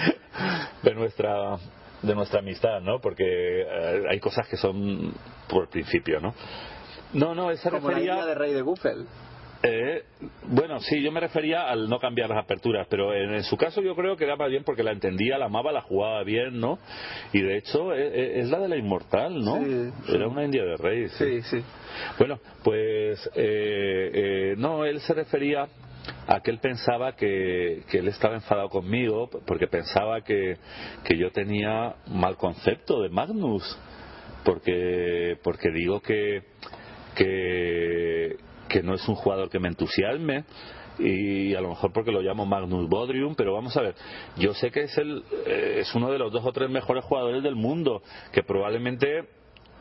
de 0.82 0.94
nuestra 0.94 1.56
de 2.02 2.14
nuestra 2.14 2.38
amistad, 2.40 2.80
¿no? 2.80 3.00
Porque 3.00 3.24
eh, 3.62 4.02
hay 4.08 4.20
cosas 4.20 4.46
que 4.46 4.56
son 4.56 5.12
por 5.48 5.68
principio, 5.68 6.20
¿no? 6.20 6.32
No, 7.12 7.34
no, 7.34 7.44
Como 7.44 7.50
la 7.52 7.70
refería... 7.96 8.14
idea 8.14 8.26
de 8.26 8.34
Rey 8.34 8.52
de 8.52 8.62
Guffel. 8.62 9.06
Eh, 9.62 10.04
bueno, 10.44 10.78
sí, 10.80 11.02
yo 11.02 11.10
me 11.10 11.20
refería 11.20 11.68
al 11.68 11.88
no 11.88 11.98
cambiar 11.98 12.28
las 12.28 12.38
aperturas, 12.38 12.86
pero 12.88 13.12
en, 13.12 13.34
en 13.34 13.42
su 13.42 13.56
caso 13.56 13.80
yo 13.82 13.96
creo 13.96 14.16
que 14.16 14.24
era 14.24 14.36
más 14.36 14.50
bien 14.50 14.62
porque 14.62 14.82
la 14.84 14.92
entendía, 14.92 15.36
la 15.36 15.46
amaba, 15.46 15.72
la 15.72 15.82
jugaba 15.82 16.22
bien, 16.22 16.60
¿no? 16.60 16.78
Y 17.32 17.40
de 17.42 17.58
hecho 17.58 17.92
eh, 17.92 18.06
eh, 18.06 18.40
es, 18.40 18.50
la 18.50 18.60
de 18.60 18.68
la 18.68 18.76
inmortal, 18.76 19.44
¿no? 19.44 19.56
Sí, 19.56 20.14
Era 20.14 20.28
una 20.28 20.44
india 20.44 20.64
de 20.64 20.76
rey. 20.76 21.08
Sí, 21.08 21.42
sí. 21.42 21.62
Bueno, 22.18 22.38
pues 22.62 23.28
eh, 23.34 24.10
eh, 24.14 24.54
no, 24.56 24.84
él 24.84 25.00
se 25.00 25.14
refería 25.14 25.66
a 26.26 26.40
que 26.40 26.50
él 26.50 26.58
pensaba 26.58 27.16
que, 27.16 27.82
que 27.90 27.98
él 27.98 28.08
estaba 28.08 28.34
enfadado 28.34 28.68
conmigo 28.68 29.28
porque 29.46 29.66
pensaba 29.66 30.22
que, 30.22 30.56
que 31.04 31.18
yo 31.18 31.32
tenía 31.32 31.96
mal 32.06 32.36
concepto 32.36 33.02
de 33.02 33.08
Magnus, 33.08 33.78
porque, 34.44 35.36
porque 35.42 35.70
digo 35.70 36.00
que, 36.00 36.42
que, 37.14 38.36
que 38.68 38.82
no 38.82 38.94
es 38.94 39.08
un 39.08 39.14
jugador 39.14 39.48
que 39.50 39.58
me 39.58 39.68
entusiasme 39.68 40.44
y 40.98 41.54
a 41.54 41.60
lo 41.60 41.70
mejor 41.70 41.92
porque 41.92 42.10
lo 42.10 42.20
llamo 42.20 42.44
Magnus 42.44 42.88
Bodrium, 42.88 43.34
pero 43.34 43.54
vamos 43.54 43.76
a 43.76 43.82
ver, 43.82 43.94
yo 44.36 44.54
sé 44.54 44.70
que 44.70 44.82
es, 44.82 44.98
el, 44.98 45.22
eh, 45.46 45.78
es 45.80 45.94
uno 45.94 46.10
de 46.10 46.18
los 46.18 46.32
dos 46.32 46.44
o 46.44 46.52
tres 46.52 46.68
mejores 46.70 47.04
jugadores 47.04 47.42
del 47.42 47.54
mundo, 47.54 48.02
que 48.32 48.42
probablemente 48.42 49.28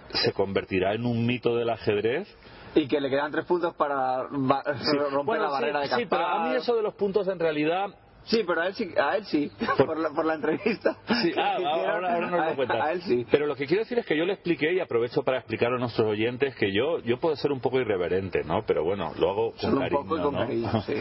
se 0.09 0.31
convertirá 0.33 0.93
en 0.93 1.05
un 1.05 1.25
mito 1.25 1.55
del 1.55 1.69
ajedrez. 1.69 2.27
Y 2.75 2.87
que 2.87 3.01
le 3.01 3.09
quedan 3.09 3.31
tres 3.31 3.45
puntos 3.45 3.73
para 3.75 4.23
romper 4.23 5.23
Bueno, 5.25 5.43
la 5.43 5.49
sí, 5.49 5.53
barrera 5.53 5.79
de 5.81 5.87
sí, 5.87 6.05
pero 6.07 6.27
a 6.27 6.47
mí 6.47 6.55
eso 6.55 6.75
de 6.75 6.83
los 6.83 6.93
puntos 6.93 7.27
en 7.27 7.39
realidad 7.39 7.87
Sí, 8.27 8.43
pero 8.45 8.61
a 8.61 8.67
él 8.67 8.75
sí, 8.75 8.89
a 8.97 9.15
él 9.17 9.25
sí. 9.25 9.51
Por, 9.77 9.97
la, 9.99 10.09
por 10.09 10.25
la 10.25 10.35
entrevista. 10.35 10.97
Sí, 11.21 11.33
ah, 11.37 11.53
hicieron, 11.59 11.65
ahora, 11.67 12.13
ahora 12.13 12.29
nos 12.29 12.41
a- 12.41 12.49
lo 12.49 12.55
cuentas. 12.55 12.81
A 12.81 12.91
él 12.91 13.01
sí. 13.03 13.25
Pero 13.31 13.47
lo 13.47 13.55
que 13.55 13.65
quiero 13.65 13.83
decir 13.83 13.97
es 13.99 14.05
que 14.05 14.17
yo 14.17 14.25
le 14.25 14.33
expliqué 14.33 14.73
y 14.73 14.79
aprovecho 14.79 15.23
para 15.23 15.37
explicar 15.39 15.73
a 15.73 15.77
nuestros 15.77 16.07
oyentes 16.07 16.55
que 16.55 16.71
yo 16.73 16.99
yo 16.99 17.19
puedo 17.19 17.35
ser 17.35 17.51
un 17.51 17.59
poco 17.59 17.79
irreverente, 17.79 18.43
¿no? 18.43 18.63
Pero 18.65 18.83
bueno, 18.83 19.13
lo 19.17 19.29
hago 19.29 19.51
con 19.51 19.59
Solo 19.59 19.77
un 19.77 19.83
cariño, 19.83 20.03
poco 20.03 20.21
con 20.21 20.33
¿no? 20.33 20.39
cariño, 20.39 20.81
sí. 20.85 20.93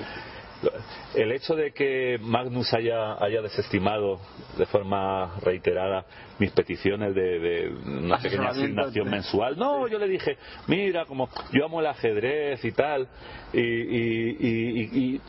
El 1.14 1.32
hecho 1.32 1.54
de 1.54 1.72
que 1.72 2.18
Magnus 2.22 2.72
haya, 2.72 3.22
haya 3.22 3.42
desestimado 3.42 4.18
de 4.56 4.64
forma 4.66 5.34
reiterada 5.42 6.06
mis 6.38 6.50
peticiones 6.52 7.14
de, 7.14 7.38
de 7.38 7.68
una 7.86 8.18
pequeña 8.18 8.48
asignación 8.50 9.10
mensual, 9.10 9.56
no, 9.56 9.88
yo 9.88 9.98
le 9.98 10.08
dije, 10.08 10.36
mira, 10.66 11.04
como 11.06 11.28
yo 11.52 11.64
amo 11.64 11.80
el 11.80 11.86
ajedrez 11.86 12.64
y 12.64 12.72
tal, 12.72 13.08
y, 13.52 13.60
y- 13.60 14.36
y- 14.40 14.98
y- 15.14 15.20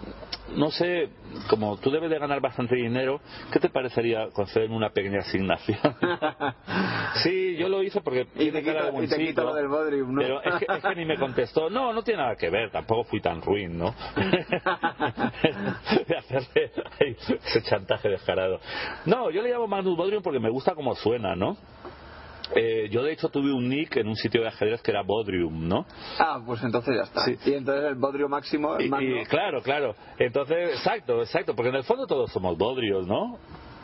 no 0.55 0.71
sé, 0.71 1.09
como 1.49 1.77
tú 1.77 1.91
debes 1.91 2.09
de 2.09 2.19
ganar 2.19 2.39
bastante 2.39 2.75
dinero, 2.75 3.19
¿qué 3.51 3.59
te 3.59 3.69
parecería 3.69 4.29
concederme 4.29 4.75
una 4.75 4.89
pequeña 4.91 5.19
asignación? 5.19 5.77
sí, 7.23 7.55
yo 7.57 7.67
lo 7.67 7.83
hice 7.83 8.01
porque 8.01 8.27
Y 8.35 8.51
te 8.51 8.61
de 8.61 9.23
y 9.23 9.33
lo 9.33 9.53
del 9.53 9.67
Bodrium, 9.67 10.13
¿no? 10.13 10.21
Pero 10.21 10.41
es 10.43 10.55
que, 10.55 10.65
es 10.73 10.83
que 10.83 10.95
ni 10.95 11.05
me 11.05 11.17
contestó. 11.17 11.69
No, 11.69 11.91
no 11.93 12.01
tiene 12.01 12.21
nada 12.21 12.35
que 12.35 12.49
ver. 12.49 12.71
Tampoco 12.71 13.03
fui 13.05 13.19
tan 13.21 13.41
ruin, 13.41 13.77
¿no? 13.77 13.93
de 16.07 16.17
hacerle 16.17 16.71
ese 16.99 17.61
chantaje 17.63 18.09
descarado. 18.09 18.59
No, 19.05 19.29
yo 19.29 19.41
le 19.41 19.51
llamo 19.51 19.67
Magnus 19.67 19.97
Bodrium 19.97 20.23
porque 20.23 20.39
me 20.39 20.49
gusta 20.49 20.73
como 20.75 20.95
suena, 20.97 21.35
¿no? 21.35 21.57
Eh, 22.55 22.87
yo 22.89 23.03
de 23.03 23.11
hecho 23.11 23.29
tuve 23.29 23.51
un 23.51 23.67
nick 23.67 23.97
en 23.97 24.07
un 24.07 24.15
sitio 24.15 24.41
de 24.41 24.47
ajedrez 24.47 24.81
que 24.81 24.91
era 24.91 25.01
Bodrium, 25.03 25.67
¿no? 25.67 25.85
Ah, 26.19 26.41
pues 26.45 26.63
entonces 26.63 26.95
ya 26.95 27.03
está. 27.03 27.25
Sí. 27.25 27.37
Y 27.45 27.53
entonces 27.55 27.85
el 27.85 27.95
Bodrio 27.95 28.29
máximo, 28.29 28.77
el 28.77 28.85
Y, 28.85 29.21
y 29.21 29.25
claro, 29.25 29.61
claro. 29.61 29.95
Entonces, 30.17 30.69
exacto, 30.75 31.21
exacto, 31.21 31.55
porque 31.55 31.69
en 31.69 31.75
el 31.75 31.83
fondo 31.83 32.07
todos 32.07 32.31
somos 32.31 32.57
bodrios, 32.57 33.05
¿no? 33.05 33.37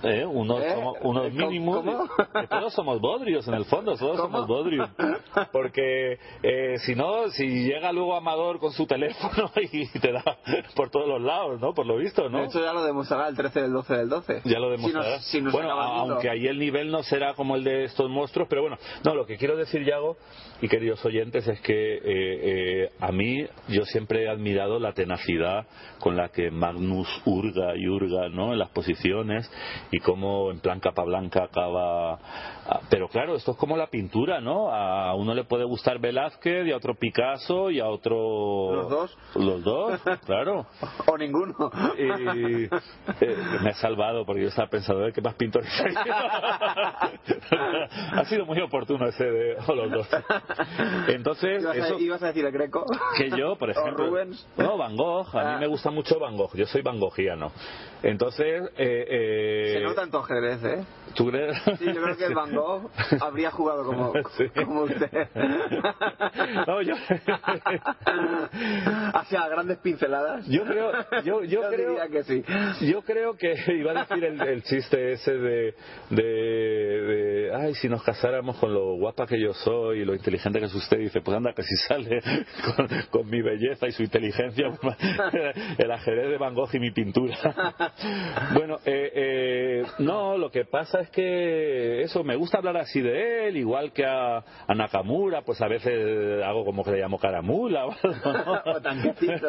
¿Eh? 0.04 0.26
Unos, 0.26 0.62
¿Eh? 0.62 0.72
somos, 0.76 0.98
unos 1.02 1.24
¿Cómo- 1.30 1.48
mínimos. 1.50 1.86
todos 2.50 2.74
somos 2.74 3.00
bodrios 3.00 3.48
en 3.48 3.54
el 3.56 3.66
fondo, 3.66 3.96
todos 3.96 4.20
¿Cómo? 4.20 4.34
somos 4.40 4.48
bodrios. 4.48 4.90
Porque 5.52 6.18
eh, 6.44 6.76
si 6.86 6.96
no, 6.96 7.30
si 7.30 7.48
llega 7.66 7.92
luego 7.92 8.16
Amador 8.16 8.60
con 8.60 8.72
su 8.72 8.86
teléfono 8.86 9.52
y 9.72 9.88
te 10.00 10.12
da 10.12 10.24
por 10.76 10.90
todos 10.90 11.08
los 11.08 11.22
lados, 11.22 11.60
¿no? 11.62 11.74
Por 11.74 11.86
lo 11.86 11.98
visto, 11.98 12.30
¿no? 12.30 12.40
De 12.40 12.46
hecho 12.46 12.62
ya 12.62 12.74
lo 12.74 12.84
demostrará 12.84 13.28
el 13.28 13.36
13 13.36 13.62
del 13.62 13.74
12 13.74 13.94
del 13.96 14.10
12. 14.10 14.42
Ya 14.46 14.60
lo 14.60 14.68
Si 14.70 14.72
demostrará. 14.78 15.10
nos, 15.16 15.26
si 15.26 15.42
nos 15.42 15.54
bueno, 15.54 15.72
aunque 15.72 16.30
ahí 16.30 16.48
el 16.48 16.60
nivel 16.60 16.92
no 16.92 17.04
será 17.04 17.34
como 17.34 17.56
el 17.56 17.64
de 17.64 17.86
estos 17.86 18.10
monstruos, 18.10 18.48
pero 18.50 18.62
bueno, 18.62 18.78
no, 19.04 19.16
lo 19.16 19.26
que 19.26 19.38
quiero 19.38 19.56
decir, 19.56 19.84
Yago, 19.86 20.18
y 20.62 20.68
queridos 20.68 21.04
oyentes, 21.06 21.48
es 21.48 21.60
que 21.62 21.96
eh, 21.96 22.02
eh, 22.06 22.90
a 23.00 23.12
mí 23.12 23.46
yo 23.70 23.86
siempre 23.86 24.24
he 24.24 24.30
admirado 24.30 24.80
la 24.80 24.94
tenacidad 24.94 25.66
con 26.00 26.16
la 26.16 26.30
que 26.30 26.52
Magnus 26.52 27.08
hurga 27.26 27.76
y 27.76 27.88
hurga 27.88 28.30
¿no? 28.30 28.54
en 28.54 28.60
las 28.60 28.70
posiciones 28.70 29.50
y 29.96 30.00
cómo 30.00 30.50
en 30.50 30.60
plan 30.60 30.80
capa 30.80 31.04
blanca 31.04 31.44
acaba. 31.44 32.14
ah, 32.14 32.80
Pero 32.90 33.08
claro, 33.10 33.36
esto 33.36 33.52
es 33.52 33.58
como 33.58 33.78
la 33.78 33.88
pintura, 33.88 34.42
¿no? 34.42 34.72
A 34.74 35.14
uno 35.14 35.36
le 35.36 35.44
puede 35.44 35.66
gustar 35.66 36.00
Velázquez 36.00 36.66
y 36.66 36.72
a 36.72 36.78
otro 36.78 36.96
Picasso 36.96 37.70
y 37.70 37.80
a 37.80 37.88
otro. 37.88 38.74
¿Los 38.74 38.90
dos? 38.90 39.18
Los 39.36 39.64
dos, 39.64 40.02
claro. 40.26 40.66
O 41.06 41.18
ninguno. 41.18 41.54
Y 41.98 42.64
eh, 42.64 43.38
me 43.62 43.70
ha 43.70 43.74
salvado 43.76 44.26
porque 44.26 44.42
yo 44.42 44.48
estaba 44.48 44.68
pensando, 44.70 45.12
qué 45.14 45.22
más 45.22 45.36
pintores 45.36 45.70
hay. 45.86 45.94
ha 48.14 48.26
sido 48.26 48.46
muy 48.46 48.60
oportuno 48.62 49.08
ese 49.08 49.26
de 49.26 49.58
o 49.68 49.76
los 49.76 49.92
dos. 49.92 50.08
Entonces, 51.08 51.62
¿Ibas, 51.62 51.78
eso 51.78 51.96
a, 51.96 52.00
ibas 52.00 52.24
a 52.24 52.28
decir 52.28 52.46
el 52.46 52.52
Greco? 52.52 52.86
que 53.18 53.30
yo, 53.30 53.56
por 53.58 53.70
ejemplo, 53.70 54.08
Rubens? 54.08 54.48
no, 54.58 54.78
Van 54.78 54.96
Gogh, 54.96 55.28
a 55.36 55.42
Ah. 55.42 55.54
mí 55.56 55.60
me 55.62 55.68
gusta 55.68 55.92
mucho 55.92 56.18
Van 56.20 56.36
Gogh, 56.38 56.56
yo 56.56 56.66
soy 56.66 56.82
Van 56.82 57.00
Goghiano. 57.00 57.52
Entonces, 58.04 58.64
eh, 58.78 59.06
eh, 59.10 59.74
Se 59.78 59.82
nota 59.82 60.04
en 60.04 60.10
ajedrez, 60.14 60.64
¿eh? 60.66 60.84
¿tú 61.16 61.30
crees? 61.30 61.58
Sí, 61.80 61.86
yo 61.94 62.02
creo 62.04 62.18
que 62.18 62.26
el 62.26 62.36
Van 62.36 62.54
Gogh 62.54 62.92
habría 63.22 63.50
jugado 63.52 63.86
como, 63.86 64.12
Sí. 64.38 64.50
como 64.50 64.84
usted. 64.84 65.10
No, 66.68 66.82
yo, 66.82 66.96
Hacia 69.14 69.48
grandes 69.48 69.78
pinceladas. 69.80 70.46
yo 70.48 70.64
creo, 70.66 70.92
yo, 71.24 71.44
yo 71.44 71.62
creo, 71.70 71.90
diría 71.92 72.08
que 72.10 72.24
sí. 72.24 72.44
Yo 72.92 73.02
creo 73.04 73.36
que 73.38 73.54
iba 73.78 73.92
a 73.92 74.06
decir 74.06 74.24
el, 74.24 74.42
el 74.42 74.64
chiste 74.64 75.14
ese 75.14 75.34
de, 75.38 75.76
de, 76.10 76.24
de, 76.24 77.56
ay, 77.56 77.76
si 77.76 77.88
nos 77.90 78.04
casáramos 78.04 78.58
con 78.58 78.74
lo 78.74 78.98
guapa 78.98 79.26
que 79.28 79.40
yo 79.40 79.54
soy 79.54 80.00
y 80.02 80.06
lo 80.06 80.14
inteligente 80.16 80.60
que 80.60 80.66
es 80.66 80.74
usted, 80.76 80.98
dice, 80.98 81.22
pues 81.22 81.38
anda, 81.38 81.54
que 81.54 81.64
si 81.64 81.76
sale 81.88 82.22
con, 82.76 82.88
con 83.12 83.30
mi 83.30 83.42
belleza 83.42 83.88
y 83.88 83.92
su 83.92 84.04
inteligencia, 84.04 84.68
el 85.78 85.92
ajedrez 85.92 86.30
de 86.30 86.38
Van 86.38 86.54
Gogh 86.54 86.70
y 86.74 86.80
mi 86.80 86.92
pintura. 86.92 87.36
Bueno, 88.54 88.80
eh, 88.86 89.12
eh, 89.16 89.84
no, 90.00 90.38
lo 90.38 90.50
que 90.52 90.66
pasa 90.66 91.00
es 91.02 91.10
que 91.10 92.02
eso, 92.02 92.24
me 92.24 92.36
gusta 92.36 92.58
hablar 92.58 92.78
así 92.78 93.02
de 93.02 93.48
él, 93.48 93.58
igual 93.58 93.92
que 93.94 94.06
a, 94.06 94.38
a 94.38 94.76
Nakamura, 94.76 95.42
pues 95.44 95.62
a 95.62 95.68
veces 95.68 96.44
hago 96.44 96.66
como 96.66 96.84
que 96.84 96.92
le 96.92 97.00
llamo 97.00 97.20
caramula 97.20 97.86
o 98.72 98.82
tanquecito. 98.82 99.48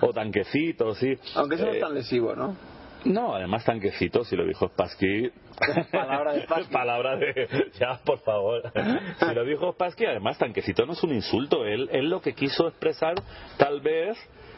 O 0.00 0.12
tanquecito, 0.12 0.94
sí. 0.94 1.14
Aunque 1.36 1.54
eso 1.56 1.64
no 1.66 1.72
Eh, 1.72 1.76
es 1.76 1.80
tan 1.80 1.94
lesivo, 1.94 2.34
¿no? 2.34 2.56
no, 3.04 3.34
además 3.34 3.64
tanquecito, 3.64 4.24
si 4.24 4.34
lo 4.36 4.44
dijo 4.46 4.66
Spassky. 4.68 5.30
Palabra 5.92 6.32
de 6.32 6.42
Spassky. 6.42 6.72
Palabra 6.72 7.16
de. 7.16 7.70
Ya, 7.78 7.98
por 8.04 8.18
favor. 8.20 8.62
Si 9.18 9.34
lo 9.34 9.44
dijo 9.44 9.72
Spassky, 9.72 10.06
además 10.06 10.38
tanquecito 10.38 10.86
no 10.86 10.92
es 10.94 11.02
un 11.02 11.12
insulto. 11.12 11.64
Él, 11.64 11.88
él 11.92 12.08
lo 12.10 12.20
que 12.20 12.34
quiso 12.34 12.68
expresar, 12.68 13.14
tal 13.58 13.80
vez. 13.80 14.16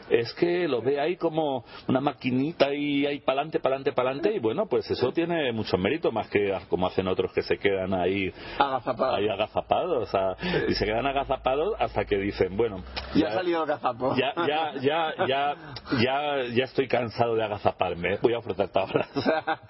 Es 0.09 0.33
que 0.35 0.69
lo 0.69 0.81
ve 0.81 1.01
ahí 1.01 1.17
como 1.17 1.65
una 1.89 1.99
maquinita 1.99 2.73
y 2.73 3.05
ahí 3.05 3.19
pa'lante, 3.19 3.59
pa'lante, 3.59 3.91
pa'lante 3.91 4.33
y 4.33 4.39
bueno, 4.39 4.65
pues 4.65 4.89
eso 4.89 5.11
tiene 5.11 5.51
mucho 5.51 5.77
mérito 5.77 6.13
más 6.13 6.29
que 6.29 6.57
como 6.69 6.87
hacen 6.87 7.09
otros 7.09 7.33
que 7.33 7.41
se 7.41 7.57
quedan 7.57 7.93
ahí 7.93 8.31
Agazapado. 8.57 9.15
ahí 9.15 9.27
agazapados, 9.27 10.03
o 10.03 10.09
sea, 10.09 10.37
y 10.69 10.75
se 10.75 10.85
quedan 10.85 11.05
agazapados 11.07 11.73
hasta 11.77 12.05
que 12.05 12.15
dicen, 12.19 12.55
bueno, 12.55 12.85
Ya 13.15 13.27
ha 13.27 13.33
salido 13.33 13.63
el 13.63 13.67
gazapo. 13.67 14.15
ya, 14.15 14.33
ya, 14.47 14.73
ya, 14.79 15.13
ya, 15.27 15.55
ya, 15.99 16.43
ya 16.55 16.63
estoy 16.63 16.87
cansado 16.87 17.35
de 17.35 17.43
agazaparme. 17.43 18.17
Voy 18.21 18.33
a 18.33 18.37
ofrecer 18.37 18.69
tablas. 18.69 19.09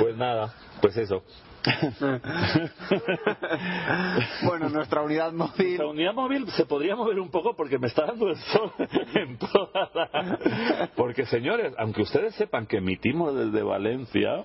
Pues 0.00 0.16
nada, 0.20 0.54
pues 0.80 0.96
eso. 0.96 1.24
bueno, 4.44 4.70
nuestra 4.70 5.02
unidad 5.02 5.32
móvil. 5.32 5.78
La 5.78 5.86
unidad 5.86 6.14
móvil 6.14 6.48
se 6.52 6.66
podría 6.66 6.94
mover 6.96 7.18
un 7.18 7.30
poco 7.30 7.56
porque 7.56 7.78
me 7.78 7.88
está 7.88 8.06
dando 8.06 8.28
el 8.28 8.36
sol 8.36 8.72
en 9.14 9.38
toda 9.38 9.90
la... 9.94 10.90
Porque 10.96 11.26
señores, 11.26 11.74
aunque 11.78 12.02
ustedes 12.02 12.34
sepan 12.36 12.66
que 12.66 12.76
emitimos 12.78 13.34
desde 13.34 13.62
Valencia, 13.62 14.44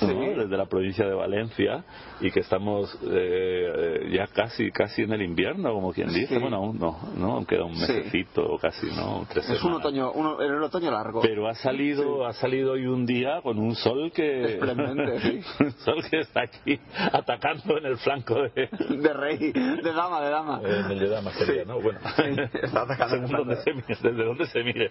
desde 0.00 0.56
la 0.56 0.66
provincia 0.66 1.06
de 1.06 1.14
Valencia 1.14 1.84
y 2.20 2.30
que 2.30 2.40
estamos 2.40 2.94
eh, 3.02 3.08
eh, 3.10 4.10
ya 4.12 4.26
casi 4.26 4.70
casi 4.70 5.02
en 5.02 5.12
el 5.12 5.22
invierno 5.22 5.72
como 5.72 5.92
quien 5.92 6.08
dice 6.08 6.34
Sí. 6.34 6.38
bueno 6.38 6.56
aún 6.58 6.78
no 6.78 6.98
no 7.16 7.32
aún 7.32 7.46
queda 7.46 7.64
un 7.64 7.74
Sí. 7.74 7.92
mesecito 7.92 8.56
casi 8.60 8.86
no 8.88 9.26
tres 9.28 9.48
Es 9.50 9.62
un 9.64 9.72
otoño, 9.74 10.12
un, 10.12 10.42
el 10.42 10.62
otoño 10.62 10.90
largo. 10.90 11.20
Pero 11.22 11.48
ha 11.48 11.54
salido, 11.54 12.26
ha 12.26 12.32
salido 12.34 12.72
hoy 12.72 12.86
un 12.86 13.06
día 13.06 13.40
con 13.42 13.58
un 13.58 13.74
sol 13.74 14.12
que. 14.14 14.54
Esplendente, 14.54 15.20
sí. 15.20 15.40
un 15.64 15.72
sol 15.72 16.04
que 16.10 16.20
está 16.20 16.42
aquí 16.42 16.78
atacando 17.12 17.78
en 17.78 17.86
el 17.86 17.96
flanco 17.98 18.34
de. 18.42 18.68
De 18.88 19.12
rey, 19.12 19.52
de 19.52 19.92
dama, 19.92 20.20
de 20.20 20.30
dama. 20.30 20.60
eh, 20.64 20.94
de 20.94 21.08
Dama 21.08 21.30
sería, 21.32 21.62
Sí. 21.62 21.68
¿no? 21.68 21.80
Bueno, 21.80 21.98
Sí, 22.16 22.22
está 22.62 22.82
atacando 22.82 23.16
según 23.26 23.32
donde 23.32 23.56
se 23.62 23.72
mire, 23.72 23.86
desde 24.02 24.24
donde 24.24 24.46
se 24.46 24.62
mire. 24.62 24.90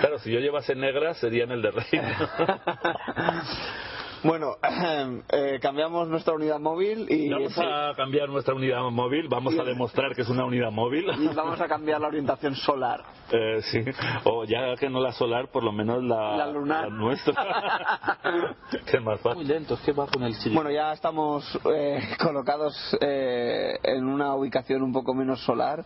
Claro, 0.00 0.18
si 0.18 0.32
yo 0.32 0.40
llevase 0.40 0.74
negra 0.74 1.14
sería 1.14 1.44
en 1.44 1.52
el 1.52 1.62
de 1.62 1.70
Rey. 1.70 1.86
Bueno, 4.24 4.56
eh, 5.32 5.58
cambiamos 5.60 6.06
nuestra 6.08 6.34
unidad 6.34 6.60
móvil 6.60 7.06
y, 7.08 7.28
Vamos 7.28 7.58
a 7.58 7.92
cambiar 7.96 8.28
nuestra 8.28 8.54
unidad 8.54 8.82
móvil, 8.90 9.26
vamos 9.28 9.58
a 9.58 9.64
demostrar 9.64 10.14
que 10.14 10.22
es 10.22 10.28
una 10.28 10.44
unidad 10.44 10.70
móvil. 10.70 11.06
y 11.18 11.26
vamos 11.28 11.60
a 11.60 11.66
cambiar 11.66 12.00
la 12.00 12.08
orientación 12.08 12.54
solar. 12.56 13.02
Eh, 13.34 13.62
sí, 13.62 13.82
o 14.24 14.44
ya 14.44 14.76
que 14.76 14.90
no 14.90 15.00
la 15.00 15.12
solar, 15.12 15.48
por 15.50 15.64
lo 15.64 15.72
menos 15.72 16.04
la, 16.04 16.36
La 16.36 16.46
lunar. 16.48 16.90
la 16.90 16.94
nuestra. 16.94 17.32
que 18.84 18.98
es 18.98 19.02
más 19.02 19.20
fácil. 19.22 19.36
Muy 19.38 19.46
lento, 19.46 19.72
es 19.72 19.80
que 19.80 19.92
va 19.92 20.06
con 20.06 20.22
el 20.22 20.36
chile. 20.38 20.54
Bueno, 20.54 20.70
ya 20.70 20.92
estamos 20.92 21.42
eh, 21.72 21.98
colocados 22.22 22.76
eh, 23.00 23.78
en 23.84 24.04
una 24.06 24.34
ubicación 24.34 24.82
un 24.82 24.92
poco 24.92 25.14
menos 25.14 25.40
solar. 25.44 25.82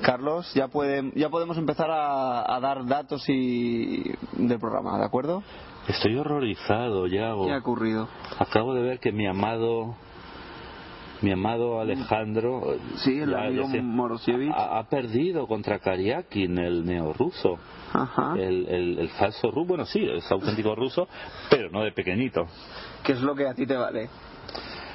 Carlos, 0.00 0.50
ya, 0.54 0.68
puede, 0.68 1.12
ya 1.14 1.28
podemos 1.28 1.58
empezar 1.58 1.90
a, 1.90 2.56
a 2.56 2.58
dar 2.60 2.86
datos 2.86 3.22
y 3.28 4.04
del 4.32 4.58
programa, 4.58 4.98
¿de 4.98 5.04
acuerdo? 5.04 5.42
Estoy 5.88 6.16
horrorizado, 6.16 7.06
Yago. 7.06 7.46
¿Qué 7.46 7.52
ha 7.52 7.58
ocurrido? 7.58 8.08
Acabo 8.38 8.74
de 8.74 8.82
ver 8.82 9.00
que 9.00 9.10
mi 9.10 9.26
amado, 9.26 9.96
mi 11.20 11.32
amado 11.32 11.80
Alejandro, 11.80 12.76
Sí, 12.96 13.18
el 13.20 13.34
amigo 13.34 13.66
ha, 14.54 14.78
ha 14.78 14.84
perdido 14.88 15.46
contra 15.46 15.80
Kariakin, 15.80 16.58
el 16.58 16.84
neorruso, 16.86 17.58
el, 18.36 18.66
el, 18.68 18.98
el 19.00 19.08
falso 19.10 19.50
ruso. 19.50 19.66
Bueno, 19.66 19.84
sí, 19.86 20.04
es 20.08 20.30
auténtico 20.30 20.74
ruso, 20.74 21.08
pero 21.50 21.68
no 21.70 21.82
de 21.82 21.92
pequeñito. 21.92 22.46
¿Qué 23.02 23.12
es 23.12 23.20
lo 23.20 23.34
que 23.34 23.48
a 23.48 23.54
ti 23.54 23.66
te 23.66 23.76
vale? 23.76 24.08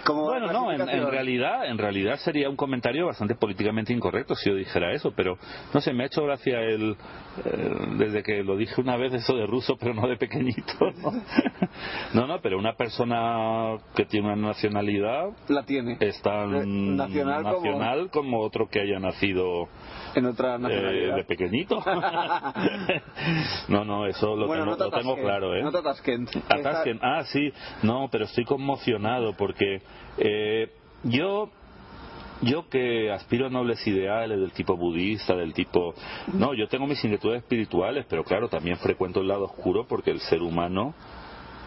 Como 0.08 0.24
Bueno, 0.24 0.51
no, 0.53 0.72
en, 0.72 0.80
realidad, 1.12 1.66
en 1.70 1.78
realidad 1.78 2.16
sería 2.20 2.49
un 2.49 2.55
comentario 2.55 3.05
bastante 3.08 3.36
políticamente 3.36 3.91
incorrecto 3.91 4.36
si 4.36 4.49
yo 4.49 4.55
dijera 4.55 4.93
eso, 4.93 5.12
pero 5.14 5.38
no 5.74 5.82
sé, 5.82 5.91
me 5.91 6.03
ha 6.03 6.08
hecho 6.08 6.24
gracia 6.24 6.62
el 6.62 6.95
eh, 7.43 7.76
desde 7.97 8.24
que 8.24 8.41
lo 8.41 8.55
dije 8.55 8.80
una 8.80 8.95
vez 8.95 9.14
eso 9.14 9.36
de 9.36 9.45
ruso, 9.45 9.76
pero 9.78 9.93
no 9.93 10.08
de 10.08 10.16
pequeñito. 10.16 10.74
No, 11.03 11.12
no, 12.22 12.28
no, 12.28 12.39
pero 12.41 12.58
una 12.58 12.74
persona 12.74 13.78
que 13.95 14.05
tiene 14.05 14.32
una 14.32 14.47
nacionalidad 14.47 15.30
La 15.49 15.64
tiene. 15.64 15.97
es 15.99 16.22
tan 16.22 16.55
Eh, 16.55 16.66
nacional 16.66 17.43
como- 17.43 17.55
nacional 17.58 18.10
como... 18.10 18.39
otro 18.41 18.70
que 18.70 18.80
haya 18.80 18.99
nacido 18.99 19.68
En 20.18 20.26
otra 20.26 20.55
eh, 20.55 20.59
nacionalidad. 20.59 21.15
de 21.15 21.24
pequeñito. 21.24 21.84
no, 23.68 23.86
no, 23.86 24.05
eso 24.07 24.36
lo 24.36 24.47
bueno, 24.47 24.63
tengo, 24.63 24.72
no 24.72 24.78
te 24.78 24.84
lo 24.84 24.89
tengo 24.91 25.11
atasques, 25.13 25.24
claro, 25.26 25.55
¿eh? 25.55 25.61
No 25.63 25.72
te 25.72 25.78
atasquen. 25.78 26.28
Atasquen. 26.49 26.99
Ah, 27.01 27.24
sí. 27.26 27.51
No, 27.84 28.07
pero 28.11 28.26
estoy 28.26 28.45
conmocionado 28.45 29.34
porque 29.34 29.82
eh, 30.18 30.72
yo 31.03 31.49
yo 32.41 32.70
que 32.70 33.11
aspiro 33.11 33.47
a 33.47 33.49
nobles 33.49 33.86
ideales 33.88 34.39
del 34.39 34.51
tipo 34.51 34.78
budista, 34.78 35.36
del 35.36 35.53
tipo... 35.55 35.95
No, 36.34 36.53
yo 36.53 36.68
tengo 36.68 36.86
mis 36.86 37.03
inquietudes 37.03 37.41
espirituales, 37.41 38.05
pero 38.07 38.24
claro, 38.24 38.47
también 38.47 38.78
frecuento 38.78 39.22
el 39.22 39.28
lado 39.28 39.45
oscuro 39.45 39.88
porque 39.88 40.11
el 40.11 40.20
ser 40.20 40.43
humano... 40.43 40.93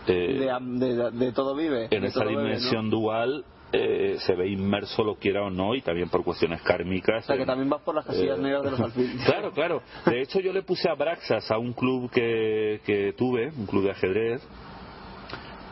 eh, 0.06 0.38
De, 0.38 0.86
de- 0.86 1.10
de 1.10 1.32
todo 1.32 1.56
vive. 1.56 1.88
en 1.90 2.04
esa 2.04 2.24
dimensión 2.24 2.88
dual 2.88 3.44
eh, 3.72 4.16
se 4.20 4.34
ve 4.34 4.48
inmerso 4.48 5.04
lo 5.04 5.16
quiera 5.16 5.42
o 5.42 5.50
no 5.50 5.74
y 5.74 5.82
también 5.82 6.08
por 6.08 6.24
cuestiones 6.24 6.60
kármicas. 6.62 7.24
O 7.24 7.26
sea, 7.26 7.36
que 7.36 7.42
en- 7.42 7.46
también 7.48 7.68
vas 7.70 7.82
por 7.82 7.94
las 7.94 8.04
casillas 8.04 8.38
eh, 8.38 8.42
negras 8.42 8.62
de 8.64 8.70
los 8.72 8.80
alfiles. 8.86 9.24
Claro, 9.24 9.52
claro. 9.52 9.82
De 10.06 10.22
hecho, 10.22 10.40
yo 10.40 10.52
le 10.52 10.62
puse 10.62 10.88
a 10.90 10.94
Braxas 10.94 11.50
a 11.50 11.58
un 11.58 11.72
club 11.72 12.10
que, 12.10 12.80
que 12.84 13.12
tuve, 13.16 13.48
un 13.56 13.66
club 13.66 13.84
de 13.84 13.90
ajedrez. 13.92 14.42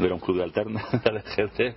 Era 0.01 0.15
un 0.15 0.21
club 0.21 0.37
de 0.37 0.45
alterna 0.45 0.85
de 1.05 1.19
ajedrez. 1.19 1.77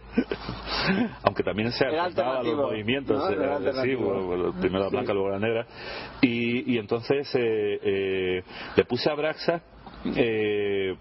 Aunque 1.23 1.41
también 1.43 1.71
se 1.71 1.85
Era 1.85 2.03
alternaba 2.03 2.43
los 2.43 2.55
movimientos. 2.55 3.17
¿no? 3.17 3.29
eh, 3.29 3.33
Era 3.33 3.57
sí, 3.57 3.65
alternativo. 3.65 4.03
bueno, 4.05 4.27
bueno, 4.27 4.53
primero 4.59 4.83
la 4.83 4.89
Sí. 4.89 4.95
blanca, 4.95 5.13
luego 5.13 5.29
la 5.29 5.39
negra. 5.39 5.65
Y, 6.21 6.73
y 6.73 6.77
entonces 6.77 7.27
eh, 7.33 7.79
eh, 7.81 8.43
le 8.75 8.85
puse 8.85 9.09
a 9.09 9.15
Braxas. 9.15 9.61
Eh, 10.15 10.95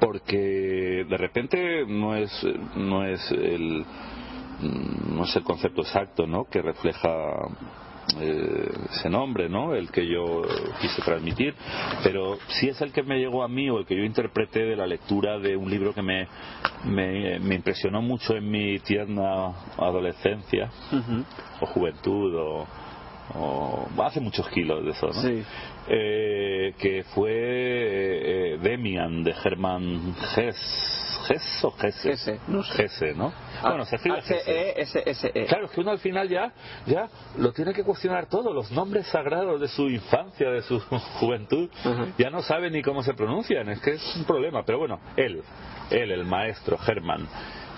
porque 0.00 1.04
de 1.08 1.16
repente 1.18 1.84
no 1.86 2.14
es 2.16 2.30
no 2.74 3.04
es 3.04 3.30
el 3.32 3.84
no 4.60 5.24
es 5.24 5.36
el 5.36 5.42
concepto 5.42 5.82
exacto 5.82 6.26
no 6.26 6.44
que 6.44 6.62
refleja 6.62 7.08
eh, 8.20 8.70
ese 8.90 9.10
nombre 9.10 9.48
no 9.48 9.74
el 9.74 9.90
que 9.90 10.06
yo 10.06 10.42
quise 10.80 11.02
transmitir 11.02 11.54
pero 12.02 12.38
sí 12.48 12.68
es 12.68 12.80
el 12.80 12.92
que 12.92 13.02
me 13.02 13.18
llegó 13.18 13.42
a 13.42 13.48
mí 13.48 13.68
o 13.70 13.78
el 13.78 13.86
que 13.86 13.96
yo 13.96 14.02
interpreté 14.02 14.64
de 14.64 14.76
la 14.76 14.86
lectura 14.86 15.38
de 15.38 15.56
un 15.56 15.70
libro 15.70 15.94
que 15.94 16.02
me 16.02 16.26
me, 16.84 17.38
me 17.40 17.54
impresionó 17.56 18.00
mucho 18.00 18.34
en 18.34 18.50
mi 18.50 18.78
tierna 18.78 19.52
adolescencia 19.76 20.70
o 21.60 21.66
juventud 21.66 22.34
o 22.34 22.66
o 23.34 23.88
hace 24.02 24.20
muchos 24.20 24.48
kilos 24.48 24.84
de 24.84 24.90
eso, 24.90 25.06
¿no? 25.08 25.12
Sí. 25.12 25.42
Eh, 25.88 26.74
que 26.78 27.04
fue 27.14 27.32
eh, 27.32 28.58
Demian 28.58 29.24
de 29.24 29.34
Germán 29.34 30.14
Hess. 30.36 30.94
¿Hess 31.28 31.64
o 31.64 31.74
Hesse? 31.78 32.12
Hesse, 32.12 32.40
no 32.48 32.62
sé. 32.62 33.14
¿no? 33.14 33.32
bueno, 33.62 33.84
se 33.84 33.96
escribe 33.96 34.18
Hesse. 34.18 34.34
H-E-S-S-E. 34.34 35.46
Claro, 35.46 35.66
es 35.66 35.72
que 35.72 35.80
uno 35.80 35.90
al 35.90 35.98
final 35.98 36.28
ya, 36.28 36.52
ya 36.86 37.08
lo 37.36 37.52
tiene 37.52 37.74
que 37.74 37.84
cuestionar 37.84 38.26
todo, 38.26 38.52
los 38.52 38.70
nombres 38.70 39.06
sagrados 39.08 39.60
de 39.60 39.68
su 39.68 39.88
infancia, 39.88 40.50
de 40.50 40.62
su 40.62 40.80
juventud, 41.20 41.68
ya 42.16 42.30
no 42.30 42.42
sabe 42.42 42.70
ni 42.70 42.82
cómo 42.82 43.02
se 43.02 43.14
pronuncian, 43.14 43.68
es 43.68 43.80
que 43.80 43.92
es 43.92 44.16
un 44.16 44.24
problema. 44.24 44.62
Pero 44.64 44.78
bueno, 44.78 45.00
él, 45.16 45.42
él, 45.90 46.10
el 46.12 46.24
maestro 46.24 46.78
Germán, 46.78 47.26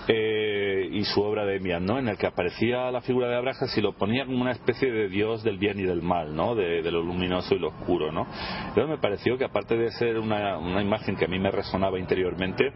eh, 0.07 0.89
y 0.91 1.03
su 1.05 1.21
obra 1.21 1.45
de 1.45 1.57
Emian, 1.57 1.85
¿no? 1.85 1.99
En 1.99 2.07
el 2.07 2.17
que 2.17 2.27
aparecía 2.27 2.91
la 2.91 3.01
figura 3.01 3.27
de 3.29 3.35
Abrajas 3.35 3.75
y 3.77 3.81
lo 3.81 3.93
ponía 3.93 4.25
como 4.25 4.41
una 4.41 4.51
especie 4.51 4.91
de 4.91 5.07
dios 5.09 5.43
del 5.43 5.57
bien 5.57 5.79
y 5.79 5.83
del 5.83 6.01
mal, 6.01 6.35
¿no? 6.35 6.55
De, 6.55 6.81
de 6.81 6.91
lo 6.91 7.01
luminoso 7.01 7.55
y 7.55 7.59
lo 7.59 7.69
oscuro, 7.69 8.11
¿no? 8.11 8.25
Pero 8.73 8.87
me 8.87 8.97
pareció 8.97 9.37
que 9.37 9.45
aparte 9.45 9.77
de 9.77 9.91
ser 9.91 10.17
una, 10.19 10.57
una 10.57 10.81
imagen 10.81 11.15
que 11.15 11.25
a 11.25 11.27
mí 11.27 11.39
me 11.39 11.51
resonaba 11.51 11.99
interiormente, 11.99 12.71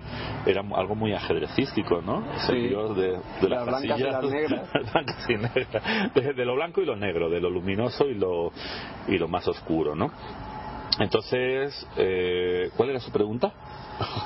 era 0.45 0.61
algo 0.76 0.95
muy 0.95 1.14
ajedrecístico, 1.14 2.02
¿no? 2.02 2.23
Ese 2.34 2.53
Sí. 2.53 2.68
dios 2.68 2.95
de, 2.95 3.18
de 3.41 3.49
Las 3.49 3.65
blancas 3.65 3.99
y 3.99 4.03
las 4.03 4.23
negras. 4.23 4.69
las 4.73 4.93
blancas 4.93 5.30
y 5.30 5.34
negras. 5.35 6.14
De, 6.14 6.34
de 6.34 6.45
lo 6.45 6.56
blanco 6.56 6.81
y 6.81 6.85
lo 6.85 6.95
negro, 6.95 7.30
de 7.30 7.39
lo 7.41 7.49
luminoso 7.49 8.06
y 8.07 8.14
lo, 8.14 8.52
y 9.07 9.18
lo 9.18 9.27
más 9.27 9.47
oscuro, 9.47 9.95
¿no? 9.95 10.11
Entonces, 10.99 11.88
eh, 11.97 12.69
¿cuál 12.76 12.91
era 12.91 12.99
su 12.99 13.11
pregunta? 13.11 13.51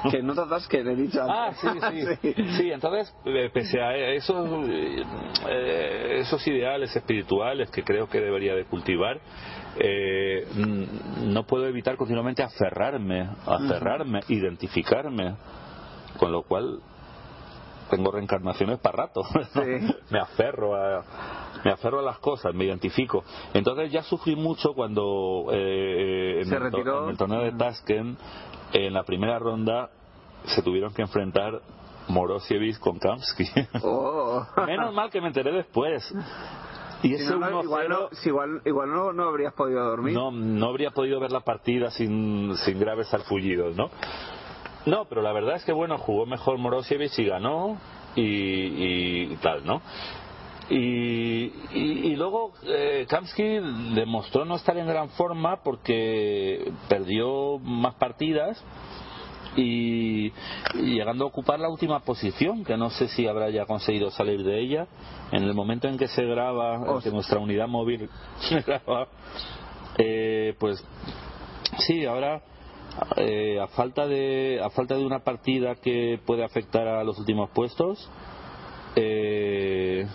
Que 0.10 0.24
no 0.24 0.34
tratas 0.34 0.68
que 0.68 0.84
le 0.84 0.94
he 0.94 0.96
dicho 0.96 1.22
Ah, 1.22 1.52
sí, 1.54 1.68
sí. 2.22 2.34
Sí, 2.58 2.72
entonces, 2.72 3.14
eh, 3.26 3.50
pese 3.54 3.82
a 3.82 3.96
esos, 3.96 4.68
eh, 4.68 6.20
esos 6.20 6.46
ideales 6.48 6.96
espirituales 6.96 7.70
que 7.70 7.84
creo 7.84 8.10
que 8.10 8.20
debería 8.20 8.56
de 8.56 8.66
cultivar, 8.66 9.20
eh, 9.78 10.48
no 11.24 11.44
puedo 11.44 11.68
evitar 11.68 11.98
continuamente 11.98 12.42
aferrarme, 12.42 13.30
aferrarme, 13.46 14.22
identificarme, 14.30 15.36
con 16.18 16.32
lo 16.32 16.44
cual 16.44 16.80
tengo 17.90 18.12
reencarnaciones 18.12 18.80
para 18.80 19.04
rato. 19.06 19.24
me 20.10 20.20
aferro 20.20 20.76
a 20.76 21.04
me 21.64 21.72
aferro 21.72 22.00
a 22.00 22.04
las 22.04 22.20
cosas, 22.20 22.54
me 22.54 22.66
identifico. 22.66 23.24
Entonces 23.54 23.92
ya 23.92 24.04
sufrí 24.04 24.36
mucho 24.36 24.74
cuando 24.74 25.48
eh, 25.52 26.40
en, 26.42 26.46
Se 26.46 26.56
el, 26.56 26.62
to- 26.62 26.66
retiró. 26.70 27.04
en 27.06 27.10
el 27.10 27.18
torneo 27.18 27.42
de 27.42 27.52
Tashkent, 27.52 28.20
en 28.74 28.94
la 28.94 29.04
primera 29.04 29.40
ronda, 29.40 29.90
se 30.46 30.62
tuvieron 30.62 30.94
que 30.94 31.02
enfrentar 31.02 31.60
Morosievich 32.08 32.80
con 32.80 32.98
Kamsky. 32.98 33.44
Oh. 33.84 34.46
Menos 34.66 34.94
mal 34.94 35.10
que 35.10 35.20
me 35.22 35.28
enteré 35.28 35.52
después. 35.52 36.14
Y 37.04 37.14
ese 37.14 37.32
no, 37.32 37.40
no, 37.50 37.62
1-0 37.62 37.64
igual, 37.64 37.90
no, 37.90 38.10
si 38.12 38.28
igual, 38.30 38.62
igual 38.66 38.90
no, 38.92 39.14
no 39.14 39.24
habrías 39.30 39.54
podido 39.54 39.84
dormir. 39.86 40.14
no, 40.14 40.32
no 40.32 40.66
habría 40.68 40.92
podido 40.92 41.20
ver 41.20 41.32
la 41.32 41.40
partida 41.42 41.92
sin, 41.92 42.56
sin 42.58 42.78
graves 42.80 43.08
sarpullidos, 43.08 43.76
¿no? 43.78 43.90
No, 44.86 45.06
pero 45.06 45.22
la 45.22 45.34
verdad 45.34 45.56
es 45.56 45.66
que 45.66 45.74
bueno, 45.74 45.98
jugó 45.98 46.26
mejor 46.26 46.58
Morosievich 46.58 47.18
y 47.20 47.26
ganó 47.26 47.78
y, 48.16 49.32
y 49.32 49.36
tal, 49.42 49.66
¿no? 49.66 49.82
Y, 50.70 51.52
y, 51.74 52.12
y 52.12 52.16
luego 52.16 52.54
eh, 52.64 53.06
Kamsky 53.10 53.60
demostró 53.96 54.46
no 54.46 54.56
estar 54.56 54.78
en 54.78 54.88
gran 54.88 55.10
forma 55.10 55.64
porque 55.64 56.72
perdió 56.88 57.58
más 57.58 57.96
partidas 57.96 58.64
y, 59.56 60.28
y 60.76 60.94
llegando 60.94 61.26
a 61.26 61.28
ocupar 61.28 61.60
la 61.60 61.70
última 61.70 62.02
posición, 62.02 62.64
que 62.64 62.78
no 62.78 62.92
sé 62.92 63.08
si 63.08 63.28
habrá 63.28 63.50
ya 63.50 63.66
conseguido 63.66 64.12
salir 64.12 64.44
de 64.44 64.60
ella. 64.62 64.88
En 65.32 65.44
el 65.44 65.56
momento 65.56 65.88
en 65.88 65.98
que 65.98 66.08
se 66.08 66.24
graba, 66.24 66.76
en 66.76 67.02
que 67.02 67.10
nuestra 67.10 67.40
unidad 67.40 67.68
móvil 67.68 68.08
graba, 68.68 69.08
eh, 69.98 70.56
pues 70.60 70.84
sí, 71.80 72.06
ahora 72.06 72.42
eh, 73.18 73.60
a 73.60 73.68
falta 73.68 74.08
de 74.08 74.60
a 74.64 74.70
falta 74.70 74.96
de 74.96 75.06
una 75.06 75.20
partida 75.20 75.76
que 75.76 76.20
puede 76.26 76.44
afectar 76.44 76.88
a 76.88 77.04
los 77.04 77.18
últimos 77.20 77.50
puestos, 77.52 78.10
eh, 78.96 80.08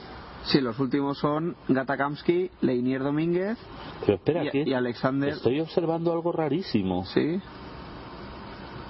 Sí, 0.45 0.61
los 0.61 0.79
últimos 0.79 1.17
son 1.19 1.57
Gata 1.69 1.97
Kamsky, 1.97 2.51
Leinier 2.61 3.03
Domínguez 3.03 3.57
pero 4.01 4.17
espera 4.17 4.45
y, 4.45 4.51
que 4.51 4.63
y 4.67 4.75
Alexander. 4.75 5.31
estoy 5.31 5.61
observando 5.61 6.13
algo 6.13 6.33
rarísimo. 6.33 7.07
Sí. 7.07 7.41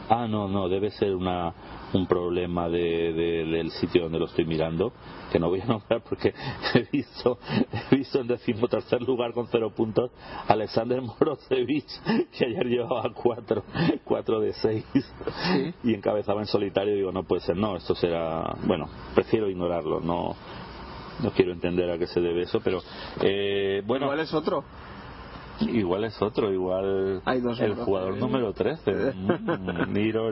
Ah, 0.08 0.26
no, 0.28 0.48
no, 0.48 0.68
debe 0.68 0.90
ser 0.90 1.14
una, 1.14 1.54
un 1.94 2.06
problema 2.06 2.68
de, 2.68 3.12
de- 3.12 3.44
del 3.44 3.70
sitio 3.72 4.02
donde 4.02 4.18
lo 4.18 4.26
estoy 4.26 4.44
mirando, 4.44 4.92
que 5.32 5.38
no 5.38 5.48
voy 5.48 5.60
a 5.60 5.66
nombrar 5.66 6.02
porque 6.02 6.34
he 6.74 6.86
visto, 6.92 7.38
he 7.90 7.96
visto 7.96 8.20
en 8.20 8.26
decimotercer 8.26 9.02
lugar 9.02 9.32
con 9.32 9.46
cero 9.48 9.70
puntos 9.74 10.10
Alexander 10.48 11.00
Morozevich, 11.02 11.90
que 12.36 12.44
ayer 12.46 12.66
llevaba 12.66 13.10
cuatro, 13.14 13.62
cuatro 14.04 14.40
de 14.40 14.52
seis 14.54 14.84
y 15.82 15.94
encabezaba 15.94 16.40
en 16.40 16.46
solitario. 16.46 16.94
Digo, 16.94 17.12
no 17.12 17.24
puede 17.24 17.42
ser, 17.42 17.56
no, 17.56 17.76
esto 17.76 17.94
será. 17.94 18.54
Bueno, 18.66 18.88
prefiero 19.14 19.48
ignorarlo, 19.48 20.00
no. 20.00 20.34
No 21.22 21.30
quiero 21.30 21.52
entender 21.52 21.88
a 21.90 21.96
qué 21.96 22.08
se 22.08 22.20
debe 22.20 22.42
eso, 22.42 22.60
pero 22.60 22.80
eh, 23.20 23.82
bueno. 23.86 24.06
Igual 24.06 24.18
es 24.20 24.34
otro. 24.34 24.64
Igual 25.60 26.04
es 26.04 26.20
otro, 26.20 26.52
igual 26.52 27.22
Hay 27.24 27.40
dos 27.40 27.60
el 27.60 27.74
jugador 27.74 28.16
número 28.16 28.52
13. 28.52 29.14
Mm, 29.54 29.94
riro, 29.94 30.30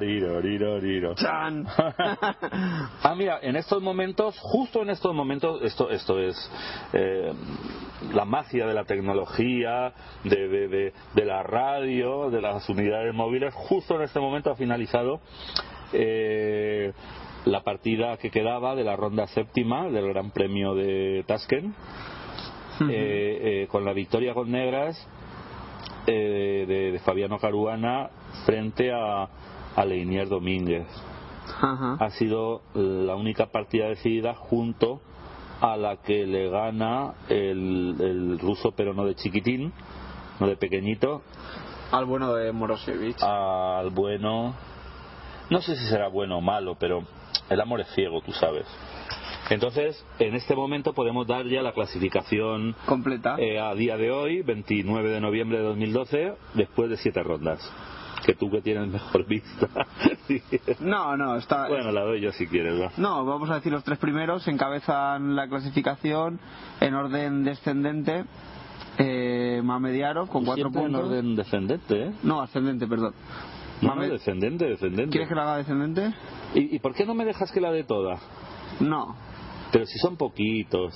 riro. 0.80 1.14
¡Chan! 1.14 1.66
ah, 1.76 3.14
mira, 3.16 3.38
en 3.42 3.56
estos 3.56 3.82
momentos, 3.82 4.36
justo 4.40 4.82
en 4.82 4.90
estos 4.90 5.14
momentos, 5.14 5.60
esto, 5.62 5.90
esto 5.90 6.18
es 6.18 6.36
eh, 6.92 7.32
la 8.12 8.24
magia 8.24 8.66
de 8.66 8.74
la 8.74 8.84
tecnología, 8.84 9.92
de, 10.24 10.48
de, 10.48 10.68
de, 10.68 10.92
de 11.14 11.24
la 11.24 11.42
radio, 11.42 12.30
de 12.30 12.40
las 12.40 12.68
unidades 12.68 13.14
móviles, 13.14 13.54
justo 13.54 13.96
en 13.96 14.02
este 14.02 14.20
momento 14.20 14.50
ha 14.50 14.56
finalizado 14.56 15.20
eh, 15.92 16.92
la 17.44 17.62
partida 17.62 18.16
que 18.16 18.30
quedaba 18.30 18.74
de 18.74 18.84
la 18.84 18.96
ronda 18.96 19.26
séptima 19.26 19.88
del 19.90 20.08
Gran 20.08 20.30
Premio 20.30 20.74
de 20.74 21.24
Tashkent. 21.26 21.74
Eh, 22.90 23.62
eh, 23.62 23.66
con 23.68 23.84
la 23.84 23.92
victoria 23.92 24.34
con 24.34 24.50
negras 24.50 24.96
eh, 26.06 26.64
de, 26.68 26.92
de 26.92 26.98
Fabiano 27.00 27.38
Caruana 27.38 28.10
frente 28.46 28.92
a, 28.92 29.28
a 29.76 29.84
Leinier 29.84 30.28
Domínguez. 30.28 30.86
Ha 32.00 32.10
sido 32.10 32.62
la 32.74 33.14
única 33.14 33.46
partida 33.46 33.88
decidida 33.88 34.34
junto 34.34 35.00
a 35.60 35.76
la 35.76 35.96
que 35.98 36.26
le 36.26 36.48
gana 36.48 37.14
el, 37.28 37.94
el 38.00 38.38
ruso, 38.38 38.72
pero 38.72 38.94
no 38.94 39.04
de 39.04 39.14
chiquitín, 39.14 39.72
no 40.40 40.46
de 40.48 40.56
pequeñito, 40.56 41.22
Al 41.92 42.04
bueno 42.06 42.34
de 42.34 42.50
Morosevich. 42.52 43.22
al 43.22 43.90
bueno. 43.90 44.54
No 45.50 45.60
sé 45.60 45.76
si 45.76 45.86
será 45.86 46.08
bueno 46.08 46.38
o 46.38 46.40
malo, 46.40 46.76
pero 46.80 47.02
el 47.50 47.60
amor 47.60 47.80
es 47.80 47.88
ciego, 47.94 48.22
tú 48.22 48.32
sabes. 48.32 48.66
Entonces, 49.50 50.04
en 50.18 50.34
este 50.34 50.54
momento 50.54 50.92
podemos 50.94 51.26
dar 51.26 51.46
ya 51.46 51.62
la 51.62 51.72
clasificación 51.72 52.74
completa 52.86 53.36
eh, 53.38 53.58
a 53.60 53.74
día 53.74 53.96
de 53.96 54.10
hoy, 54.10 54.42
29 54.42 55.10
de 55.10 55.20
noviembre 55.20 55.58
de 55.58 55.64
2012, 55.64 56.34
después 56.54 56.88
de 56.90 56.96
siete 56.96 57.22
rondas. 57.22 57.60
Que 58.24 58.34
tú 58.34 58.48
que 58.50 58.62
tienes 58.62 58.86
mejor 58.88 59.26
vista. 59.28 59.68
No, 60.80 61.16
no, 61.16 61.36
está. 61.36 61.66
bueno, 61.68 61.90
la 61.90 62.02
doy 62.02 62.20
yo 62.20 62.30
si 62.32 62.46
quieres, 62.46 62.80
va. 62.80 62.92
No, 62.96 63.24
vamos 63.24 63.50
a 63.50 63.56
decir 63.56 63.72
los 63.72 63.82
tres 63.82 63.98
primeros 63.98 64.46
encabezan 64.46 65.34
la 65.34 65.48
clasificación 65.48 66.38
en 66.80 66.94
orden 66.94 67.42
descendente. 67.44 68.24
Eh, 68.98 69.60
Mamediarov 69.64 70.28
con 70.28 70.44
cuatro 70.44 70.64
Siempre 70.70 70.82
en 70.82 70.92
puntos. 70.92 71.08
orden 71.08 71.34
descendente, 71.36 72.02
¿eh? 72.04 72.12
No, 72.22 72.40
ascendente, 72.42 72.86
perdón. 72.86 73.14
No, 73.80 73.96
Mamed- 73.96 74.10
descendente, 74.10 74.66
descendente. 74.66 75.10
¿Quieres 75.10 75.28
que 75.28 75.34
la 75.34 75.42
haga 75.42 75.56
descendente? 75.56 76.12
¿Y, 76.54 76.76
¿Y 76.76 76.78
por 76.78 76.94
qué 76.94 77.04
no 77.04 77.14
me 77.14 77.24
dejas 77.24 77.50
que 77.50 77.60
la 77.60 77.72
de 77.72 77.82
toda? 77.84 78.18
No. 78.80 79.16
Pero 79.72 79.86
si 79.86 79.98
son 79.98 80.16
poquitos. 80.16 80.94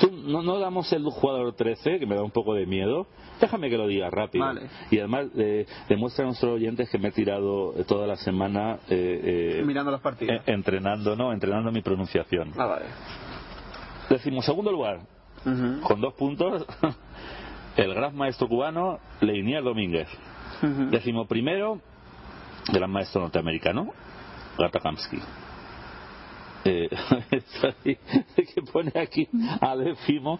Tú, 0.00 0.10
no, 0.10 0.42
no 0.42 0.58
damos 0.58 0.92
el 0.92 1.04
jugador 1.04 1.54
13, 1.54 2.00
que 2.00 2.06
me 2.06 2.16
da 2.16 2.22
un 2.22 2.32
poco 2.32 2.54
de 2.54 2.66
miedo. 2.66 3.06
Déjame 3.40 3.68
que 3.70 3.76
lo 3.76 3.86
diga 3.86 4.10
rápido. 4.10 4.44
Vale. 4.44 4.62
Y 4.90 4.98
además 4.98 5.26
eh, 5.36 5.66
demuestra 5.88 6.24
a 6.24 6.26
nuestros 6.26 6.54
oyentes 6.54 6.88
que 6.90 6.98
me 6.98 7.08
he 7.08 7.12
tirado 7.12 7.74
eh, 7.78 7.84
toda 7.84 8.06
la 8.06 8.16
semana 8.16 8.78
eh, 8.88 9.58
eh, 9.60 9.62
Mirando 9.64 9.90
los 9.92 10.00
partidos. 10.00 10.40
entrenando, 10.46 11.14
no, 11.14 11.32
entrenando 11.32 11.70
mi 11.70 11.82
pronunciación. 11.82 12.52
Ah, 12.56 12.66
vale. 12.66 12.86
Decimos 14.10 14.44
segundo 14.44 14.70
lugar, 14.72 15.00
con 15.82 16.00
dos 16.00 16.14
puntos, 16.14 16.66
el 17.76 17.94
gran 17.94 18.16
maestro 18.16 18.48
cubano 18.48 18.98
Leinier 19.20 19.62
Domínguez. 19.62 20.08
Décimo 20.90 21.26
primero, 21.26 21.80
gran 22.72 22.90
maestro 22.90 23.22
norteamericano, 23.22 23.92
Gata 24.58 24.80
Kamsky. 24.80 25.18
Eh, 26.64 26.88
que 27.84 28.62
pone 28.72 28.92
aquí 28.94 29.28
a 29.60 29.76
décimo 29.76 30.38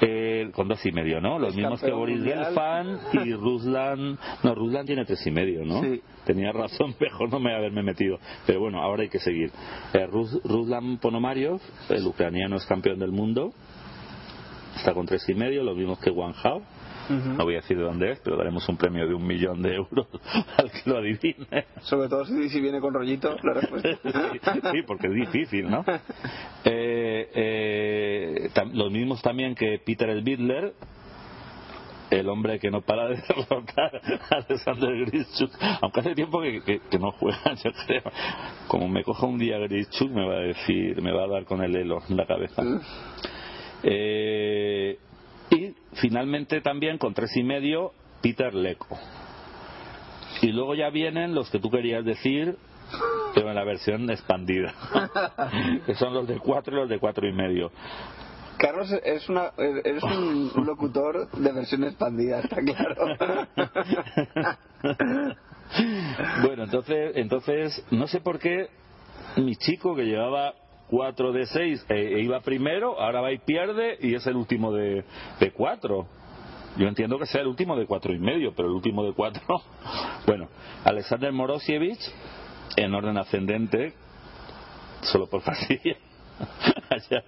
eh, 0.00 0.50
con 0.54 0.68
dos 0.68 0.84
y 0.84 0.92
medio, 0.92 1.20
¿no? 1.20 1.38
Los 1.38 1.50
Es 1.50 1.56
mismos 1.56 1.80
que 1.80 1.90
Boris. 1.90 2.22
Gelfand 2.22 3.00
y 3.24 3.32
Ruslan. 3.34 4.18
No, 4.42 4.54
Ruslan 4.54 4.84
tiene 4.86 5.04
tres 5.04 5.26
y 5.26 5.30
medio, 5.30 5.64
¿no? 5.64 5.80
Sí. 5.82 6.02
Tenía 6.24 6.52
razón, 6.52 6.94
mejor 7.00 7.30
no 7.30 7.40
me 7.40 7.54
haberme 7.54 7.82
metido. 7.82 8.18
Pero 8.46 8.60
bueno, 8.60 8.80
ahora 8.82 9.02
hay 9.02 9.08
que 9.08 9.18
seguir. 9.18 9.50
Eh, 9.94 10.06
Rus- 10.06 10.40
Ruslan 10.44 10.98
Ponomariov, 10.98 11.60
el 11.88 12.06
ucraniano 12.06 12.56
es 12.56 12.66
campeón 12.66 12.98
del 12.98 13.10
mundo. 13.12 13.52
está 14.76 14.94
con 14.94 15.06
tres 15.06 15.28
y 15.28 15.34
medio, 15.34 15.62
lo 15.64 15.74
mismo 15.74 15.98
que 15.98 16.10
Wang 16.10 16.34
Hao. 16.42 16.62
No 17.08 17.44
voy 17.44 17.54
a 17.54 17.56
decir 17.60 17.76
de 17.76 17.84
dónde 17.84 18.12
es, 18.12 18.20
pero 18.20 18.36
daremos 18.36 18.68
un 18.68 18.76
premio 18.76 19.06
de 19.06 19.14
un 19.14 19.26
millón 19.26 19.60
de 19.62 19.74
euros 19.74 20.06
al 20.56 20.70
que 20.70 20.88
lo 20.90 20.98
adivine. 20.98 21.66
Sobre 21.82 22.08
todo 22.08 22.24
si, 22.24 22.48
si 22.48 22.60
viene 22.60 22.80
con 22.80 22.94
rollito 22.94 23.36
la 23.42 23.54
respuesta. 23.54 23.98
sí, 24.72 24.82
porque 24.86 25.08
es 25.08 25.14
difícil, 25.14 25.70
¿no? 25.70 25.84
Eh, 26.64 27.28
eh, 27.34 28.50
los 28.72 28.90
mismos 28.92 29.20
también 29.20 29.54
que 29.56 29.80
Peter 29.84 30.08
el 30.10 30.22
Bidler, 30.22 30.72
el 32.10 32.28
hombre 32.28 32.58
que 32.60 32.70
no 32.70 32.82
para 32.82 33.08
de 33.08 33.16
derrotar 33.16 34.00
a 34.30 34.34
Alexander 34.36 34.90
Grischuk, 35.06 35.50
aunque 35.80 36.00
hace 36.00 36.14
tiempo 36.14 36.40
que, 36.40 36.62
que- 36.62 36.80
que 36.88 36.98
no 36.98 37.10
juega, 37.12 37.54
yo 37.64 37.70
creo. 37.86 38.02
Como 38.68 38.86
me 38.88 39.02
coja 39.02 39.26
un 39.26 39.38
día 39.38 39.58
Grischuk, 39.58 40.10
me 40.10 40.24
va 40.26 40.34
a 40.36 40.40
decir, 40.40 41.02
me 41.02 41.10
va 41.12 41.24
a 41.24 41.28
dar 41.28 41.44
con 41.46 41.62
el 41.64 41.74
elo 41.74 41.98
en 42.08 42.16
la 42.16 42.26
cabeza. 42.26 42.62
Eh, 43.82 44.98
finalmente 45.94 46.60
también 46.60 46.98
con 46.98 47.14
tres 47.14 47.36
y 47.36 47.42
medio, 47.42 47.92
Peter 48.22 48.54
Leco. 48.54 48.98
Y 50.40 50.48
luego 50.52 50.74
ya 50.74 50.90
vienen 50.90 51.34
los 51.34 51.50
que 51.50 51.58
tú 51.58 51.70
querías 51.70 52.04
decir, 52.04 52.56
pero 53.34 53.48
en 53.48 53.54
la 53.54 53.64
versión 53.64 54.10
expandida. 54.10 54.74
que 55.86 55.94
son 55.94 56.14
los 56.14 56.26
de 56.26 56.38
cuatro 56.38 56.76
y 56.76 56.80
los 56.80 56.88
de 56.88 56.98
cuatro 56.98 57.28
y 57.28 57.32
medio. 57.32 57.70
Carlos 58.58 58.92
es 59.04 59.28
una 59.28 59.52
un 59.56 60.52
locutor 60.66 61.30
de 61.30 61.52
versión 61.52 61.84
expandida, 61.84 62.40
está 62.40 62.56
claro. 62.62 63.06
Bueno, 66.42 66.64
entonces, 66.64 67.12
entonces 67.14 67.82
no 67.90 68.06
sé 68.06 68.20
por 68.20 68.38
qué 68.38 68.68
mi 69.36 69.56
chico 69.56 69.94
que 69.96 70.02
llevaba 70.02 70.52
4 70.92 71.32
de 71.32 71.46
6 71.46 71.86
e, 71.88 71.94
e 71.94 72.20
iba 72.20 72.40
primero, 72.40 73.00
ahora 73.00 73.22
va 73.22 73.32
y 73.32 73.38
pierde 73.38 73.96
y 74.02 74.14
es 74.14 74.26
el 74.26 74.36
último 74.36 74.74
de, 74.74 75.02
de 75.40 75.50
4. 75.50 76.06
Yo 76.76 76.86
entiendo 76.86 77.18
que 77.18 77.24
sea 77.24 77.40
el 77.40 77.46
último 77.46 77.76
de 77.76 77.86
cuatro 77.86 78.12
y 78.14 78.18
medio, 78.18 78.52
pero 78.54 78.68
el 78.68 78.74
último 78.74 79.02
de 79.04 79.14
cuatro. 79.14 79.42
Bueno, 80.26 80.48
Alexander 80.84 81.32
Morosievich, 81.32 81.98
en 82.76 82.94
orden 82.94 83.16
ascendente, 83.16 83.94
solo 85.00 85.26
por 85.26 85.40
fastidio. 85.40 85.96
Ayer. 86.90 87.24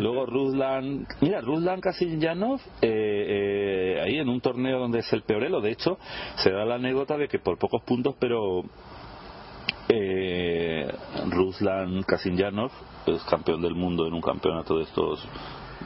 Luego 0.00 0.24
Ruslan, 0.24 1.06
mira, 1.20 1.42
Ruslan 1.42 1.80
Kasinjanov, 1.80 2.60
eh, 2.80 3.96
eh, 3.98 4.02
ahí 4.02 4.16
en 4.16 4.28
un 4.30 4.40
torneo 4.40 4.78
donde 4.78 5.00
es 5.00 5.12
el 5.12 5.22
peorelo, 5.22 5.60
de 5.60 5.72
hecho, 5.72 5.98
se 6.36 6.50
da 6.50 6.64
la 6.64 6.76
anécdota 6.76 7.18
de 7.18 7.28
que 7.28 7.38
por 7.38 7.58
pocos 7.58 7.82
puntos, 7.82 8.16
pero 8.18 8.64
eh, 9.88 10.92
Ruslan 11.30 12.02
Kasinjanov 12.02 12.70
es 13.06 13.22
campeón 13.24 13.62
del 13.62 13.74
mundo 13.74 14.06
en 14.06 14.14
un 14.14 14.20
campeonato 14.20 14.76
de 14.78 14.84
estos 14.84 15.26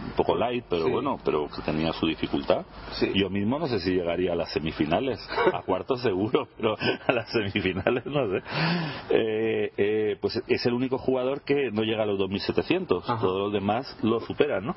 un 0.02 0.12
poco 0.12 0.35
light, 0.35 0.64
pero 0.68 0.86
Sí. 0.86 0.90
bueno, 0.90 1.18
pero 1.22 1.47
que 1.48 1.60
tenía 1.62 1.93
su 1.93 2.06
dificultad. 2.06 2.64
Yo 3.14 3.28
mismo 3.28 3.59
no 3.59 3.66
sé 3.66 3.81
si 3.81 3.90
llegaría 3.93 4.32
a 4.32 4.35
las 4.36 4.51
semifinales, 4.51 5.20
a 5.52 5.60
cuartos 5.62 6.01
seguro, 6.01 6.48
pero 6.56 6.74
a 7.06 7.12
las 7.12 7.31
semifinales 7.31 8.06
no 8.06 8.31
sé. 8.31 8.43
Eh, 9.10 9.72
eh, 9.77 10.16
pues 10.20 10.43
es 10.47 10.64
el 10.64 10.72
único 10.72 10.97
jugador 10.97 11.43
que 11.43 11.70
no 11.70 11.82
llega 11.82 12.05
a 12.05 12.06
los 12.06 12.18
2.700, 12.18 13.20
todos 13.20 13.39
los 13.40 13.52
demás 13.52 13.94
lo 14.02 14.20
superan, 14.20 14.64
¿no? 14.64 14.77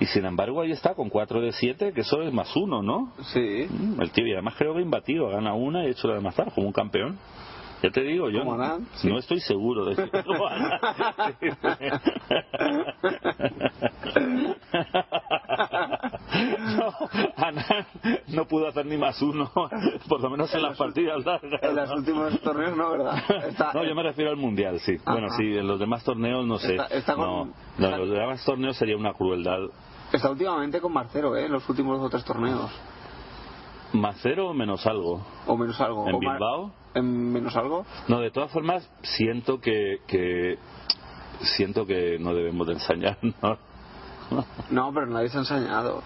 Y 0.00 0.06
sin 0.06 0.24
embargo 0.24 0.62
ahí 0.62 0.72
está 0.72 0.94
con 0.94 1.10
4 1.10 1.40
de 1.42 1.52
7, 1.52 1.92
que 1.92 2.00
eso 2.00 2.22
es 2.22 2.32
más 2.32 2.54
uno, 2.56 2.82
¿no? 2.82 3.12
Sí. 3.24 3.66
El 4.00 4.10
tío, 4.12 4.26
y 4.26 4.32
además 4.32 4.54
creo 4.56 4.74
que 4.74 4.80
imbatido, 4.80 5.28
gana 5.28 5.52
una 5.52 5.84
y 5.84 5.90
hecho 5.90 6.08
la 6.08 6.14
demás 6.14 6.34
como 6.54 6.66
un 6.68 6.72
campeón. 6.72 7.18
Ya 7.82 7.90
te 7.90 8.02
digo, 8.02 8.30
yo 8.30 8.44
Como 8.44 8.56
no, 8.56 8.78
sí. 8.94 9.08
no 9.08 9.18
estoy 9.18 9.40
seguro 9.40 9.84
de 9.86 10.08
como 10.24 10.46
Anand. 10.46 10.72
no, 16.76 16.92
Anand 17.36 17.86
no 18.28 18.44
pudo 18.46 18.68
hacer 18.68 18.86
ni 18.86 18.96
más 18.96 19.20
uno, 19.22 19.50
por 20.08 20.20
lo 20.20 20.30
menos 20.30 20.52
en 20.54 20.62
las 20.62 20.76
partidas 20.78 21.24
largas. 21.24 21.62
En 21.62 21.76
los 21.76 21.88
¿no? 21.88 21.94
últimos 21.96 22.40
torneos 22.40 22.76
no, 22.76 22.90
¿verdad? 22.92 23.14
Está- 23.48 23.72
No, 23.74 23.84
yo 23.84 23.94
me 23.94 24.02
refiero 24.02 24.30
al 24.30 24.36
mundial, 24.36 24.78
sí. 24.80 24.96
Bueno, 25.04 25.26
Ajá. 25.26 25.36
sí, 25.36 25.56
en 25.56 25.66
los 25.66 25.78
demás 25.78 26.04
torneos 26.04 26.46
no 26.46 26.58
sé. 26.58 26.72
Está- 26.76 26.86
está 26.94 27.14
con- 27.14 27.52
No, 27.78 27.88
en 27.88 27.98
los 27.98 28.10
demás 28.10 28.44
torneos 28.44 28.76
sería 28.76 28.96
una 28.96 29.12
crueldad. 29.14 29.58
Está 30.12 30.30
últimamente 30.30 30.80
con 30.80 30.92
Marcero, 30.92 31.36
¿eh? 31.36 31.46
En 31.46 31.52
los 31.52 31.66
últimos 31.68 31.98
dos 31.98 32.06
o 32.06 32.10
tres 32.10 32.24
torneos. 32.24 32.70
¿Más 33.92 34.18
cero 34.22 34.48
o 34.48 34.54
menos 34.54 34.86
algo? 34.86 35.22
O 35.46 35.56
menos 35.56 35.80
algo. 35.80 36.08
¿En 36.08 36.14
O 36.14 36.18
Bilbao? 36.18 36.72
¿En 36.94 37.32
menos 37.32 37.56
algo? 37.56 37.84
No, 38.08 38.20
de 38.20 38.30
todas 38.30 38.50
formas, 38.50 38.88
siento 39.02 39.60
que, 39.60 39.98
que 40.06 40.58
siento 41.56 41.86
que 41.86 42.18
no 42.18 42.34
debemos 42.34 42.66
de 42.66 42.74
ensañar, 42.74 43.18
¿no? 43.42 43.58
No, 44.70 44.92
pero 44.94 45.06
nadie 45.06 45.28
se 45.28 45.36
ha 45.36 45.40
ensañado. 45.40 46.02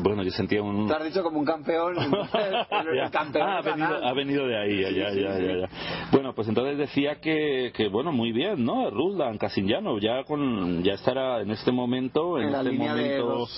Bueno, 0.00 0.22
yo 0.22 0.30
sentía 0.30 0.62
un... 0.62 0.86
Te 0.88 0.94
has 0.94 1.04
dicho 1.04 1.22
como 1.22 1.38
un 1.38 1.44
campeón. 1.44 1.96
el, 1.98 3.10
campeón 3.10 3.46
Ah, 3.48 3.58
ha 3.58 3.62
venido, 3.62 4.04
ha 4.06 4.12
venido 4.12 4.46
de 4.46 4.58
ahí, 4.58 4.80
ya, 4.82 4.88
Sí, 4.88 4.94
ya, 4.96 5.10
sí, 5.12 5.20
ya, 5.22 5.36
sí. 5.36 5.44
ya, 5.46 5.56
ya. 5.60 5.68
Bueno, 6.12 6.34
pues 6.34 6.48
entonces 6.48 6.78
decía 6.78 7.20
que, 7.20 7.72
que 7.74 7.88
bueno, 7.88 8.12
muy 8.12 8.32
bien, 8.32 8.64
¿no? 8.64 8.90
Ruslan, 8.90 9.38
Casinjanov, 9.38 10.00
ya 10.00 10.24
con, 10.24 10.82
ya 10.82 10.94
estará 10.94 11.40
en 11.42 11.50
este 11.50 11.72
momento, 11.72 12.38
en, 12.38 12.46
En 12.46 12.52
la 12.52 12.58
este 12.58 12.70
línea 12.72 12.94
de 12.94 13.20
momento, 13.22 13.48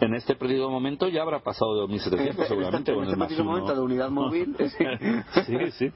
en 0.00 0.14
este 0.14 0.34
preciso 0.36 0.70
momento 0.70 1.08
ya 1.08 1.22
habrá 1.22 1.40
pasado 1.40 1.74
de 1.86 1.94
2.700 1.94 2.20
En 2.20 2.28
este- 2.28 2.46
seguramente. 2.46 2.92
en 2.92 2.98
este 2.98 3.12
el 3.12 3.18
más 3.18 3.28
preciso 3.28 3.44
momento 3.44 3.74
de 3.74 3.80
unidad 3.80 4.10
móvil, 4.10 4.56
sí, 5.46 5.70
sí. 5.72 5.90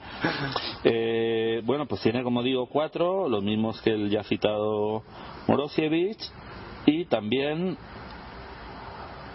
Eh, 0.85 1.62
bueno, 1.64 1.86
pues 1.86 2.01
tiene, 2.02 2.23
como 2.23 2.43
digo, 2.43 2.66
cuatro, 2.66 3.28
los 3.28 3.43
mismos 3.43 3.81
que 3.82 3.90
el 3.90 4.10
ya 4.10 4.23
citado 4.24 5.02
Morosievich, 5.48 6.19
y 6.86 7.05
también 7.05 7.77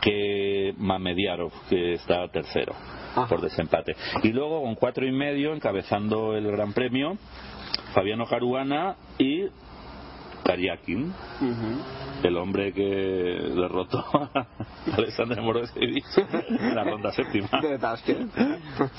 que 0.07 0.73
Mamediarov, 0.77 1.51
que 1.69 1.93
está 1.93 2.27
tercero 2.29 2.73
por 3.25 3.41
desempate. 3.41 3.95
Y 4.23 4.31
luego 4.31 4.61
con 4.61 4.75
cuatro 4.75 5.05
y 5.05 5.11
medio, 5.11 5.53
encabezando 5.53 6.35
el 6.35 6.51
Gran 6.51 6.73
Premio, 6.73 7.17
Fabiano 7.93 8.25
Caruana 8.27 8.95
y 9.17 9.47
Karyakin, 10.43 11.13
el 12.23 12.37
hombre 12.37 12.71
que 12.71 12.83
derrotó 12.83 13.99
a 14.13 14.47
Alexander 14.95 15.41
Morosievich 15.41 16.05
en 16.49 16.75
la 16.75 16.83
ronda 16.83 17.11
séptima. 17.11 17.49
De. 17.61 17.77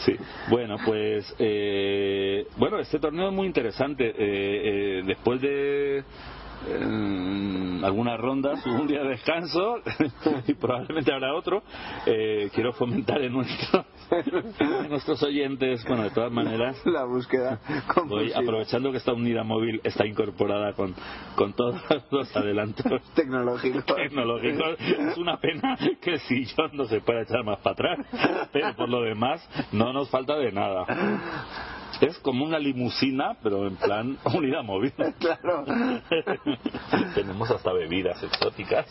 Sí, 0.04 0.14
bueno, 0.50 0.76
pues 0.84 1.34
eh, 1.38 2.46
bueno, 2.56 2.78
este 2.78 2.98
torneo 2.98 3.28
es 3.28 3.34
muy 3.34 3.46
interesante. 3.46 4.08
Eh, 4.08 4.14
eh, 4.18 5.02
después 5.06 5.40
de 5.40 6.04
algunas 7.84 8.18
rondas, 8.18 8.64
un 8.66 8.86
día 8.86 9.02
de 9.02 9.10
descanso 9.10 9.76
y 10.46 10.54
probablemente 10.54 11.12
habrá 11.12 11.34
otro. 11.34 11.62
Eh, 12.06 12.50
quiero 12.54 12.72
fomentar 12.72 13.20
en, 13.22 13.32
nuestro- 13.32 13.84
en 14.60 14.88
nuestros 14.88 15.22
oyentes, 15.22 15.84
bueno, 15.86 16.04
de 16.04 16.10
todas 16.10 16.32
maneras, 16.32 16.80
La 16.86 17.04
búsqueda. 17.04 17.60
voy 18.06 18.32
aprovechando 18.32 18.90
que 18.90 18.98
esta 18.98 19.12
unidad 19.12 19.44
móvil 19.44 19.80
está 19.84 20.06
incorporada 20.06 20.72
con, 20.72 20.94
con 21.36 21.52
todos 21.54 21.80
los 22.10 22.36
adelantos 22.36 22.86
Tecnológico. 23.14 23.82
tecnológicos. 23.94 24.76
Es 24.80 25.16
una 25.18 25.38
pena 25.38 25.76
que 26.00 26.12
el 26.12 26.20
sillón 26.20 26.70
no 26.74 26.84
se 26.86 27.00
pueda 27.00 27.22
echar 27.22 27.44
más 27.44 27.58
para 27.58 27.72
atrás, 27.94 28.48
pero 28.52 28.74
por 28.74 28.88
lo 28.88 29.02
demás 29.02 29.46
no 29.72 29.92
nos 29.92 30.08
falta 30.10 30.36
de 30.36 30.52
nada. 30.52 30.84
Es 32.00 32.18
como 32.18 32.44
una 32.44 32.58
limusina, 32.58 33.36
pero 33.42 33.66
en 33.66 33.76
plan 33.76 34.18
unidad 34.34 34.62
móvil. 34.62 34.92
Claro. 35.18 35.64
Tenemos 37.14 37.50
hasta 37.50 37.72
bebidas 37.72 38.22
exóticas. 38.22 38.86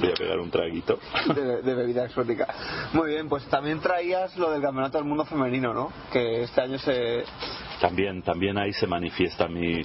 Voy 0.00 0.10
a 0.10 0.14
pegar 0.14 0.38
un 0.40 0.50
traguito. 0.50 0.98
De, 1.34 1.62
de 1.62 1.74
bebida 1.74 2.04
exótica. 2.04 2.46
Muy 2.92 3.10
bien, 3.10 3.28
pues 3.28 3.44
también 3.46 3.80
traías 3.80 4.36
lo 4.36 4.50
del 4.50 4.60
Campeonato 4.60 4.98
del 4.98 5.06
Mundo 5.06 5.24
Femenino, 5.24 5.72
¿no? 5.72 5.92
Que 6.12 6.42
este 6.42 6.60
año 6.60 6.78
se... 6.78 7.24
También, 7.80 8.22
también 8.22 8.58
ahí 8.58 8.72
se 8.72 8.86
manifiesta 8.86 9.48
mi 9.48 9.82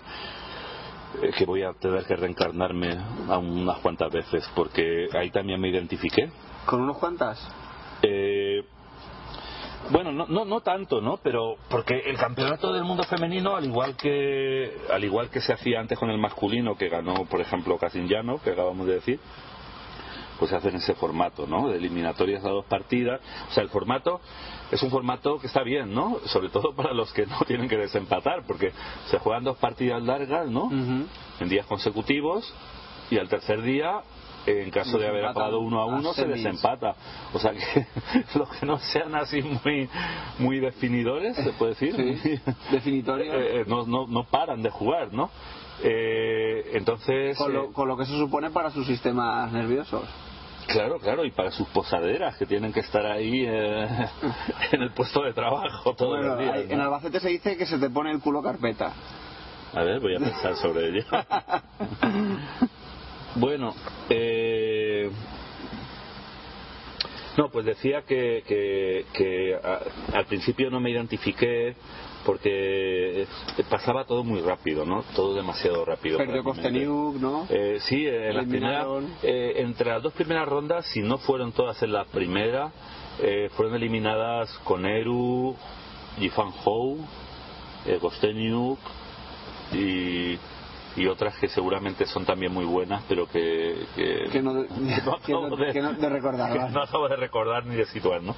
eh, 1.22 1.32
que 1.38 1.46
voy 1.46 1.64
a 1.64 1.74
tener 1.74 2.06
que 2.06 2.16
reencarnarme 2.16 2.98
a 3.28 3.38
unas 3.38 3.80
cuantas 3.80 4.12
veces 4.12 4.50
porque 4.56 5.08
ahí 5.14 5.32
también 5.32 5.60
me 5.60 5.70
identifiqué. 5.70 6.30
¿Con 6.66 6.82
unos 6.82 6.98
cuantas? 6.98 7.40
Eh, 8.02 8.64
bueno, 9.90 10.12
no, 10.12 10.26
no, 10.28 10.46
no 10.46 10.62
tanto, 10.62 11.02
¿no? 11.02 11.18
Pero 11.24 11.56
porque 11.70 12.00
el 12.06 12.18
campeonato 12.18 12.72
del 12.74 12.84
mundo 12.84 13.04
femenino, 13.04 13.56
al 13.56 13.66
igual 13.66 13.96
que 13.96 14.78
al 14.92 15.04
igual 15.04 15.30
que 15.30 15.42
se 15.42 15.54
hacía 15.54 15.80
antes 15.80 15.98
con 15.98 16.10
el 16.10 16.18
masculino, 16.18 16.76
que 16.76 16.90
ganó, 16.90 17.26
por 17.26 17.42
ejemplo, 17.42 17.78
Kasinjano, 17.78 18.42
que 18.42 18.52
acabamos 18.52 18.88
de 18.88 18.94
decir, 18.94 19.20
pues 20.40 20.50
se 20.50 20.56
hace 20.58 20.70
en 20.70 20.76
ese 20.76 20.94
formato, 20.96 21.46
¿no? 21.46 21.70
De 21.70 21.78
eliminatorias 21.78 22.44
a 22.46 22.50
dos 22.50 22.66
partidas. 22.66 23.20
O 23.50 23.54
sea, 23.54 23.64
el 23.64 23.70
formato 23.70 24.22
es 24.72 24.82
un 24.82 24.90
formato 24.90 25.38
que 25.40 25.48
está 25.48 25.64
bien, 25.64 25.94
¿no? 25.94 26.20
Sobre 26.26 26.50
todo 26.50 26.74
para 26.74 26.94
los 26.94 27.12
que 27.12 27.26
no 27.26 27.40
tienen 27.48 27.68
que 27.68 27.78
desempatar, 27.78 28.44
porque 28.48 28.72
se 29.08 29.20
juegan 29.20 29.44
dos 29.44 29.58
partidas 29.58 30.02
largas, 30.02 30.48
¿no? 30.50 30.70
En 30.72 31.50
días 31.50 31.66
consecutivos 31.66 32.52
y 33.12 33.18
al 33.18 33.28
tercer 33.28 33.62
día 33.62 34.02
en 34.46 34.72
caso 34.72 34.98
de 34.98 35.08
haber 35.08 35.26
acabado 35.26 35.60
uno 35.60 35.80
a 35.82 35.86
uno 35.86 36.14
se 36.14 36.26
desempata 36.26 36.96
o 37.34 37.40
sea 37.40 37.52
que 37.52 37.86
los 38.40 38.50
que 38.50 38.66
no 38.66 38.78
sean 38.80 39.14
así 39.16 39.42
muy 39.42 39.90
muy 40.40 40.60
definidores 40.60 41.36
se 41.36 41.52
puede 41.54 41.72
decir 41.76 41.96
Sí. 41.96 42.40
Definitorio. 42.72 43.34
Eh, 43.34 43.62
eh, 43.62 43.64
no, 43.68 43.86
no, 43.86 44.08
no 44.08 44.24
paran 44.26 44.62
de 44.64 44.70
jugar 44.70 45.14
no 45.14 45.30
Eh, 45.84 46.72
entonces 46.74 47.38
con, 47.38 47.52
eh, 47.52 47.54
lo, 47.54 47.72
con 47.74 47.88
lo 47.88 47.96
que 47.98 48.06
se 48.06 48.12
supone 48.18 48.50
para 48.52 48.70
sus 48.72 48.86
sistemas 48.86 49.50
nerviosos. 49.52 50.04
Claro, 50.68 51.00
claro, 51.00 51.24
y 51.26 51.32
para 51.32 51.52
sus 51.52 51.68
posaderas 51.70 52.38
que 52.38 52.46
tienen 52.46 52.72
que 52.74 52.82
estar 52.82 53.06
ahí 53.06 53.46
eh, 53.48 53.88
en 54.72 54.82
el 54.84 54.92
puesto 54.92 55.24
de 55.24 55.34
trabajo 55.34 55.96
todos 55.96 56.18
Bueno, 56.20 56.36
los 56.36 56.40
días. 56.40 56.54
hay- 56.56 56.68
¿no? 56.68 56.74
en 56.74 56.82
Albacete 56.82 57.20
se 57.22 57.30
dice 57.30 57.58
que 57.58 57.66
se 57.66 57.78
te 57.80 57.90
pone 57.90 58.12
el 58.12 58.20
culo 58.20 58.42
carpeta. 58.44 58.92
A 59.74 59.84
ver, 59.84 60.00
voy 60.00 60.16
a 60.16 60.20
pensar 60.20 60.56
sobre 60.58 60.90
ello. 60.90 61.06
Bueno, 63.36 63.74
eh... 64.10 65.10
no, 67.38 67.50
pues 67.50 67.66
decía 67.66 68.02
que, 68.04 68.44
que, 68.48 69.06
que 69.14 69.56
a- 69.56 70.18
al 70.18 70.26
principio 70.26 70.70
no 70.70 70.80
me 70.80 70.90
identifiqué 70.90 71.76
porque 72.26 73.22
eh, 73.24 73.28
pasaba 73.70 74.04
todo 74.06 74.24
muy 74.26 74.42
rápido, 74.42 74.86
¿no? 74.86 75.04
Todo 75.16 75.36
demasiado 75.36 75.86
rápido. 75.86 76.18
Perdió 76.18 76.44
¿no? 77.20 77.46
Eh, 77.50 77.78
sí, 77.82 78.06
en 78.06 78.12
primeras, 78.50 78.86
Eliminaron. 78.86 79.14
eh, 79.24 79.54
entre 79.58 79.90
las 79.92 80.04
dos 80.04 80.14
primeras 80.14 80.48
rondas, 80.48 80.86
si 80.88 81.00
no 81.02 81.18
fueron 81.18 81.54
todas 81.54 81.82
en 81.82 81.94
la 81.94 82.04
primera, 82.06 82.72
eh, 83.22 83.50
fueron 83.56 83.76
eliminadas 83.76 84.50
Koneru, 84.66 85.56
Yifan 86.20 86.52
Hou, 86.66 86.98
eh, 87.86 87.98
Kosteniuk 88.02 88.80
y, 89.74 90.38
y 91.00 91.08
otras 91.08 91.36
que 91.40 91.48
seguramente 91.48 92.06
son 92.06 92.26
también 92.26 92.52
muy 92.52 92.66
buenas, 92.66 93.04
pero 93.08 93.26
que, 93.28 93.86
que, 93.96 94.28
Que 94.32 94.42
no, 94.42 94.64
que 95.26 95.34
acabo 95.34 95.50
no- 95.50 95.56
de- 95.56 95.72
que 95.72 95.82
no- 95.82 95.94
de 95.94 96.10
recordar. 96.10 96.52
que 96.52 96.60
vale. 96.60 96.72
no 96.74 96.82
acabo 96.84 97.08
de 97.08 97.16
recordar 97.16 97.66
ni 97.66 97.76
de 97.76 97.86
situar, 97.86 98.22
¿no? 98.22 98.36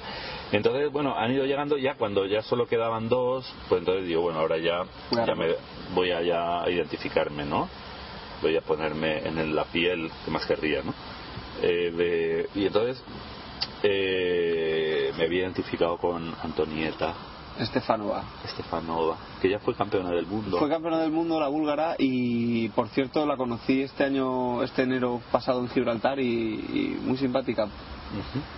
Entonces, 0.52 0.90
bueno, 0.92 1.14
han 1.18 1.32
ido 1.32 1.44
llegando 1.44 1.76
ya 1.76 1.94
cuando 1.96 2.24
ya 2.26 2.42
solo 2.42 2.66
quedaban 2.66 3.08
dos, 3.08 3.52
pues 3.68 3.80
entonces 3.80 4.06
digo, 4.06 4.22
bueno, 4.22 4.38
ahora 4.38 4.58
ya, 4.58 4.84
Claro. 5.10 5.26
ya 5.26 5.34
me 5.34 5.54
voy 5.94 6.10
a 6.12 6.22
ya 6.22 6.70
identificarme, 6.70 7.44
¿no? 7.44 7.68
Voy 8.42 8.56
a 8.56 8.60
ponerme 8.60 9.26
en 9.26 9.54
la 9.56 9.64
piel 9.64 10.10
que 10.24 10.30
más 10.30 10.46
querría, 10.46 10.82
¿no? 10.82 10.94
Eh, 11.62 11.90
de- 11.90 12.48
y 12.54 12.66
entonces 12.66 13.02
eh, 13.82 15.12
me 15.18 15.24
había 15.24 15.40
identificado 15.40 15.96
con 15.98 16.34
Antonieta 16.42 17.14
Estefanova. 17.58 18.22
Stefanova, 18.46 19.16
que 19.40 19.48
ya 19.48 19.58
fue 19.58 19.74
campeona 19.74 20.10
del 20.10 20.26
mundo. 20.26 20.58
Fue 20.58 20.68
campeona 20.68 20.98
del 20.98 21.10
mundo 21.10 21.38
la 21.38 21.48
búlgara 21.48 21.96
y 21.98 22.68
por 22.70 22.88
cierto 22.88 23.26
la 23.26 23.36
conocí 23.36 23.82
este 23.82 24.04
año, 24.04 24.62
este 24.62 24.82
enero 24.82 25.20
pasado 25.30 25.60
en 25.60 25.68
Gibraltar 25.68 26.18
y, 26.18 26.24
y 26.24 26.98
muy 27.02 27.16
simpática. 27.16 27.68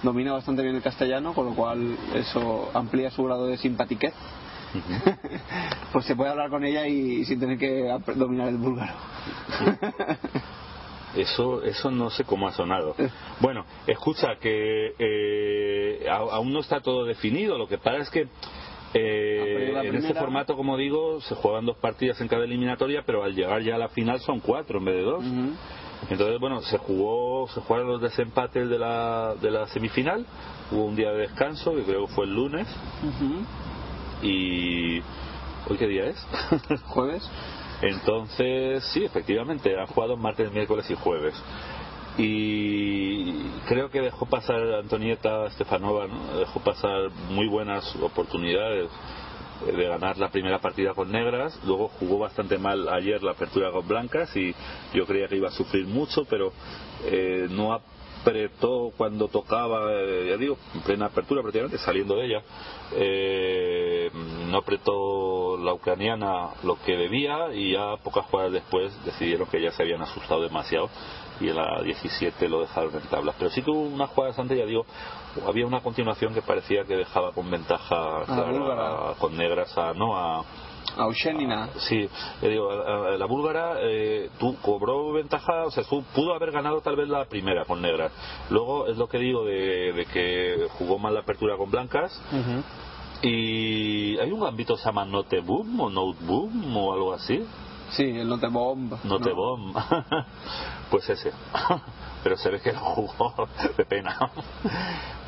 Domina 0.03 0.33
bastante 0.33 0.63
bien 0.63 0.75
el 0.75 0.83
castellano, 0.83 1.33
con 1.33 1.47
lo 1.47 1.55
cual 1.55 1.97
eso 2.15 2.71
amplía 2.75 3.11
su 3.11 3.25
grado 3.25 3.47
de 3.47 3.57
simpatiquez. 3.57 4.15
pues 5.93 6.05
se 6.05 6.17
puede 6.17 6.31
hablar 6.31 6.51
con 6.51 6.65
ella 6.65 6.87
y 6.87 7.25
sin 7.25 7.39
tener 7.39 7.59
que 7.59 7.97
dominar 8.17 8.49
el 8.49 8.57
búlgaro. 8.57 8.95
Eso, 11.15 11.63
eso 11.63 11.91
no 11.93 12.11
sé 12.11 12.25
cómo 12.25 12.49
ha 12.49 12.53
sonado. 12.53 12.97
Bueno, 13.41 13.65
escucha 13.87 14.37
que 14.41 14.95
eh, 14.99 16.07
aún 16.11 16.53
no 16.53 16.61
está 16.61 16.81
todo 16.81 17.05
definido. 17.05 17.57
Lo 17.57 17.69
que 17.69 17.79
pasa 17.79 17.99
es 17.99 18.11
que 18.11 18.29
eh, 18.95 19.73
en 19.85 19.91
primera. 19.91 20.21
formato, 20.21 20.57
como 20.57 20.77
digo, 20.77 21.21
se 21.21 21.35
juegan 21.35 21.67
dos 21.67 21.77
partidas 21.77 22.21
en 22.21 22.29
cada 22.29 22.45
eliminatoria, 22.45 23.03
pero 23.05 23.25
al 23.25 23.35
llegar 23.35 23.63
ya 23.63 23.75
a 23.75 23.79
la 23.79 23.89
final 23.89 24.21
son 24.21 24.41
cuatro 24.41 24.79
en 24.79 24.85
vez 24.85 24.95
de 24.95 25.03
dos. 25.03 25.25
Entonces, 26.11 26.39
bueno, 26.39 26.61
se 26.63 26.79
jugó, 26.79 27.49
se 27.49 27.61
jugaron 27.61 27.89
los 27.89 28.01
desempates 28.01 28.69
de 28.69 28.79
la, 28.79 29.35
de 29.41 29.51
la 29.51 29.67
semifinal. 29.69 30.25
Hubo 30.71 30.85
un 30.85 30.97
día 30.97 31.13
de 31.13 31.19
descanso, 31.19 31.75
que 31.75 31.83
creo 31.83 32.07
que 32.07 32.15
fue 32.15 32.27
el 32.27 32.35
lunes. 32.35 32.69
Ujú. 33.03 34.27
Y 34.27 35.01
hoy 35.69 35.79
qué 35.79 35.87
día 35.87 36.07
es? 36.07 36.27
¿Jueves? 36.87 37.29
Entonces, 37.83 38.85
sí, 38.93 39.05
efectivamente, 39.05 39.79
han 39.79 39.87
jugado 39.87 40.17
martes, 40.17 40.53
miércoles 40.53 40.91
y 40.91 40.95
jueves. 40.95 41.35
Y 42.17 43.33
creo 43.67 43.91
que 43.91 44.01
dejó 44.01 44.27
pasar 44.27 44.61
Antonieta 44.75 45.51
Stefanova, 45.51 46.07
¿no? 46.07 46.39
dejó 46.39 46.61
pasar 46.61 47.11
muy 47.31 47.49
buenas 47.49 47.97
oportunidades 47.97 48.89
eh, 49.67 49.73
de 49.73 49.89
ganar 49.89 50.17
la 50.19 50.31
primera 50.31 50.61
partida 50.61 50.95
con 50.95 51.11
negras. 51.11 51.59
Luego 51.65 51.89
jugó 51.89 52.19
bastante 52.19 52.57
mal 52.57 52.89
ayer 52.89 53.23
la 53.23 53.33
apertura 53.33 53.73
con 53.73 53.89
blancas 53.89 54.35
y 54.37 54.55
yo 54.93 55.07
creía 55.07 55.27
que 55.27 55.37
iba 55.37 55.49
a 55.49 55.53
sufrir 55.53 55.87
mucho, 55.87 56.25
pero 56.25 56.53
eh, 57.05 57.49
no 57.51 57.73
apretó 58.25 58.93
cuando 58.97 59.29
tocaba, 59.29 59.93
eh, 59.93 60.29
ya 60.31 60.37
digo, 60.39 60.57
en 60.75 60.81
plena 60.81 61.07
apertura 61.07 61.43
prácticamente, 61.43 61.79
saliendo 61.79 62.17
de 62.17 62.27
ella. 62.27 62.43
Eh, 62.93 64.11
no 64.49 64.59
apretó 64.59 65.59
la 65.59 65.75
ucraniana 65.75 66.51
lo 66.63 66.79
que 66.81 66.97
debía 66.97 67.53
y 67.53 67.73
ya 67.73 67.97
pocas 68.03 68.25
jugadas 68.27 68.53
después 68.53 68.93
decidieron 69.05 69.49
que 69.49 69.61
ya 69.61 69.73
se 69.73 69.83
habían 69.83 70.01
asustado 70.01 70.43
demasiado 70.43 70.89
y 71.41 71.49
en 71.49 71.57
la 71.57 71.83
17 71.83 72.49
lo 72.49 72.61
dejaron 72.61 72.95
en 72.95 73.03
tablas. 73.03 73.35
Pero 73.39 73.51
sí 73.51 73.63
que 73.63 73.71
hubo 73.71 73.81
unas 73.83 74.11
jugadas 74.11 74.39
antes, 74.39 74.59
ya 74.59 74.67
digo, 74.67 74.87
había 75.47 75.67
una 75.67 75.81
continuación 75.81 76.33
que 76.35 76.43
parecía 76.43 76.85
que 76.85 76.97
dejaba 76.97 77.33
con 77.33 77.51
ventaja 77.51 78.25
clara, 78.27 78.53
búlgara. 78.53 79.15
con 79.19 79.37
negras 79.37 79.77
a 79.77 79.93
no 79.95 80.17
a 80.17 80.45
A 80.97 81.05
Eugénina. 81.05 81.71
Sí, 81.79 82.09
le 82.43 82.49
digo, 82.49 82.71
la 82.73 83.27
búlgara 83.27 83.77
eh, 83.81 84.31
tú 84.39 84.57
cobró 84.63 85.13
ventaja, 85.13 85.65
o 85.65 85.71
sea, 85.71 85.83
pudo 85.85 86.35
haber 86.35 86.53
ganado 86.53 86.81
tal 86.83 86.95
vez 86.97 87.09
la 87.09 87.25
primera 87.25 87.65
con 87.65 87.83
negras. 87.83 88.13
Luego 88.51 88.87
es 88.87 88.97
lo 88.97 89.09
que 89.09 89.19
digo 89.19 89.45
de, 89.45 89.93
de 89.93 90.05
que 90.07 90.69
jugó 90.79 90.99
mal 90.99 91.15
la 91.15 91.21
apertura 91.21 91.57
con 91.57 91.71
blancas. 91.71 92.21
Y 93.23 94.19
hay 94.19 94.31
un 94.31 94.41
gambito 94.41 94.75
que 94.75 94.81
se 94.83 94.87
llama 94.87 95.05
Note 95.07 95.41
Boom 95.41 95.81
o 95.81 95.89
Note 95.91 96.19
Boom 96.25 96.77
o 96.77 96.93
algo 96.93 97.15
así. 97.15 97.43
Sí, 97.97 98.03
el 98.03 98.29
Note 98.29 98.49
Bomb. 98.49 98.93
Note 99.05 99.31
No. 99.31 99.37
Bomb. 99.37 99.77
pues 100.91 101.09
ese. 101.11 101.33
Pero 102.25 102.37
se 102.37 102.51
ve 102.51 102.61
que 102.61 102.73
lo 102.73 102.81
jugó 102.81 103.49
de 103.77 103.85
pena. 103.85 104.19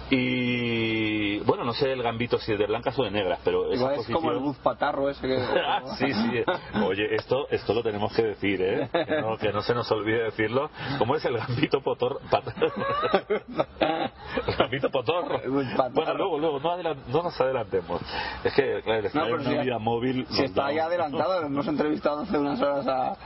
Y 0.08 1.38
bueno, 1.40 1.64
no 1.64 1.72
sé 1.74 1.92
el 1.92 2.02
gambito 2.02 2.38
si 2.38 2.52
es 2.52 2.58
de 2.58 2.66
blancas 2.66 2.96
o 2.98 3.02
de 3.04 3.10
negras, 3.10 3.40
pero 3.44 3.72
esa 3.72 3.94
es 3.96 4.06
como 4.08 4.30
el 4.30 4.38
Buz 4.38 4.56
Patarro 4.58 5.10
ese 5.10 5.26
que... 5.26 5.36
Ah, 5.66 5.82
sí, 5.98 6.12
sí. 6.12 6.44
Oye, 6.84 7.14
esto, 7.16 7.48
esto 7.50 7.74
lo 7.74 7.82
tenemos 7.82 8.12
que 8.14 8.22
decir, 8.22 8.60
¿eh? 8.62 8.88
Que 8.92 9.20
no, 9.20 9.36
que 9.36 9.52
no 9.52 9.62
se 9.62 9.74
nos 9.74 9.90
olvide 9.90 10.22
decirlo. 10.24 10.70
¿Cómo 10.98 11.16
es 11.16 11.24
el 11.24 11.36
gambito 11.38 11.80
potor? 11.80 12.20
el 14.46 14.56
gambito 14.56 14.90
potorro. 14.90 15.40
Bueno, 15.92 16.14
luego, 16.14 16.38
luego, 16.38 16.60
no, 16.60 16.70
adelan- 16.70 17.02
no 17.08 17.22
nos 17.24 17.40
adelantemos. 17.40 18.00
Es 18.44 18.52
que, 18.54 18.82
claro, 18.82 19.02
No, 19.02 19.08
si 19.10 19.18
una 19.32 19.42
ya- 19.56 19.62
vida 19.62 19.78
móvil. 19.78 20.26
Si 20.30 20.44
está 20.44 20.62
da 20.62 20.68
ahí 20.68 20.76
un- 20.76 20.82
adelantado, 20.82 21.42
hemos 21.42 21.66
entrevistado 21.66 22.20
hace 22.20 22.38
unas 22.38 22.60
horas 22.62 22.86
a... 22.86 23.16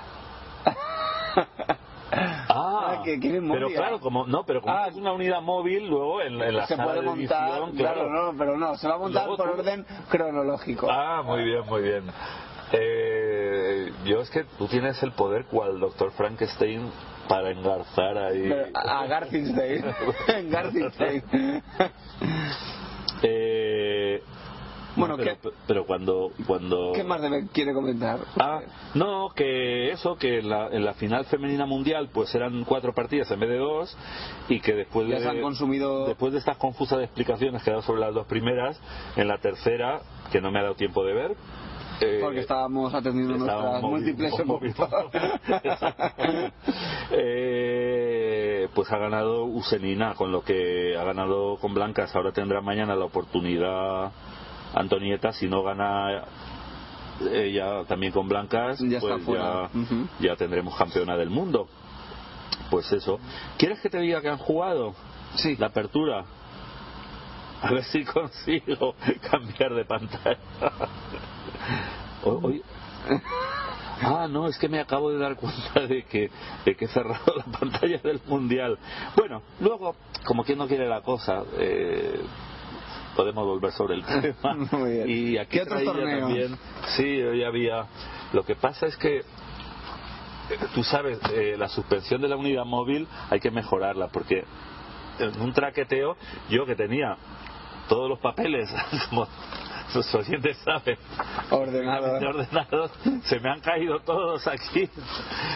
Ah, 2.52 3.02
que 3.04 3.18
quieren 3.20 3.48
pero 3.48 3.66
móvil. 3.66 3.76
claro, 3.76 4.00
como 4.00 4.26
no, 4.26 4.42
pero 4.44 4.60
como 4.60 4.74
Ah. 4.74 4.88
es 4.88 4.96
una 4.96 5.12
unidad 5.12 5.40
móvil, 5.42 5.88
luego 5.88 6.20
en, 6.22 6.40
en 6.42 6.56
la 6.56 6.66
se 6.66 6.74
sala 6.76 6.84
puede 6.88 7.00
de 7.00 7.06
montar, 7.06 7.48
edición, 7.50 7.76
claro, 7.76 8.10
no, 8.10 8.36
pero 8.38 8.56
no, 8.58 8.76
se 8.76 8.88
va 8.88 8.94
a 8.94 8.98
montar 8.98 9.26
Luego 9.26 9.36
por 9.44 9.52
tú- 9.54 9.60
orden 9.60 9.86
cronológico. 10.10 10.88
Ah, 10.90 11.22
muy 11.24 11.44
bien, 11.44 11.62
muy 11.66 11.82
bien. 11.82 12.04
Eh, 12.72 13.92
yo 14.04 14.20
es 14.20 14.30
que 14.30 14.44
tú 14.58 14.66
tienes 14.68 15.00
el 15.02 15.12
poder 15.12 15.44
cual 15.46 15.78
doctor 15.80 16.12
Frankenstein 16.12 16.90
para 17.28 17.50
engarzar 17.50 18.16
ahí. 18.18 18.48
Pero 18.48 18.66
a 18.74 19.00
a 19.02 19.06
Garfinstein. 19.06 19.84
En 20.28 20.50
Garfinstein. 20.50 21.22
Eh, 23.22 23.59
Bueno, 25.00 25.16
no, 25.16 25.22
pero, 25.24 25.36
¿qué- 25.40 25.50
pero 25.66 25.86
cuando 25.86 26.30
cuando 26.46 26.92
¿Qué 26.94 27.04
más 27.04 27.20
debe- 27.20 27.48
quiere 27.52 27.72
comentar? 27.74 28.20
Ah, 28.38 28.60
no, 28.94 29.30
que 29.34 29.90
eso, 29.90 30.16
que 30.16 30.38
en 30.38 30.48
la, 30.48 30.68
en 30.68 30.84
la 30.84 30.94
final 30.94 31.24
femenina 31.26 31.66
mundial 31.66 32.08
pues 32.12 32.34
eran 32.34 32.64
cuatro 32.64 32.94
partidas 32.94 33.30
en 33.30 33.40
vez 33.40 33.50
de 33.50 33.58
dos 33.58 33.96
y 34.48 34.60
que 34.60 34.74
después 34.74 35.08
Ya 35.08 35.16
de, 35.16 35.22
se 35.22 35.28
han 35.28 35.40
consumido- 35.40 36.06
después 36.06 36.32
de 36.32 36.38
estas 36.38 36.56
confusas 36.56 37.02
explicaciones 37.02 37.62
que 37.62 37.70
he 37.70 37.72
dado 37.72 37.82
sobre 37.82 38.00
las 38.00 38.14
dos 38.14 38.26
primeras, 38.26 38.80
en 39.16 39.28
la 39.28 39.38
tercera, 39.38 40.00
que 40.30 40.40
no 40.40 40.50
me 40.50 40.60
ha 40.60 40.62
dado 40.62 40.74
tiempo 40.76 41.04
de 41.04 41.12
ver, 41.14 41.36
eh, 42.02 42.18
Porque 42.22 42.40
estábamos 42.40 42.94
atendiendo 42.94 43.36
nuestras 43.36 43.82
múltiples. 43.82 44.32
Eh, 47.12 48.68
pues 48.74 48.90
ha 48.92 48.98
ganado 48.98 49.44
Usenina, 49.44 50.14
con 50.14 50.32
lo 50.32 50.42
que 50.42 50.96
ha 50.96 51.04
ganado 51.04 51.56
con 51.58 51.74
Blancas. 51.74 52.14
Ahora 52.14 52.32
tendrá 52.32 52.60
mañana 52.60 52.94
la 52.94 53.04
oportunidad 53.04 54.12
Antonieta. 54.74 55.32
Si 55.32 55.48
no 55.48 55.62
gana 55.62 56.24
ella 57.32 57.84
también 57.84 58.12
con 58.12 58.28
Blancas, 58.28 58.78
Ya 58.80 58.98
pues 59.00 59.12
ya, 60.20 60.36
tendremos 60.36 60.74
campeona 60.76 61.16
del 61.16 61.30
mundo. 61.30 61.68
Pues 62.70 62.90
eso. 62.92 63.18
¿Quieres 63.58 63.80
que 63.80 63.90
te 63.90 63.98
diga 63.98 64.20
que 64.22 64.28
han 64.28 64.38
jugado? 64.38 64.94
Sí. 65.36 65.56
La 65.56 65.66
apertura. 65.66 66.24
A 67.62 67.72
ver 67.72 67.84
si 67.84 68.04
consigo 68.04 68.94
cambiar 69.30 69.74
de 69.74 69.84
pantalla. 69.84 70.38
Hoy- 72.24 72.62
Ah, 74.02 74.26
no, 74.30 74.46
es 74.46 74.56
que 74.56 74.66
me 74.66 74.80
acabo 74.80 75.10
de 75.10 75.18
dar 75.18 75.36
cuenta 75.36 75.80
de 75.86 76.04
que, 76.04 76.30
de 76.64 76.74
que 76.74 76.86
he 76.86 76.88
cerrado 76.88 77.34
la 77.36 77.44
pantalla 77.58 77.98
del 77.98 78.18
Mundial. 78.26 78.78
Bueno, 79.14 79.42
luego, 79.60 79.94
como 80.24 80.42
quien 80.42 80.56
no 80.56 80.66
quiere 80.66 80.88
la 80.88 81.02
cosa, 81.02 81.42
eh, 81.58 82.18
podemos 83.20 83.44
volver 83.44 83.70
sobre 83.72 83.96
el 83.96 84.04
tema. 84.22 84.54
Muy 84.72 84.92
bien. 84.92 85.10
Y 85.10 85.36
aquí 85.38 85.58
¿Qué 85.58 85.62
otros 85.62 85.76
traía 85.82 85.92
torneos? 85.92 86.20
también, 86.20 86.58
sí, 86.96 87.22
hoy 87.22 87.44
había. 87.44 87.84
Lo 88.32 88.44
que 88.44 88.54
pasa 88.56 88.86
es 88.86 88.96
que 88.96 89.18
eh, 89.18 89.24
tú 90.74 90.82
sabes, 90.82 91.18
eh, 91.34 91.54
la 91.58 91.68
suspensión 91.68 92.22
de 92.22 92.28
la 92.28 92.36
unidad 92.36 92.64
móvil 92.64 93.06
hay 93.28 93.40
que 93.40 93.50
mejorarla 93.50 94.08
porque 94.08 94.42
en 95.18 95.38
un 95.38 95.52
traqueteo 95.52 96.16
yo 96.48 96.64
que 96.64 96.74
tenía 96.74 97.14
todos 97.90 98.08
los 98.08 98.18
papeles, 98.20 98.70
como 99.10 99.26
sus 99.92 100.14
oyentes 100.14 100.56
saben, 100.64 100.96
Ordenado. 101.50 102.12
ordenados, 102.28 102.90
se 103.24 103.38
me 103.40 103.50
han 103.50 103.60
caído 103.60 103.98
todos 104.00 104.46
aquí, 104.46 104.88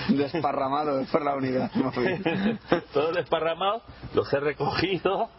Desparramado 0.08 1.02
por 1.10 1.24
la 1.24 1.34
unidad 1.36 1.72
móvil. 1.76 2.58
todos 2.92 3.14
desparramados, 3.14 3.82
los 4.12 4.30
he 4.34 4.40
recogido 4.40 5.30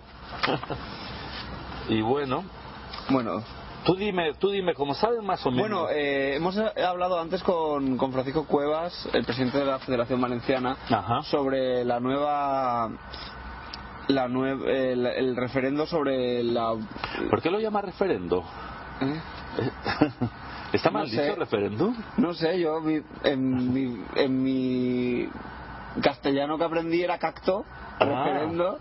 y 1.89 2.01
bueno, 2.01 2.43
Bueno, 3.09 3.43
tú 3.85 3.95
dime, 3.95 4.33
tú 4.35 4.49
dime, 4.49 4.73
como 4.73 4.93
sabes 4.95 5.21
más 5.21 5.45
o 5.45 5.51
menos. 5.51 5.69
Bueno, 5.69 5.89
eh, 5.91 6.35
hemos 6.35 6.57
hablado 6.57 7.19
antes 7.19 7.43
con, 7.43 7.97
con 7.97 8.11
Francisco 8.11 8.45
Cuevas, 8.45 9.07
el 9.13 9.23
presidente 9.25 9.59
de 9.59 9.65
la 9.65 9.79
Federación 9.79 10.19
Valenciana, 10.21 10.77
Ajá. 10.89 11.21
sobre 11.23 11.83
la 11.85 11.99
nueva. 11.99 12.89
La 14.07 14.27
nue- 14.27 14.63
el, 14.67 15.05
el 15.05 15.35
referendo 15.35 15.87
sobre 15.87 16.43
la. 16.43 16.73
¿Por 17.29 17.41
qué 17.41 17.49
lo 17.49 17.59
llama 17.59 17.81
referendo? 17.81 18.43
¿eh? 19.01 19.19
¿Está 20.73 20.89
No 20.91 20.99
mal 20.99 21.09
sé. 21.09 21.23
dicho 21.23 21.35
referéndum? 21.35 21.95
No 22.17 22.33
sé, 22.33 22.59
yo 22.59 22.81
mi- 22.81 23.01
en, 23.23 23.73
mi, 23.73 24.03
en 24.15 24.43
mi 24.43 25.27
castellano 26.03 26.57
que 26.57 26.63
aprendí 26.65 27.01
era 27.01 27.17
cacto, 27.17 27.65
Ah. 27.99 28.05
referendo. 28.05 28.79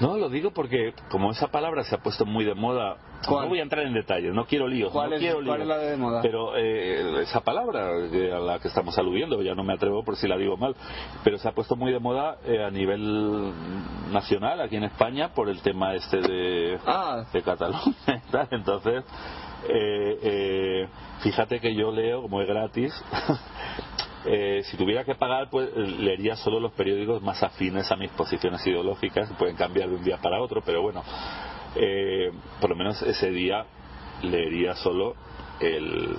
No, 0.00 0.16
lo 0.16 0.28
digo 0.28 0.50
porque 0.52 0.92
como 1.10 1.30
esa 1.32 1.48
palabra 1.48 1.84
se 1.84 1.94
ha 1.94 1.98
puesto 1.98 2.24
muy 2.26 2.44
de 2.44 2.54
moda, 2.54 2.96
¿Cuál? 3.26 3.44
no 3.44 3.48
voy 3.48 3.60
a 3.60 3.62
entrar 3.62 3.84
en 3.86 3.94
detalles, 3.94 4.32
no 4.34 4.46
quiero 4.46 4.68
líos, 4.68 4.92
¿Cuál 4.92 5.10
no 5.10 5.16
es- 5.16 5.20
quiero 5.20 5.36
cuál 5.36 5.44
líos. 5.46 5.60
es 5.60 5.66
la 5.68 5.78
de 5.78 5.96
moda? 5.96 6.22
Pero 6.22 6.56
eh, 6.56 7.22
esa 7.22 7.40
palabra 7.40 7.90
que- 8.10 8.30
a 8.32 8.38
la 8.38 8.58
que 8.58 8.68
estamos 8.68 8.96
aludiendo, 8.98 9.40
ya 9.42 9.54
no 9.54 9.64
me 9.64 9.72
atrevo 9.74 10.04
por 10.04 10.16
si 10.16 10.28
la 10.28 10.36
digo 10.36 10.56
mal, 10.56 10.74
pero 11.24 11.38
se 11.38 11.48
ha 11.48 11.52
puesto 11.52 11.76
muy 11.76 11.92
de 11.92 11.98
moda 11.98 12.38
eh, 12.46 12.62
a 12.62 12.70
nivel 12.70 13.52
nacional 14.12 14.60
aquí 14.60 14.76
en 14.76 14.84
España 14.84 15.30
por 15.34 15.48
el 15.48 15.60
tema 15.62 15.94
este 15.94 16.20
de, 16.20 16.78
Ah, 16.86 17.24
de 17.32 17.42
Cataluña. 17.42 17.94
Entonces, 18.50 19.04
eh, 19.68 20.18
eh, 20.22 20.88
fíjate 21.20 21.58
que 21.60 21.74
yo 21.74 21.90
leo, 21.90 22.22
como 22.22 22.40
es 22.42 22.46
gratis, 22.48 22.92
eh, 24.26 24.62
si 24.64 24.76
tuviera 24.76 25.04
que 25.04 25.14
pagar, 25.14 25.48
pues 25.50 25.74
leería 25.76 26.36
solo 26.36 26.60
los 26.60 26.72
periódicos 26.72 27.22
más 27.22 27.42
afines 27.42 27.90
a 27.90 27.96
mis 27.96 28.10
posiciones 28.10 28.66
ideológicas, 28.66 29.30
pueden 29.38 29.56
cambiar 29.56 29.88
de 29.88 29.96
un 29.96 30.04
día 30.04 30.18
para 30.18 30.40
otro, 30.40 30.62
pero 30.64 30.82
bueno, 30.82 31.02
eh, 31.76 32.30
por 32.60 32.70
lo 32.70 32.76
menos 32.76 33.00
ese 33.02 33.30
día 33.30 33.66
leería 34.22 34.74
solo 34.74 35.14
el, 35.60 36.16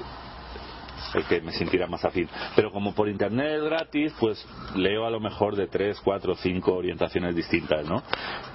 el 1.13 1.23
que 1.25 1.41
me 1.41 1.51
sintiera 1.51 1.87
más 1.87 2.03
afín. 2.05 2.29
Pero 2.55 2.71
como 2.71 2.93
por 2.93 3.09
internet 3.09 3.57
es 3.57 3.63
gratis, 3.63 4.13
pues 4.19 4.45
leo 4.75 5.05
a 5.05 5.09
lo 5.09 5.19
mejor 5.19 5.55
de 5.55 5.67
tres, 5.67 5.99
cuatro, 6.03 6.35
cinco 6.35 6.75
orientaciones 6.75 7.35
distintas, 7.35 7.87
¿no? 7.87 8.03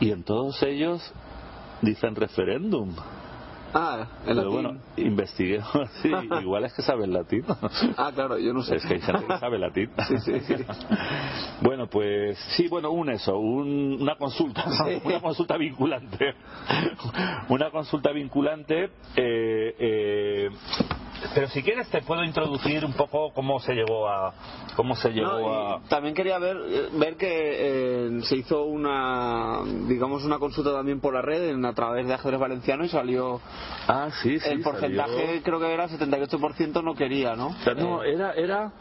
Y 0.00 0.10
en 0.10 0.22
todos 0.22 0.62
ellos 0.62 1.12
dicen 1.80 2.14
referéndum. 2.14 2.94
Ah, 3.74 4.06
el 4.26 4.36
Pero 4.36 4.50
latín. 4.50 4.52
bueno, 4.52 4.80
investigué. 4.96 5.60
Sí, 6.02 6.10
igual 6.40 6.64
es 6.64 6.72
que 6.74 6.82
sabes 6.82 7.08
latín. 7.08 7.44
Ah, 7.96 8.10
claro, 8.14 8.38
yo 8.38 8.52
no 8.52 8.62
sé. 8.62 8.76
Es 8.76 8.84
que 8.86 8.94
hay 8.94 9.00
gente 9.00 9.24
que 9.26 9.38
sabe 9.38 9.58
latín. 9.58 9.90
Sí, 10.08 10.16
sí, 10.18 10.40
sí. 10.40 10.54
Bueno, 11.62 11.86
pues 11.86 12.38
sí, 12.56 12.66
bueno, 12.68 12.90
un 12.90 13.10
eso, 13.10 13.38
un- 13.38 13.98
una 14.00 14.16
consulta, 14.16 14.64
una 15.04 15.20
consulta 15.20 15.56
vinculante. 15.56 16.34
Una 17.48 17.70
consulta 17.70 18.10
vinculante. 18.12 18.84
eh, 19.16 19.74
eh, 19.78 20.50
pero 21.36 21.46
si 21.48 21.62
quieres 21.62 21.88
te 21.88 22.02
puedo 22.02 22.24
introducir 22.24 22.84
un 22.84 22.94
poco 22.94 23.32
cómo 23.32 23.60
se 23.60 23.74
llegó 23.74 24.08
a 24.08 24.34
cómo 24.74 24.96
se 24.96 25.10
llegó 25.10 25.28
No, 25.38 25.74
a 25.74 25.80
también 25.88 26.16
quería 26.16 26.36
ver 26.40 26.56
ver 26.94 27.16
que 27.16 27.28
eh, 27.28 28.20
se 28.22 28.36
hizo 28.38 28.64
una 28.64 29.60
digamos 29.86 30.24
una 30.24 30.40
consulta 30.40 30.72
también 30.72 31.00
por 31.00 31.14
la 31.14 31.22
red 31.22 31.50
en, 31.50 31.64
a 31.64 31.74
través 31.74 32.08
de 32.08 32.14
ajedrez 32.14 32.40
valenciano 32.40 32.84
y 32.84 32.88
salió 32.88 33.40
ah 33.88 34.08
sí 34.22 34.38
sí 34.40 34.48
el 34.48 34.60
porcentaje 34.62 35.12
salió- 35.26 35.42
creo 35.42 35.60
que 35.60 35.72
era 35.72 35.88
78% 35.88 36.82
no 36.82 36.94
quería 36.94 37.34
no 37.36 37.48
O 37.48 37.54
sea, 37.64 37.74
no, 37.74 38.02
Eh, 38.04 38.14
era 38.14 38.32
era 38.34 38.72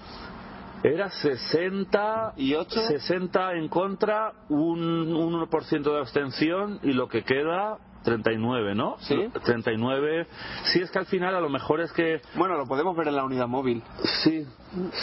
era 0.83 1.09
60 1.11 2.33
¿Y 2.37 2.55
ocho? 2.55 2.79
60 2.87 3.53
en 3.53 3.67
contra, 3.67 4.33
un 4.49 5.13
1% 5.13 5.93
de 5.93 5.99
abstención 5.99 6.79
y 6.81 6.93
lo 6.93 7.07
que 7.07 7.23
queda 7.23 7.77
39, 8.03 8.73
¿no? 8.73 8.97
Sí. 9.01 9.29
39. 9.43 10.25
Sí, 10.73 10.81
es 10.81 10.89
que 10.89 10.97
al 10.97 11.05
final 11.05 11.35
a 11.35 11.39
lo 11.39 11.49
mejor 11.49 11.81
es 11.81 11.91
que 11.93 12.21
bueno 12.33 12.57
lo 12.57 12.65
podemos 12.65 12.95
ver 12.97 13.09
en 13.09 13.15
la 13.15 13.23
unidad 13.23 13.47
móvil 13.47 13.83
sí. 14.23 14.43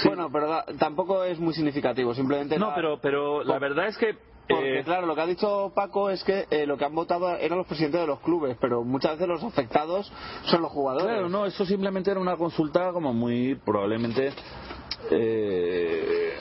sí. 0.02 0.08
bueno 0.08 0.30
pero 0.32 0.48
da- 0.48 0.64
tampoco 0.80 1.22
es 1.22 1.38
muy 1.38 1.54
significativo 1.54 2.12
simplemente 2.12 2.58
no, 2.58 2.70
la- 2.70 2.74
pero 2.74 2.98
pero 3.00 3.44
la 3.44 3.60
verdad 3.60 3.86
es 3.86 3.96
que 3.98 4.16
porque 4.48 4.80
eh, 4.80 4.84
claro 4.84 5.06
lo 5.06 5.14
que 5.14 5.20
ha 5.20 5.26
dicho 5.26 5.72
Paco 5.74 6.10
es 6.10 6.24
que 6.24 6.46
eh, 6.50 6.66
lo 6.66 6.76
que 6.76 6.84
han 6.84 6.94
votado 6.94 7.36
eran 7.36 7.58
los 7.58 7.66
presidentes 7.66 8.00
de 8.00 8.06
los 8.06 8.20
clubes 8.20 8.56
pero 8.60 8.82
muchas 8.84 9.12
veces 9.12 9.28
los 9.28 9.42
afectados 9.44 10.10
son 10.44 10.62
los 10.62 10.70
jugadores 10.72 11.06
Claro, 11.08 11.28
no, 11.28 11.46
eso 11.46 11.64
simplemente 11.66 12.10
era 12.10 12.20
una 12.20 12.36
consulta 12.36 12.92
como 12.92 13.12
muy 13.12 13.54
probablemente. 13.56 14.32
eh, 15.10 16.32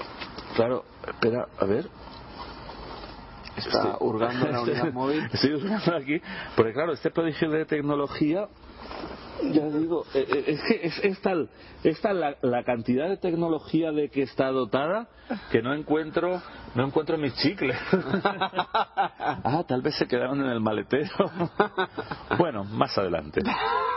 claro, 0.56 0.84
espera, 1.08 1.48
a 1.60 1.66
ver. 1.66 1.88
está 3.58 3.98
hurgando 4.00 4.46
en 4.48 4.52
la 4.54 4.62
unidad 4.62 4.94
móvil 4.94 5.28
Estoy 5.32 5.54
hurgando 5.54 5.96
aquí, 5.96 6.22
porque 6.56 6.74
claro, 6.74 6.94
este 6.94 7.12
prodigio 7.12 7.50
de 7.50 7.66
tecnología, 7.66 8.48
ya 9.52 9.66
digo, 9.70 10.06
eh, 10.14 10.26
eh, 10.28 10.44
es 10.48 10.62
que 10.62 10.88
es, 10.88 11.00
es 11.04 11.22
tal, 11.22 11.50
es 11.84 12.00
tal 12.02 12.20
la, 12.20 12.38
la 12.42 12.64
cantidad 12.64 13.10
de 13.10 13.18
tecnología 13.18 13.92
de 13.92 14.10
que 14.10 14.24
está 14.24 14.48
dotada 14.52 15.08
que 15.52 15.62
no 15.62 15.74
encuentro, 15.74 16.42
no 16.76 16.86
encuentro 16.86 17.18
mis 17.18 17.34
chicles. 17.36 17.78
ah, 18.24 19.64
tal 19.68 19.82
vez 19.82 19.96
se 19.96 20.08
quedaron 20.08 20.42
en 20.42 20.50
el 20.50 20.60
maletero. 20.60 21.32
bueno, 22.38 22.64
más 22.64 22.98
adelante. 22.98 23.42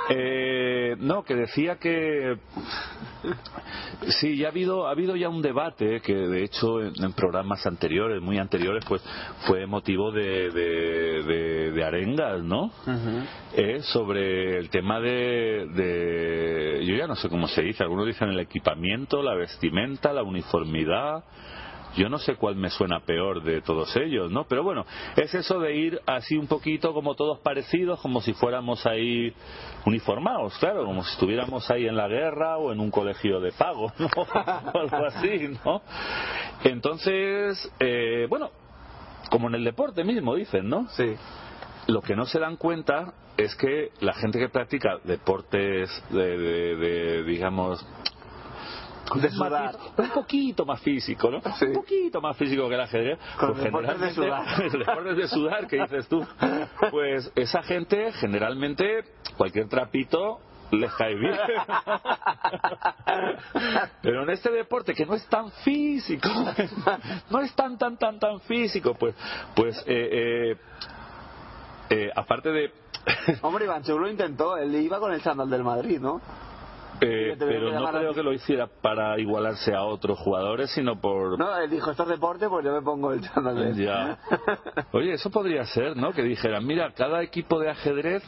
Eh, 0.09 0.80
no, 0.99 1.23
que 1.25 1.35
decía 1.35 1.77
que 1.77 2.37
Sí, 4.21 4.37
ya 4.39 4.47
ha 4.47 4.51
habido, 4.51 4.87
ha 4.89 4.93
habido 4.93 5.15
ya 5.15 5.29
un 5.29 5.43
debate 5.43 6.01
que 6.01 6.15
de 6.15 6.43
hecho 6.45 6.81
en, 6.81 6.93
en 7.05 7.13
programas 7.13 7.67
anteriores, 7.67 8.23
muy 8.23 8.39
anteriores, 8.39 8.83
pues 8.89 9.03
fue 9.47 9.67
motivo 9.67 10.11
de, 10.11 10.51
de, 10.51 11.23
de- 11.23 11.73
de 11.73 11.85
arengas, 11.85 12.43
¿no? 12.43 12.73
Eh, 13.57 13.81
sobre 13.83 14.59
el 14.59 14.71
tema 14.71 15.01
de, 15.01 15.67
de, 15.75 16.85
yo 16.87 16.97
ya 16.97 17.07
no 17.07 17.15
sé 17.17 17.29
cómo 17.29 17.47
se 17.49 17.63
dice, 17.63 17.83
algunos 17.83 18.07
dicen 18.07 18.31
el 18.31 18.41
equipamiento, 18.41 19.23
la 19.23 19.35
vestimenta, 19.35 20.13
la 20.13 20.23
uniformidad. 20.23 21.25
Yo 21.97 22.09
no 22.09 22.19
sé 22.19 22.37
cuál 22.37 22.57
me 22.57 22.71
suena 22.71 23.01
peor 23.01 23.43
de 23.43 23.63
todos 23.63 23.95
ellos, 23.97 24.31
¿no? 24.31 24.45
Pero 24.45 24.63
bueno, 24.63 24.85
es 25.17 25.35
eso 25.35 25.59
de 25.59 25.75
ir 25.75 26.01
así 26.07 26.37
un 26.37 26.47
poquito 26.47 26.93
como 26.95 27.15
todos 27.17 27.39
parecidos, 27.41 28.01
como 28.01 28.21
si 28.21 28.33
fuéramos 28.33 28.87
ahí 28.87 29.33
uniformados, 29.87 30.57
claro, 30.59 30.85
como 30.85 31.03
si 31.03 31.13
estuviéramos 31.13 31.69
ahí 31.71 31.87
en 31.87 31.97
la 31.97 32.07
guerra 32.09 32.59
o 32.59 32.73
en 32.73 32.81
un 32.81 32.91
colegio 32.91 33.41
de 33.41 33.53
pago, 33.53 33.93
¿no? 33.99 34.09
O 34.17 34.79
algo 34.79 35.05
así, 35.07 35.49
¿no? 35.65 35.83
Entonces, 36.65 37.71
eh, 37.81 38.27
bueno, 38.29 38.51
como 39.31 39.49
en 39.49 39.55
el 39.57 39.65
deporte 39.65 40.05
mismo 40.05 40.35
dicen, 40.35 40.69
¿no? 40.69 40.89
sí 40.91 41.15
Lo 41.87 42.03
que 42.03 42.15
no 42.15 42.25
se 42.27 42.39
dan 42.39 42.57
cuenta 42.57 43.15
es 43.37 43.55
que 43.57 43.91
la 44.01 44.13
gente 44.15 44.39
que 44.39 44.49
practica 44.49 44.99
deportes 45.05 45.91
de, 46.11 46.39
de- 46.39 46.77
de, 46.77 47.23
digamos, 47.25 47.85
De 49.15 49.31
sudar. 49.31 49.77
un 49.97 50.11
poquito 50.11 50.65
más 50.65 50.81
físico, 50.81 51.31
¿no? 51.31 51.41
Sí. 51.59 51.67
Un 51.67 51.75
poquito 51.75 52.21
más 52.21 52.37
físico 52.37 52.69
que 52.69 52.75
el 52.75 52.81
ajedrez. 52.81 53.19
Con 53.39 53.53
pues 53.53 53.65
deportes 53.65 54.17
de 54.17 54.27
deportes 54.79 55.17
de 55.17 55.29
sudar, 55.29 55.67
que 55.67 55.83
dices 55.83 56.09
tú. 56.09 56.27
Pues 56.91 57.31
esa 57.35 57.63
gente, 57.63 58.13
generalmente, 58.13 59.05
cualquier 59.37 59.69
trapito 59.69 60.41
les 60.73 60.93
cae 60.95 61.15
bien. 61.15 61.35
Pero 64.03 64.23
en 64.23 64.31
este 64.31 64.51
deporte 64.51 64.95
que 64.95 65.07
no 65.07 65.15
es 65.15 65.27
tan 65.27 65.51
físico, 65.51 66.29
no 67.31 67.41
es 67.41 67.53
tan, 67.55 67.79
tan, 67.79 67.97
tan, 67.97 68.19
tan 68.19 68.41
físico, 68.41 68.95
pues, 68.95 69.15
pues, 69.55 69.79
eh, 69.87 70.09
eh, 70.13 70.57
eh, 71.91 72.11
aparte 72.15 72.51
de... 72.51 72.73
Hombre, 73.43 73.65
Iván 73.65 73.83
lo 73.87 74.09
intentó, 74.09 74.57
él 74.57 74.75
iba 74.77 75.01
con 75.01 75.13
el 75.13 75.23
chándal 75.23 75.51
del 75.51 75.65
Madrid, 75.65 76.01
¿no? 76.01 76.21
Eh, 77.01 77.35
pero 77.39 77.73
no 77.73 77.91
creo 77.91 78.15
que 78.15 78.23
lo 78.23 78.33
hiciera 78.33 78.67
para 78.67 79.19
igualarse 79.19 79.75
a 79.75 79.85
otros 79.85 80.19
jugadores, 80.19 80.71
sino 80.71 81.01
por... 81.01 81.39
No, 81.39 81.57
él 81.57 81.71
dijo, 81.71 81.91
esto 81.91 82.03
es 82.05 82.09
deporte, 82.11 82.49
pues 82.49 82.65
yo 82.65 82.73
me 82.73 82.83
pongo 82.83 83.13
el 83.13 83.21
chándal. 83.23 83.75
Ya. 83.75 84.19
Oye, 84.93 85.15
eso 85.15 85.31
podría 85.31 85.65
ser, 85.65 85.97
¿no? 85.97 86.13
Que 86.13 86.23
dijeran, 86.23 86.67
mira, 86.67 86.93
cada 86.93 87.23
equipo 87.23 87.59
de 87.59 87.71
ajedrez 87.71 88.23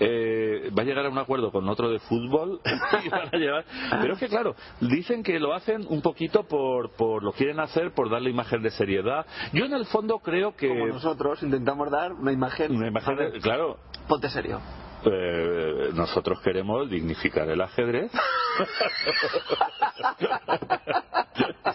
eh, 0.00 0.70
va 0.76 0.82
a 0.82 0.84
llegar 0.84 1.06
a 1.06 1.08
un 1.08 1.18
acuerdo 1.18 1.50
con 1.50 1.68
otro 1.68 1.90
de 1.90 1.98
fútbol 2.00 2.60
y 3.04 3.08
van 3.08 3.28
a 3.32 3.36
llevar... 3.36 3.64
Pero 4.00 4.14
es 4.14 4.18
que, 4.20 4.28
claro, 4.28 4.54
dicen 4.80 5.22
que 5.22 5.38
lo 5.38 5.54
hacen 5.54 5.84
un 5.88 6.02
poquito 6.02 6.44
por, 6.44 6.90
por 6.92 7.22
lo 7.22 7.32
quieren 7.32 7.58
hacer, 7.60 7.92
por 7.92 8.10
darle 8.10 8.30
imagen 8.30 8.62
de 8.62 8.70
seriedad. 8.70 9.26
Yo 9.52 9.64
en 9.64 9.72
el 9.72 9.86
fondo 9.86 10.18
creo 10.20 10.54
que... 10.54 10.68
Como 10.68 10.86
nosotros 10.86 11.42
intentamos 11.42 11.90
dar 11.90 12.12
una 12.12 12.32
imagen... 12.32 12.74
Una 12.76 12.88
imagen 12.88 13.16
de- 13.16 13.40
claro, 13.40 13.78
Ponte 14.08 14.28
serio. 14.28 14.60
Eh, 15.06 15.90
nosotros 15.94 16.40
queremos 16.42 16.88
dignificar 16.90 17.48
el 17.48 17.60
ajedrez. 17.60 18.10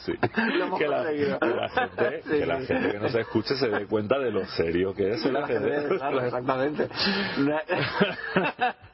Sí. 0.06 0.14
Que, 0.18 0.88
la, 0.88 0.98
conseguido. 0.98 1.40
que 1.40 1.48
la 1.48 1.70
gente, 1.70 2.22
Sí, 2.24 2.30
que 2.30 2.46
la 2.46 2.62
gente 2.62 2.92
que 2.92 3.00
nos 3.00 3.16
escuche 3.16 3.56
se 3.56 3.68
dé 3.68 3.86
cuenta 3.86 4.18
de 4.18 4.32
lo 4.32 4.46
serio 4.46 4.94
que 4.94 5.10
es 5.10 5.26
el 5.26 5.36
ajedrez. 5.36 5.88
Claro, 5.98 6.22
exactamente. 6.22 6.88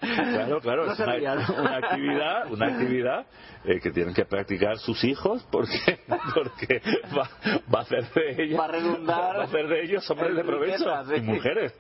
Claro, 0.06 0.60
claro, 0.62 0.86
No 0.86 0.94
es 0.94 1.00
una, 1.00 1.78
actividad, 1.78 2.52
una 2.52 2.68
actividad 2.68 3.26
eh, 3.64 3.80
que 3.80 3.92
tienen 3.92 4.14
que 4.14 4.26
practicar 4.26 4.78
sus 4.78 5.04
hijos 5.04 5.44
porque 5.52 6.00
porque 6.36 6.82
va, 7.18 7.28
va 7.74 7.80
a 7.80 7.82
hacer 7.82 8.06
de 8.14 8.44
ellos 8.44 8.60
Va 8.60 8.66
a 8.66 8.68
redundar 8.68 9.38
va 9.38 9.42
a 9.42 9.46
hacer 9.46 9.68
de 9.68 9.84
ellos 9.84 10.10
hombres 10.12 10.36
de 10.36 10.44
provecho 10.44 11.06
sí. 11.06 11.16
y 11.16 11.22
mujeres 11.22 11.74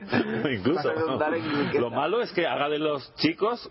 incluso. 0.51 0.91
Lo 1.79 1.91
malo 1.91 2.21
es 2.21 2.31
que 2.31 2.44
haga 2.45 2.69
de 2.69 2.79
los 2.79 3.13
chicos 3.15 3.69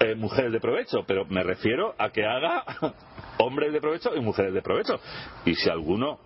eh, 0.00 0.14
mujeres 0.14 0.52
de 0.52 0.60
provecho, 0.60 1.04
pero 1.06 1.24
me 1.26 1.42
refiero 1.42 1.94
a 1.98 2.10
que 2.10 2.24
haga 2.24 2.64
hombres 3.38 3.72
de 3.72 3.80
provecho 3.80 4.14
y 4.14 4.20
mujeres 4.20 4.52
de 4.54 4.62
provecho. 4.62 4.98
Y 5.44 5.54
si 5.54 5.70
alguno 5.70 6.18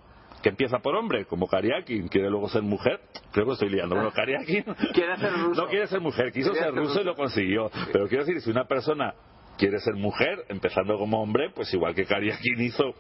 que 0.43 0.49
empieza 0.51 0.79
por 0.79 0.95
hombre, 0.95 1.27
como 1.27 1.49
Kariakin, 1.49 2.09
quiere 2.09 2.31
luego 2.31 2.49
ser 2.49 2.63
mujer, 2.63 3.01
creo 3.33 3.47
que 3.47 3.53
estoy 3.53 3.71
liando. 3.71 3.95
Bueno, 3.97 4.13
Kariakin 4.13 4.65
Quiere 4.95 5.17
ser 5.17 5.33
ruso. 5.33 5.63
no 5.63 5.69
quiere 5.69 5.87
ser 5.87 6.01
mujer, 6.01 6.33
quiso 6.33 6.55
ser 6.55 6.65
ser 6.65 6.75
ruso 6.75 6.89
ruso. 6.91 7.01
y 7.01 7.05
lo 7.05 7.15
consiguió. 7.15 7.71
Pero 7.93 8.09
quiero 8.09 8.25
decir, 8.25 8.41
si 8.41 8.51
una 8.51 8.65
persona 8.65 9.15
quiere 9.59 9.81
ser 9.81 9.95
mujer, 9.95 10.45
empezando 10.49 10.97
como 10.97 11.21
hombre, 11.21 11.51
pues 11.51 11.73
igual 11.75 11.95
que 11.95 12.07
Kariakin 12.07 12.61
hizo. 12.61 12.95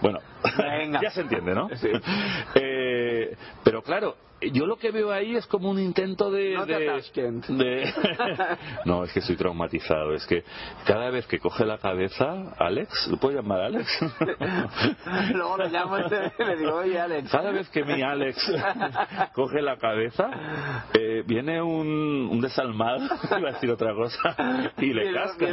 Bueno, 0.00 0.20
ya 1.02 1.10
se 1.10 1.22
entiende, 1.22 1.54
¿no? 1.54 1.68
Sí. 1.74 1.90
Eh, 2.54 3.36
pero 3.64 3.82
claro, 3.82 4.16
yo 4.52 4.66
lo 4.66 4.76
que 4.76 4.90
veo 4.90 5.10
ahí 5.12 5.36
es 5.36 5.46
como 5.46 5.70
un 5.70 5.78
intento 5.78 6.30
de. 6.30 6.54
No 6.54 6.66
te 6.66 6.78
de- 6.78 7.02
de- 7.48 7.92
no, 8.84 9.04
es 9.04 9.12
que 9.12 9.20
estoy 9.20 9.36
traumatizado. 9.36 10.12
Es 10.14 10.26
que 10.26 10.44
cada 10.86 11.10
vez 11.10 11.26
que 11.26 11.38
coge 11.38 11.64
la 11.64 11.78
cabeza, 11.78 12.54
Alex, 12.58 13.08
¿lo 13.10 13.16
puedo 13.18 13.36
llamar 13.36 13.60
Alex? 13.62 13.86
Luego 15.34 15.56
le 15.58 15.68
llamo 15.70 15.98
y 15.98 16.02
le 16.44 16.56
digo, 16.56 16.74
oye, 16.76 17.00
Alex. 17.00 17.30
Cada 17.30 17.50
vez 17.50 17.68
que 17.70 17.84
mi 17.84 18.02
Alex 18.02 18.52
coge 19.34 19.62
la 19.62 19.76
cabeza, 19.76 20.30
eh, 20.94 21.22
viene 21.26 21.60
un, 21.62 22.28
un 22.30 22.40
desalmado, 22.40 23.06
iba 23.38 23.48
a 23.50 23.52
decir 23.52 23.70
otra 23.70 23.94
cosa, 23.94 24.72
y 24.78 24.92
le 24.92 25.12
casca. 25.12 25.46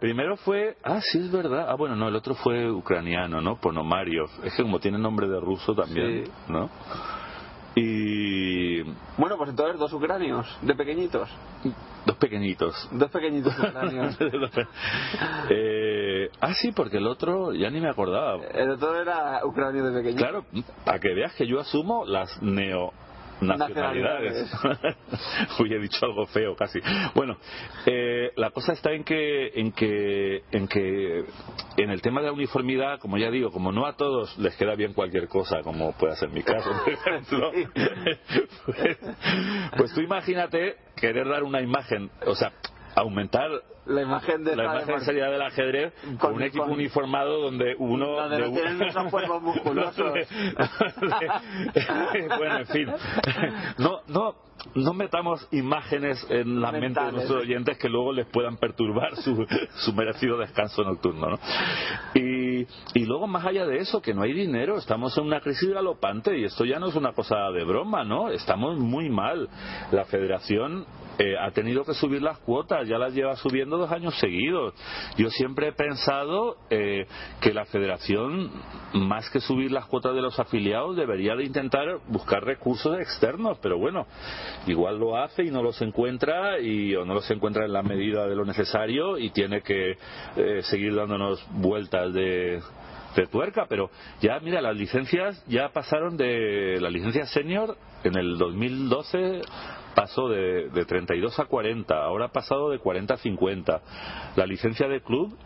Primero 0.00 0.36
fue, 0.36 0.76
ah, 0.84 1.00
sí, 1.00 1.18
es 1.18 1.30
verdad. 1.30 1.66
Ah, 1.68 1.74
bueno, 1.74 1.96
no, 1.96 2.08
el 2.08 2.16
otro 2.16 2.34
fue 2.34 2.70
ucraniano, 2.70 3.40
¿no? 3.40 3.56
Ponomario. 3.56 4.24
Es 4.44 4.54
que 4.54 4.62
como 4.62 4.78
tiene 4.80 4.98
nombre 4.98 5.28
de 5.28 5.40
ruso 5.40 5.74
también, 5.74 6.24
Sí. 6.26 6.32
¿no? 6.48 6.70
Y 7.74 8.82
Bueno, 9.16 9.36
pues 9.38 9.50
entonces 9.50 9.78
dos 9.78 9.92
ucranios, 9.92 10.46
de 10.62 10.74
pequeñitos. 10.74 11.28
dos 12.06 12.16
pequeñitos. 12.16 12.88
Dos 12.92 13.10
pequeñitos 13.10 13.58
ucranios. 13.58 14.18
Eh, 15.50 16.30
ah, 16.40 16.54
sí, 16.54 16.72
porque 16.72 16.98
el 16.98 17.06
otro 17.06 17.52
ya 17.54 17.70
ni 17.70 17.80
me 17.80 17.88
acordaba. 17.88 18.42
El 18.52 18.70
otro 18.70 19.00
era 19.00 19.40
ucranio 19.44 19.84
de 19.84 19.92
pequeñito. 19.98 20.22
Claro, 20.22 20.44
para 20.84 20.98
que 20.98 21.14
veas 21.14 21.34
que 21.34 21.46
yo 21.46 21.60
asumo 21.60 22.04
las 22.04 22.42
neo 22.42 22.92
nacionalidades. 23.42 24.52
Uy, 25.60 25.72
he 25.72 25.78
dicho 25.78 26.04
algo 26.06 26.26
feo 26.26 26.54
casi. 26.56 26.80
Bueno, 27.14 27.36
eh, 27.86 28.32
la 28.36 28.50
cosa 28.50 28.72
está 28.72 28.92
en 28.92 29.04
que, 29.04 29.48
en 29.54 29.72
que, 29.72 30.42
en 30.50 30.68
que, 30.68 31.24
en 31.76 31.90
el 31.90 32.02
tema 32.02 32.20
de 32.20 32.28
la 32.28 32.32
uniformidad, 32.32 32.98
como 32.98 33.18
ya 33.18 33.30
digo, 33.30 33.50
como 33.50 33.72
no 33.72 33.86
a 33.86 33.96
todos 33.96 34.36
les 34.38 34.56
queda 34.56 34.74
bien 34.74 34.92
cualquier 34.92 35.28
cosa, 35.28 35.62
como 35.62 35.92
puede 35.92 36.16
ser 36.16 36.30
mi 36.30 36.42
caso, 36.42 36.70
por 36.84 36.92
ejemplo, 36.92 37.52
pues, 38.66 38.98
pues 39.76 39.94
tú 39.94 40.00
imagínate 40.00 40.76
querer 40.96 41.28
dar 41.28 41.42
una 41.42 41.60
imagen, 41.60 42.10
o 42.26 42.34
sea, 42.34 42.52
aumentar 42.94 43.50
La 43.86 44.02
imagen 44.02 44.44
de 44.44 44.54
la 44.56 44.64
imagen 44.64 44.94
de 44.96 45.04
seriedad 45.04 45.30
del 45.30 45.42
ajedrez 45.42 45.92
con, 46.02 46.16
Con- 46.18 46.34
un 46.34 46.42
equipo 46.42 46.64
con- 46.64 46.72
uniformado 46.74 47.40
donde 47.42 47.74
uno 47.78 48.06
Donde 48.12 48.38
no 48.38 48.52
tienen 48.52 48.82
esos 48.82 49.10
cuerpos 49.10 49.42
musculosos. 49.48 50.12
bueno 52.38 52.58
en 52.58 52.66
fin. 52.66 52.88
No 53.78 54.00
no 54.08 54.34
no 54.76 54.92
metamos 54.94 55.46
imágenes 55.50 56.24
en 56.30 56.60
la 56.60 56.70
mente 56.70 57.00
de 57.02 57.10
nuestros 57.12 57.42
oyentes 57.42 57.76
que 57.78 57.88
luego 57.88 58.12
les 58.12 58.26
puedan 58.26 58.56
perturbar 58.58 59.16
su, 59.16 59.44
su 59.74 59.92
merecido 59.92 60.38
descanso 60.38 60.84
nocturno 60.84 61.30
¿no? 61.30 61.38
y, 62.14 62.64
y 62.94 63.04
luego 63.04 63.26
más 63.26 63.44
allá 63.44 63.66
de 63.66 63.78
eso 63.78 64.00
que 64.00 64.14
no 64.14 64.22
hay 64.22 64.32
dinero 64.32 64.76
estamos 64.78 65.18
en 65.18 65.24
una 65.24 65.40
crisis 65.40 65.68
galopante 65.70 66.38
y 66.38 66.44
esto 66.44 66.64
ya 66.64 66.78
no 66.78 66.86
es 66.88 66.94
una 66.94 67.12
cosa 67.12 67.50
de 67.50 67.64
broma 67.64 68.04
no 68.04 68.28
estamos 68.30 68.78
muy 68.78 69.08
mal. 69.10 69.48
La 69.90 70.04
federación 70.04 70.86
eh, 71.18 71.36
ha 71.38 71.50
tenido 71.50 71.84
que 71.84 71.94
subir 71.94 72.22
las 72.22 72.38
cuotas, 72.38 72.88
ya 72.88 72.98
las 72.98 73.14
lleva 73.14 73.36
subiendo 73.36 73.76
dos 73.76 73.90
años 73.90 74.18
seguidos. 74.18 74.74
Yo 75.16 75.30
siempre 75.30 75.68
he 75.68 75.72
pensado 75.72 76.56
eh, 76.70 77.06
que 77.40 77.52
la 77.52 77.64
federación, 77.66 78.50
más 78.94 79.28
que 79.30 79.40
subir 79.40 79.72
las 79.72 79.86
cuotas 79.86 80.14
de 80.14 80.22
los 80.22 80.38
afiliados, 80.38 80.96
debería 80.96 81.34
de 81.34 81.44
intentar 81.44 81.98
buscar 82.08 82.44
recursos 82.44 82.98
externos, 82.98 83.58
pero 83.60 83.78
bueno, 83.78 84.06
igual 84.66 84.98
lo 84.98 85.16
hace 85.16 85.44
y 85.44 85.50
no 85.50 85.62
los 85.62 85.80
encuentra 85.82 86.58
y 86.60 86.94
o 86.94 87.04
no 87.04 87.14
los 87.14 87.30
encuentra 87.30 87.64
en 87.64 87.72
la 87.72 87.82
medida 87.82 88.26
de 88.26 88.34
lo 88.34 88.44
necesario 88.44 89.18
y 89.18 89.30
tiene 89.30 89.62
que 89.62 89.96
eh, 90.36 90.62
seguir 90.62 90.94
dándonos 90.94 91.44
vueltas 91.52 92.12
de 92.12 92.60
de 93.16 93.26
tuerca, 93.26 93.66
pero 93.68 93.90
ya 94.20 94.38
mira, 94.40 94.60
las 94.60 94.76
licencias 94.76 95.44
ya 95.46 95.70
pasaron 95.70 96.16
de 96.16 96.78
la 96.80 96.90
licencia 96.90 97.26
senior 97.26 97.76
en 98.04 98.16
el 98.16 98.38
2012 98.38 99.42
pasó 99.94 100.28
de, 100.28 100.68
de 100.70 100.84
32 100.84 101.38
a 101.38 101.44
40, 101.44 101.94
ahora 101.94 102.26
ha 102.26 102.32
pasado 102.32 102.70
de 102.70 102.78
40 102.78 103.14
a 103.14 103.16
50. 103.16 103.80
La 104.36 104.46
licencia 104.46 104.88
de 104.88 105.00
club, 105.02 105.36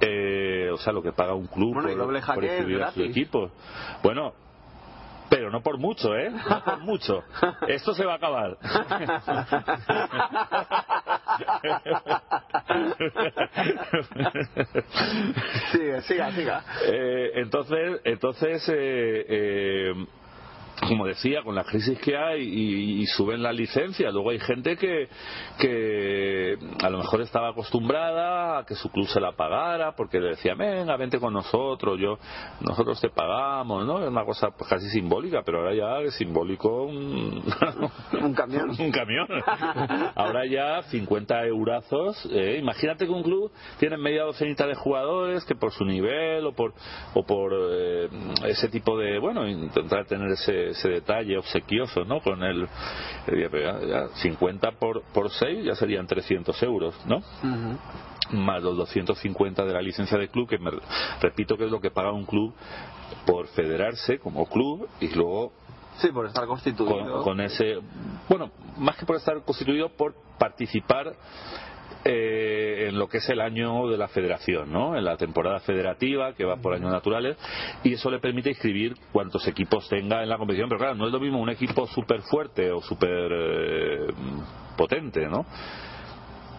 eh, 0.00 0.70
o 0.72 0.76
sea, 0.78 0.92
lo 0.92 1.02
que 1.02 1.12
paga 1.12 1.34
un 1.34 1.46
club 1.46 1.74
Bueno, 1.74 2.04
por, 2.04 2.34
por 2.34 2.82
a 2.82 2.92
su 2.92 3.02
equipo. 3.02 3.50
Bueno, 4.02 4.34
pero 5.32 5.50
no 5.50 5.62
por 5.62 5.78
mucho, 5.78 6.14
¿eh? 6.14 6.30
No 6.30 6.62
por 6.62 6.78
mucho. 6.80 7.24
Esto 7.66 7.94
se 7.94 8.04
va 8.04 8.12
a 8.12 8.16
acabar. 8.16 8.58
Siga, 15.72 16.02
siga, 16.02 16.32
siga. 16.32 16.64
Eh, 16.86 17.30
entonces, 17.36 18.00
entonces 18.04 18.68
eh, 18.68 19.24
eh, 19.26 20.06
como 20.88 21.06
decía, 21.06 21.42
con 21.42 21.54
la 21.54 21.64
crisis 21.64 21.98
que 21.98 22.16
hay 22.16 22.42
y, 22.42 23.02
y 23.02 23.06
suben 23.06 23.42
la 23.42 23.52
licencia, 23.52 24.10
luego 24.10 24.30
hay 24.30 24.40
gente 24.40 24.76
que, 24.76 25.08
que 25.58 26.56
a 26.82 26.90
lo 26.90 26.98
mejor 26.98 27.20
estaba 27.20 27.50
acostumbrada 27.50 28.58
a 28.58 28.64
que 28.66 28.74
su 28.74 28.90
club 28.90 29.06
se 29.06 29.20
la 29.20 29.32
pagara 29.32 29.92
porque 29.96 30.20
le 30.20 30.30
decía, 30.30 30.54
venga, 30.54 30.96
vente 30.96 31.18
con 31.18 31.32
nosotros, 31.32 31.98
yo 32.00 32.18
nosotros 32.60 33.00
te 33.00 33.10
pagamos, 33.10 33.86
¿no? 33.86 34.02
Es 34.02 34.08
una 34.08 34.24
cosa 34.24 34.50
pues, 34.50 34.68
casi 34.68 34.88
simbólica, 34.90 35.42
pero 35.44 35.58
ahora 35.58 35.74
ya 35.74 35.98
es 36.06 36.14
simbólico 36.14 36.84
un, 36.84 37.42
Un 38.22 38.34
camión. 38.34 38.70
un 38.78 38.90
camión. 38.90 39.26
Ahora 40.14 40.46
ya 40.46 40.82
50 40.82 41.46
eurazos. 41.46 42.28
eh, 42.30 42.58
imagínate 42.58 43.06
que 43.06 43.12
un 43.12 43.22
club 43.22 43.50
tiene 43.78 43.96
media 43.96 44.24
docenita 44.24 44.66
de 44.66 44.74
jugadores 44.74 45.44
que 45.44 45.54
por 45.54 45.72
su 45.72 45.84
nivel 45.84 46.46
o 46.46 46.52
por, 46.52 46.74
o 47.14 47.24
por 47.24 47.52
eh, 47.54 48.08
ese 48.46 48.68
tipo 48.68 48.98
de. 48.98 49.18
Bueno, 49.18 49.48
intentar 49.48 50.06
tener 50.06 50.30
ese, 50.30 50.71
ese 50.72 50.88
detalle 50.88 51.38
obsequioso, 51.38 52.04
¿no? 52.04 52.20
Con 52.20 52.42
el. 52.42 52.64
eh, 53.28 53.48
ya- 53.52 53.80
ya 53.86 54.08
50 54.16 54.72
por, 54.72 55.02
por 55.14 55.30
6 55.30 55.64
ya 55.64 55.74
serían 55.74 56.06
300 56.06 56.62
euros, 56.62 56.94
¿no? 57.06 57.22
Más 58.32 58.62
los 58.62 58.76
250 58.76 59.64
de 59.64 59.72
la 59.72 59.82
licencia 59.82 60.16
de 60.18 60.28
club, 60.28 60.48
que 60.48 60.58
me 60.58 60.70
repito 61.20 61.56
que 61.56 61.64
es 61.66 61.70
lo 61.70 61.80
que 61.80 61.90
paga 61.90 62.12
un 62.12 62.24
club 62.24 62.54
por 63.26 63.46
federarse 63.48 64.18
como 64.18 64.46
club 64.46 64.88
y 65.00 65.08
luego 65.14 65.52
Sí, 65.98 66.08
por 66.08 66.24
estar 66.26 66.46
constituido. 66.46 67.12
con, 67.12 67.22
con 67.22 67.40
ese 67.40 67.78
bueno 68.28 68.50
más 68.78 68.96
que 68.96 69.04
por 69.04 69.16
estar 69.16 69.42
constituido 69.44 69.90
por 69.90 70.14
participar 70.38 71.12
eh, 72.04 72.86
en 72.88 72.98
lo 72.98 73.08
que 73.08 73.18
es 73.18 73.28
el 73.28 73.40
año 73.40 73.88
de 73.88 73.96
la 73.96 74.08
federación, 74.08 74.72
¿no? 74.72 74.96
En 74.96 75.04
la 75.04 75.16
temporada 75.16 75.60
federativa 75.60 76.34
que 76.34 76.44
va 76.44 76.56
por 76.56 76.74
años 76.74 76.90
naturales 76.90 77.36
y 77.84 77.94
eso 77.94 78.10
le 78.10 78.18
permite 78.18 78.50
inscribir 78.50 78.94
cuantos 79.12 79.46
equipos 79.46 79.88
tenga 79.88 80.22
en 80.22 80.28
la 80.28 80.36
competición, 80.36 80.68
pero 80.68 80.78
claro, 80.78 80.94
no 80.94 81.06
es 81.06 81.12
lo 81.12 81.20
mismo 81.20 81.40
un 81.40 81.50
equipo 81.50 81.86
súper 81.86 82.22
fuerte 82.22 82.70
o 82.72 82.80
súper 82.80 83.32
eh, 83.32 84.06
potente, 84.76 85.26
¿no? 85.28 85.46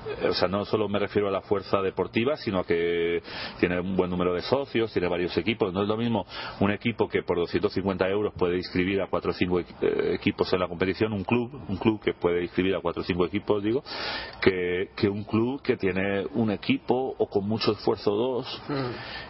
Eh, 0.07 0.27
o 0.30 0.34
sea, 0.34 0.47
no 0.47 0.65
solo 0.65 0.88
me 0.88 0.99
refiero 0.99 1.27
a 1.27 1.31
la 1.31 1.41
fuerza 1.41 1.81
deportiva, 1.81 2.38
sino 2.38 2.63
que 2.63 3.21
tiene 3.59 3.80
un 3.80 3.95
buen 3.95 4.09
número 4.09 4.34
de 4.34 4.41
socios, 4.41 4.91
tiene 4.91 5.07
varios 5.07 5.35
equipos. 5.38 5.73
No 5.73 5.84
es 5.84 5.88
lo 5.88 5.97
mismo 5.97 6.25
un 6.59 6.71
equipo 6.71 7.07
que 7.07 7.23
por 7.23 7.38
250 7.38 8.07
euros 8.09 8.34
puede 8.38 8.57
inscribir 8.57 9.01
a 9.01 9.07
cuatro 9.07 9.31
o 9.31 9.34
cinco 9.34 9.59
eh, 9.59 9.65
equipos 10.13 10.51
en 10.53 10.59
la 10.59 10.67
competición, 10.67 11.13
un 11.13 11.23
club, 11.23 11.51
un 11.67 11.77
club 11.77 12.01
que 12.01 12.13
puede 12.13 12.43
inscribir 12.43 12.75
a 12.75 12.81
cuatro 12.81 13.01
o 13.01 13.05
cinco 13.05 13.25
equipos, 13.25 13.63
digo, 13.63 13.84
que, 14.41 14.89
que 14.95 15.07
un 15.09 15.23
club 15.23 15.61
que 15.61 15.77
tiene 15.77 16.25
un 16.34 16.51
equipo 16.51 17.15
o 17.17 17.27
con 17.27 17.47
mucho 17.47 17.71
esfuerzo 17.71 18.11
dos. 18.11 18.61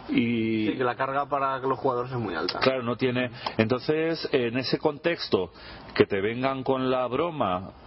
Y 0.08 0.44
Sí, 0.66 0.74
que 0.76 0.84
la 0.84 0.96
carga 0.96 1.26
para 1.26 1.58
los 1.58 1.78
jugadores 1.78 2.12
es 2.12 2.18
muy 2.18 2.34
alta. 2.34 2.58
Claro, 2.60 2.82
no 2.82 2.96
tiene. 2.96 3.30
Entonces, 3.56 4.28
en 4.32 4.56
ese 4.58 4.78
contexto, 4.78 5.50
que 5.94 6.06
te 6.06 6.20
vengan 6.20 6.62
con 6.62 6.90
la 6.90 7.06
broma 7.06 7.60
mm, 7.60 7.83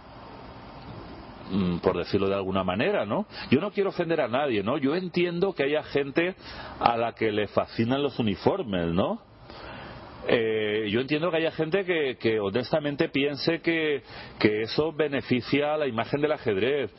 por 1.82 1.96
decirlo 1.96 2.28
de 2.28 2.34
alguna 2.34 2.64
manera, 2.64 3.06
¿no? 3.06 3.26
Yo 3.50 3.60
no 3.60 3.70
quiero 3.70 3.90
ofender 3.90 4.20
a 4.20 4.28
nadie, 4.28 4.62
¿no? 4.62 4.78
Yo 4.78 4.94
entiendo 4.94 5.52
que 5.54 5.64
haya 5.64 5.82
gente 5.82 6.34
a 6.80 6.96
la 6.96 7.14
que 7.14 7.32
le 7.32 7.48
fascinan 7.48 8.02
los 8.02 8.18
uniformes, 8.18 8.86
¿no? 8.92 9.20
Eh, 10.26 10.88
yo 10.90 11.00
entiendo 11.00 11.30
que 11.30 11.38
haya 11.38 11.52
gente 11.52 11.84
que, 11.84 12.16
que 12.18 12.38
honestamente 12.38 13.08
piense 13.08 13.60
que, 13.60 14.02
que 14.38 14.62
eso 14.62 14.92
beneficia 14.92 15.74
a 15.74 15.78
la 15.78 15.86
imagen 15.86 16.20
del 16.20 16.32
ajedrez. 16.32 16.90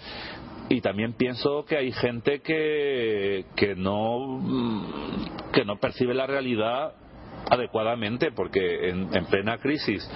Y 0.70 0.82
también 0.82 1.14
pienso 1.14 1.66
que 1.66 1.78
hay 1.78 1.92
gente 1.92 2.42
que, 2.42 3.46
que 3.56 3.76
no 3.76 4.20
mm, 4.20 5.52
que 5.52 5.66
no 5.66 5.78
percibe 5.78 6.14
la 6.14 6.28
realidad 6.28 6.94
adecuadamente 7.50 8.32
porque 8.32 8.90
en, 8.90 9.16
en 9.16 9.26
plena 9.26 9.58
crisis 9.58 10.08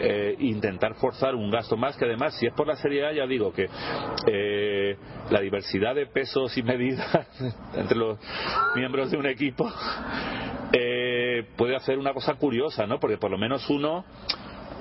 eh, 0.00 0.36
intentar 0.38 0.94
forzar 0.94 1.34
un 1.34 1.50
gasto 1.50 1.76
más 1.76 1.96
que 1.96 2.04
además 2.04 2.36
si 2.38 2.46
es 2.46 2.52
por 2.52 2.66
la 2.66 2.76
seriedad 2.76 3.12
ya 3.12 3.26
digo 3.26 3.52
que 3.52 3.68
eh, 4.26 4.96
la 5.30 5.40
diversidad 5.40 5.94
de 5.94 6.06
pesos 6.06 6.56
y 6.56 6.62
medidas 6.62 7.28
entre 7.74 7.96
los 7.96 8.18
miembros 8.74 9.10
de 9.10 9.16
un 9.16 9.26
equipo 9.26 9.70
eh, 10.72 11.46
puede 11.56 11.76
hacer 11.76 11.98
una 11.98 12.12
cosa 12.12 12.34
curiosa 12.34 12.86
no 12.86 12.98
porque 12.98 13.18
por 13.18 13.30
lo 13.30 13.38
menos 13.38 13.68
uno 13.70 14.04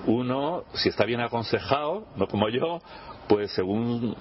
uno 0.07 0.65
si 0.73 0.89
está 0.89 1.05
bien 1.05 1.21
aconsejado 1.21 2.07
no 2.15 2.27
como 2.27 2.49
yo 2.49 2.81
pues 3.27 3.51
según 3.51 4.15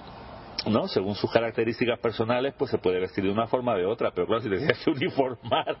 ¿no? 0.67 0.87
Según 0.87 1.15
sus 1.15 1.31
características 1.31 1.99
personales, 1.99 2.53
pues 2.57 2.71
se 2.71 2.77
puede 2.77 2.99
vestir 2.99 3.23
de 3.23 3.31
una 3.31 3.47
forma 3.47 3.73
o 3.73 3.77
de 3.77 3.85
otra. 3.85 4.11
Pero 4.11 4.27
claro, 4.27 4.41
si 4.41 4.49
te 4.49 4.57
tienes 4.57 4.83
que 4.83 4.91
uniformar, 4.91 5.77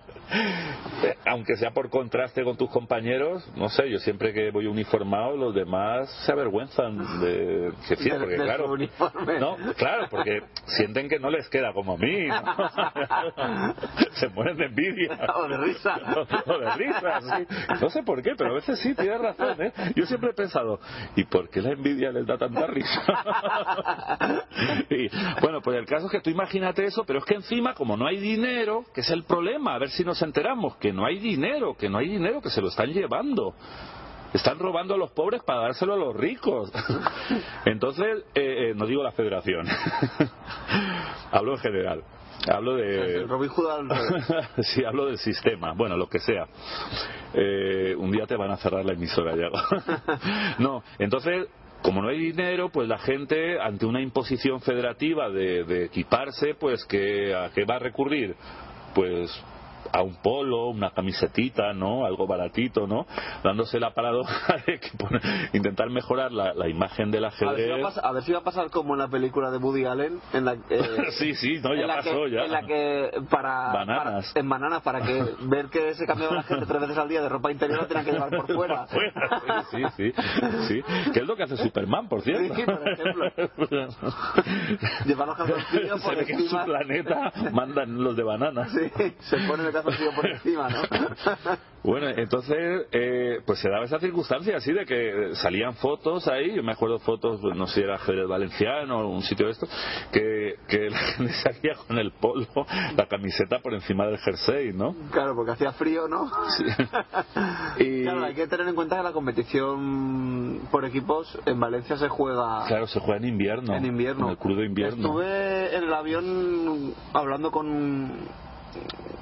aunque 1.25 1.55
sea 1.57 1.71
por 1.71 1.89
contraste 1.89 2.43
con 2.43 2.57
tus 2.57 2.69
compañeros, 2.69 3.49
no 3.55 3.69
sé, 3.69 3.89
yo 3.89 3.99
siempre 3.99 4.33
que 4.33 4.51
voy 4.51 4.67
uniformado, 4.67 5.35
los 5.37 5.53
demás 5.53 6.09
se 6.25 6.31
avergüenzan 6.31 7.21
de 7.21 7.71
que 7.87 7.95
sí, 7.95 8.09
porque 8.09 8.35
claro, 8.35 8.71
uniforme. 8.71 9.39
no, 9.39 9.57
claro, 9.77 10.07
porque 10.09 10.41
sienten 10.65 11.09
que 11.09 11.19
no 11.19 11.29
les 11.29 11.47
queda 11.49 11.73
como 11.73 11.93
a 11.93 11.97
mí, 11.97 12.27
¿no? 12.27 13.75
se 14.13 14.27
mueren 14.29 14.57
de 14.57 14.65
envidia. 14.65 15.19
O 15.35 15.47
de 15.47 15.57
risa. 15.57 15.99
O, 16.15 16.21
o 16.53 16.57
de 16.59 16.71
risa, 16.71 17.21
sí. 17.21 17.47
No 17.81 17.89
sé 17.89 18.03
por 18.03 18.21
qué, 18.21 18.31
pero 18.37 18.51
a 18.51 18.55
veces 18.55 18.79
sí, 18.79 18.93
tienes 18.95 19.19
razón, 19.19 19.61
¿eh? 19.61 19.71
Yo 19.95 20.05
siempre 20.05 20.31
he 20.31 20.33
pensado, 20.33 20.79
¿y 21.15 21.23
por 21.25 21.49
qué 21.49 21.61
la 21.61 21.71
envidia 21.71 22.11
les 22.11 22.25
da 22.25 22.37
tanta 22.37 22.67
risa? 22.67 23.01
Y, 24.89 25.09
bueno, 25.41 25.61
pues 25.61 25.77
el 25.77 25.85
caso 25.85 26.05
es 26.07 26.11
que 26.11 26.21
tú 26.21 26.29
imagínate 26.29 26.85
eso, 26.85 27.03
pero 27.05 27.19
es 27.19 27.25
que 27.25 27.35
encima, 27.35 27.73
como 27.73 27.97
no 27.97 28.07
hay 28.07 28.17
dinero, 28.17 28.85
que 28.93 29.01
es 29.01 29.09
el 29.09 29.23
problema, 29.23 29.75
a 29.75 29.79
ver 29.79 29.89
si 29.89 30.03
nos 30.03 30.21
enteramos, 30.21 30.77
que 30.77 30.93
no 30.93 31.05
hay 31.05 31.19
dinero, 31.19 31.75
que 31.75 31.89
no 31.89 31.97
hay 31.97 32.07
dinero, 32.07 32.41
que 32.41 32.49
se 32.49 32.61
lo 32.61 32.69
están 32.69 32.91
llevando. 32.91 33.53
Están 34.33 34.59
robando 34.59 34.95
a 34.95 34.97
los 34.97 35.11
pobres 35.11 35.41
para 35.43 35.61
dárselo 35.61 35.93
a 35.93 35.97
los 35.97 36.15
ricos. 36.15 36.71
Entonces, 37.65 38.25
eh, 38.35 38.69
eh, 38.69 38.73
no 38.75 38.85
digo 38.85 39.01
la 39.01 39.11
federación, 39.11 39.65
hablo 41.31 41.53
en 41.53 41.59
general. 41.59 42.03
Hablo 42.47 42.75
de. 42.75 43.23
Robin 43.25 43.49
Hood 43.49 43.91
sí, 44.59 44.83
hablo 44.83 45.05
del 45.05 45.17
sistema, 45.17 45.73
bueno, 45.73 45.97
lo 45.97 46.07
que 46.07 46.19
sea. 46.19 46.45
Eh, 47.33 47.95
un 47.97 48.11
día 48.11 48.25
te 48.27 48.35
van 48.35 48.51
a 48.51 48.57
cerrar 48.57 48.85
la 48.85 48.93
emisora, 48.93 49.35
ya. 49.35 49.49
no, 50.59 50.83
entonces, 50.99 51.47
como 51.85 52.01
no 52.01 52.09
hay 52.09 52.17
dinero, 52.17 52.69
pues 52.69 52.87
la 52.87 52.97
gente, 52.97 53.59
ante 53.61 53.85
una 53.85 54.01
imposición 54.01 54.59
federativa 54.59 55.29
de, 55.29 55.63
de 55.65 55.85
equiparse, 55.85 56.55
pues 56.55 56.83
que 56.85 57.35
¿a 57.35 57.51
qué 57.53 57.63
va 57.63 57.75
a 57.75 57.79
recurrir? 57.79 58.35
Pues 58.95 59.29
a 59.91 60.01
un 60.01 60.15
polo, 60.21 60.67
una 60.69 60.91
camisetita, 60.91 61.73
¿no? 61.73 62.05
Algo 62.05 62.27
baratito, 62.27 62.87
¿no? 62.87 63.05
Dándose 63.43 63.79
la 63.79 63.93
paradoja 63.93 64.57
de 64.67 64.79
que 64.79 64.89
pone- 64.97 65.21
intentar 65.53 65.89
mejorar 65.89 66.31
la, 66.31 66.53
la 66.53 66.67
imagen 66.67 67.11
del 67.11 67.25
A 67.25 67.29
ver, 67.29 67.37
si 67.37 67.45
a 67.45 67.49
ajedrez. 67.49 67.97
a 68.03 68.11
ver 68.11 68.23
si 68.23 68.31
va 68.31 68.39
a 68.39 68.43
pasar 68.43 68.69
como 68.69 68.93
en 68.93 68.99
la 68.99 69.07
película 69.07 69.51
de 69.51 69.57
Woody 69.57 69.85
Allen, 69.85 70.19
en 70.33 70.45
la 70.45 70.53
eh, 70.69 71.05
sí, 71.19 71.33
sí, 71.35 71.59
no, 71.63 71.73
ya 71.75 71.87
pasó, 71.87 72.25
que, 72.25 72.31
ya. 72.31 72.45
En 72.45 72.51
la 72.51 72.61
que 72.63 73.11
para, 73.29 73.73
Bananas. 73.73 74.31
para- 74.33 74.39
en 74.41 74.49
bananas 74.49 74.81
para 74.81 75.01
que 75.01 75.23
ver 75.41 75.67
que 75.69 75.93
se 75.95 76.05
cambiaba 76.05 76.35
la 76.35 76.43
gente 76.43 76.65
tres 76.65 76.81
veces 76.81 76.97
al 76.97 77.09
día 77.09 77.21
de 77.21 77.29
ropa 77.29 77.51
interior 77.51 77.81
la 77.81 77.87
tenían 77.87 78.05
que 78.05 78.11
llevar 78.11 78.29
por 78.29 78.47
fuera. 78.53 78.87
Sí, 78.87 78.97
sí, 79.71 79.83
sí, 79.97 80.13
sí. 80.67 80.83
Que 81.13 81.19
es 81.21 81.27
lo 81.27 81.35
que 81.35 81.43
hace 81.43 81.57
Superman, 81.57 82.07
por 82.07 82.21
cierto. 82.21 82.53
Sí, 82.55 82.63
por 82.63 82.87
ejemplo. 82.89 83.25
Llevar 85.05 85.27
los 85.27 85.37
calzoncillos 85.37 86.01
por 86.01 86.13
Se 86.13 86.19
ve 86.19 86.25
que 86.25 86.33
en 86.33 86.37
su 86.39 86.43
encima. 86.45 86.65
planeta 86.65 87.31
mandan 87.51 88.03
los 88.03 88.15
de 88.15 88.23
bananas. 88.23 88.71
Sí, 88.71 88.91
se 89.19 89.37
pone 89.47 89.65
el 89.65 89.71
calzoncillo 89.75 90.11
por 90.15 90.27
encima, 90.31 90.69
¿no? 90.69 90.81
Bueno, 91.85 92.09
entonces, 92.09 92.87
eh, 92.91 93.41
pues 93.45 93.59
se 93.59 93.69
daba 93.69 93.85
esa 93.85 93.99
circunstancia 93.99 94.57
así 94.57 94.73
de 94.73 94.87
que 94.87 95.35
salían 95.35 95.75
fotos 95.75 96.27
ahí, 96.27 96.55
yo 96.55 96.63
me 96.63 96.71
acuerdo 96.71 96.97
fotos, 96.97 97.39
pues, 97.39 97.55
no 97.55 97.67
sé 97.67 97.75
si 97.75 97.81
era 97.81 97.99
Jerez 97.99 98.27
Valenciano 98.27 99.01
o 99.01 99.07
un 99.09 99.21
sitio 99.21 99.45
de 99.45 99.51
esto, 99.51 99.67
que, 100.11 100.55
que 100.67 100.89
la 100.89 100.97
gente 100.97 101.33
salía 101.43 101.75
con 101.87 101.99
el 101.99 102.11
polo, 102.13 102.47
la 102.97 103.05
camiseta 103.05 103.59
por 103.59 103.75
encima 103.75 104.07
del 104.07 104.17
jersey, 104.17 104.73
¿no? 104.73 104.95
Claro, 105.11 105.35
porque 105.35 105.51
hacía 105.51 105.73
frío, 105.73 106.07
¿no? 106.07 106.31
Sí. 106.57 106.63
Y, 107.83 108.03
Claro, 108.03 108.23
hay 108.23 108.33
que 108.33 108.47
tener 108.47 108.67
en 108.67 108.73
cuenta 108.73 108.97
que 108.97 109.03
la 109.03 109.11
competición 109.11 110.61
por 110.71 110.85
equipos 110.85 111.37
en 111.45 111.59
Valencia 111.59 111.97
se 111.97 112.09
juega 112.09 112.65
claro, 112.67 112.87
se 112.87 112.99
juega 112.99 113.17
en 113.17 113.25
invierno. 113.25 113.75
en 113.75 113.85
invierno. 113.85 114.25
En 114.25 114.31
el 114.31 114.37
crudo 114.37 114.63
invierno. 114.63 114.95
Estuve 114.95 115.75
en 115.75 115.83
el 115.83 115.93
avión 115.93 116.95
hablando 117.13 117.51
con 117.51 118.11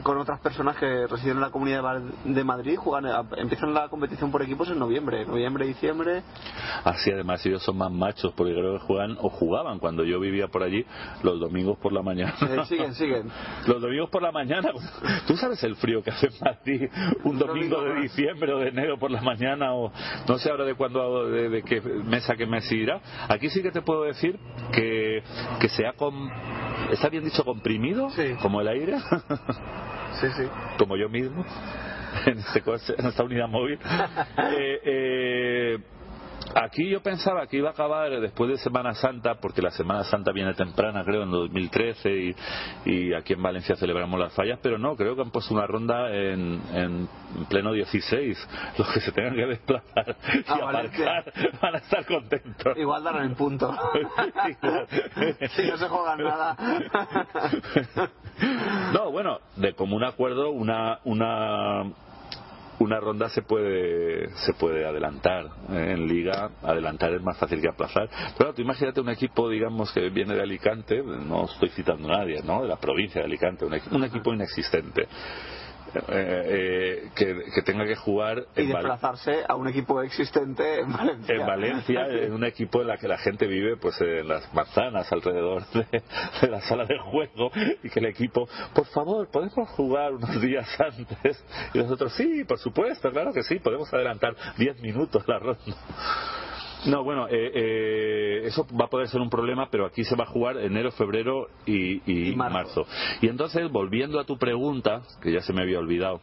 con 0.03 0.17
otras 0.17 0.41
personas 0.41 0.75
que 0.75 1.07
residen 1.07 1.37
en 1.37 1.41
la 1.41 1.49
comunidad 1.49 2.01
de 2.25 2.43
Madrid 2.43 2.75
juegan 2.75 3.05
a- 3.05 3.23
empiezan 3.37 3.73
la 3.73 3.87
competición 3.87 4.31
por 4.31 4.41
equipos 4.41 4.69
en 4.69 4.77
noviembre 4.77 5.25
noviembre 5.25 5.65
diciembre 5.65 6.23
Así 6.83 7.09
además 7.09 7.45
ellos 7.45 7.63
son 7.63 7.77
más 7.77 7.89
machos 7.89 8.33
porque 8.35 8.53
creo 8.53 8.73
que 8.79 8.85
juegan 8.85 9.15
o 9.21 9.29
jugaban 9.29 9.79
cuando 9.79 10.03
yo 10.03 10.19
vivía 10.19 10.49
por 10.49 10.61
allí 10.63 10.85
los 11.23 11.39
domingos 11.39 11.77
por 11.77 11.93
la 11.93 12.01
mañana. 12.01 12.33
Eh, 12.41 12.65
siguen 12.65 12.93
siguen 12.95 13.31
Los 13.65 13.81
domingos 13.81 14.09
por 14.09 14.21
la 14.21 14.33
mañana, 14.33 14.69
¿tú 15.27 15.37
sabes 15.37 15.63
el 15.63 15.77
frío 15.77 16.03
que 16.03 16.11
hace 16.11 16.27
en 16.27 16.33
Madrid 16.43 16.89
un 17.23 17.39
domingo 17.39 17.81
de 17.83 18.01
diciembre 18.01 18.53
o 18.53 18.59
de 18.59 18.69
enero 18.69 18.97
por 18.99 19.09
la 19.09 19.21
mañana 19.21 19.73
o 19.73 19.89
no 20.27 20.37
sé 20.37 20.49
ahora 20.49 20.65
de 20.65 20.75
cuándo, 20.75 21.29
de, 21.29 21.47
de 21.47 21.63
qué 21.63 21.79
mes 21.79 22.29
a 22.29 22.35
qué 22.35 22.45
mes 22.45 22.69
irá? 22.73 22.99
Aquí 23.29 23.49
sí 23.49 23.61
que 23.61 23.71
te 23.71 23.81
puedo 23.81 24.03
decir 24.03 24.37
que, 24.73 25.23
que 25.61 25.69
se 25.69 25.87
ha 25.87 25.93
com- 25.93 26.29
¿está 26.91 27.07
bien 27.07 27.23
dicho 27.23 27.45
comprimido? 27.45 28.09
Sí. 28.09 28.33
Como 28.41 28.59
el 28.59 28.67
aire, 28.67 28.97
sí 30.21 30.27
sí 30.35 30.43
como 30.77 30.95
yo 30.97 31.09
mismo, 31.09 31.45
en, 32.25 32.39
este 32.39 32.61
esta 33.07 33.23
unidad 33.23 33.47
móvil. 33.47 33.79
Eh, 34.55 34.81
eh, 34.85 35.79
Aquí 36.55 36.89
yo 36.89 37.01
pensaba 37.01 37.47
que 37.47 37.57
iba 37.57 37.69
a 37.69 37.71
acabar 37.71 38.09
después 38.19 38.49
de 38.49 38.57
Semana 38.57 38.93
Santa, 38.93 39.35
porque 39.35 39.61
la 39.61 39.71
Semana 39.71 40.03
Santa 40.03 40.31
viene 40.31 40.53
temprana, 40.53 41.03
creo, 41.03 41.23
en 41.23 41.31
2013, 41.31 42.09
y, 42.15 42.35
y 42.85 43.13
aquí 43.13 43.33
en 43.33 43.41
Valencia 43.41 43.75
celebramos 43.75 44.19
las 44.19 44.33
fallas, 44.33 44.59
pero 44.61 44.77
no, 44.77 44.95
creo 44.95 45.15
que 45.15 45.21
han 45.21 45.31
puesto 45.31 45.53
una 45.53 45.65
ronda 45.65 46.11
en, 46.13 46.61
en 46.73 47.09
pleno 47.49 47.71
16. 47.73 48.49
Los 48.77 48.87
que 48.91 48.99
se 49.01 49.11
tengan 49.11 49.35
que 49.35 49.45
desplazar 49.47 50.15
y 50.33 50.51
A 50.51 50.65
Valencia. 50.65 51.19
aparcar 51.19 51.33
van 51.61 51.75
a 51.75 51.77
estar 51.79 52.05
contentos. 52.05 52.77
igual 52.77 53.03
darán 53.03 53.29
el 53.29 53.35
punto 53.35 53.71
si 55.55 55.63
no 55.67 55.77
se 55.77 55.87
juegan 55.87 56.23
nada 56.23 56.55
No, 58.93 59.11
bueno, 59.11 59.39
de 59.55 59.73
común 59.73 60.03
acuerdo, 60.03 60.51
una, 60.51 60.99
una, 61.05 61.83
una 62.83 62.99
ronda 62.99 63.29
se 63.29 63.41
puede, 63.41 64.29
se 64.45 64.53
puede 64.53 64.85
adelantar. 64.85 65.45
¿eh? 65.69 65.93
En 65.93 66.07
liga, 66.07 66.51
adelantar 66.61 67.13
es 67.13 67.21
más 67.21 67.37
fácil 67.37 67.61
que 67.61 67.69
aplazar. 67.69 68.09
Pero 68.37 68.53
tú 68.53 68.61
imagínate 68.61 69.01
un 69.01 69.09
equipo, 69.09 69.49
digamos, 69.49 69.91
que 69.91 70.09
viene 70.09 70.35
de 70.35 70.41
Alicante, 70.41 71.01
no 71.01 71.45
estoy 71.45 71.69
citando 71.69 72.11
a 72.13 72.19
nadie, 72.19 72.41
¿no? 72.43 72.61
De 72.61 72.67
la 72.67 72.77
provincia 72.77 73.21
de 73.21 73.27
Alicante, 73.27 73.65
un, 73.65 73.73
un 73.91 74.03
equipo 74.03 74.33
inexistente. 74.33 75.07
Eh, 75.95 76.01
eh, 76.09 77.09
que, 77.15 77.43
que 77.53 77.61
tenga 77.61 77.85
que 77.85 77.95
jugar 77.95 78.45
y 78.55 78.61
en, 78.61 78.71
Val- 78.71 78.83
desplazarse 78.83 79.43
a 79.47 79.55
un 79.55 79.67
equipo 79.67 80.01
existente 80.01 80.79
en 80.79 80.91
Valencia 80.91 81.35
en 81.35 81.45
Valencia, 81.45 82.07
en 82.09 82.33
un 82.33 82.43
equipo 82.43 82.81
en 82.81 82.87
la 82.87 82.97
que 82.97 83.07
la 83.07 83.17
gente 83.17 83.47
vive 83.47 83.77
pues 83.77 83.99
en 84.01 84.27
las 84.27 84.51
manzanas 84.53 85.11
alrededor 85.11 85.65
de, 85.69 86.01
de 86.41 86.47
la 86.47 86.61
sala 86.61 86.85
de 86.85 86.97
juego 86.99 87.51
y 87.83 87.89
que 87.89 87.99
el 87.99 88.05
equipo, 88.07 88.47
por 88.73 88.85
favor, 88.87 89.27
podemos 89.29 89.69
jugar 89.69 90.13
unos 90.13 90.41
días 90.41 90.67
antes 90.79 91.43
y 91.73 91.77
nosotros 91.77 92.13
sí, 92.15 92.43
por 92.45 92.59
supuesto, 92.59 93.11
claro 93.11 93.31
que 93.33 93.43
sí, 93.43 93.59
podemos 93.59 93.93
adelantar 93.93 94.35
10 94.57 94.81
minutos 94.81 95.23
la 95.27 95.39
ronda. 95.39 95.63
No, 96.85 97.03
bueno, 97.03 97.27
eh, 97.29 97.51
eh, 97.53 98.41
eso 98.45 98.65
va 98.79 98.85
a 98.85 98.89
poder 98.89 99.07
ser 99.07 99.21
un 99.21 99.29
problema, 99.29 99.67
pero 99.71 99.85
aquí 99.85 100.03
se 100.03 100.15
va 100.15 100.23
a 100.23 100.27
jugar 100.27 100.57
enero, 100.57 100.91
febrero 100.91 101.47
y, 101.65 102.01
y 102.31 102.35
marzo. 102.51 102.85
Y 103.21 103.27
entonces, 103.27 103.69
volviendo 103.71 104.19
a 104.19 104.25
tu 104.25 104.37
pregunta, 104.37 105.01
que 105.21 105.31
ya 105.31 105.41
se 105.41 105.53
me 105.53 105.61
había 105.61 105.79
olvidado, 105.79 106.19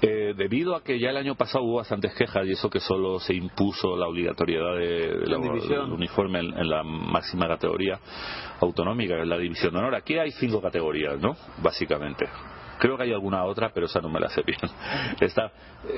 eh, 0.00 0.32
debido 0.36 0.76
a 0.76 0.82
que 0.84 0.98
ya 1.00 1.10
el 1.10 1.16
año 1.16 1.34
pasado 1.34 1.64
hubo 1.64 1.76
bastantes 1.78 2.14
quejas 2.14 2.46
y 2.46 2.52
eso 2.52 2.70
que 2.70 2.78
solo 2.78 3.18
se 3.18 3.34
impuso 3.34 3.96
la 3.96 4.06
obligatoriedad 4.06 4.76
de, 4.76 5.18
de 5.18 5.26
la- 5.26 5.38
del 5.84 5.92
uniforme 5.92 6.38
en, 6.38 6.56
en 6.56 6.68
la 6.70 6.84
máxima 6.84 7.48
categoría 7.48 7.98
autonómica, 8.60 9.20
es 9.20 9.26
la 9.26 9.38
división 9.38 9.72
de 9.72 9.78
honor. 9.80 9.94
Aquí 9.96 10.16
hay 10.16 10.30
cinco 10.32 10.60
categorías, 10.60 11.18
¿no? 11.20 11.34
Básicamente. 11.62 12.26
Creo 12.78 12.96
que 12.96 13.02
hay 13.02 13.12
alguna 13.12 13.42
otra, 13.44 13.70
pero 13.74 13.86
esa 13.86 14.00
no 14.00 14.08
me 14.08 14.20
la 14.20 14.28
sé 14.28 14.42
bien. 14.42 14.60
Está, 15.20 15.50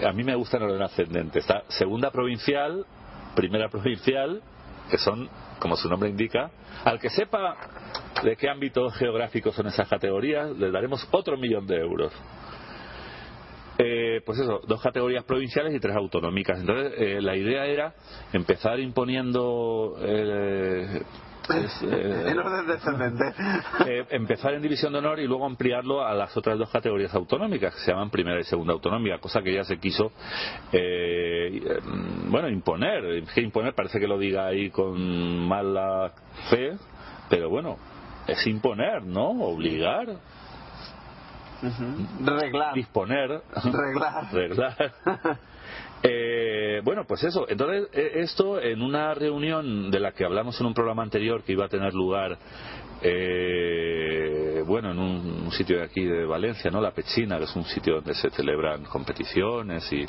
a 0.09 0.13
mí 0.13 0.25
me 0.25 0.35
gusta 0.35 0.57
en 0.57 0.63
orden 0.63 0.81
ascendente. 0.81 1.41
Está 1.41 1.65
segunda 1.69 2.11
provincial, 2.11 2.87
primera 3.35 3.69
provincial, 3.69 4.43
que 4.91 4.99
son, 4.99 5.29
como 5.59 5.77
su 5.77 5.89
nombre 5.89 6.09
indica, 6.09 6.51
al 6.85 6.99
que 6.99 7.11
sepa 7.11 7.57
de 8.23 8.37
qué 8.37 8.49
ámbito 8.49 8.91
geográfico 8.91 9.53
son 9.53 9.69
esas 9.69 9.89
categorías, 9.89 10.51
le 10.57 10.71
daremos 10.71 11.07
otro 11.11 11.37
millón 11.37 11.67
de 11.67 11.77
euros. 11.77 12.13
Eh, 13.79 14.21
pues 14.27 14.39
eso, 14.39 14.61
dos 14.67 14.83
categorías 14.83 15.25
provinciales 15.25 15.75
y 15.75 15.81
tres 15.81 15.97
autonómicas. 15.97 16.61
Entonces, 16.61 16.93
eh, 16.99 17.23
la 17.23 17.35
idea 17.35 17.65
era 17.65 17.95
empezar 18.33 18.79
imponiendo. 18.79 19.97
eh, 20.01 21.03
es, 21.53 21.83
eh, 21.83 22.25
En 22.31 22.39
orden 22.39 22.67
descendente. 22.67 23.25
eh, 23.87 24.07
empezar 24.11 24.55
en 24.55 24.63
división 24.63 24.93
de 24.93 24.99
honor 24.99 25.21
y 25.21 25.27
luego 25.27 25.47
ampliarlo 25.47 26.05
a 26.05 26.15
las 26.15 26.37
otras 26.37 26.59
dos 26.59 26.71
categorías 26.71 27.15
autonómicas 27.15 27.75
que 27.75 27.81
se 27.81 27.91
llaman 27.91 28.11
primera 28.11 28.41
y 28.41 28.45
segunda 28.45 28.73
autonómica, 28.73 29.19
cosa 29.19 29.43
que 29.43 29.55
ya 29.55 29.65
se 29.65 29.79
quiso 29.79 30.13
eh, 30.73 31.63
eh, 31.65 31.79
bueno 32.29 32.49
imponer. 32.49 33.25
Que 33.35 33.41
imponer 33.41 33.75
parece 33.75 33.99
que 33.99 34.07
lo 34.07 34.19
diga 34.19 34.47
ahí 34.47 34.71
con 34.71 35.49
mala 35.49 36.13
fe, 36.49 36.77
pero 37.29 37.49
bueno, 37.49 37.77
es 38.27 38.47
imponer, 38.47 39.03
¿no? 39.03 39.31
Obligar, 39.31 40.07
Reglar. 42.21 42.75
disponer, 42.75 43.43
Reglar. 43.65 44.33
reglar. 44.33 44.93
Eh, 46.03 46.81
bueno, 46.85 47.05
pues 47.07 47.23
eso. 47.25 47.47
Entonces, 47.49 47.89
eh, 47.93 48.13
esto 48.17 48.61
en 48.61 48.83
una 48.83 49.15
reunión 49.15 49.91
de 49.91 50.01
la 50.01 50.13
que 50.13 50.25
hablamos 50.25 50.59
en 50.61 50.67
un 50.67 50.75
programa 50.75 51.03
anterior 51.03 51.43
que 51.43 51.53
iba 51.53 51.67
a 51.67 51.69
tener 51.69 51.93
lugar, 51.93 52.39
eh, 53.03 54.63
bueno, 54.67 54.93
en 54.93 54.99
un, 54.99 55.43
un 55.47 55.53
sitio 55.53 55.79
de 55.79 55.85
aquí 55.85 56.05
de 56.05 56.25
Valencia, 56.25 56.71
¿no? 56.71 56.81
La 56.81 56.93
Pechina, 56.93 57.39
que 57.39 57.45
es 57.45 57.57
un 57.57 57.65
sitio 57.65 57.97
donde 57.97 58.15
se 58.15 58.31
celebran 58.31 58.85
competiciones 58.85 59.93
y, 59.93 60.07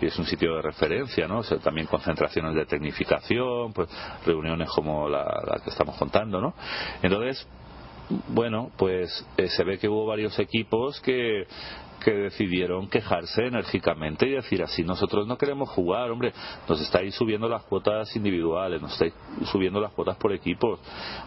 y 0.00 0.06
es 0.06 0.18
un 0.18 0.26
sitio 0.26 0.56
de 0.56 0.62
referencia, 0.62 1.28
¿no? 1.28 1.38
O 1.38 1.42
sea, 1.44 1.58
también 1.58 1.86
concentraciones 1.86 2.54
de 2.54 2.66
tecnificación, 2.66 3.72
pues 3.72 3.88
reuniones 4.26 4.68
como 4.70 5.08
la, 5.08 5.24
la 5.24 5.60
que 5.62 5.70
estamos 5.70 5.96
contando, 5.96 6.40
¿no? 6.40 6.54
Entonces, 7.02 7.46
bueno, 8.28 8.70
pues 8.76 9.26
eh, 9.36 9.48
se 9.48 9.64
ve 9.64 9.78
que 9.78 9.88
hubo 9.88 10.06
varios 10.06 10.38
equipos 10.38 11.00
que, 11.00 11.46
que 12.04 12.12
decidieron 12.12 12.88
quejarse 12.88 13.46
enérgicamente 13.46 14.26
y 14.26 14.32
decir 14.32 14.62
así, 14.62 14.82
nosotros 14.82 15.26
no 15.26 15.38
queremos 15.38 15.68
jugar, 15.70 16.10
hombre, 16.10 16.32
nos 16.68 16.80
estáis 16.80 17.14
subiendo 17.14 17.48
las 17.48 17.62
cuotas 17.64 18.14
individuales, 18.16 18.82
nos 18.82 18.92
estáis 18.92 19.14
subiendo 19.50 19.80
las 19.80 19.92
cuotas 19.92 20.16
por 20.16 20.32
equipos. 20.32 20.80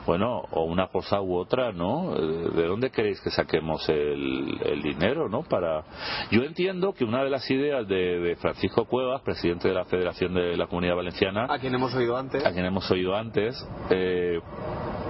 Bueno, 0.05 0.41
o 0.51 0.65
una 0.65 0.87
cosa 0.87 1.21
u 1.21 1.35
otra, 1.37 1.71
¿no? 1.71 2.13
Eh, 2.15 2.49
¿De 2.55 2.67
dónde 2.67 2.91
queréis 2.91 3.19
que 3.21 3.31
saquemos 3.31 3.87
el, 3.89 4.59
el 4.63 4.81
dinero, 4.81 5.29
¿no? 5.29 5.43
Para... 5.43 5.83
Yo 6.31 6.43
entiendo 6.43 6.93
que 6.93 7.05
una 7.05 7.23
de 7.23 7.29
las 7.29 7.49
ideas 7.49 7.87
de, 7.87 8.19
de 8.19 8.35
Francisco 8.35 8.85
Cuevas, 8.85 9.21
presidente 9.21 9.67
de 9.69 9.73
la 9.73 9.85
Federación 9.85 10.33
de 10.33 10.57
la 10.57 10.67
Comunidad 10.67 10.95
Valenciana, 10.95 11.47
A 11.49 11.57
quien 11.57 11.73
hemos 11.73 11.93
oído 11.95 12.17
antes. 12.17 12.45
a 12.45 12.51
quien 12.51 12.65
hemos 12.65 12.89
oído 12.91 13.15
antes, 13.15 13.55
eh, 13.89 14.39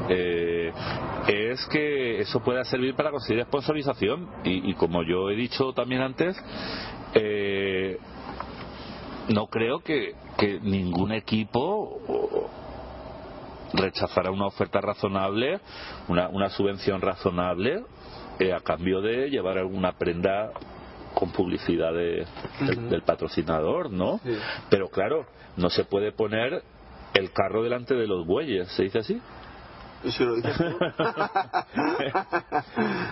eh, 0.10 0.72
es 1.28 1.66
que 1.68 2.20
eso 2.22 2.42
pueda 2.42 2.64
servir 2.66 2.96
para 2.96 3.12
conseguir 3.12 3.44
sponsorización. 3.46 4.28
Y, 4.44 4.70
y 4.72 4.74
como 4.76 5.04
yo 5.04 5.30
he 5.30 5.36
dicho 5.36 5.74
también 5.74 6.02
antes, 6.02 6.36
eh, 7.14 7.98
no 9.30 9.48
creo 9.48 9.80
que, 9.80 10.14
que 10.38 10.60
ningún 10.62 11.12
equipo 11.12 12.50
rechazará 13.74 14.32
una 14.32 14.46
oferta 14.48 14.80
razonable, 14.82 15.60
una, 16.08 16.30
una 16.30 16.50
subvención 16.50 17.02
razonable, 17.02 17.84
eh, 18.40 18.54
a 18.54 18.60
cambio 18.62 19.02
de 19.02 19.30
llevar 19.30 19.58
alguna 19.58 19.94
prenda 19.94 20.52
con 21.14 21.32
publicidad 21.32 21.94
de- 21.94 22.26
del, 22.62 22.90
del 22.90 23.02
patrocinador, 23.02 23.90
¿no? 23.92 24.20
Sí. 24.24 24.36
Pero 24.70 24.90
claro, 24.90 25.26
no 25.58 25.70
se 25.70 25.86
puede 25.86 26.12
poner 26.12 26.62
el 27.14 27.32
carro 27.32 27.64
delante 27.64 27.96
de 27.96 28.08
los 28.08 28.26
bueyes, 28.26 28.68
¿se 28.74 28.84
dice 28.84 29.00
así? 29.00 29.22
Si 30.12 30.24
lo 30.24 30.36
dices 30.36 30.58
tú. 30.58 30.78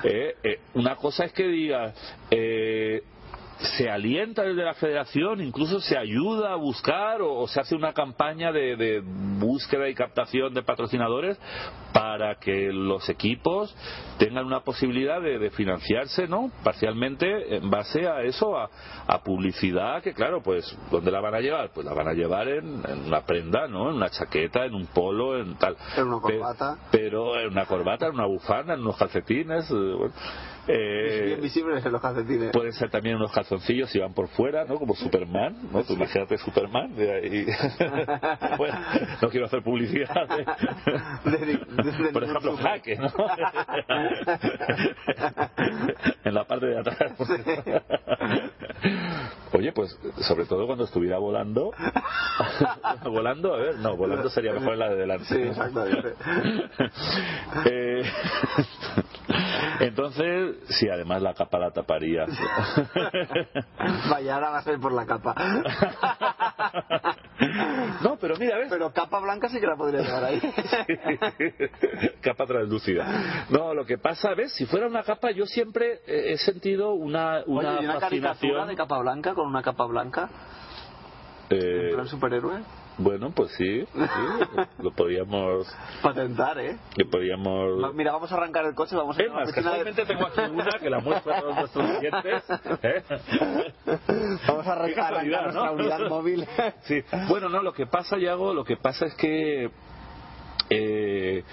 Eh, 0.04 0.36
eh, 0.44 0.60
una 0.74 0.96
cosa 0.96 1.26
es 1.26 1.34
que 1.34 1.48
diga 1.48 1.94
eh, 2.30 3.02
se 3.60 3.90
alienta 3.90 4.44
desde 4.44 4.64
la 4.64 4.74
federación, 4.74 5.42
incluso 5.42 5.80
se 5.80 5.98
ayuda 5.98 6.52
a 6.54 6.56
buscar 6.56 7.22
o, 7.22 7.34
o 7.40 7.48
se 7.48 7.60
hace 7.60 7.76
una 7.76 7.94
campaña 7.94 8.52
de, 8.52 8.76
de 8.76 9.02
búsqueda 9.06 9.88
y 9.90 9.96
captación 9.96 10.54
de 10.54 10.64
patrocinadores 10.64 11.38
para 11.94 12.36
que 12.36 12.72
los 12.74 13.08
equipos 13.10 13.76
tengan 14.18 14.46
una 14.46 14.62
posibilidad 14.62 15.22
de, 15.22 15.38
de 15.40 15.50
financiarse, 15.52 16.28
¿no? 16.28 16.52
Parcialmente 16.64 17.56
en 17.56 17.70
base 17.70 18.08
a 18.08 18.22
eso, 18.24 18.58
a, 18.58 18.70
a 19.08 19.24
publicidad 19.24 20.02
que, 20.02 20.14
claro, 20.14 20.42
pues, 20.42 20.78
¿dónde 20.92 21.12
la 21.12 21.22
van 21.22 21.36
a 21.36 21.40
llevar? 21.40 21.70
Pues 21.74 21.86
la 21.86 21.94
van 21.94 22.08
a 22.08 22.14
llevar 22.14 22.48
en, 22.48 22.82
en 22.88 23.06
una 23.08 23.22
prenda, 23.22 23.68
¿no? 23.68 23.90
En 23.90 23.96
una 23.98 24.10
chaqueta, 24.10 24.66
en 24.66 24.74
un 24.76 24.88
polo, 24.88 25.38
en 25.40 25.56
tal. 25.56 25.78
En 25.96 26.08
una 26.08 26.18
Pe- 26.26 26.38
corbata. 26.40 26.78
pero 26.92 27.40
en 27.40 27.48
una 27.50 27.66
corbata, 27.66 28.08
en 28.08 28.16
una 28.16 28.26
bufanda, 28.26 28.74
en 28.74 28.82
unos 28.82 28.98
calcetines. 28.98 29.70
eh, 29.72 29.74
bueno. 29.74 30.14
Eh, 30.68 31.24
Bien 31.28 31.42
visibles 31.42 31.86
en 31.86 31.92
los 31.92 32.02
calcetines. 32.02 32.52
Pueden 32.52 32.74
ser 32.74 32.90
también 32.90 33.18
unos 33.18 33.32
calzoncillos 33.32 33.90
si 33.90 34.00
van 34.00 34.14
por 34.14 34.28
fuera, 34.30 34.64
¿no? 34.66 34.76
Como 34.76 34.96
Superman, 34.96 35.56
¿no? 35.72 35.84
Tú 35.84 35.94
imagínate 35.94 36.38
Superman. 36.38 36.96
de 36.96 37.12
ahí. 37.12 37.46
bueno, 38.58 38.80
no 39.22 39.30
quiero 39.30 39.46
hacer 39.48 39.62
publicidad. 39.62 40.28
De- 41.26 41.38
de- 41.38 41.58
de- 41.58 42.12
por 42.14 42.24
ejemplo, 42.24 42.56
jaque, 42.58 42.96
¿no? 42.96 43.08
en 46.24 46.34
la 46.34 46.46
parte 46.46 46.66
de 46.68 46.80
atrás. 46.80 47.12
Oye, 49.54 49.72
pues 49.74 49.98
sobre 50.22 50.46
todo 50.46 50.66
cuando 50.66 50.86
estuviera 50.86 51.18
volando. 51.18 51.72
volando, 53.06 53.54
a 53.54 53.58
ver, 53.58 53.76
no, 53.78 53.96
volando 53.98 54.30
sería 54.30 54.54
mejor 54.54 54.74
en 54.74 54.80
la 54.80 54.90
de 54.90 54.96
delante. 54.96 55.26
Sí, 55.26 55.42
exactamente. 55.42 56.14
Eh, 57.66 58.04
entonces, 59.82 60.53
sí, 60.70 60.90
además 60.90 61.22
la 61.22 61.34
capa 61.34 61.60
la 61.60 61.72
taparía. 61.72 62.26
Vaya, 64.10 64.36
ahora 64.36 64.50
va 64.50 64.58
a 64.60 64.64
ser 64.64 64.80
por 64.80 64.92
la 64.94 65.06
capa. 65.06 65.36
no, 68.04 68.18
pero 68.18 68.36
mira, 68.38 68.58
¿ves? 68.58 68.68
Pero 68.70 68.92
capa 68.92 69.20
blanca 69.20 69.50
sí 69.50 69.60
que 69.60 69.68
la 69.68 69.76
podría 69.76 70.02
llevar 70.02 70.24
ahí. 70.26 70.42
capa 72.22 72.46
translúcida. 72.46 73.46
No, 73.50 73.74
lo 73.74 73.86
que 73.86 73.98
pasa, 73.98 74.34
¿ves? 74.34 74.54
Si 74.54 74.66
fuera 74.66 74.88
una 74.88 75.04
capa, 75.04 75.32
yo 75.32 75.46
siempre 75.46 76.02
eh, 76.08 76.34
he 76.34 76.38
sentido 76.38 76.94
una, 76.94 77.44
una, 77.46 77.72
Oye, 77.72 77.82
¿y 77.82 77.86
una 77.86 78.00
caricatura 78.00 78.66
de 78.66 78.76
capa 78.76 79.00
blanca 79.00 79.34
con 79.34 79.48
una 79.48 79.62
capa 79.62 79.86
blanca? 79.86 80.30
eh, 81.50 81.90
¿En 81.90 81.96
plan 81.96 82.08
superhéroe? 82.08 82.62
Bueno, 82.98 83.32
pues 83.32 83.52
sí, 83.58 83.82
sí, 83.86 84.64
lo 84.84 84.92
podíamos. 84.92 85.68
Patentar, 86.02 86.60
¿eh? 86.60 86.78
Que 86.96 87.06
podíamos. 87.06 87.94
Mira, 87.96 88.12
vamos 88.12 88.32
a 88.32 88.36
arrancar 88.36 88.66
el 88.66 88.76
coche, 88.76 88.96
vamos 88.96 89.18
a 89.18 89.22
Es 89.22 89.26
ir 89.28 89.32
a 89.32 89.34
la 89.36 89.40
más, 89.46 89.54
piscina 89.54 89.72
de- 89.72 89.78
casualmente 89.84 90.06
tengo 90.06 90.28
aquí 90.28 90.42
una 90.54 90.80
que 90.80 90.90
la 90.90 91.00
muestro 91.00 91.34
a 91.34 91.40
todos 91.42 91.56
nuestros 91.56 91.90
clientes. 91.98 92.44
¿eh? 92.84 93.04
Vamos 94.48 94.68
a 94.68 94.72
arrancar, 94.74 95.14
arrancar 95.14 95.44
nuestra 95.44 95.66
¿no? 95.66 95.74
unidad 95.74 96.10
móvil. 96.10 96.48
Sí. 96.84 97.02
Bueno, 97.30 97.50
no, 97.50 97.62
lo 97.62 97.74
que 97.74 97.88
pasa, 97.88 98.18
Yago, 98.18 98.54
lo 98.54 98.64
que 98.64 98.78
pasa 98.78 99.06
es 99.08 99.16
que 99.16 99.72
eh, 100.70 101.44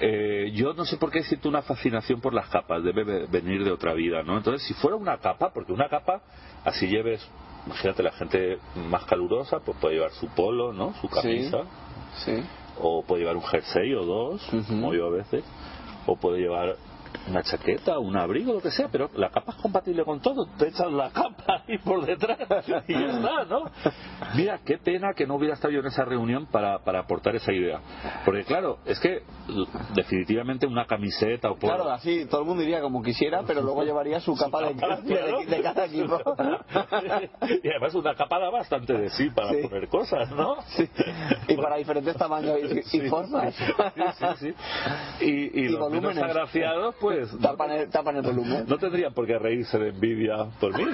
eh, 0.00 0.50
yo 0.54 0.72
no 0.74 0.84
sé 0.84 0.96
por 0.96 1.10
qué 1.10 1.22
siento 1.22 1.48
una 1.48 1.62
fascinación 1.62 2.20
por 2.20 2.32
las 2.34 2.48
capas, 2.48 2.82
debe 2.82 3.04
ve- 3.04 3.26
venir 3.26 3.64
de 3.64 3.72
otra 3.72 3.92
vida, 3.94 4.22
¿no? 4.22 4.36
Entonces, 4.36 4.66
si 4.66 4.74
fuera 4.74 4.96
una 4.96 5.18
capa, 5.18 5.50
porque 5.52 5.72
una 5.72 5.88
capa, 5.88 6.22
así 6.64 6.86
lleves, 6.86 7.26
imagínate 7.66 8.02
la 8.02 8.12
gente 8.12 8.58
más 8.88 9.04
calurosa, 9.04 9.60
pues 9.60 9.76
puede 9.78 9.94
llevar 9.96 10.12
su 10.12 10.28
polo, 10.28 10.72
¿no? 10.72 10.94
Su 11.00 11.08
camisa, 11.08 11.62
Sí. 12.24 12.42
o 12.80 13.02
puede 13.02 13.22
llevar 13.22 13.36
un 13.36 13.42
jersey 13.44 13.94
o 13.94 14.04
dos, 14.04 14.42
como 14.68 14.94
yo 14.94 15.06
a 15.06 15.10
veces, 15.10 15.44
o 16.06 16.16
puede 16.16 16.40
llevar 16.40 16.76
una 17.28 17.42
chaqueta, 17.42 17.98
un 17.98 18.16
abrigo, 18.16 18.52
lo 18.54 18.60
que 18.60 18.70
sea, 18.70 18.88
pero 18.90 19.10
la 19.14 19.30
capa 19.30 19.52
es 19.52 19.58
compatible 19.62 20.04
con 20.04 20.20
todo. 20.20 20.46
Te 20.58 20.68
echas 20.68 20.90
la 20.92 21.10
capa 21.12 21.62
ahí 21.66 21.78
por 21.78 22.04
detrás 22.06 22.38
y 22.86 22.92
ya 22.92 23.06
está, 23.06 23.44
¿no? 23.44 23.70
Mira, 24.34 24.60
qué 24.64 24.78
pena 24.78 25.12
que 25.14 25.26
no 25.26 25.34
hubiera 25.36 25.54
estado 25.54 25.72
yo 25.72 25.80
en 25.80 25.86
esa 25.86 26.04
reunión 26.04 26.46
para, 26.46 26.78
para 26.80 27.00
aportar 27.00 27.36
esa 27.36 27.52
idea. 27.52 27.80
Porque 28.24 28.44
claro, 28.44 28.78
es 28.86 28.98
que 29.00 29.22
definitivamente 29.94 30.66
una 30.66 30.86
camiseta 30.86 31.50
o 31.50 31.56
por... 31.58 31.70
Claro, 31.70 31.90
así 31.90 32.26
todo 32.26 32.42
el 32.42 32.46
mundo 32.46 32.62
iría 32.62 32.80
como 32.80 33.02
quisiera, 33.02 33.42
pero 33.46 33.62
luego 33.62 33.82
llevaría 33.84 34.20
su 34.20 34.36
capa 34.38 34.62
de, 34.62 34.74
de- 34.74 35.46
de 35.46 35.62
cada 35.62 35.84
equipo. 35.86 36.18
y 37.62 37.68
además 37.68 37.94
una 37.94 38.14
capa 38.14 38.38
da 38.38 38.50
bastante 38.50 38.92
de 38.94 39.10
sí 39.10 39.30
para 39.30 39.48
Sí. 39.48 39.62
poner 39.62 39.88
cosas, 39.88 40.30
¿no? 40.32 40.56
Sí. 40.68 40.88
Y 41.48 41.56
para 41.56 41.76
diferentes 41.76 42.16
tamaños 42.16 42.58
y, 42.92 42.96
y 42.98 43.08
formas. 43.08 43.54
Sí, 43.54 43.64
sí, 44.18 44.26
sí. 44.38 45.24
Y, 45.24 45.60
y 45.60 45.64
Y 45.64 45.68
los 45.68 45.90
menos 45.90 46.16
agraciados, 46.18 46.94
pues 47.00 47.17
no, 47.32 47.38
Tapan 47.38 47.70
el, 47.72 47.90
tapan 47.90 48.16
el 48.16 48.22
volumen. 48.22 48.64
no 48.66 48.78
tendrían 48.78 49.12
por 49.12 49.26
qué 49.26 49.38
reírse 49.38 49.78
de 49.78 49.88
envidia 49.90 50.46
por 50.60 50.76
mí. 50.76 50.84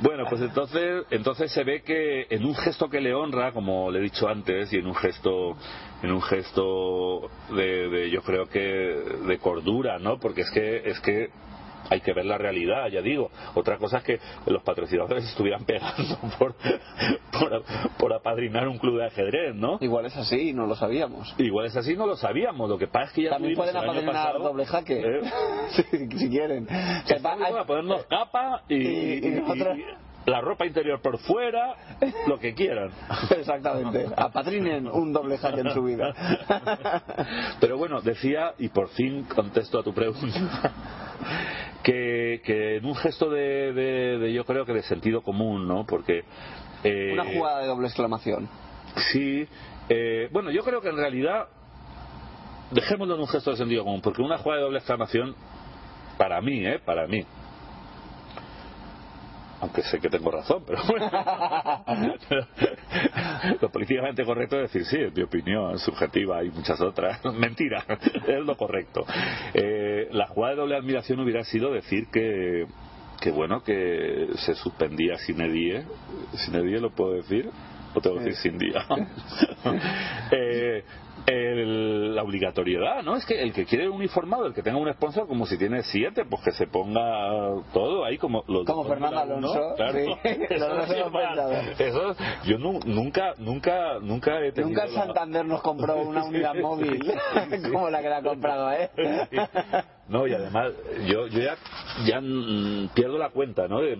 bueno, 0.00 0.24
pues 0.28 0.42
entonces, 0.42 1.04
entonces 1.10 1.52
se 1.52 1.64
ve 1.64 1.82
que 1.82 2.26
en 2.30 2.44
un 2.44 2.54
gesto 2.54 2.88
que 2.88 3.00
le 3.00 3.14
honra, 3.14 3.52
como 3.52 3.90
le 3.90 3.98
he 4.00 4.02
dicho 4.02 4.28
antes, 4.28 4.72
y 4.72 4.76
en 4.78 4.86
un 4.86 4.94
gesto, 4.94 5.56
en 6.02 6.12
un 6.12 6.22
gesto 6.22 7.30
de, 7.54 7.88
de 7.88 8.10
yo 8.10 8.22
creo 8.22 8.46
que 8.46 8.60
de 8.60 9.38
cordura, 9.38 9.98
¿no? 9.98 10.18
Porque 10.18 10.42
es 10.42 10.50
que, 10.50 10.88
es 10.88 11.00
que 11.00 11.30
hay 11.90 12.00
que 12.00 12.12
ver 12.12 12.24
la 12.26 12.38
realidad, 12.38 12.88
ya 12.88 13.00
digo. 13.02 13.30
Otra 13.54 13.78
cosa 13.78 13.98
es 13.98 14.04
que 14.04 14.20
los 14.46 14.62
patrocinadores 14.62 15.24
estuvieran 15.28 15.64
pegando 15.64 16.18
por, 16.38 16.54
por, 17.32 17.62
por 17.98 18.12
apadrinar 18.12 18.68
un 18.68 18.78
club 18.78 18.98
de 18.98 19.06
ajedrez, 19.06 19.54
¿no? 19.54 19.78
Igual 19.80 20.06
es 20.06 20.16
así 20.16 20.52
no 20.52 20.66
lo 20.66 20.74
sabíamos. 20.76 21.34
Igual 21.38 21.66
es 21.66 21.76
así, 21.76 21.94
no 21.96 22.06
lo 22.06 22.16
sabíamos. 22.16 22.68
Lo 22.70 22.78
que 22.78 22.86
pasa 22.86 23.06
es 23.06 23.12
que 23.12 23.22
ya 23.24 23.30
También 23.30 23.54
pueden 23.54 23.76
apadrinar 23.76 24.12
pasado, 24.14 24.38
doble 24.44 24.66
jaque. 24.66 25.00
¿eh? 25.00 25.20
si, 25.90 26.08
si 26.18 26.28
quieren. 26.30 26.66
Que 26.66 27.14
Que 27.14 27.20
va- 27.20 27.36
vamos 27.36 27.58
a 27.58 27.64
ponernos 27.64 28.06
capa 28.06 28.62
y, 28.68 28.74
Y- 28.76 29.18
y 29.26 29.30
nosotros- 29.40 29.78
y 29.78 29.84
la 30.30 30.40
ropa 30.40 30.64
interior 30.64 31.02
por 31.02 31.18
fuera, 31.18 31.74
lo 32.26 32.38
que 32.38 32.54
quieran. 32.54 32.90
Exactamente. 33.36 34.06
Apadrinen 34.16 34.86
un 34.88 35.12
doble 35.12 35.36
jaque 35.36 35.60
en 35.60 35.70
su 35.74 35.82
vida. 35.82 36.14
Pero 37.60 37.76
bueno, 37.76 38.00
decía, 38.00 38.54
y 38.58 38.68
por 38.68 38.88
fin 38.88 39.24
contesto 39.24 39.78
a 39.80 39.82
tu 39.82 39.92
pregunta, 39.92 40.72
que, 41.84 42.40
que 42.44 42.76
en 42.78 42.84
un 42.86 42.96
gesto 42.96 43.30
de, 43.30 43.72
de- 43.72 44.18
de, 44.18 44.32
yo 44.32 44.44
creo 44.44 44.64
que 44.64 44.72
de 44.72 44.82
sentido 44.82 45.22
común, 45.22 45.68
¿no? 45.68 45.84
Porque... 45.86 46.24
eh, 46.82 47.10
Una 47.12 47.24
jugada 47.24 47.60
de 47.60 47.66
doble 47.68 47.86
exclamación. 47.86 48.48
Sí, 49.12 49.46
eh, 49.88 50.28
bueno, 50.32 50.50
yo 50.50 50.62
creo 50.64 50.80
que 50.80 50.88
en 50.88 50.96
realidad 50.96 51.46
dejémoslo 52.70 53.14
en 53.14 53.20
un 53.20 53.28
gesto 53.28 53.50
de 53.50 53.56
sentido 53.56 53.84
común, 53.84 54.00
porque 54.00 54.22
una 54.22 54.38
jugada 54.38 54.58
de 54.60 54.64
doble 54.64 54.78
exclamación, 54.78 55.36
para 56.18 56.40
mí, 56.40 56.66
¿eh? 56.66 56.78
Para 56.84 57.06
mí. 57.06 57.24
Aunque 59.64 59.82
sé 59.82 59.98
que 59.98 60.10
tengo 60.10 60.30
razón, 60.30 60.62
pero 60.66 60.78
bueno. 60.86 61.10
lo 63.62 63.70
políticamente 63.70 64.22
correcto 64.22 64.60
es 64.60 64.70
decir, 64.70 64.84
sí, 64.84 64.98
es 65.00 65.16
mi 65.16 65.22
opinión, 65.22 65.74
es 65.74 65.80
subjetiva, 65.80 66.40
hay 66.40 66.50
muchas 66.50 66.78
otras. 66.82 67.24
Mentira, 67.34 67.82
es 68.28 68.44
lo 68.44 68.58
correcto. 68.58 69.06
Eh, 69.54 70.08
la 70.10 70.26
jugada 70.26 70.54
de 70.54 70.60
doble 70.60 70.76
admiración 70.76 71.18
hubiera 71.20 71.44
sido 71.44 71.72
decir 71.72 72.08
que, 72.12 72.66
que 73.22 73.30
bueno, 73.30 73.62
que 73.62 74.28
se 74.34 74.54
suspendía 74.54 75.16
sin 75.16 75.40
edie. 75.40 75.86
Sin 76.34 76.54
edie 76.56 76.78
lo 76.78 76.90
puedo 76.90 77.12
decir, 77.12 77.48
o 77.94 78.02
tengo 78.02 78.18
que 78.18 78.24
decir 78.24 78.52
sin 78.52 78.58
día. 78.58 78.84
Eh, 80.30 80.84
el- 81.26 82.14
la 82.14 82.22
obligatoriedad, 82.22 83.02
¿no? 83.02 83.16
Es 83.16 83.24
que 83.24 83.40
el 83.40 83.52
que 83.52 83.64
quiere 83.64 83.88
uniformado, 83.88 84.46
el 84.46 84.54
que 84.54 84.62
tenga 84.62 84.78
un 84.78 84.92
sponsor, 84.92 85.26
como 85.26 85.46
si 85.46 85.56
tiene 85.58 85.82
siete, 85.82 86.24
pues 86.24 86.42
que 86.42 86.52
se 86.52 86.66
ponga 86.66 87.62
todo 87.72 88.04
ahí 88.04 88.18
como 88.18 88.44
los 88.48 88.64
Como 88.64 88.84
de 88.84 88.90
Fernando 88.90 89.18
Alonso, 89.20 89.74
claro. 89.76 89.98
sí. 89.98 90.14
Eso, 91.78 92.02
Los 92.02 92.16
yo 92.44 92.58
nu- 92.58 92.80
nunca, 92.84 93.34
nunca, 93.38 93.98
nunca 94.00 94.38
he 94.40 94.52
tenido 94.52 94.68
Nunca 94.70 94.84
el 94.84 94.94
la- 94.94 95.04
Santander 95.06 95.44
nos 95.46 95.62
compró 95.62 95.96
una 95.96 96.24
unidad 96.26 96.54
móvil 96.56 97.02
como 97.72 97.90
la 97.90 98.02
que 98.02 98.08
le 98.08 98.14
ha 98.14 98.22
comprado, 98.22 98.72
¿eh? 98.72 98.90
No, 100.06 100.26
y 100.26 100.34
además, 100.34 100.72
yo, 101.06 101.26
yo 101.28 101.40
ya, 101.40 101.56
ya 102.04 102.20
pierdo 102.94 103.16
la 103.16 103.30
cuenta, 103.30 103.66
¿no? 103.68 103.80
De- 103.80 103.96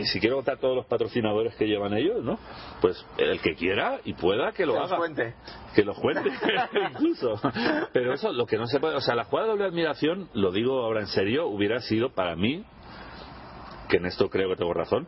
y 0.00 0.04
si 0.06 0.18
quiero 0.18 0.36
votar 0.36 0.58
todos 0.58 0.74
los 0.74 0.86
patrocinadores 0.86 1.54
que 1.54 1.66
llevan 1.66 1.94
ellos, 1.94 2.22
¿no? 2.24 2.38
Pues 2.80 3.04
el 3.18 3.40
que 3.40 3.54
quiera 3.54 4.00
y 4.04 4.14
pueda 4.14 4.50
que 4.52 4.66
lo 4.66 4.72
Que 4.74 4.78
los 4.80 4.88
haga. 4.90 4.98
cuente. 4.98 5.34
Que 5.74 5.84
lo 5.84 5.94
cuente, 5.94 6.30
incluso. 6.90 7.40
Pero 7.92 8.12
eso, 8.14 8.32
lo 8.32 8.46
que 8.46 8.56
no 8.58 8.66
se 8.66 8.80
puede. 8.80 8.96
O 8.96 9.00
sea, 9.00 9.14
la 9.14 9.24
jugada 9.24 9.46
de 9.48 9.52
doble 9.52 9.64
admiración, 9.66 10.28
lo 10.34 10.52
digo 10.52 10.82
ahora 10.82 11.00
en 11.00 11.08
serio, 11.08 11.46
hubiera 11.48 11.80
sido 11.80 12.10
para 12.10 12.36
mí, 12.36 12.64
que 13.88 13.98
en 13.98 14.06
esto 14.06 14.28
creo 14.28 14.48
que 14.50 14.56
tengo 14.56 14.74
razón, 14.74 15.06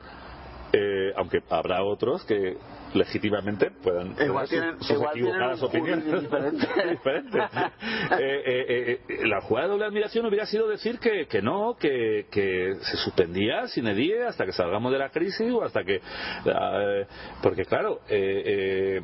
eh, 0.72 1.12
aunque 1.16 1.38
habrá 1.50 1.82
otros 1.82 2.24
que 2.24 2.56
legítimamente 2.94 3.70
puedan 3.70 4.14
Igual 4.20 4.48
tener 4.48 4.64
tienen- 4.76 4.78
sus, 4.80 4.90
igual 4.92 5.10
equivocadas 5.16 5.62
opiniones 5.62 6.04
juicio 6.04 6.90
diferente. 6.90 7.38
Eh, 8.10 8.42
eh, 8.46 9.00
eh, 9.08 9.26
la 9.26 9.40
jugada 9.42 9.66
de 9.66 9.72
doble 9.72 9.84
admiración 9.86 10.26
hubiera 10.26 10.46
sido 10.46 10.66
decir 10.68 10.98
que, 10.98 11.26
que 11.26 11.42
no, 11.42 11.76
que, 11.78 12.26
que 12.30 12.74
se 12.80 12.96
suspendía 12.96 13.66
sin 13.68 13.86
edie 13.86 14.24
hasta 14.24 14.44
que 14.46 14.52
salgamos 14.52 14.90
de 14.92 14.98
la 14.98 15.10
crisis 15.10 15.52
o 15.52 15.62
hasta 15.62 15.84
que. 15.84 16.00
porque, 17.42 17.64
claro, 17.66 18.00
eh, 18.08 18.42
eh, 18.46 19.02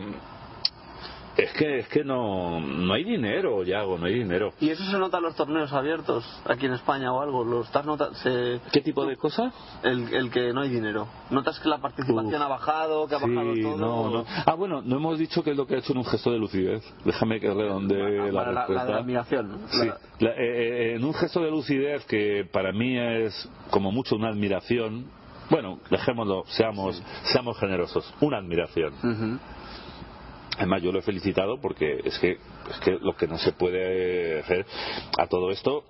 es 1.36 1.52
que 1.52 1.78
es 1.80 1.88
que 1.88 2.04
no, 2.04 2.60
no 2.60 2.92
hay 2.94 3.04
dinero, 3.04 3.62
Yago, 3.64 3.98
no 3.98 4.06
hay 4.06 4.14
dinero. 4.14 4.52
¿Y 4.60 4.70
eso 4.70 4.84
se 4.84 4.98
nota 4.98 5.18
en 5.18 5.24
los 5.24 5.34
torneos 5.34 5.72
abiertos 5.72 6.24
aquí 6.46 6.66
en 6.66 6.74
España 6.74 7.12
o 7.12 7.20
algo? 7.20 7.44
¿Lo 7.44 7.62
estás 7.62 7.84
nota- 7.84 8.14
se- 8.14 8.60
¿Qué 8.72 8.80
tipo 8.80 9.04
de 9.06 9.16
cosa? 9.16 9.52
el, 9.82 10.12
el 10.14 10.30
que 10.30 10.52
no 10.52 10.60
hay 10.60 10.68
dinero. 10.68 11.08
¿Notas 11.30 11.58
que 11.60 11.68
la 11.68 11.78
participación 11.78 12.34
Uf. 12.34 12.40
ha 12.42 12.48
bajado, 12.48 13.06
que 13.08 13.14
ha 13.14 13.18
bajado 13.18 13.52
todo? 13.62 13.76
no, 13.76 14.10
no. 14.10 14.24
Ah, 14.46 14.54
bueno, 14.54 14.82
no 14.82 14.96
hemos 14.96 15.18
dicho 15.18 15.42
que 15.42 15.50
es 15.50 15.56
lo 15.56 15.66
que 15.66 15.74
ha 15.76 15.78
hecho 15.78 15.92
en 15.92 15.98
un 15.98 16.04
gesto 16.04 16.30
de 16.30 16.38
lucidez. 16.38 16.82
Déjame 17.04 17.40
que 17.40 17.52
redondee 17.52 18.30
la 18.30 18.32
Para 18.32 18.32
la, 18.32 18.52
la 18.52 18.60
respuesta. 18.60 18.84
de 18.86 18.92
la 18.92 18.98
admiración. 18.98 19.58
La- 19.72 19.98
la- 20.20 20.30
eh, 20.30 20.34
eh, 20.38 20.94
en 20.96 21.04
un 21.04 21.14
gesto 21.14 21.40
de 21.40 21.50
lucidez 21.50 22.04
que 22.06 22.48
para 22.52 22.72
mí 22.72 22.96
es 22.98 23.48
como 23.70 23.90
mucho 23.90 24.16
una 24.16 24.28
admiración, 24.28 25.06
bueno, 25.50 25.78
dejémoslo, 25.90 26.44
seamos, 26.48 27.02
seamos 27.24 27.58
generosos, 27.58 28.14
una 28.20 28.38
admiración. 28.38 28.94
Además, 30.56 30.82
yo 30.82 30.92
lo 30.92 30.98
he 30.98 31.02
felicitado 31.02 31.60
porque 31.60 32.00
es 32.04 32.18
que, 32.18 32.38
es 32.70 32.80
que 32.84 32.92
lo 33.00 33.16
que 33.16 33.26
no 33.26 33.38
se 33.38 33.52
puede 33.52 34.40
hacer 34.40 34.66
a 35.18 35.26
todo 35.26 35.50
esto, 35.50 35.84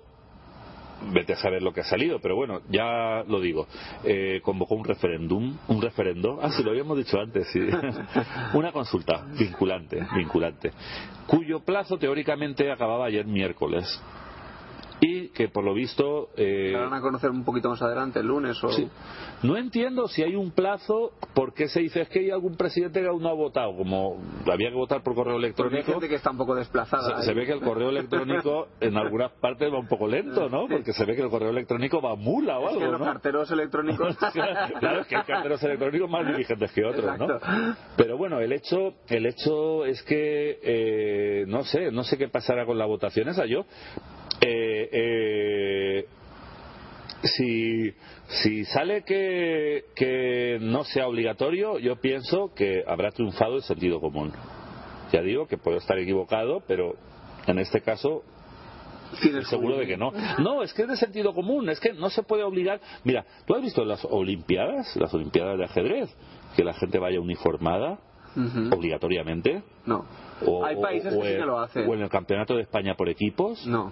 vete 1.11 1.33
a 1.33 1.37
saber 1.37 1.61
lo 1.61 1.73
que 1.73 1.81
ha 1.81 1.85
salido, 1.85 2.19
pero 2.19 2.35
bueno, 2.35 2.61
ya 2.69 3.23
lo 3.27 3.39
digo. 3.39 3.67
Eh, 4.03 4.39
convocó 4.43 4.75
un 4.75 4.85
referéndum, 4.85 5.57
un 5.67 5.81
referendo, 5.81 6.39
ah, 6.41 6.49
lo 6.63 6.71
habíamos 6.71 6.97
dicho 6.97 7.19
antes, 7.19 7.47
sí. 7.51 7.59
Una 8.53 8.71
consulta 8.71 9.25
vinculante, 9.37 10.05
vinculante, 10.15 10.71
cuyo 11.27 11.61
plazo 11.61 11.97
teóricamente 11.97 12.71
acababa 12.71 13.05
ayer 13.05 13.25
miércoles. 13.25 13.85
Y 15.07 15.29
que 15.29 15.49
por 15.49 15.63
lo 15.63 15.73
visto. 15.73 16.29
eh, 16.37 16.71
¿La 16.73 16.81
van 16.81 16.93
a 16.93 17.01
conocer 17.01 17.29
un 17.29 17.43
poquito 17.43 17.69
más 17.69 17.81
adelante, 17.81 18.19
el 18.21 18.27
lunes? 18.27 18.61
O... 18.63 18.69
Sí. 18.69 18.87
No 19.43 19.57
entiendo 19.57 20.07
si 20.07 20.23
hay 20.23 20.35
un 20.35 20.51
plazo, 20.51 21.11
por 21.33 21.53
qué 21.53 21.67
se 21.67 21.81
dice 21.81 22.01
es 22.01 22.09
que 22.09 22.19
hay 22.19 22.31
algún 22.31 22.55
presidente 22.55 23.01
que 23.01 23.07
aún 23.07 23.21
no 23.21 23.29
ha 23.29 23.33
votado, 23.33 23.75
como 23.75 24.17
había 24.51 24.69
que 24.69 24.75
votar 24.75 25.03
por 25.03 25.13
correo 25.13 25.33
Porque 25.33 25.45
hay 25.45 25.51
electrónico. 25.51 25.91
gente 25.91 26.09
que 26.09 26.15
está 26.15 26.31
un 26.31 26.37
poco 26.37 26.55
desplazada. 26.55 27.17
Se, 27.19 27.23
se 27.25 27.29
ahí. 27.31 27.35
ve 27.37 27.45
que 27.45 27.51
el 27.51 27.61
correo 27.61 27.89
electrónico 27.89 28.67
en 28.79 28.97
algunas 28.97 29.31
partes 29.33 29.71
va 29.71 29.77
un 29.79 29.87
poco 29.87 30.07
lento, 30.07 30.49
¿no? 30.49 30.67
Porque 30.67 30.93
se 30.93 31.05
ve 31.05 31.15
que 31.15 31.21
el 31.21 31.29
correo 31.29 31.49
electrónico 31.49 32.01
va 32.01 32.15
mula 32.15 32.57
o 32.59 32.69
Es 32.69 32.77
que 32.77 32.83
algo, 32.85 32.91
los 32.93 32.99
¿no? 33.01 33.05
carteros 33.05 33.51
electrónicos. 33.51 34.17
claro, 34.79 35.01
es 35.01 35.07
que 35.07 35.15
hay 35.17 35.23
carteros 35.23 35.61
electrónicos 35.63 36.09
más 36.09 36.25
diligentes 36.25 36.71
que 36.71 36.83
otros, 36.85 37.19
¿no? 37.19 37.27
Pero 37.97 38.17
bueno, 38.17 38.39
el 38.39 38.51
hecho, 38.53 38.93
el 39.09 39.25
hecho 39.27 39.85
es 39.85 40.01
que 40.03 40.59
eh, 40.63 41.45
no 41.47 41.63
sé, 41.63 41.91
no 41.91 42.03
sé 42.03 42.17
qué 42.17 42.29
pasará 42.29 42.65
con 42.65 42.77
la 42.77 42.85
votación 42.85 43.27
esa. 43.27 43.45
Yo, 43.45 43.65
eh, 44.41 44.89
eh, 44.91 46.05
si, 47.23 47.93
si 48.27 48.65
sale 48.65 49.03
que, 49.03 49.85
que 49.95 50.57
no 50.61 50.83
sea 50.83 51.07
obligatorio, 51.07 51.79
yo 51.79 51.95
pienso 51.97 52.53
que 52.53 52.83
habrá 52.87 53.11
triunfado 53.11 53.55
el 53.55 53.63
sentido 53.63 53.99
común. 53.99 54.31
Ya 55.11 55.21
digo 55.21 55.47
que 55.47 55.57
puedo 55.57 55.77
estar 55.77 55.97
equivocado, 55.97 56.61
pero 56.67 56.95
en 57.47 57.59
este 57.59 57.81
caso 57.81 58.23
Estoy 59.13 59.45
seguro 59.45 59.77
de 59.77 59.85
que 59.87 59.97
no. 59.97 60.11
No, 60.39 60.61
es 60.63 60.73
que 60.73 60.81
es 60.81 60.87
de 60.87 60.97
sentido 60.97 61.33
común, 61.33 61.69
es 61.69 61.79
que 61.79 61.93
no 61.93 62.09
se 62.09 62.23
puede 62.23 62.43
obligar. 62.43 62.81
Mira, 63.03 63.23
¿tú 63.45 63.55
has 63.55 63.61
visto 63.61 63.85
las 63.85 64.03
Olimpiadas, 64.03 64.95
las 64.97 65.13
Olimpiadas 65.13 65.57
de 65.57 65.65
ajedrez? 65.65 66.15
Que 66.55 66.63
la 66.63 66.73
gente 66.73 66.97
vaya 66.99 67.19
uniformada 67.21 67.99
obligatoriamente. 68.71 69.63
No. 69.85 70.05
O, 70.45 70.65
Hay 70.65 70.75
países 70.81 71.13
o- 71.13 71.21
que 71.21 71.31
sí 71.31 71.37
que 71.37 71.45
lo 71.45 71.59
hacen. 71.59 71.87
O 71.89 71.93
en 71.93 72.01
el 72.01 72.09
Campeonato 72.09 72.55
de 72.55 72.63
España 72.63 72.95
por 72.95 73.07
equipos. 73.07 73.65
No. 73.65 73.91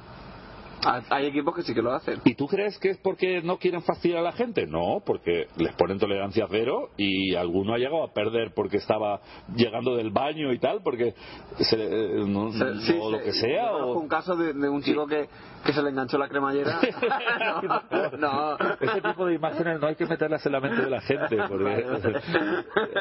Ha- 0.86 1.02
Hay 1.10 1.28
equipos 1.28 1.56
que 1.56 1.64
sí 1.64 1.74
que 1.74 1.82
lo 1.82 1.94
hacen. 1.94 2.20
¿Y 2.26 2.36
tú 2.36 2.48
crees 2.48 2.78
que 2.80 2.90
es 2.92 2.98
porque 2.98 3.42
no 3.42 3.58
quieren 3.58 3.82
fastidiar 3.84 4.20
a 4.20 4.22
la 4.24 4.32
gente? 4.34 4.66
No, 4.68 5.02
porque 5.06 5.48
les 5.58 5.74
ponen 5.76 6.00
tolerancia 6.00 6.46
cero 6.50 6.90
y 6.98 7.36
alguno 7.36 7.74
ha 7.74 7.78
llegado 7.78 8.04
a 8.04 8.14
perder 8.14 8.54
porque 8.56 8.78
estaba 8.78 9.22
llegando 9.56 9.96
del 9.96 10.12
baño 10.12 10.52
y 10.54 10.60
tal, 10.60 10.82
porque 10.84 11.14
se 11.60 11.78
le- 11.78 12.22
eh, 12.22 12.26
no, 12.28 12.52
Se- 12.52 12.80
sí, 12.82 12.98
o 13.00 13.12
lo 13.12 13.18
se- 13.20 13.24
que 13.26 13.32
sea. 13.34 13.72
O... 13.76 14.00
un 14.00 14.08
caso 14.08 14.36
de, 14.36 14.54
de 14.54 14.70
un 14.70 14.82
chico 14.82 15.06
que, 15.08 15.28
que 15.66 15.74
se 15.74 15.82
le 15.82 15.90
enganchó 15.90 16.18
la 16.18 16.28
cremallera. 16.28 16.80
no, 17.64 18.18
no. 18.18 18.58
Ese 18.80 19.02
tipo 19.02 19.26
de 19.26 19.36
imágenes 19.36 19.80
no 19.80 19.88
hay 19.88 19.96
que 19.96 20.06
meterlas 20.06 20.46
en 20.46 20.52
la 20.52 20.60
mente 20.60 20.82
de 20.82 20.90
la 20.90 21.02
gente, 21.02 21.38
porque 21.48 21.86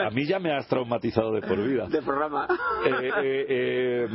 a 0.05 0.11
mí 0.11 0.27
ya 0.27 0.39
me 0.39 0.53
has 0.55 0.67
traumatizado 0.69 1.33
de 1.33 1.41
por 1.43 1.59
vida. 1.63 1.87
De 1.89 2.03
programa. 2.03 2.47
Eh, 2.87 3.11
eh, 3.23 3.47
eh, 3.49 4.09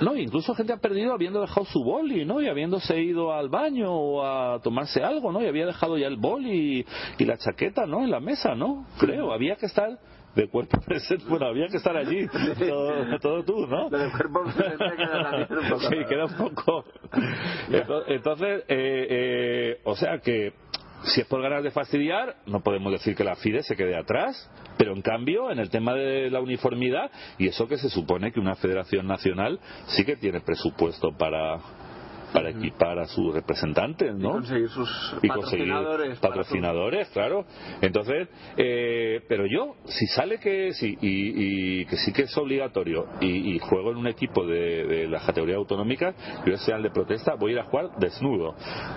no, 0.00 0.16
incluso 0.16 0.54
gente 0.54 0.72
ha 0.72 0.76
perdido 0.78 1.12
habiendo 1.12 1.40
dejado 1.40 1.66
su 1.66 1.82
boli, 1.82 2.24
¿no? 2.24 2.40
Y 2.40 2.48
habiéndose 2.48 3.00
ido 3.06 3.32
al 3.32 3.48
baño 3.48 3.92
o 3.92 4.24
a 4.24 4.60
tomarse 4.62 5.02
algo, 5.02 5.32
¿no? 5.32 5.42
Y 5.42 5.46
había 5.46 5.66
dejado 5.66 5.96
ya 5.98 6.06
el 6.06 6.16
boli 6.16 6.80
y, 6.80 6.86
y 7.22 7.24
la 7.24 7.36
chaqueta, 7.38 7.86
¿no? 7.86 8.02
En 8.04 8.10
la 8.10 8.20
mesa, 8.20 8.54
¿no? 8.54 8.86
Creo, 8.98 9.32
había 9.32 9.56
que 9.56 9.66
estar 9.66 9.98
de 10.34 10.48
cuerpo 10.48 10.78
presente, 10.86 11.24
bueno, 11.28 11.46
había 11.46 11.66
que 11.68 11.78
estar 11.78 11.96
allí, 11.96 12.26
todo, 12.68 13.18
todo 13.20 13.42
tú, 13.44 13.66
¿no? 13.66 13.88
Del 13.88 14.10
cuerpo 14.10 14.42
presente 14.44 14.84
queda 14.96 15.22
también 15.22 15.48
un 15.58 15.68
poco. 15.70 15.80
Sí, 15.88 15.96
queda 16.08 16.24
un 16.26 16.34
poco. 16.36 16.84
Ento- 17.70 18.04
Entonces, 18.08 18.64
eh, 18.68 19.06
eh, 19.10 19.80
o 19.84 19.96
sea 19.96 20.18
que 20.18 20.52
si 21.04 21.20
es 21.20 21.26
por 21.26 21.40
ganas 21.40 21.62
de 21.62 21.70
fastidiar, 21.70 22.36
no 22.46 22.60
podemos 22.60 22.90
decir 22.92 23.14
que 23.14 23.22
la 23.24 23.36
FIDE 23.36 23.62
se 23.62 23.76
quede 23.76 23.96
atrás, 23.96 24.50
pero 24.76 24.92
en 24.92 25.02
cambio, 25.02 25.50
en 25.52 25.58
el 25.58 25.70
tema 25.70 25.94
de 25.94 26.30
la 26.30 26.40
uniformidad, 26.40 27.10
y 27.38 27.46
eso 27.48 27.68
que 27.68 27.76
se 27.78 27.88
supone 27.88 28.32
que 28.32 28.40
una 28.40 28.56
federación 28.56 29.06
nacional 29.06 29.60
sí 29.86 30.04
que 30.04 30.16
tiene 30.16 30.40
presupuesto 30.40 31.12
para 31.16 31.58
para 32.36 32.50
equipar 32.50 32.98
a 32.98 33.06
sus 33.06 33.32
representantes, 33.34 34.14
Y 34.14 34.22
¿no? 34.22 34.32
conseguir 34.32 34.68
sus 34.68 34.88
y 35.22 35.28
conseguir 35.28 35.68
patrocinadores. 35.68 36.18
patrocinadores, 36.18 37.08
claro. 37.08 37.46
Entonces, 37.80 38.28
eh, 38.58 39.22
pero 39.26 39.46
yo, 39.46 39.76
si 39.86 40.06
sale 40.06 40.38
que 40.38 40.72
sí, 40.74 40.98
y, 41.00 41.80
y 41.80 41.86
que 41.86 41.96
sí 41.96 42.12
que 42.12 42.22
es 42.22 42.36
obligatorio, 42.36 43.06
y, 43.20 43.54
y 43.54 43.58
juego 43.58 43.90
en 43.92 43.96
un 43.96 44.06
equipo 44.06 44.46
de, 44.46 44.84
de 44.86 45.08
las 45.08 45.24
categorías 45.24 45.56
autonómicas, 45.56 46.14
yo 46.44 46.52
ese 46.52 46.66
sean 46.66 46.82
de 46.82 46.90
protesta, 46.90 47.36
voy 47.36 47.52
a 47.52 47.54
ir 47.54 47.60
a 47.60 47.64
jugar 47.64 47.90
desnudo. 47.98 48.54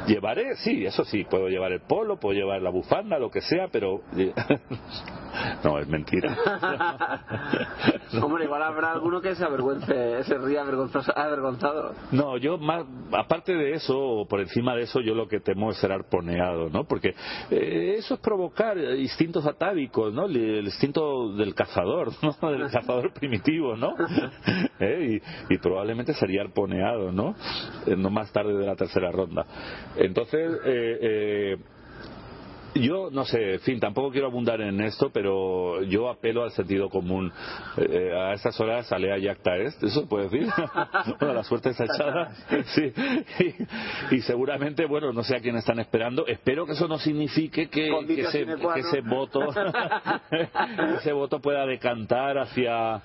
Llevaré, 0.07 0.55
sí, 0.57 0.85
eso 0.85 1.05
sí, 1.05 1.23
puedo 1.29 1.47
llevar 1.47 1.71
el 1.71 1.81
polo, 1.81 2.19
puedo 2.19 2.35
llevar 2.37 2.61
la 2.61 2.71
bufanda, 2.71 3.19
lo 3.19 3.29
que 3.29 3.41
sea, 3.41 3.67
pero... 3.71 4.01
no, 5.63 5.79
es 5.79 5.87
mentira. 5.87 6.35
Hombre, 8.21 8.45
igual 8.45 8.63
habrá 8.63 8.91
alguno 8.91 9.21
que 9.21 9.35
se 9.35 9.45
avergüence, 9.45 10.23
se 10.23 10.37
ría 10.39 10.61
avergonzado. 10.61 11.93
No, 12.11 12.37
yo 12.37 12.57
más, 12.57 12.83
aparte 13.29 13.53
de 13.53 13.73
eso, 13.73 13.95
o 13.95 14.27
por 14.27 14.39
encima 14.39 14.75
de 14.75 14.83
eso, 14.83 15.01
yo 15.01 15.13
lo 15.13 15.27
que 15.27 15.39
temo 15.39 15.69
es 15.69 15.77
ser 15.77 15.91
arponeado, 15.91 16.67
¿no? 16.71 16.85
Porque 16.85 17.13
eh, 17.51 17.95
eso 17.99 18.15
es 18.15 18.19
provocar 18.19 18.75
instintos 18.97 19.45
atávicos, 19.45 20.11
¿no? 20.11 20.25
El, 20.25 20.35
el 20.35 20.65
instinto 20.65 21.31
del 21.33 21.53
cazador, 21.53 22.11
¿no? 22.23 22.49
Del 22.49 22.71
cazador 22.71 23.13
primitivo, 23.13 23.77
¿no? 23.77 23.93
¿Eh? 24.79 25.21
y, 25.49 25.53
y 25.53 25.57
probablemente 25.59 26.13
sería 26.15 26.41
arponeado, 26.41 27.11
¿no? 27.11 27.35
Eh, 27.85 27.95
no 27.95 28.09
más 28.09 28.31
tarde 28.33 28.57
de 28.57 28.65
la 28.65 28.75
tercera 28.75 29.11
ronda. 29.11 29.45
Entonces, 29.95 30.51
eh, 30.65 30.97
eh, 31.01 31.57
yo 32.75 33.09
no 33.11 33.25
sé, 33.25 33.53
en 33.53 33.59
fin, 33.61 33.79
tampoco 33.79 34.11
quiero 34.11 34.27
abundar 34.27 34.61
en 34.61 34.81
esto, 34.81 35.09
pero 35.11 35.83
yo 35.83 36.09
apelo 36.09 36.43
al 36.43 36.51
sentido 36.51 36.89
común. 36.89 37.31
Eh, 37.77 38.11
a 38.15 38.33
estas 38.33 38.59
horas 38.59 38.87
sale 38.87 39.11
a 39.11 39.17
Yacta 39.17 39.55
Est, 39.57 39.83
¿eso 39.83 40.01
se 40.01 40.07
puede 40.07 40.29
decir? 40.29 40.47
bueno, 41.19 41.33
la 41.33 41.43
suerte 41.43 41.69
está 41.69 41.85
echada. 41.85 42.31
Sí. 42.69 42.93
Y, 44.11 44.15
y 44.15 44.21
seguramente, 44.21 44.85
bueno, 44.85 45.11
no 45.11 45.23
sé 45.23 45.35
a 45.35 45.39
quién 45.39 45.55
están 45.55 45.79
esperando. 45.79 46.27
Espero 46.27 46.65
que 46.65 46.73
eso 46.73 46.87
no 46.87 46.99
signifique 46.99 47.69
que, 47.69 47.89
ese, 48.17 48.45
que 48.45 48.79
ese 48.79 49.01
voto 49.01 49.41
ese 50.99 51.11
voto 51.13 51.39
pueda 51.39 51.65
decantar 51.65 52.37
hacia 52.37 53.01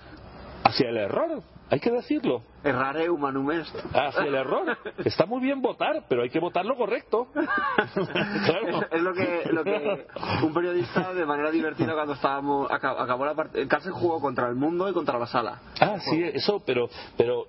hacia 0.64 0.88
el 0.88 0.96
error. 0.96 1.42
Hay 1.74 1.80
que 1.80 1.90
decirlo. 1.90 2.40
Errare 2.62 3.10
humanum 3.10 3.50
est. 3.50 3.74
Hacia 3.92 4.22
el 4.22 4.34
error. 4.36 4.78
Está 5.04 5.26
muy 5.26 5.40
bien 5.42 5.60
votar, 5.60 6.04
pero 6.08 6.22
hay 6.22 6.30
que 6.30 6.38
votar 6.38 6.64
lo 6.64 6.76
correcto. 6.76 7.26
claro. 7.34 8.78
Es, 8.82 8.86
es 8.92 9.02
lo 9.02 9.12
que, 9.12 9.42
lo 9.50 9.64
que 9.64 10.06
un 10.44 10.54
periodista 10.54 11.12
de 11.12 11.26
manera 11.26 11.50
divertida 11.50 11.94
cuando 11.94 12.12
estábamos 12.12 12.70
aca- 12.70 13.02
acabó 13.02 13.26
la 13.26 13.34
partida. 13.34 13.60
El 13.62 13.66
Carlsen 13.68 13.92
jugó 13.92 14.20
contra 14.20 14.48
el 14.48 14.54
mundo 14.54 14.88
y 14.88 14.92
contra 14.92 15.18
la 15.18 15.26
sala. 15.26 15.60
Ah, 15.80 15.96
sí, 15.98 16.22
eso, 16.22 16.62
pero, 16.64 16.88
pero 17.16 17.46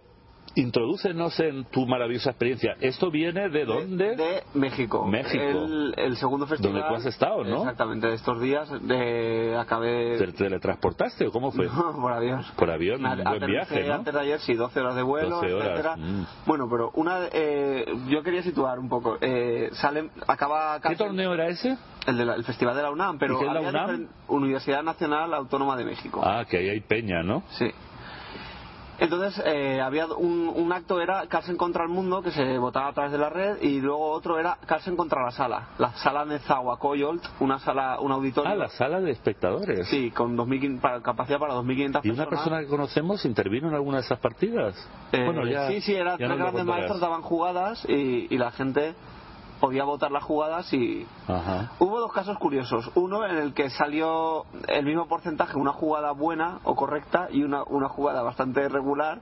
introdúcenos 0.56 1.40
en 1.40 1.65
tu 1.65 1.86
maravillosa 1.86 2.32
experiencia. 2.32 2.76
¿Esto 2.80 3.11
viene 3.11 3.49
de 3.49 3.65
dónde? 3.65 4.15
De 4.15 4.44
México. 4.53 5.06
México. 5.06 5.44
El, 5.44 5.94
el 5.98 6.18
segundo 6.18 6.48
festival. 6.48 6.73
Donde 6.73 6.88
tú 6.88 6.95
has 6.95 7.06
estado, 7.06 7.44
¿no? 7.44 7.60
Exactamente, 7.60 8.07
de 8.07 8.14
estos 8.15 8.40
días 8.41 8.69
de, 8.88 9.56
acabé. 9.60 10.18
¿Te 10.18 10.32
teletransportaste 10.32 11.27
o 11.27 11.32
cómo 11.32 11.52
fue? 11.52 11.65
No, 11.76 11.94
por 12.02 12.11
avión. 12.14 12.44
Por 12.56 12.72
avión, 12.72 13.06
un 13.06 13.23
buen 13.23 13.45
viaje, 13.45 13.84
¿no? 13.86 13.94
Antes 13.95 14.14
de 14.14 14.19
ayer, 14.19 14.40
sí, 14.40 14.53
12 14.53 14.80
horas 14.80 14.95
de 14.95 15.02
vuelo, 15.03 15.30
12 15.41 15.53
horas, 15.53 15.68
etcétera. 15.69 15.95
mm. 15.98 16.26
Bueno, 16.45 16.68
pero 16.69 16.91
una, 16.95 17.27
eh, 17.34 17.86
yo 18.07 18.23
quería 18.23 18.41
situar 18.44 18.80
un 18.80 18.88
poco. 18.90 19.18
Eh, 19.22 19.69
sale, 19.73 20.10
acaba 20.27 20.80
¿Qué 20.80 20.95
torneo 20.95 21.34
era 21.34 21.48
ese? 21.48 21.77
El, 22.07 22.18
de 22.18 22.26
la- 22.26 22.36
el 22.36 22.44
festival 22.44 22.76
de 22.76 22.84
la 22.84 22.91
UNAM, 22.91 23.18
pero 23.18 23.36
¿Y 23.36 23.40
qué 23.40 23.45
es 23.45 23.52
la 23.53 23.57
había 23.60 23.69
UNAM? 23.69 24.07
Universidad 24.30 24.84
Nacional 24.84 25.34
Autónoma 25.34 25.76
de 25.76 25.86
México. 25.86 26.22
Ah, 26.23 26.45
que 26.49 26.57
ahí 26.57 26.69
hay 26.69 26.80
peña, 26.82 27.23
¿no? 27.23 27.44
Sí. 27.57 27.69
Entonces, 29.00 29.42
eh, 29.46 29.82
había 29.82 30.06
un, 30.08 30.52
un 30.56 30.72
acto 30.72 31.02
era 31.02 31.28
Carlsen 31.28 31.58
contra 31.58 31.84
el 31.84 31.90
mundo, 31.90 32.22
que 32.22 32.32
se 32.32 32.58
votaba 32.58 32.88
a 32.88 32.94
través 32.94 33.12
de 33.12 33.18
la 33.18 33.30
red, 33.30 33.62
y 33.62 33.82
luego 33.82 34.10
otro 34.12 34.40
era 34.40 34.58
Carlsen 34.66 34.96
contra 34.96 35.24
la 35.24 35.32
sala. 35.32 35.70
La 35.78 35.92
sala 35.96 36.24
Nezahualcóyotl, 36.26 37.28
una 37.42 37.60
sala, 37.60 38.00
un 38.00 38.12
auditorio. 38.12 38.52
Ah, 38.52 38.56
la 38.56 38.70
sala 38.70 39.02
de 39.02 39.12
espectadores. 39.12 39.88
Sí, 39.88 40.12
con 40.12 40.38
2.500 40.38 40.80
para- 40.80 41.02
capacidad 41.02 41.40
para 41.40 41.54
2.500 41.56 42.02
¿Y 42.06 42.10
una 42.10 42.26
personas. 42.26 42.28
persona 42.30 42.60
que 42.62 42.68
conocemos 42.68 43.26
intervino 43.26 43.68
en 43.68 43.74
alguna 43.76 43.98
de 43.98 44.04
esas 44.04 44.20
partidas? 44.20 44.76
Eh, 45.12 45.24
bueno, 45.26 45.46
ya, 45.46 45.68
sí, 45.68 45.82
sí, 45.82 45.94
era, 45.94 46.12
ya 46.18 46.28
tres 46.28 46.38
grandes 46.38 46.66
maestros 46.66 47.00
daban 47.00 47.22
jugadas 47.22 47.84
y, 47.88 48.28
y 48.34 48.38
la 48.38 48.52
gente 48.52 48.96
podía 49.60 49.84
votar 49.84 50.11
las 50.11 50.23
jugadas 50.23 50.72
y 50.73 51.06
Ajá. 51.27 51.72
hubo 51.80 51.99
dos 51.99 52.11
casos 52.14 52.38
curiosos. 52.38 52.90
Uno 52.95 53.26
en 53.26 53.38
el 53.38 53.53
que 53.53 53.69
salió 53.69 54.45
el 54.68 54.86
mismo 54.86 55.07
porcentaje, 55.07 55.57
una 55.57 55.72
jugada 55.73 56.11
buena 56.11 56.60
o 56.64 56.76
correcta 56.76 57.27
y 57.32 57.44
una, 57.44 57.64
una 57.64 57.90
jugada 57.90 58.22
bastante 58.23 58.68
regular. 58.69 59.22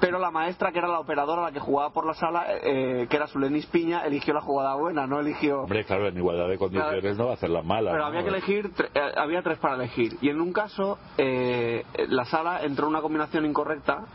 Pero 0.00 0.18
la 0.18 0.30
maestra, 0.30 0.72
que 0.72 0.78
era 0.78 0.88
la 0.88 0.98
operadora, 0.98 1.42
la 1.42 1.52
que 1.52 1.60
jugaba 1.60 1.90
por 1.90 2.06
la 2.06 2.14
sala, 2.14 2.46
eh, 2.48 3.06
que 3.10 3.16
era 3.16 3.26
Sulenis 3.26 3.66
Piña, 3.66 4.00
eligió 4.06 4.32
la 4.32 4.40
jugada 4.40 4.74
buena, 4.74 5.06
no 5.06 5.20
eligió... 5.20 5.60
Hombre, 5.64 5.84
claro, 5.84 6.08
en 6.08 6.16
igualdad 6.16 6.48
de 6.48 6.56
condiciones 6.56 7.18
no 7.18 7.26
va 7.26 7.32
a 7.32 7.34
hacer 7.34 7.50
la 7.50 7.60
mala. 7.60 7.90
Pero 7.90 8.04
¿no? 8.04 8.08
había 8.08 8.22
que 8.22 8.30
elegir, 8.30 8.72
tre- 8.74 8.88
eh, 8.94 9.12
había 9.18 9.42
tres 9.42 9.58
para 9.58 9.74
elegir. 9.74 10.16
Y 10.22 10.30
en 10.30 10.40
un 10.40 10.54
caso, 10.54 10.96
eh, 11.18 11.84
la 12.08 12.24
sala 12.24 12.62
entró 12.62 12.86
en 12.86 12.92
una 12.92 13.02
combinación 13.02 13.44
incorrecta, 13.44 14.06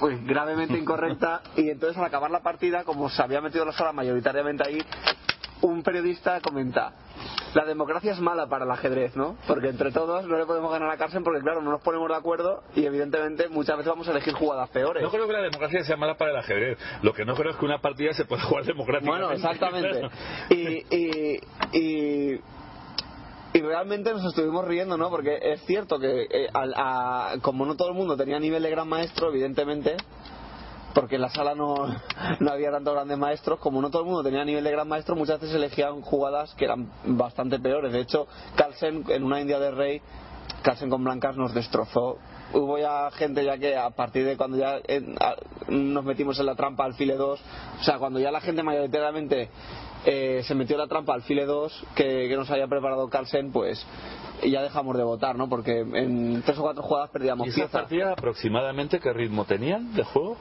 pues 0.00 0.24
gravemente 0.26 0.78
incorrecta, 0.78 1.42
y 1.56 1.70
entonces 1.70 1.98
al 1.98 2.04
acabar 2.04 2.30
la 2.30 2.40
partida, 2.40 2.84
como 2.84 3.08
se 3.10 3.22
había 3.22 3.40
metido 3.40 3.64
la 3.64 3.72
sala 3.72 3.92
mayoritariamente 3.92 4.64
ahí, 4.66 4.78
un 5.62 5.82
periodista 5.82 6.40
comenta. 6.40 6.92
La 7.54 7.64
democracia 7.64 8.12
es 8.12 8.20
mala 8.20 8.48
para 8.48 8.64
el 8.64 8.70
ajedrez, 8.70 9.16
¿no? 9.16 9.36
Porque 9.46 9.68
entre 9.68 9.92
todos 9.92 10.26
no 10.26 10.36
le 10.36 10.44
podemos 10.44 10.70
ganar 10.72 10.90
a 10.90 10.96
Carlsen 10.96 11.22
porque, 11.22 11.40
claro, 11.40 11.62
no 11.62 11.70
nos 11.70 11.80
ponemos 11.80 12.08
de 12.08 12.16
acuerdo 12.16 12.64
y, 12.74 12.84
evidentemente, 12.84 13.48
muchas 13.48 13.76
veces 13.76 13.90
vamos 13.90 14.08
a 14.08 14.10
elegir 14.10 14.34
jugadas 14.34 14.68
peores. 14.70 15.02
No 15.02 15.10
creo 15.10 15.26
que 15.26 15.32
la 15.32 15.42
democracia 15.42 15.84
sea 15.84 15.96
mala 15.96 16.16
para 16.16 16.32
el 16.32 16.36
ajedrez. 16.36 16.78
Lo 17.02 17.12
que 17.12 17.24
no 17.24 17.34
creo 17.34 17.52
es 17.52 17.56
que 17.56 17.64
una 17.64 17.78
partida 17.78 18.12
se 18.12 18.24
pueda 18.24 18.42
jugar 18.42 18.64
democráticamente. 18.64 19.26
Bueno, 19.26 19.32
exactamente. 19.32 20.10
Y, 20.50 20.84
y, 20.94 21.40
y, 21.72 22.40
y 23.54 23.60
realmente 23.60 24.12
nos 24.12 24.24
estuvimos 24.24 24.64
riendo, 24.66 24.96
¿no? 24.98 25.08
Porque 25.10 25.38
es 25.40 25.64
cierto 25.64 25.98
que 25.98 26.26
eh, 26.28 26.48
a- 26.52 27.36
como 27.40 27.64
no 27.64 27.76
todo 27.76 27.88
el 27.88 27.94
mundo 27.94 28.16
tenía 28.16 28.38
nivel 28.40 28.62
de 28.64 28.70
gran 28.70 28.88
maestro, 28.88 29.28
evidentemente, 29.30 29.96
porque 30.92 31.14
en 31.14 31.22
la 31.22 31.30
sala 31.30 31.54
no, 31.54 31.74
no 32.40 32.50
había 32.50 32.70
tantos 32.72 32.94
grandes 32.94 33.16
maestros, 33.16 33.60
como 33.60 33.80
no 33.80 33.90
todo 33.90 34.02
el 34.02 34.06
mundo 34.08 34.24
tenía 34.24 34.44
nivel 34.44 34.64
de 34.64 34.72
gran 34.72 34.88
maestro, 34.88 35.14
muchas 35.16 35.40
veces 35.40 35.54
elegían 35.56 36.00
jugadas 36.02 36.52
que 36.54 36.64
eran 36.64 36.90
bastante 37.04 37.58
peores. 37.60 37.92
De 37.92 38.00
hecho, 38.00 38.26
Carlsen 38.56 39.04
en 39.08 39.22
una 39.22 39.40
India 39.40 39.58
de 39.60 39.70
Rey, 39.70 40.02
Carlsen 40.62 40.90
con 40.90 41.04
blancas 41.04 41.36
nos 41.36 41.54
destrozó. 41.54 42.18
Hubo 42.52 42.78
ya 42.78 43.10
gente 43.12 43.44
ya 43.44 43.56
que 43.58 43.76
a 43.76 43.90
partir 43.90 44.24
de 44.24 44.36
cuando 44.36 44.56
ya 44.58 44.76
a- 45.20 45.36
nos 45.68 46.04
metimos 46.04 46.38
en 46.40 46.46
la 46.46 46.54
trampa 46.56 46.84
al 46.84 46.94
file 46.94 47.14
2, 47.16 47.40
o 47.80 47.82
sea, 47.84 47.98
cuando 47.98 48.18
ya 48.18 48.30
la 48.30 48.40
gente 48.40 48.62
mayoritariamente 48.62 49.48
eh, 50.06 50.42
se 50.44 50.54
metió 50.54 50.76
la 50.76 50.86
trampa 50.86 51.14
al 51.14 51.22
file 51.22 51.46
2 51.46 51.84
que, 51.94 52.28
que 52.28 52.36
nos 52.36 52.50
había 52.50 52.66
preparado 52.66 53.08
Carlsen, 53.08 53.52
pues 53.52 53.84
ya 54.42 54.62
dejamos 54.62 54.96
de 54.96 55.04
votar, 55.04 55.36
¿no? 55.36 55.48
Porque 55.48 55.80
en 55.80 56.42
tres 56.42 56.58
o 56.58 56.62
cuatro 56.62 56.82
jugadas 56.82 57.10
perdíamos 57.10 57.46
¿Y 57.46 57.50
esas 57.50 57.70
partidas 57.70 58.12
aproximadamente 58.12 59.00
qué 59.00 59.12
ritmo 59.12 59.44
tenían 59.44 59.94
de 59.94 60.04
juego? 60.04 60.36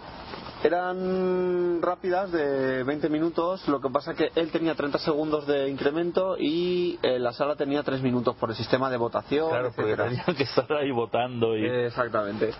Eran 0.64 1.82
rápidas 1.82 2.32
de 2.32 2.84
20 2.84 3.10
minutos, 3.10 3.68
lo 3.68 3.82
que 3.82 3.90
pasa 3.90 4.14
que 4.14 4.32
él 4.36 4.50
tenía 4.50 4.76
30 4.76 4.98
segundos 5.00 5.46
de 5.46 5.70
incremento 5.70 6.38
y 6.38 6.98
eh, 7.02 7.20
la 7.20 7.34
sala 7.34 7.56
tenía 7.56 7.84
3 7.84 8.02
minutos 8.02 8.36
por 8.38 8.50
el 8.50 8.56
sistema 8.56 8.90
de 8.90 8.96
votación. 8.96 9.50
Claro, 9.50 9.74
porque 9.76 9.98
tenían 9.98 10.36
que 10.38 10.44
estar 10.44 10.72
ahí 10.72 10.92
votando 10.92 11.58
y... 11.58 11.66
Eh, 11.66 11.88
Exactamente. 11.88 12.52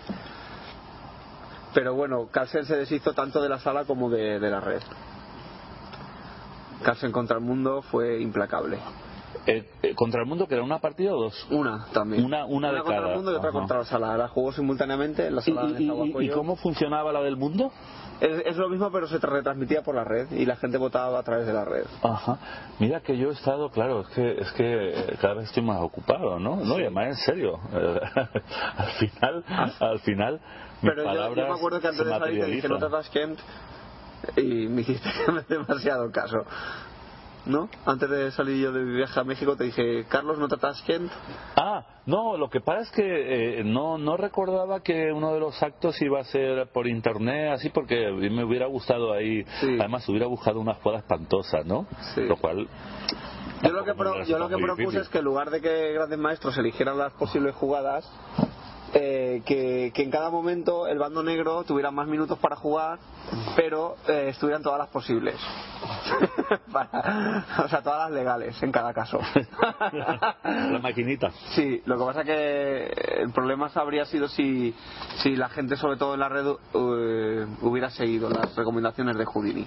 pero 1.72 1.94
bueno, 1.94 2.28
Carlsen 2.30 2.66
se 2.66 2.76
deshizo 2.76 3.14
tanto 3.14 3.40
de 3.40 3.48
la 3.48 3.58
sala 3.58 3.84
como 3.84 4.10
de, 4.10 4.38
de 4.38 4.50
la 4.50 4.60
red. 4.60 4.82
Carlsen 6.82 7.12
contra 7.12 7.36
el 7.36 7.42
mundo 7.42 7.82
fue 7.82 8.20
implacable. 8.20 8.78
Eh, 9.46 9.68
eh, 9.82 9.94
¿Contra 9.94 10.22
el 10.22 10.26
mundo 10.26 10.46
que 10.48 10.54
era 10.54 10.64
una 10.64 10.78
partida 10.78 11.12
o 11.14 11.20
dos? 11.24 11.46
Una 11.50 11.86
también. 11.92 12.24
Una, 12.24 12.46
una 12.46 12.72
de 12.72 12.78
contra 12.78 12.96
cada. 12.96 13.10
el 13.10 13.16
mundo 13.16 13.32
y 13.32 13.34
otra 13.34 13.50
Ajá. 13.50 13.58
contra 13.58 13.78
la 13.80 13.84
sala. 13.84 14.16
La 14.16 14.28
jugó 14.28 14.52
simultáneamente 14.52 15.26
en 15.26 15.34
la 15.34 15.42
¿Y, 15.42 15.44
sala 15.52 15.66
de 15.72 15.82
y- 15.82 15.86
y- 16.18 16.24
y 16.26 16.28
cómo 16.30 16.56
funcionaba 16.56 17.12
la 17.12 17.20
del 17.20 17.36
mundo? 17.36 17.70
Es, 18.20 18.42
es 18.46 18.56
lo 18.56 18.70
mismo, 18.70 18.90
pero 18.90 19.06
se 19.06 19.18
retransmitía 19.18 19.82
por 19.82 19.96
la 19.96 20.04
red 20.04 20.30
y 20.32 20.46
la 20.46 20.56
gente 20.56 20.78
votaba 20.78 21.18
a 21.18 21.22
través 21.24 21.46
de 21.46 21.52
la 21.52 21.64
red. 21.66 21.84
Ajá. 22.02 22.38
Mira 22.78 23.00
que 23.00 23.18
yo 23.18 23.28
he 23.28 23.32
estado, 23.32 23.68
claro, 23.70 24.00
es 24.02 24.08
que 24.08 24.40
es 24.40 24.52
que 24.52 25.16
cada 25.20 25.34
vez 25.34 25.44
estoy 25.46 25.62
más 25.64 25.80
ocupado, 25.82 26.38
¿no? 26.38 26.56
No, 26.56 26.78
y 26.78 26.82
además 26.82 27.08
en 27.08 27.16
serio. 27.16 27.58
Eh, 27.74 28.00
al 28.78 28.90
final, 28.92 29.44
al 29.80 29.98
final, 30.00 30.40
Pero 30.80 31.04
yo, 31.12 31.34
yo 31.34 31.46
me 31.48 31.52
acuerdo 31.54 31.80
que 31.80 31.88
antes 31.88 32.06
de 32.06 32.10
salir 32.18 32.40
te 32.40 32.46
dije, 32.50 32.68
no 32.68 32.78
te 32.78 32.88
materializan. 32.88 32.90
Tashkent 32.90 33.38
y 34.36 34.66
me 34.68 34.82
hiciste 34.82 35.08
demasiado 35.48 36.10
caso. 36.10 36.44
¿No? 37.46 37.68
Antes 37.84 38.08
de 38.08 38.30
salir 38.30 38.56
yo 38.56 38.72
de 38.72 38.80
mi 38.82 38.94
viaje 38.96 39.20
a 39.20 39.22
México 39.24 39.54
te 39.54 39.64
dije, 39.64 40.06
Carlos, 40.08 40.38
no 40.38 40.48
te 40.48 40.56
Tashkent. 40.56 41.12
Ah, 41.56 41.84
no, 42.06 42.38
lo 42.38 42.48
que 42.48 42.62
pasa 42.62 42.80
es 42.80 42.90
que 42.92 43.60
eh, 43.60 43.64
no, 43.64 43.98
no 43.98 44.16
recordaba 44.16 44.80
que 44.80 45.12
uno 45.12 45.34
de 45.34 45.40
los 45.40 45.62
actos 45.62 46.00
iba 46.00 46.20
a 46.20 46.24
ser 46.24 46.68
por 46.72 46.86
internet, 46.86 47.50
así 47.52 47.68
porque 47.68 48.10
me 48.30 48.44
hubiera 48.44 48.66
gustado 48.66 49.12
ahí, 49.12 49.44
además 49.78 50.08
hubiera 50.08 50.26
buscado 50.26 50.58
una 50.58 50.72
jugada 50.76 51.00
espantosa, 51.00 51.58
¿no? 51.66 51.86
Lo 52.16 52.36
cual... 52.38 52.66
Yo 53.62 53.72
lo 53.72 53.84
que, 53.84 53.92
pro- 53.94 54.24
yo 54.24 54.38
lo 54.38 54.48
propuse 54.48 54.76
difícil. 54.80 55.00
es 55.02 55.08
que 55.10 55.18
en 55.18 55.24
lugar 55.24 55.50
de 55.50 55.60
que 55.60 55.92
grandes 55.92 56.18
maestros 56.18 56.56
eligieran 56.56 56.96
las 56.96 57.12
posibles 57.12 57.54
jugadas, 57.56 58.10
eh, 58.94 59.42
que, 59.44 59.90
que 59.94 60.02
en 60.02 60.10
cada 60.10 60.30
momento 60.30 60.86
el 60.86 60.98
bando 60.98 61.22
negro 61.22 61.64
tuviera 61.64 61.90
más 61.90 62.06
minutos 62.06 62.38
para 62.38 62.56
jugar, 62.56 62.98
pero 63.56 63.96
eh, 64.08 64.28
estuvieran 64.30 64.62
todas 64.62 64.78
las 64.78 64.88
posibles. 64.88 65.36
Para- 66.72 67.44
o 67.64 67.68
sea, 67.68 67.82
todas 67.82 68.08
las 68.08 68.10
legales 68.12 68.62
en 68.62 68.72
cada 68.72 68.92
caso. 68.94 69.18
La 70.44 70.78
maquinita. 70.82 71.30
Sí, 71.54 71.82
lo 71.86 71.98
que 71.98 72.04
pasa 72.04 72.24
que 72.24 72.86
el 73.18 73.30
problema 73.32 73.70
habría 73.74 74.04
sido 74.04 74.28
si, 74.28 74.74
si 75.22 75.36
la 75.36 75.48
gente, 75.48 75.76
sobre 75.76 75.96
todo 75.96 76.14
en 76.14 76.20
la 76.20 76.28
red, 76.28 76.46
eh, 76.46 77.46
hubiera 77.62 77.90
seguido 77.90 78.30
las 78.30 78.54
recomendaciones 78.54 79.16
de 79.16 79.24
Houdini. 79.24 79.66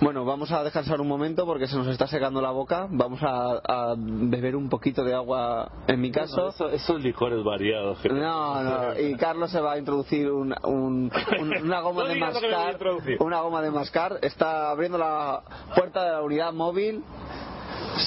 Bueno, 0.00 0.24
vamos 0.24 0.52
a 0.52 0.62
descansar 0.62 1.00
un 1.00 1.08
momento 1.08 1.44
porque 1.44 1.66
se 1.66 1.76
nos 1.76 1.88
está 1.88 2.06
secando 2.06 2.40
la 2.40 2.52
boca. 2.52 2.86
Vamos 2.88 3.20
a, 3.22 3.60
a 3.90 3.94
beber 3.98 4.54
un 4.54 4.68
poquito 4.68 5.02
de 5.02 5.12
agua 5.12 5.70
en 5.88 6.00
mi 6.00 6.12
caso. 6.12 6.50
Eso- 6.50 6.70
esos 6.70 7.00
licores 7.02 7.42
variados. 7.42 7.98
que- 7.98 8.08
No, 8.10 8.62
no, 8.62 8.98
y 8.98 9.16
Carlos 9.16 9.50
se 9.50 9.60
va 9.60 9.72
a 9.72 9.78
introducir 9.78 10.30
un- 10.30 10.54
un- 10.62 11.10
un- 11.40 11.62
una 11.64 11.80
goma 11.80 12.02
No 12.04 12.08
de 12.08 12.14
mascar. 12.14 12.72
introducir. 12.72 13.16
Una 13.20 13.40
goma 13.40 13.60
de 13.60 13.70
mascar. 13.72 14.18
Está 14.22 14.70
abriendo 14.70 14.98
la 14.98 15.42
puerta 15.74 16.04
de 16.04 16.12
la 16.12 16.22
unidad 16.22 16.52
móvil. 16.52 17.02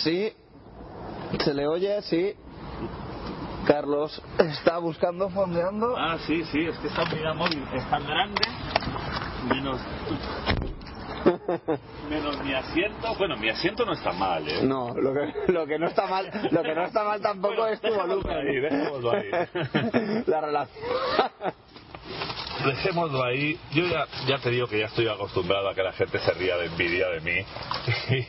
Sí. 0.04 0.32
¿Se 1.44 1.54
le 1.54 1.68
oye? 1.68 2.02
Sí. 2.04 2.34
Carlos 3.68 4.22
está 4.40 4.78
buscando, 4.78 5.30
fondeando. 5.30 5.94
Ah, 5.98 6.18
sí, 6.26 6.44
sí, 6.46 6.66
es 6.68 6.78
que 6.80 6.88
esta 6.88 7.04
unidad 7.04 7.36
móvil 7.36 7.64
es 7.74 7.88
tan 7.90 8.06
grande, 8.08 8.42
menos, 9.48 9.80
menos 12.10 12.44
mi 12.44 12.54
asiento. 12.54 13.16
Bueno, 13.18 13.38
mi 13.38 13.50
asiento 13.50 13.86
no 13.86 13.94
está 13.94 14.12
mal, 14.14 14.48
¿eh? 14.48 14.62
No, 14.64 14.94
lo 14.94 15.14
que, 15.14 15.52
lo 15.52 15.66
que 15.66 15.80
no 15.80 15.88
está 15.88 16.08
mal, 16.08 16.30
lo 16.52 16.64
que 16.64 16.76
no 16.76 16.86
está 16.86 17.04
mal 17.04 17.22
tampoco 17.22 17.68
es 17.68 17.80
tu 17.82 17.94
volumen. 17.94 18.38
ahí, 18.38 18.60
dejémoslo 18.60 19.12
ahí. 19.12 19.32
La 20.28 20.42
relación. 20.42 20.86
Dejémoslo 22.66 23.24
ahí. 23.24 23.60
Yo 23.72 23.88
ya, 23.88 24.06
ya 24.28 24.38
te 24.38 24.52
digo 24.52 24.68
que 24.68 24.80
ya 24.80 24.86
estoy 24.86 25.08
acostumbrado 25.08 25.70
a 25.70 25.74
que 25.74 25.82
la 25.82 25.94
gente 25.94 26.20
se 26.20 26.32
ría 26.34 26.58
de 26.58 26.66
envidia 26.68 27.08
de 27.10 27.22
mí. 27.22 27.46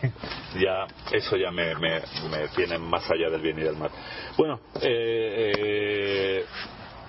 Y 0.54 0.64
ya, 0.64 0.86
eso 1.10 1.36
ya 1.36 1.50
me, 1.50 1.74
me, 1.76 2.00
me 2.30 2.48
tiene 2.54 2.78
más 2.78 3.10
allá 3.10 3.30
del 3.30 3.40
bien 3.40 3.58
y 3.58 3.62
del 3.62 3.76
mal. 3.76 3.90
Bueno, 4.36 4.60
eh, 4.82 5.52
eh, 5.56 6.44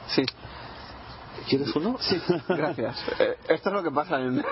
Sí. 0.08 0.26
¿Quieres 1.50 1.76
uno? 1.76 1.98
Sí, 2.00 2.20
gracias. 2.48 3.04
Eh, 3.20 3.36
esto 3.50 3.70
es 3.70 3.76
lo 3.76 3.84
que 3.84 3.92
pasa 3.92 4.20
en... 4.22 4.44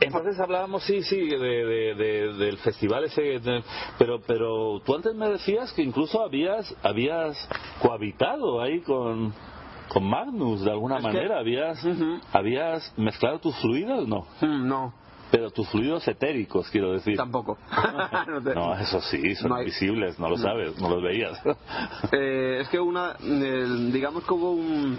Entonces 0.00 0.38
hablábamos, 0.38 0.82
sí, 0.84 1.02
sí, 1.02 1.16
de, 1.28 1.38
de- 1.38 1.94
de- 1.94 2.32
del 2.34 2.58
festival 2.58 3.04
ese, 3.04 3.40
pero, 3.98 4.20
pero 4.20 4.80
tú 4.84 4.94
antes 4.94 5.14
me 5.14 5.28
decías 5.30 5.72
que 5.72 5.82
incluso 5.82 6.22
habías, 6.22 6.74
habías 6.82 7.36
cohabitado 7.80 8.60
ahí 8.60 8.80
con, 8.82 9.32
con 9.88 10.04
Magnus 10.04 10.62
de 10.64 10.70
alguna 10.70 10.96
Es 10.98 11.00
que- 11.02 11.08
manera, 11.08 11.38
habías, 11.38 11.82
habías 12.32 12.92
mezclado 12.98 13.38
tus 13.40 13.56
fluidos, 13.56 14.06
no, 14.06 14.26
Mm, 14.42 14.68
No, 14.68 14.92
pero 15.30 15.50
tus 15.50 15.66
fluidos 15.70 16.06
etéricos, 16.06 16.68
quiero 16.68 16.92
decir. 16.92 17.16
tampoco. 17.16 17.56
No 18.28 18.42
te- 18.42 18.54
No, 18.54 18.74
eso 18.78 19.00
sí, 19.00 19.34
son 19.34 19.48
No 19.48 19.54
hay- 19.56 19.62
invisibles, 19.62 20.18
no 20.18 20.28
lo 20.28 20.36
sabes, 20.36 20.78
no 20.78 20.90
los 20.90 21.02
veías. 21.02 21.40
Eh, 22.12 22.58
es 22.60 22.68
que 22.68 22.78
una, 22.78 23.16
el- 23.22 23.90
digamos 23.92 24.24
que 24.24 24.34
hubo 24.34 24.52
un, 24.52 24.98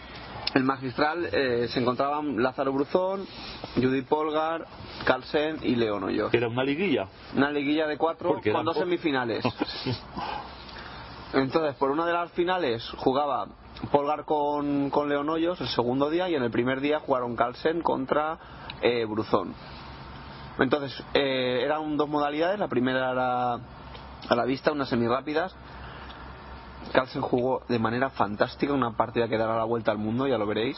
el 0.54 0.64
magistral 0.64 1.30
eh, 1.32 1.68
se 1.70 1.80
encontraban 1.80 2.42
Lázaro 2.42 2.74
Bruzón, 2.74 3.26
Judith 3.76 4.08
Polgar, 4.08 4.66
Carlsen 5.06 5.60
y 5.62 5.76
León 5.76 6.04
Hoyo. 6.04 6.30
Era 6.32 6.48
una 6.48 6.64
liguilla. 6.64 7.08
Una 7.36 7.52
liguilla 7.52 7.88
de 7.88 7.98
cuatro 7.98 8.34
con 8.34 8.42
eran 8.44 8.66
dos 8.66 8.78
semifinales. 8.78 9.44
Entonces, 11.34 11.76
por 11.76 11.92
una 11.92 12.06
de 12.06 12.14
las 12.14 12.32
finales 12.32 12.90
jugaba 12.98 13.48
Polgar 13.92 14.26
con, 14.26 14.90
con 14.90 15.10
León 15.10 15.30
Hoyos 15.30 15.60
el 15.62 15.68
segundo 15.68 16.10
día 16.10 16.30
y 16.30 16.36
en 16.36 16.44
el 16.44 16.52
primer 16.52 16.80
día 16.82 17.00
jugaron 17.00 17.36
Carlsen 17.36 17.82
contra 17.82 18.40
eh, 18.82 19.06
Bruzón. 19.06 19.54
Entonces, 20.60 21.04
eh, 21.14 21.62
eran 21.64 21.98
dos 21.98 22.10
modalidades. 22.10 22.58
La 22.58 22.68
primera 22.68 23.12
era 23.12 23.54
a 23.54 24.36
la 24.36 24.46
vista, 24.46 24.72
unas 24.72 24.90
semirápidas. 24.90 25.56
Carlsen 26.94 27.22
jugó 27.22 27.62
de 27.68 27.80
manera 27.80 28.10
fantástica 28.10 28.74
una 28.74 28.96
partida 28.98 29.28
que 29.28 29.38
dará 29.38 29.56
la 29.56 29.64
vuelta 29.64 29.92
al 29.92 29.98
mundo, 29.98 30.28
ya 30.28 30.38
lo 30.38 30.46
veréis. 30.46 30.78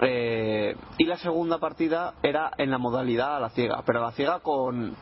Eh, 0.00 0.74
y 0.98 1.04
la 1.04 1.16
segunda 1.18 1.58
partida 1.58 2.14
era 2.22 2.50
en 2.56 2.70
la 2.70 2.78
modalidad 2.78 3.36
a 3.36 3.40
la 3.40 3.50
ciega, 3.50 3.82
pero 3.84 3.98
a 4.00 4.02
la 4.06 4.12
ciega 4.12 4.40
con 4.40 4.94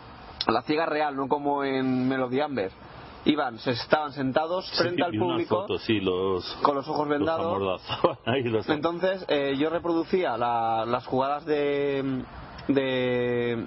a 0.46 0.52
la 0.52 0.62
ciega 0.62 0.86
real, 0.86 1.16
no 1.16 1.28
como 1.28 1.64
en 1.64 2.08
Melody 2.08 2.40
Amber. 2.40 2.72
Iban, 3.26 3.58
se 3.58 3.72
estaban 3.72 4.12
sentados 4.12 4.70
frente 4.78 4.96
Sí, 4.96 5.02
al 5.02 5.12
público 5.18 5.66
sí, 5.78 6.00
los, 6.00 6.44
con 6.62 6.74
los 6.74 6.88
ojos 6.88 7.06
vendados. 7.06 7.60
los- 7.60 7.82
Entonces 8.70 9.24
eh, 9.28 9.56
yo 9.58 9.68
reproducía 9.68 10.36
la- 10.38 10.84
las 10.86 11.06
jugadas 11.06 11.44
de 11.44 12.24
de 12.68 13.66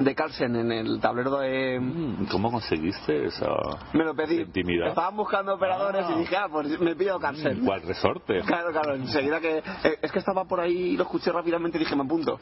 de 0.00 0.14
Carlsen 0.14 0.56
en 0.56 0.72
el 0.72 1.00
tablero 1.00 1.38
de 1.38 1.78
Mm, 1.78 2.26
¿Cómo 2.30 2.50
conseguiste 2.50 3.26
esa 3.26 3.46
me 3.92 4.04
lo 4.04 4.14
pedí. 4.14 4.40
intimidad? 4.40 4.88
Estaban 4.88 5.16
buscando 5.16 5.54
operadores 5.54 6.04
Ah. 6.08 6.12
y 6.16 6.18
dije, 6.20 6.36
ah, 6.36 6.48
pues 6.50 6.80
me 6.80 6.96
pido 6.96 7.18
Carlsen. 7.20 7.64
¿Cuál 7.64 7.82
resorte? 7.82 8.40
Claro, 8.42 8.72
claro, 8.72 8.94
enseguida 8.94 9.40
que. 9.40 9.58
eh, 9.58 9.98
Es 10.02 10.10
que 10.10 10.18
estaba 10.18 10.44
por 10.46 10.60
ahí 10.60 10.72
y 10.92 10.96
lo 10.96 11.02
escuché 11.04 11.30
rápidamente 11.32 11.76
y 11.78 11.80
dije, 11.80 11.94
me 11.94 12.02
apunto. 12.04 12.40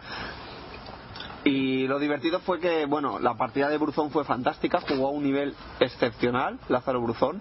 Y 1.45 1.87
lo 1.87 1.99
divertido 1.99 2.41
fue 2.41 2.59
que, 2.61 2.85
bueno, 2.87 3.19
la 3.19 3.35
partida 3.35 3.69
de 3.69 3.79
Bruzón 3.79 4.11
fue 4.11 4.25
fantástica, 4.25 4.81
jugó 4.81 5.09
a 5.09 5.11
un 5.13 5.23
nivel 5.23 5.55
excepcional, 5.81 6.59
Lázaro 6.69 7.01
Bruzón. 7.01 7.41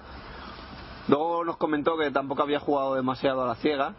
Luego 1.07 1.43
nos 1.43 1.57
comentó 1.57 1.97
que 1.97 2.11
tampoco 2.11 2.43
había 2.43 2.59
jugado 2.59 2.95
demasiado 2.95 3.43
a 3.43 3.47
la 3.47 3.55
ciega. 3.55 3.93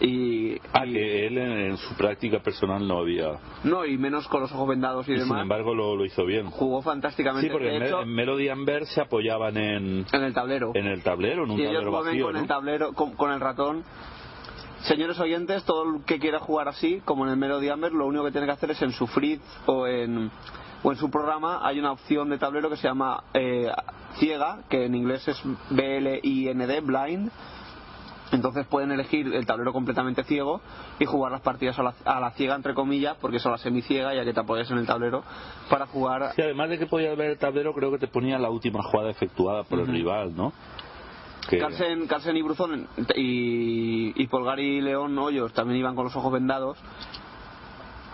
Y, 0.00 0.58
Ah, 0.72 0.84
que 0.84 1.26
él 1.26 1.36
en, 1.36 1.52
en 1.72 1.76
su 1.76 1.94
práctica 1.94 2.38
personal 2.40 2.86
no 2.88 2.98
había. 3.00 3.32
no, 3.64 3.84
y 3.84 3.98
menos 3.98 4.26
con 4.28 4.40
los 4.40 4.50
ojos 4.52 4.68
vendados 4.68 5.06
y, 5.08 5.12
Y 5.12 5.16
sin 5.16 5.24
demás. 5.24 5.42
embargo 5.42 5.74
lo, 5.74 5.94
lo 5.94 6.04
hizo 6.06 6.24
bien. 6.24 6.46
Jugó 6.50 6.80
fantásticamente. 6.80 7.48
Sí, 7.48 7.52
porque 7.52 7.68
de 7.68 7.76
en, 7.76 7.82
hecho, 7.82 8.00
en 8.02 8.14
Melody 8.14 8.48
Amber 8.48 8.86
se 8.86 9.00
apoyaban 9.02 9.56
en, 9.58 10.06
en 10.10 10.22
el 10.22 10.32
tablero. 10.32 10.72
en 10.74 10.86
el 10.86 11.02
tablero, 11.02 11.44
en 11.44 11.50
un 11.50 11.58
y 11.58 11.62
ellos 11.62 11.74
tablero 11.84 11.90
mueven 11.90 12.06
vacío. 12.12 12.24
con 12.26 12.34
¿no? 12.34 12.40
el 12.40 12.46
tablero, 12.46 12.92
con, 12.94 13.12
con 13.12 13.32
el 13.32 13.40
ratón. 13.40 13.84
Señores 14.82 15.20
oyentes, 15.20 15.64
todo 15.64 15.84
el 15.96 16.04
que 16.04 16.18
quiera 16.18 16.38
jugar 16.38 16.66
así, 16.68 17.02
como 17.04 17.26
en 17.26 17.32
el 17.32 17.36
Melody 17.36 17.68
Amber, 17.68 17.92
lo 17.92 18.06
único 18.06 18.24
que 18.24 18.30
tiene 18.32 18.46
que 18.46 18.52
hacer 18.54 18.70
es 18.70 18.80
en 18.80 18.92
su 18.92 19.06
Fritz 19.06 19.42
o 19.66 19.86
en, 19.86 20.30
o 20.82 20.90
en 20.92 20.96
su 20.96 21.10
programa 21.10 21.60
hay 21.62 21.78
una 21.78 21.92
opción 21.92 22.30
de 22.30 22.38
tablero 22.38 22.70
que 22.70 22.76
se 22.76 22.88
llama 22.88 23.22
eh, 23.34 23.70
ciega, 24.18 24.60
que 24.70 24.86
en 24.86 24.94
inglés 24.94 25.28
es 25.28 25.38
B-L-I-N-D, 25.68 26.80
blind. 26.80 27.30
Entonces 28.32 28.66
pueden 28.66 28.92
elegir 28.92 29.32
el 29.34 29.44
tablero 29.46 29.72
completamente 29.72 30.22
ciego 30.24 30.60
y 30.98 31.04
jugar 31.04 31.32
las 31.32 31.40
partidas 31.40 31.78
a 31.78 31.82
la, 31.82 31.94
a 32.04 32.20
la 32.20 32.30
ciega, 32.32 32.54
entre 32.54 32.74
comillas, 32.74 33.16
porque 33.20 33.38
son 33.38 33.52
la 33.52 33.58
semiciega, 33.58 34.14
ya 34.14 34.24
que 34.24 34.32
te 34.32 34.40
apoyas 34.40 34.70
en 34.70 34.78
el 34.78 34.86
tablero, 34.86 35.22
para 35.68 35.86
jugar 35.86 36.32
Sí, 36.36 36.42
además 36.42 36.70
de 36.70 36.78
que 36.78 36.86
podías 36.86 37.16
ver 37.16 37.30
el 37.30 37.38
tablero, 37.38 37.72
creo 37.74 37.90
que 37.90 37.98
te 37.98 38.06
ponía 38.08 38.38
la 38.38 38.50
última 38.50 38.82
jugada 38.82 39.10
efectuada 39.10 39.64
por 39.64 39.80
el 39.80 39.86
rival, 39.88 40.34
¿no? 40.36 40.52
Que- 41.48 41.58
Carlsen, 41.58 42.06
Carlsen 42.06 42.36
y 42.36 42.42
Bruzón 42.42 42.86
y, 43.16 44.12
y 44.22 44.26
Polgar 44.28 44.60
y 44.60 44.80
León 44.80 45.18
Hoyos 45.18 45.52
también 45.52 45.80
iban 45.80 45.96
con 45.96 46.04
los 46.04 46.14
ojos 46.14 46.32
vendados 46.32 46.78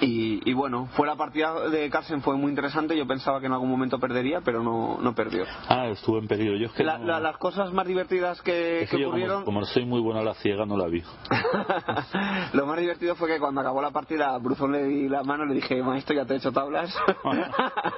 Y, 0.00 0.48
y 0.48 0.52
bueno, 0.54 0.88
fue 0.94 1.06
la 1.06 1.16
partida 1.16 1.68
de 1.70 1.88
Carlsen 1.90 2.20
fue 2.22 2.36
muy 2.36 2.50
interesante. 2.50 2.96
Yo 2.96 3.06
pensaba 3.06 3.40
que 3.40 3.46
en 3.46 3.52
algún 3.52 3.70
momento 3.70 3.98
perdería, 3.98 4.40
pero 4.42 4.62
no, 4.62 4.98
no 5.00 5.14
perdió. 5.14 5.44
Ah, 5.68 5.86
estuvo 5.88 6.18
en. 6.18 6.26
Yo 6.28 6.66
es 6.66 6.72
que 6.72 6.84
La- 6.84 6.98
no- 6.98 7.06
la- 7.06 7.20
las 7.20 7.36
cosas 7.38 7.72
más 7.72 7.86
divertidas 7.86 8.42
que, 8.42 8.82
es 8.82 8.90
que 8.90 8.96
que 8.96 9.02
yo 9.02 9.06
como, 9.08 9.16
ocurrieron. 9.16 9.44
como 9.44 9.64
soy 9.64 9.86
muy 9.86 10.00
bueno 10.00 10.20
a 10.20 10.22
la 10.22 10.34
ciega 10.34 10.66
no 10.66 10.76
la 10.76 10.86
vi. 10.86 11.02
Lo 12.52 12.66
más 12.66 12.78
divertido 12.78 13.14
fue 13.14 13.28
que 13.28 13.38
cuando 13.38 13.60
acabó 13.60 13.80
la 13.80 13.90
partida, 13.90 14.34
a 14.34 14.38
Bruzón 14.38 14.72
le 14.72 14.84
di 14.84 15.08
la 15.08 15.22
mano 15.22 15.44
y 15.44 15.48
le 15.48 15.54
dije, 15.54 15.82
maestro, 15.82 16.14
ya 16.14 16.24
te 16.26 16.34
he 16.34 16.36
hecho 16.36 16.52
tablas. 16.52 16.94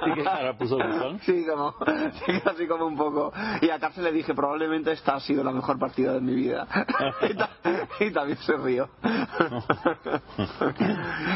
¿Y 0.05 0.13
qué 0.13 0.23
cara 0.23 0.57
puso 0.57 0.77
Bruzón? 0.77 1.19
Sí, 1.25 1.45
como, 1.47 1.75
sí, 2.25 2.31
así 2.45 2.67
como 2.67 2.85
un 2.85 2.95
poco. 2.97 3.33
Y 3.61 3.69
a 3.69 3.79
Cárcel 3.79 4.03
le 4.05 4.11
dije, 4.11 4.33
probablemente 4.33 4.91
esta 4.91 5.15
ha 5.15 5.19
sido 5.19 5.43
la 5.43 5.51
mejor 5.51 5.77
partida 5.79 6.13
de 6.13 6.21
mi 6.21 6.33
vida. 6.35 6.65
y, 7.29 7.33
ta- 7.35 7.49
y 7.99 8.11
también 8.11 8.37
se 8.39 8.55
rió. 8.57 8.89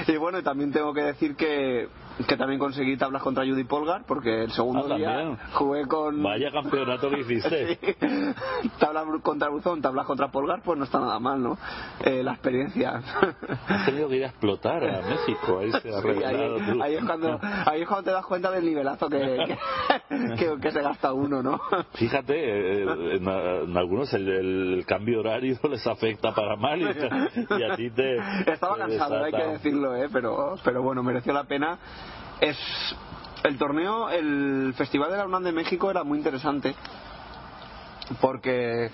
y 0.08 0.18
bueno, 0.18 0.40
y 0.40 0.44
también 0.44 0.53
tengo 0.72 0.94
que 0.94 1.02
decir 1.02 1.36
que, 1.36 1.88
que 2.28 2.38
también 2.38 2.60
conseguí 2.60 2.96
tablas 2.98 3.22
contra 3.24 3.46
Judy 3.46 3.64
Polgar, 3.64 4.04
porque 4.08 4.44
el 4.44 4.52
segundo 4.52 4.88
Ah, 4.92 4.96
día 4.98 5.14
también. 5.14 5.38
jugué 5.54 5.86
con... 5.88 6.22
Vaya 6.24 6.52
campeonato 6.52 7.10
que 7.10 7.20
hiciste. 7.22 7.80
Sí. 8.04 8.70
Tablas 8.80 9.06
contra 9.22 9.50
Bruzón, 9.50 9.82
tablas 9.82 10.06
contra 10.06 10.30
Polgar, 10.30 10.62
pues 10.64 10.78
no 10.78 10.86
está 10.86 11.00
nada 11.00 11.20
mal, 11.20 11.42
¿no? 11.42 11.58
Eh, 12.04 12.24
la 12.24 12.32
experiencia. 12.34 13.02
Has 13.68 13.86
tenido 13.86 14.08
que 14.10 14.18
ir 14.18 14.24
a 14.26 14.28
explotar 14.28 14.84
a 14.84 15.02
México. 15.02 15.60
Ahí 15.60 15.72
se 15.72 15.90
ha 15.90 16.02
Sí, 16.02 16.24
ahí, 16.82 16.96
es 16.96 17.04
cuando, 17.06 17.40
ahí 17.66 17.82
es 17.82 17.88
cuando 17.88 18.04
te 18.04 18.12
das 18.12 18.26
cuenta 18.26 18.52
del 18.52 18.66
nivelazo 18.66 19.10
que, 19.10 19.20
que, 19.20 20.36
que- 20.38 20.60
que 20.62 20.72
se 20.72 20.82
gasta 20.82 21.14
uno, 21.14 21.42
¿no? 21.42 21.60
Fíjate, 21.94 22.84
en, 22.84 23.28
en 23.28 23.78
algunos 23.78 24.14
el, 24.14 24.28
el 24.30 24.86
cambio 24.86 25.20
horario 25.22 25.58
les 25.70 25.86
afecta 25.88 26.34
para 26.34 26.56
mal 26.56 26.80
y, 26.82 26.86
y 26.86 27.64
a 27.64 27.76
ti 27.76 27.90
te. 27.92 28.18
Estaba 28.52 28.76
te 28.76 28.82
cansado, 28.82 29.24
hay 29.24 29.32
que 29.32 29.44
decirlo, 29.48 29.96
¿eh? 29.96 30.10
pero, 30.12 30.43
pero 30.64 30.82
bueno, 30.82 31.04
mereció 31.04 31.34
la 31.34 31.44
pena. 31.44 31.78
Es 32.40 32.58
el 33.44 33.58
torneo, 33.58 34.10
el 34.10 34.74
Festival 34.78 35.12
de 35.12 35.18
la 35.18 35.26
UNAM 35.26 35.44
de 35.44 35.52
México 35.52 35.92
era 35.92 36.04
muy 36.04 36.18
interesante 36.18 36.76
porque 38.22 38.90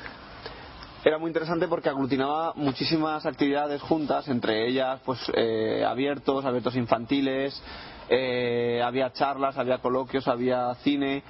era 1.04 1.18
muy 1.18 1.30
interesante 1.30 1.68
porque 1.68 1.90
aglutinaba 1.90 2.54
muchísimas 2.56 3.26
actividades 3.26 3.82
juntas, 3.82 4.28
entre 4.28 4.68
ellas 4.68 5.00
pues 5.06 5.20
eh, 5.34 5.84
abiertos, 5.88 6.46
abiertos 6.46 6.76
infantiles, 6.76 7.62
eh, 8.10 8.82
había 8.84 9.12
charlas, 9.14 9.58
había 9.58 9.78
coloquios, 9.78 10.28
había 10.28 10.74
cine, 10.84 11.24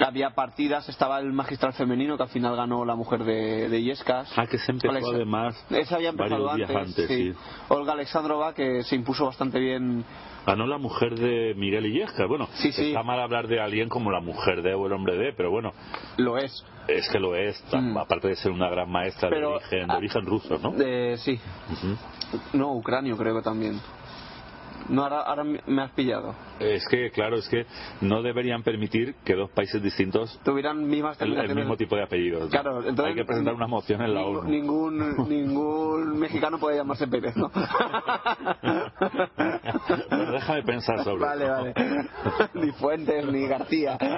había 0.00 0.30
partidas, 0.30 0.88
estaba 0.88 1.20
el 1.20 1.32
magistral 1.32 1.72
femenino 1.72 2.16
que 2.16 2.22
al 2.24 2.28
final 2.28 2.56
ganó 2.56 2.84
la 2.84 2.94
mujer 2.96 3.24
de, 3.24 3.68
de 3.68 3.78
Illescas. 3.78 4.32
Ah, 4.36 4.46
que 4.46 4.58
se 4.58 4.72
empezó 4.72 4.90
Alexa- 4.90 5.14
además 5.14 5.66
Esa 5.70 5.96
había 5.96 6.08
empezado 6.10 6.44
varios 6.44 6.68
días 6.68 6.70
antes, 6.80 6.98
antes, 7.04 7.08
sí. 7.08 7.32
sí. 7.32 7.38
Olga 7.68 7.92
Alexandrova 7.92 8.54
que 8.54 8.82
se 8.82 8.96
impuso 8.96 9.26
bastante 9.26 9.58
bien. 9.60 10.04
Ganó 10.46 10.66
la 10.66 10.78
mujer 10.78 11.14
de 11.18 11.54
Miguel 11.56 11.86
Illesca. 11.86 12.26
Bueno, 12.26 12.48
Sí, 12.54 12.68
está 12.76 13.02
mal 13.02 13.18
hablar 13.20 13.46
de 13.48 13.60
alguien 13.60 13.88
como 13.88 14.10
la 14.10 14.20
mujer 14.20 14.62
de 14.62 14.74
o 14.74 14.86
el 14.86 14.92
hombre 14.92 15.16
de, 15.16 15.32
pero 15.32 15.50
bueno, 15.50 15.72
Lo 16.18 16.36
es. 16.36 16.64
es 16.88 17.08
que 17.08 17.18
lo 17.18 17.34
es, 17.36 17.62
Mm. 17.72 17.96
aparte 17.96 18.28
de 18.28 18.36
ser 18.36 18.52
una 18.52 18.68
gran 18.68 18.90
maestra 18.90 19.30
Pero, 19.30 19.50
de, 19.50 19.54
origen, 19.56 19.86
de 19.88 19.94
ah, 19.94 19.96
origen 19.96 20.26
ruso, 20.26 20.58
¿no? 20.58 20.74
Eh, 20.78 21.16
sí. 21.18 21.40
Ujú. 21.72 21.96
No, 22.58 22.72
ucranio 22.72 23.16
creo 23.16 23.36
que 23.36 23.42
también. 23.42 23.80
No, 24.88 25.02
ahora, 25.04 25.20
ahora 25.22 25.44
me 25.44 25.82
has 25.82 25.90
pillado. 25.92 26.34
Es 26.60 26.86
que, 26.88 27.10
claro, 27.10 27.36
es 27.36 27.48
que 27.48 27.66
no 28.00 28.22
deberían 28.22 28.62
permitir 28.62 29.14
que 29.24 29.34
dos 29.34 29.50
países 29.50 29.82
distintos 29.82 30.38
Tuvieran 30.44 30.86
mismas 30.86 31.20
el, 31.20 31.36
el 31.36 31.54
mismo 31.54 31.76
tipo 31.76 31.96
de 31.96 32.02
apellidos. 32.04 32.50
Claro, 32.50 32.78
entonces 32.78 33.06
Hay 33.06 33.14
que 33.14 33.24
presentar 33.24 33.54
una 33.54 33.66
moción 33.66 34.02
en 34.02 34.14
la 34.14 34.22
ONU. 34.22 34.44
Ningún, 34.44 35.28
ningún 35.28 36.18
mexicano 36.18 36.58
puede 36.58 36.76
llamarse 36.76 37.06
Pérez, 37.08 37.34
¿no? 37.36 37.50
Bueno, 40.10 40.32
déjame 40.32 40.62
pensar 40.62 41.02
sobre 41.04 41.24
Vale, 41.24 41.44
eso. 41.44 41.52
vale. 41.54 41.74
ni 42.54 42.72
Fuentes, 42.72 43.26
ni 43.26 43.46
García. 43.46 43.98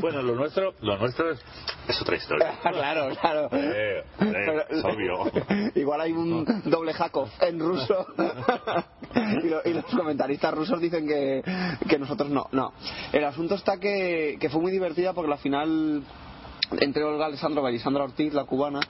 Bueno, 0.00 0.22
lo 0.22 0.34
nuestro, 0.34 0.74
lo 0.80 0.96
nuestro 0.98 1.30
es, 1.30 1.40
es 1.88 2.00
otra 2.02 2.16
historia. 2.16 2.52
claro, 2.62 3.08
claro. 3.20 3.48
Eh, 3.52 4.04
eh, 4.20 4.64
es 4.70 4.84
obvio. 4.84 5.24
Igual 5.74 6.00
hay 6.00 6.12
un 6.12 6.44
doble 6.64 6.92
Jakov 6.92 7.28
en 7.40 7.58
ruso. 7.58 8.06
y, 9.44 9.48
lo- 9.48 9.60
y 9.64 9.74
los 9.74 9.84
comentaristas 9.86 10.54
rusos 10.54 10.80
dicen 10.80 11.06
que, 11.06 11.42
que 11.88 11.98
nosotros 11.98 12.30
no. 12.30 12.46
No. 12.52 12.72
El 13.12 13.24
asunto 13.24 13.54
está 13.54 13.78
que, 13.78 14.36
que 14.40 14.48
fue 14.50 14.60
muy 14.60 14.72
divertida 14.72 15.12
porque 15.12 15.30
la 15.30 15.36
final 15.38 16.02
entre 16.80 17.02
Olga 17.04 17.26
Alessandrova 17.26 17.70
y 17.70 17.74
Lisandra 17.74 18.04
Ortiz, 18.04 18.34
la 18.34 18.44
cubana, 18.44 18.80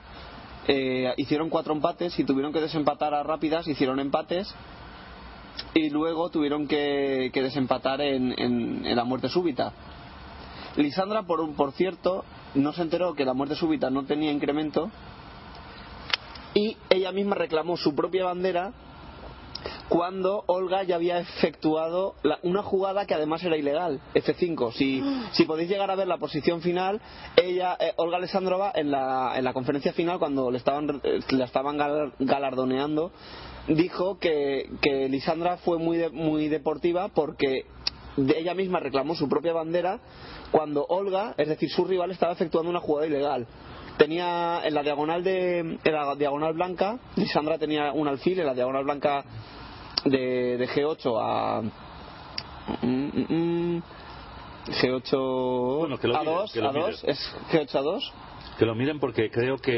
eh, 0.66 1.12
hicieron 1.16 1.49
cuatro 1.49 1.73
empates 1.75 2.19
y 2.19 2.25
tuvieron 2.25 2.53
que 2.53 2.61
desempatar 2.61 3.15
a 3.15 3.23
rápidas, 3.23 3.69
hicieron 3.69 4.01
empates 4.01 4.53
y 5.75 5.89
luego 5.91 6.29
tuvieron 6.31 6.66
que, 6.66 7.31
que 7.33 7.43
desempatar 7.43 8.01
en, 8.01 8.35
en- 8.39 8.85
en 8.87 8.97
la 8.97 9.05
muerte 9.05 9.29
súbita. 9.29 9.73
Lisandra, 10.77 11.23
por, 11.23 11.55
por 11.55 11.73
cierto, 11.73 12.25
no 12.55 12.73
se 12.73 12.83
enteró 12.83 13.15
que 13.15 13.25
la 13.25 13.35
muerte 13.35 13.55
súbita 13.55 13.91
no 13.91 14.05
tenía 14.05 14.31
incremento 14.33 14.91
y 16.55 16.77
ella 16.91 17.12
misma 17.12 17.35
reclamó 17.37 17.77
su 17.77 17.95
propia 17.95 18.25
bandera 18.25 18.73
cuando 19.89 20.45
Olga 20.47 20.82
ya 20.82 20.97
había 20.97 21.19
efectuado 21.19 22.15
la- 22.23 22.39
una 22.43 22.62
jugada 22.62 23.07
que 23.07 23.15
además 23.15 23.43
era 23.45 23.57
ilegal, 23.57 24.01
F5. 24.15 24.73
Si, 24.73 25.03
si 25.32 25.45
podéis 25.45 25.69
llegar 25.69 25.90
a 25.90 25.97
ver 25.97 26.07
la 26.09 26.19
posición 26.19 26.61
final, 26.61 27.01
ella, 27.36 27.77
eh, 27.81 27.93
Olga 27.97 28.16
Alessandrova, 28.19 28.73
en 28.74 28.90
la, 28.90 29.32
en 29.36 29.45
la 29.45 29.53
conferencia 29.53 29.93
final, 29.93 30.19
cuando 30.19 30.51
le 30.51 30.59
estaban, 30.59 31.01
eh, 31.03 31.20
le 31.31 31.45
estaban 31.45 31.77
gal- 31.78 32.12
galardoneando, 32.19 33.12
dijo 33.69 34.19
que, 34.19 34.70
que 34.81 35.09
Lisandra 35.09 35.57
fue 35.59 35.78
muy, 35.78 35.97
de- 35.99 36.11
muy 36.11 36.49
deportiva 36.49 37.09
porque 37.09 37.65
de 38.16 38.39
ella 38.39 38.55
misma 38.55 38.81
reclamó 38.81 39.15
su 39.15 39.28
propia 39.28 39.53
bandera 39.53 40.01
cuando 40.51 40.85
Olga, 40.89 41.35
es 41.36 41.49
decir, 41.49 41.70
su 41.70 41.85
rival, 41.85 42.11
estaba 42.11 42.32
efectuando 42.32 42.70
una 42.70 42.81
jugada 42.81 43.07
ilegal. 43.07 43.47
Tenía 43.99 44.61
en 44.65 44.74
la 44.74 44.82
diagonal 44.82 45.24
de 45.24 45.59
en 45.59 45.78
la 45.93 46.15
diagonal 46.15 46.55
blanca, 46.55 46.99
Lisandra 47.16 47.59
tenía 47.59 47.93
un 47.93 48.07
alfil 48.09 48.39
en 48.39 48.47
la 48.47 48.55
diagonal 48.55 48.85
blanca 48.85 49.24
de, 50.10 50.56
de 50.59 50.68
G8 50.68 51.18
a 51.20 51.62
mm, 52.82 52.86
mm, 52.86 53.26
mm, 53.28 53.82
G8 54.82 55.78
Bueno, 55.78 55.98
que 55.98 56.09
lo 56.09 56.16
a 56.16 56.20
miren, 56.20 56.35
2 56.35 56.52
que 56.52 56.60
lo 56.60 56.68
a 56.68 56.72
2 56.72 57.05
miren. 57.05 57.10
es 57.10 57.35
G8 57.52 57.74
a 57.74 57.82
2 57.82 58.12
Que 58.59 58.66
lo 58.66 58.74
miren 58.74 58.98
porque 58.98 59.30
creo 59.30 59.56
que 59.59 59.72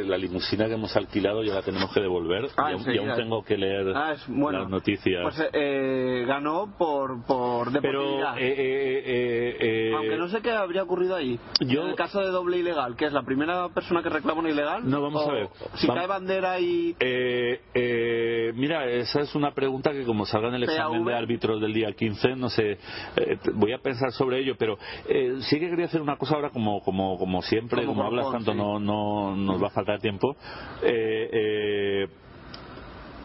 eh, 0.00 0.04
la 0.04 0.18
limusina 0.18 0.66
que 0.66 0.74
hemos 0.74 0.96
alquilado 0.96 1.44
ya 1.44 1.54
la 1.54 1.62
tenemos 1.62 1.92
que 1.94 2.00
devolver 2.00 2.46
Ah, 2.56 2.70
y, 2.70 2.72
aún, 2.72 2.72
y 2.72 2.74
enseguida. 2.88 3.12
aún 3.12 3.16
tengo 3.22 3.44
que 3.44 3.56
leer 3.56 3.92
Ah, 3.94 4.12
es 4.14 4.24
bueno. 4.26 4.60
las 4.60 4.68
noticias. 4.68 5.22
pues 5.22 5.48
eh, 5.52 6.24
ganó 6.26 6.74
por 6.76 7.24
por 7.24 7.70
pero, 7.80 8.00
deportividad. 8.02 8.36
eh, 8.38 9.54
eh, 9.60 9.92
aunque 9.94 10.16
no 10.16 10.28
sé 10.28 10.40
qué 10.42 10.50
habría 10.50 10.82
ocurrido 10.82 11.14
ahí 11.16 11.38
yo- 11.60 11.82
en 11.84 11.90
el 11.90 11.94
caso 11.94 12.20
de 12.20 12.28
doble 12.28 12.58
ilegal 12.58 12.96
que 12.96 13.04
es 13.06 13.12
la 13.12 13.22
primera 13.22 13.68
persona 13.68 14.02
que 14.02 14.08
reclama 14.08 14.40
un 14.40 14.48
ilegal 14.48 14.88
No, 14.90 15.00
vamos 15.02 15.24
o 15.24 15.30
a 15.30 15.34
ver. 15.34 15.48
si 15.76 15.86
Vamos- 15.86 16.00
cae 16.00 16.06
bandera 16.08 16.58
y 16.60 16.96
Eh, 16.98 17.60
eh, 17.74 18.52
mira, 18.56 18.86
esa 18.90 19.20
es 19.20 19.34
una 19.34 19.52
pregunta 19.54 19.92
que 19.92 20.04
como 20.04 20.26
salga 20.26 20.48
en 20.48 20.54
el 20.54 20.64
examen 20.64 21.04
de 21.04 21.14
árbitros 21.14 21.60
del 21.60 21.72
día 21.72 21.92
15, 21.92 22.34
no 22.36 22.48
sé, 22.50 22.78
voy 23.54 23.72
a 23.72 23.78
pensar 23.78 24.10
sobre 24.12 24.40
ello, 24.40 24.56
pero 24.58 24.78
eh, 25.08 25.36
sí 25.42 25.60
que 25.60 25.70
quería 25.70 25.86
hacer 25.86 26.00
una 26.02 26.16
cosa 26.16 26.34
ahora 26.34 26.50
como 26.50 26.80
como 26.82 27.18
como 27.18 27.42
siempre, 27.42 27.84
Como 27.84 27.94
como, 28.02 28.15
hablas 28.20 28.32
tanto 28.44 28.52
sí. 28.52 28.58
no, 28.58 28.78
no 28.78 29.36
nos 29.36 29.62
va 29.62 29.68
a 29.68 29.70
faltar 29.70 30.00
tiempo. 30.00 30.36
Eh, 30.82 31.30
eh, 31.32 32.08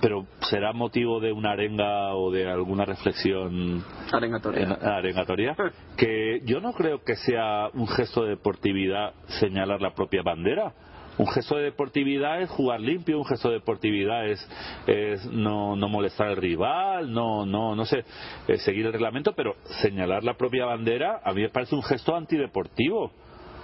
pero 0.01 0.25
será 0.49 0.73
motivo 0.73 1.19
de 1.19 1.31
una 1.31 1.51
arenga 1.51 2.15
o 2.15 2.31
de 2.31 2.49
alguna 2.49 2.85
reflexión 2.85 3.83
arengatoria. 4.11 4.63
en- 4.63 4.87
arengatoria 4.87 5.55
que 5.95 6.41
yo 6.43 6.59
no 6.59 6.73
creo 6.73 7.03
que 7.03 7.15
sea 7.15 7.69
un 7.73 7.87
gesto 7.87 8.23
de 8.23 8.29
deportividad 8.31 9.13
señalar 9.39 9.79
la 9.81 9.93
propia 9.93 10.23
bandera. 10.23 10.73
Un 11.17 11.27
gesto 11.27 11.55
de 11.57 11.63
deportividad 11.65 12.41
es 12.41 12.49
jugar 12.49 12.79
limpio 12.79 13.19
un 13.19 13.25
gesto 13.25 13.49
de 13.49 13.55
deportividad 13.55 14.25
es, 14.27 14.49
es 14.87 15.23
no, 15.31 15.75
no 15.75 15.87
molestar 15.89 16.29
al 16.29 16.37
rival 16.37 17.13
no 17.13 17.45
no 17.45 17.75
no 17.75 17.85
sé 17.85 18.05
eh, 18.47 18.57
seguir 18.59 18.85
el 18.87 18.93
reglamento 18.93 19.33
pero 19.33 19.55
señalar 19.81 20.23
la 20.23 20.35
propia 20.35 20.65
bandera 20.65 21.19
a 21.23 21.33
mí 21.33 21.41
me 21.41 21.49
parece 21.49 21.75
un 21.75 21.83
gesto 21.83 22.15
antideportivo 22.15 23.11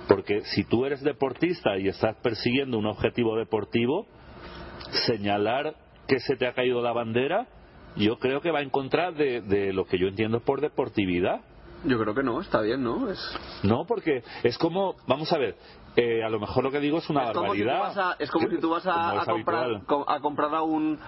porque 0.07 0.41
si 0.45 0.63
tú 0.63 0.85
eres 0.85 1.01
deportista 1.03 1.77
y 1.77 1.87
estás 1.87 2.15
persiguiendo 2.17 2.77
un 2.77 2.85
objetivo 2.85 3.35
deportivo 3.37 4.07
señalar 5.05 5.75
que 6.07 6.19
se 6.19 6.35
te 6.37 6.47
ha 6.47 6.53
caído 6.53 6.81
la 6.81 6.93
bandera, 6.93 7.47
yo 7.95 8.17
creo 8.19 8.41
que 8.41 8.51
va 8.51 8.61
en 8.61 8.69
contra 8.69 9.11
de, 9.11 9.41
de 9.41 9.73
lo 9.73 9.85
que 9.85 9.97
yo 9.97 10.07
entiendo 10.07 10.39
por 10.39 10.61
deportividad. 10.61 11.41
yo 11.83 11.99
creo 11.99 12.13
que 12.15 12.23
no 12.23 12.39
está 12.41 12.61
bien 12.61 12.83
no 12.83 13.09
es 13.09 13.19
No, 13.63 13.85
porque 13.85 14.23
es 14.43 14.57
como, 14.57 14.95
vamos 15.07 15.31
a 15.33 15.37
ver, 15.37 15.55
eh, 15.95 16.23
a 16.23 16.29
lo 16.29 16.39
mejor 16.39 16.63
lo 16.63 16.71
que 16.71 16.79
digo 16.79 16.99
es 16.99 17.09
una 17.09 17.23
es 17.23 17.29
si 17.29 17.39
barbaridad. 17.39 17.99
a, 18.11 18.15
es 18.19 18.29
como 18.31 18.49
si 18.49 18.59
tú 18.59 18.69
vas 18.69 18.85
a, 18.85 19.21
a 19.21 19.25
comprar 19.25 19.81
a 20.07 20.19
comprar 20.19 20.53
a 20.55 20.61
un 20.61 20.99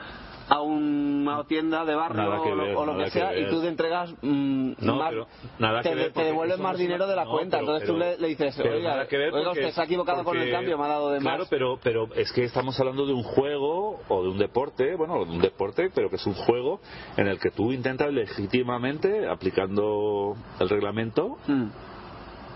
a 0.49 0.61
una 0.61 1.43
tienda 1.45 1.85
de 1.85 1.93
barrio 1.95 2.43
que 2.43 2.53
ver, 2.55 2.75
o 2.75 2.85
lo 2.85 2.97
que 2.97 3.03
que 3.05 3.09
sea 3.11 3.37
y 3.37 3.47
tú 3.49 3.61
te 3.61 3.67
entregas 3.67 4.11
mm, 4.21 4.71
No, 4.79 4.95
más, 4.95 5.09
pero 5.11 5.27
nada 5.59 5.81
te, 5.81 5.89
que 5.89 5.95
ver, 5.95 6.05
te 6.07 6.11
porque 6.13 6.25
devuelven 6.27 6.53
eso 6.55 6.63
más 6.63 6.77
dinero 6.77 7.07
de 7.07 7.15
la 7.15 7.25
no, 7.25 7.31
cuenta. 7.31 7.57
pero- 7.59 7.75
Entonces 7.77 7.87
tú 7.87 7.93
pero- 7.99 8.11
le, 8.11 8.17
le 8.17 8.27
dices, 8.29 8.59
oiga, 8.59 9.07
que 9.07 9.17
ver 9.17 9.33
oiga, 9.33 9.45
porque- 9.49 9.59
usted 9.61 9.73
se 9.75 9.81
ha 9.81 9.83
equivocado 9.83 10.23
con 10.23 10.35
el 10.37 10.41
porque- 10.43 10.51
cambio, 10.51 10.77
me 10.77 10.85
ha 10.85 10.87
dado 10.87 11.11
de 11.11 11.19
Claro, 11.19 11.39
más. 11.39 11.47
pero, 11.49 11.79
pero 11.83 12.09
es 12.15 12.31
que 12.31 12.43
estamos 12.45 12.79
hablando 12.79 13.05
de 13.05 13.13
un 13.13 13.23
juego 13.23 13.99
o 14.07 14.23
de 14.23 14.29
un 14.29 14.37
deporte, 14.39 14.95
bueno, 14.95 15.23
de 15.25 15.31
un 15.31 15.39
deporte, 15.41 15.91
pero 15.93 16.09
que 16.09 16.15
es 16.15 16.25
un 16.25 16.33
juego 16.33 16.81
en 17.17 17.27
el 17.27 17.39
que 17.39 17.51
tú 17.51 17.71
intentas 17.71 18.11
legítimamente, 18.11 19.27
aplicando 19.29 20.35
el 20.59 20.69
reglamento, 20.69 21.37
Mm. 21.47 21.65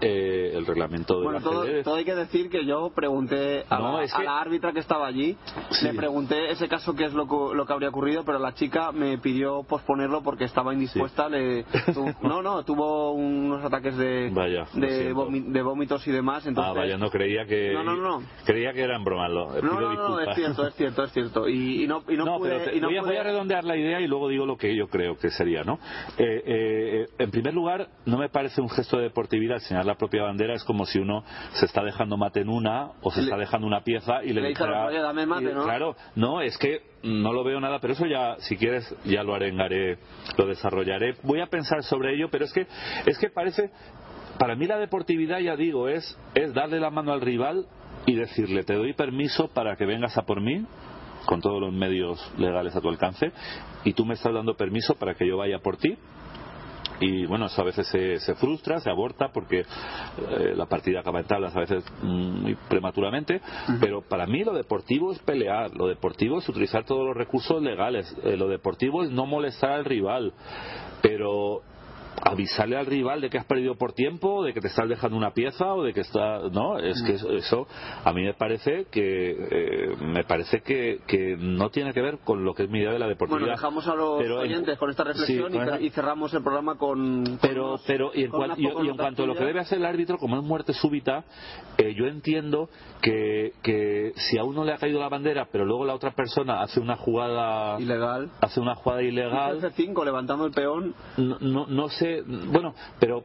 Eh, 0.05 0.51
el 0.55 0.65
reglamento 0.65 1.15
del 1.15 1.23
Bueno, 1.23 1.41
todo, 1.41 1.61
ajedrez. 1.61 1.84
todo 1.84 1.95
hay 1.95 2.05
que 2.05 2.15
decir 2.15 2.49
que 2.49 2.65
yo 2.65 2.91
pregunté 2.95 3.65
a, 3.69 3.80
No, 3.80 3.97
la, 3.97 4.03
es 4.03 4.13
a 4.13 4.17
que- 4.17 4.23
la 4.23 4.39
árbitra 4.39 4.71
que 4.73 4.80
estaba 4.80 5.07
allí, 5.07 5.38
Sí. 5.71 5.85
le 5.85 5.93
pregunté 5.93 6.51
ese 6.51 6.67
caso 6.67 6.93
qué 6.95 7.05
es 7.05 7.13
lo, 7.13 7.27
que- 7.27 7.55
lo 7.55 7.65
que 7.65 7.73
habría 7.73 7.89
ocurrido, 7.89 8.23
pero 8.25 8.39
la 8.39 8.53
chica 8.53 8.91
me 8.91 9.17
pidió 9.17 9.63
posponerlo 9.63 10.21
porque 10.23 10.43
estaba 10.45 10.73
indispuesta. 10.73 11.30
Le, 11.30 11.63
tu- 11.93 12.05
no, 12.21 12.41
no, 12.41 12.63
tuvo 12.63 13.11
unos 13.13 13.63
ataques 13.63 13.95
de, 13.97 14.30
Vaya, 14.34 14.65
de, 14.73 15.13
vomi- 15.13 15.45
de 15.45 15.61
vómitos 15.61 16.05
y 16.07 16.11
demás. 16.11 16.45
Entonces, 16.45 16.71
Ah, 16.75 16.77
vaya, 16.77 16.97
no 16.97 17.09
creía 17.09 17.45
que. 17.45 17.71
No, 17.73 17.84
no, 17.84 17.95
no. 17.95 18.23
Creía 18.45 18.73
que 18.73 18.81
era 18.81 18.95
en 18.95 19.03
broma. 19.03 19.27
Lo, 19.30 19.47
no, 19.49 19.61
pido 19.61 19.63
no, 19.73 19.80
no, 19.81 19.89
disculpas. 19.91 20.27
es 20.30 20.35
cierto, 20.35 20.67
es 20.67 20.75
cierto, 20.75 21.03
es 21.03 21.11
cierto. 21.11 21.47
Y, 21.49 21.84
y 21.84 21.88
no, 21.88 22.03
y 22.07 22.15
no, 22.17 22.25
No, 22.25 22.38
pude, 22.38 22.49
pero 22.49 22.63
te- 22.71 22.77
y 22.77 22.81
no 22.81 22.88
voy, 22.88 22.97
a, 22.97 23.01
pude- 23.01 23.07
voy 23.09 23.17
a 23.17 23.23
redondear 23.23 23.63
la 23.63 23.77
idea 23.77 24.01
y 24.01 24.07
luego 24.07 24.27
digo 24.30 24.45
lo 24.45 24.57
que 24.57 24.75
yo 24.75 24.88
creo 24.88 25.17
que 25.17 25.30
sería, 25.30 25.63
¿no? 25.63 25.80
Eh, 26.17 26.43
eh, 26.45 27.07
en 27.19 27.31
primer 27.31 27.53
lugar, 27.53 27.88
no 28.05 28.17
me 28.17 28.30
parece 28.30 28.61
un 28.61 28.69
gesto 28.69 28.97
de 28.97 29.03
deportividad 29.03 29.57
enseñar 29.57 29.85
la 29.94 29.98
propia 29.98 30.24
bandera, 30.24 30.53
es 30.53 30.64
como 30.64 30.86
si 30.86 30.99
uno 30.99 31.24
se 31.53 31.65
está 31.65 31.84
dejando 31.84 32.18
mate 32.18 32.41
en 32.41 32.49
una 32.49 32.91
o 33.02 33.11
se 33.11 33.22
Le- 33.22 33.26
está 33.28 33.38
dejando 33.38 33.68
una 33.68 33.82
pieza 33.84 34.24
y 34.24 34.34
le, 34.34 34.41
le 34.41 34.49
dijera- 34.49 34.72
otro, 34.86 34.88
"Oye, 34.88 34.99
dame 35.02 35.26
mate", 35.26 35.44
y- 35.52 35.53
¿no? 35.53 35.64
Claro, 35.64 35.95
no, 36.15 36.41
es 36.41 36.57
que 36.57 36.82
no 37.03 37.32
lo 37.34 37.44
veo 37.44 37.60
nada, 37.60 37.80
pero 37.80 37.94
eso 37.94 38.06
ya, 38.06 38.36
si 38.40 38.57
quieres, 38.57 38.94
ya 39.06 39.24
lo 39.24 39.36
arengaré, 39.36 39.98
lo 40.38 40.48
desarrollaré. 40.48 41.15
Voy 41.24 41.40
a 41.41 41.48
pensar 41.48 41.84
sobre 41.84 42.15
ello, 42.15 42.30
pero 42.32 42.45
es 42.45 42.53
que, 42.53 42.65
es 43.06 43.18
que 43.20 43.30
parece, 43.30 43.72
para 44.40 44.56
mí 44.56 44.65
la 44.65 44.78
deportividad, 44.78 45.40
ya 45.40 45.56
digo, 45.56 45.88
es, 45.88 46.18
es 46.36 46.53
darle 46.53 46.80
la 46.80 46.90
mano 46.90 47.11
al 47.14 47.22
rival 47.22 47.65
y 48.06 48.15
decirle, 48.15 48.64
te 48.64 48.74
doy 48.74 48.94
permiso 48.94 49.48
para 49.49 49.76
que 49.76 49.86
vengas 49.86 50.18
a 50.18 50.24
por 50.24 50.41
mí, 50.41 50.65
con 51.26 51.40
todos 51.40 51.61
los 51.61 51.72
medios 51.72 52.20
legales 52.38 52.76
a 52.76 52.82
tu 52.82 52.90
alcance, 52.90 53.32
y 53.86 53.94
tú 53.94 54.06
me 54.06 54.15
estás 54.15 54.34
dando 54.34 54.56
permiso 54.56 54.95
para 54.95 55.14
que 55.14 55.26
yo 55.28 55.38
vaya 55.38 55.60
por 55.60 55.78
ti. 55.78 55.98
Y 57.03 57.25
bueno, 57.25 57.47
eso 57.47 57.61
a 57.61 57.65
veces 57.65 57.85
se, 57.88 58.19
se 58.19 58.34
frustra, 58.35 58.80
se 58.80 58.89
aborta 58.89 59.30
porque 59.34 59.59
eh, 59.59 60.53
la 60.55 60.65
partida 60.67 61.01
acaba 61.01 61.19
en 61.19 61.27
tablas 61.27 61.53
a 61.53 61.59
veces 61.59 61.84
mm, 62.01 62.41
muy 62.41 62.55
prematuramente. 62.69 63.41
Pero 63.81 64.01
para 64.01 64.25
mí 64.25 64.43
lo 64.43 64.53
deportivo 64.53 65.11
es 65.11 65.19
pelear, 65.19 65.75
lo 65.75 65.88
deportivo 65.88 66.39
es 66.39 66.47
utilizar 66.47 66.85
todos 66.85 67.05
los 67.05 67.17
recursos 67.17 67.61
legales, 67.61 68.15
eh, 68.23 68.38
lo 68.38 68.47
deportivo 68.47 69.03
es 69.03 69.11
no 69.11 69.25
molestar 69.25 69.71
al 69.71 69.85
rival. 69.85 70.34
Pero 71.01 71.61
avisarle 72.25 72.77
al 72.77 72.85
rival 72.85 73.21
de 73.21 73.29
que 73.29 73.37
has 73.37 73.45
perdido 73.45 73.75
por 73.75 73.93
tiempo, 73.93 74.43
de 74.43 74.53
que 74.53 74.61
te 74.61 74.67
estás 74.67 74.87
dejando 74.87 75.17
una 75.17 75.31
pieza 75.33 75.73
o 75.73 75.83
de 75.83 75.93
que 75.93 76.01
está 76.01 76.39
no 76.51 76.79
es 76.79 77.01
que 77.03 77.13
eso, 77.13 77.31
eso 77.31 77.67
a 78.03 78.13
mí 78.13 78.23
me 78.23 78.33
parece 78.33 78.85
que 78.91 79.31
eh, 79.51 79.95
me 79.99 80.23
parece 80.23 80.61
que, 80.61 80.99
que 81.07 81.35
no 81.37 81.69
tiene 81.69 81.93
que 81.93 82.01
ver 82.01 82.19
con 82.23 82.45
lo 82.45 82.53
que 82.53 82.63
es 82.63 82.69
mi 82.69 82.79
idea 82.79 82.91
de 82.91 82.99
la 82.99 83.07
deportividad. 83.07 83.41
Bueno, 83.41 83.55
dejamos 83.55 83.87
a 83.87 83.95
los 83.95 84.21
Pero 84.21 84.35
en- 84.43 84.51
oyentes 84.51 84.77
con 84.77 84.89
esta 84.89 85.03
reflexión 85.03 85.51
sí, 85.51 85.57
y, 85.57 85.59
con 85.59 85.67
esa- 85.67 85.93
cerramos 85.95 86.33
el 86.33 86.43
programa 86.43 86.75
con. 86.77 87.23
con 87.25 87.39
pero 87.41 87.65
unos- 87.69 87.83
pero 87.85 88.11
y 88.13 88.23
en, 88.23 88.33
unas 88.35 88.57
y- 88.59 88.65
en 88.67 88.97
cuanto 88.97 89.23
a 89.23 89.27
lo 89.27 89.35
que 89.35 89.43
debe 89.45 89.59
hacer 89.59 89.79
el 89.79 89.85
árbitro 89.85 90.17
como 90.17 90.37
es 90.37 90.43
muerte 90.43 90.73
súbita 90.73 91.23
eh, 91.77 91.93
yo 91.95 92.05
entiendo 92.05 92.69
que, 93.01 93.51
que 93.61 94.13
si 94.15 94.37
a 94.37 94.43
uno 94.43 94.63
le 94.63 94.73
ha 94.73 94.77
caído 94.77 94.99
la 94.99 95.09
bandera 95.09 95.47
pero 95.51 95.65
luego 95.65 95.85
la 95.85 95.93
otra 95.93 96.11
persona 96.11 96.61
hace 96.61 96.79
una 96.79 96.95
jugada 96.95 97.79
ilegal. 97.79 98.29
hace 98.41 98.59
una 98.59 98.75
jugada 98.75 99.01
ilegal 99.01 99.59
F5 99.61 100.05
levantando 100.05 100.45
el 100.45 100.51
peón. 100.51 100.93
no, 101.17 101.37
no, 101.39 101.65
no 101.67 101.89
sé, 101.89 102.12
bueno, 102.22 102.73
pero 102.99 103.23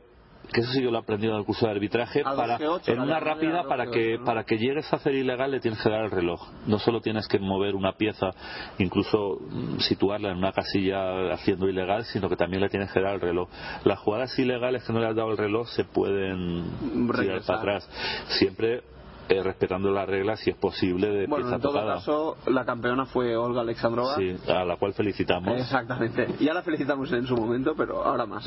que 0.53 0.63
eso 0.63 0.73
sí 0.73 0.81
que 0.81 0.87
lo 0.87 0.97
he 0.97 1.01
aprendido 1.01 1.35
en 1.35 1.41
el 1.41 1.45
curso 1.45 1.67
de 1.67 1.73
arbitraje, 1.73 2.23
para, 2.23 2.59
12-8, 2.59 2.93
en 2.93 3.01
una 3.01 3.21
rápida 3.21 3.65
para 3.65 3.87
que 3.91 4.17
12-8, 4.17 4.19
¿no? 4.19 4.25
para 4.25 4.45
que 4.45 4.59
llegues 4.59 4.91
a 4.93 4.97
hacer 4.97 5.15
ilegal 5.15 5.51
le 5.51 5.61
tienes 5.61 5.81
que 5.83 5.91
dar 5.91 6.05
el 6.05 6.11
reloj. 6.11 6.41
No 6.67 6.79
solo 6.79 7.01
tienes 7.01 7.29
que 7.29 7.39
mover 7.39 7.75
una 7.75 7.93
pieza, 7.93 8.31
incluso 8.79 9.41
mm, 9.41 9.79
situarla 9.81 10.31
en 10.31 10.39
una 10.39 10.53
casilla 10.53 11.33
haciendo 11.33 11.69
ilegal, 11.69 12.05
sino 12.07 12.29
que 12.29 12.37
también 12.37 12.63
le 12.63 12.69
tienes 12.69 12.91
que 12.93 13.01
dar 13.01 13.15
el 13.15 13.21
reloj. 13.21 13.49
Las 13.85 13.99
jugadas 13.99 14.39
ilegales 14.39 14.85
que 14.85 14.93
no 14.93 15.01
le 15.01 15.09
has 15.09 15.17
dado 15.17 15.31
el 15.31 15.37
reloj 15.37 15.69
se 15.69 15.85
pueden 15.85 16.65
tirar 17.13 17.43
para 17.43 17.59
atrás. 17.59 17.91
Siempre 18.39 18.83
eh, 19.29 19.43
respetando 19.43 19.91
las 19.91 20.09
reglas, 20.09 20.41
si 20.41 20.51
es 20.51 20.57
posible, 20.57 21.09
de 21.09 21.27
Bueno, 21.27 21.45
pieza 21.45 21.57
en 21.57 21.63
todo 21.63 21.73
tocada. 21.73 21.95
caso, 21.95 22.37
la 22.47 22.65
campeona 22.65 23.07
fue 23.07 23.37
Olga 23.37 23.61
Alexandrova. 23.61 24.17
Sí, 24.17 24.35
a 24.49 24.65
la 24.65 24.77
cual 24.77 24.93
felicitamos. 24.95 25.61
Exactamente. 25.61 26.29
Ya 26.41 26.55
la 26.55 26.63
felicitamos 26.63 27.13
en 27.13 27.27
su 27.27 27.37
momento, 27.37 27.75
pero 27.77 28.03
ahora 28.05 28.27
más. 28.27 28.45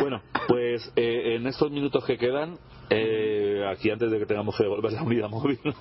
Bueno, 0.00 0.20
pues 0.48 0.90
eh, 0.96 1.36
en 1.36 1.46
estos 1.46 1.70
minutos 1.70 2.04
que 2.04 2.18
quedan, 2.18 2.56
eh, 2.90 3.64
aquí 3.70 3.90
antes 3.90 4.10
de 4.10 4.18
que 4.18 4.26
tengamos 4.26 4.56
que 4.56 4.64
devolver 4.64 4.92
la 4.92 5.02
unidad 5.02 5.28
móvil, 5.28 5.58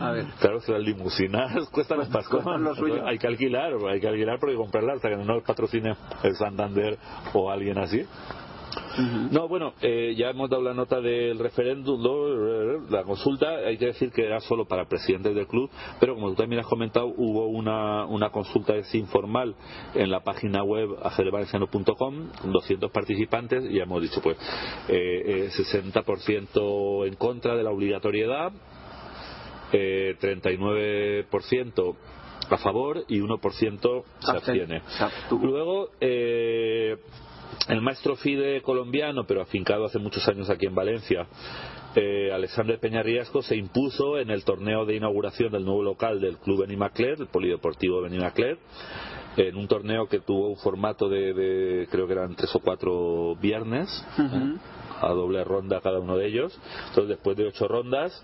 A 0.00 0.10
ver. 0.12 0.26
claro 0.40 0.60
que 0.60 0.72
las 0.72 0.82
limusinas 0.82 1.68
cuestan. 1.72 1.98
Cuestan 2.10 2.62
lo 2.62 2.74
suyo. 2.74 3.06
Hay 3.06 3.18
que 3.18 3.26
alquilar, 3.26 3.72
hay 3.90 4.00
que 4.00 4.08
alquilar 4.08 4.38
porque 4.38 4.56
comprarlas 4.56 4.96
hasta 4.96 5.08
que 5.10 5.16
no 5.16 5.40
patrocine 5.40 5.96
el 6.22 6.34
Santander 6.36 6.98
o 7.32 7.50
alguien 7.50 7.78
así. 7.78 8.04
No, 9.30 9.48
bueno, 9.48 9.74
eh, 9.80 10.14
ya 10.16 10.30
hemos 10.30 10.48
dado 10.48 10.62
la 10.62 10.74
nota 10.74 11.00
del 11.00 11.38
referéndum, 11.38 12.02
¿no? 12.02 12.88
la 12.90 13.04
consulta, 13.04 13.48
hay 13.66 13.76
que 13.76 13.86
decir 13.86 14.10
que 14.10 14.24
era 14.24 14.40
solo 14.40 14.66
para 14.66 14.86
presidentes 14.86 15.34
del 15.34 15.46
club, 15.46 15.70
pero 16.00 16.14
como 16.14 16.30
tú 16.30 16.36
también 16.36 16.60
has 16.60 16.66
comentado, 16.66 17.06
hubo 17.06 17.46
una, 17.46 18.06
una 18.06 18.30
consulta 18.30 18.74
informal 18.92 19.54
en 19.94 20.10
la 20.10 20.20
página 20.20 20.62
web 20.62 20.90
ajedrezvalenciano.com, 21.02 21.94
con 21.94 22.52
200 22.52 22.90
participantes, 22.90 23.64
y 23.70 23.78
hemos 23.78 24.02
dicho, 24.02 24.20
pues, 24.22 24.36
eh, 24.88 25.48
eh, 25.48 25.50
60% 25.50 27.06
en 27.06 27.14
contra 27.16 27.56
de 27.56 27.62
la 27.62 27.70
obligatoriedad, 27.70 28.52
eh, 29.72 30.16
39% 30.20 31.96
a 32.48 32.56
favor 32.58 33.04
y 33.08 33.20
1% 33.20 34.04
se 34.20 34.30
abstiene. 34.30 34.82
Luego, 35.42 35.90
eh, 36.00 36.96
el 37.68 37.80
maestro 37.80 38.16
FIDE 38.16 38.62
colombiano, 38.62 39.24
pero 39.26 39.42
afincado 39.42 39.84
hace 39.84 39.98
muchos 39.98 40.26
años 40.28 40.48
aquí 40.50 40.66
en 40.66 40.74
Valencia, 40.74 41.26
eh, 41.94 42.30
Alexander 42.32 42.78
Peña 42.78 43.02
Riasco, 43.02 43.42
se 43.42 43.56
impuso 43.56 44.18
en 44.18 44.30
el 44.30 44.44
torneo 44.44 44.84
de 44.84 44.96
inauguración 44.96 45.50
del 45.52 45.64
nuevo 45.64 45.82
local 45.82 46.20
del 46.20 46.36
Club 46.38 46.60
Benimaclet, 46.60 47.20
el 47.20 47.28
Polideportivo 47.28 48.02
Benimaclet, 48.02 48.58
en 49.36 49.56
un 49.56 49.68
torneo 49.68 50.06
que 50.06 50.20
tuvo 50.20 50.48
un 50.48 50.56
formato 50.56 51.08
de, 51.08 51.34
de, 51.34 51.88
creo 51.90 52.06
que 52.06 52.12
eran 52.12 52.34
tres 52.34 52.54
o 52.54 52.60
cuatro 52.60 53.36
viernes, 53.36 53.88
¿eh? 54.18 54.56
a 55.00 55.08
doble 55.08 55.44
ronda 55.44 55.80
cada 55.80 55.98
uno 56.00 56.16
de 56.16 56.26
ellos. 56.26 56.58
Entonces, 56.88 57.08
después 57.08 57.36
de 57.36 57.46
ocho 57.46 57.68
rondas, 57.68 58.22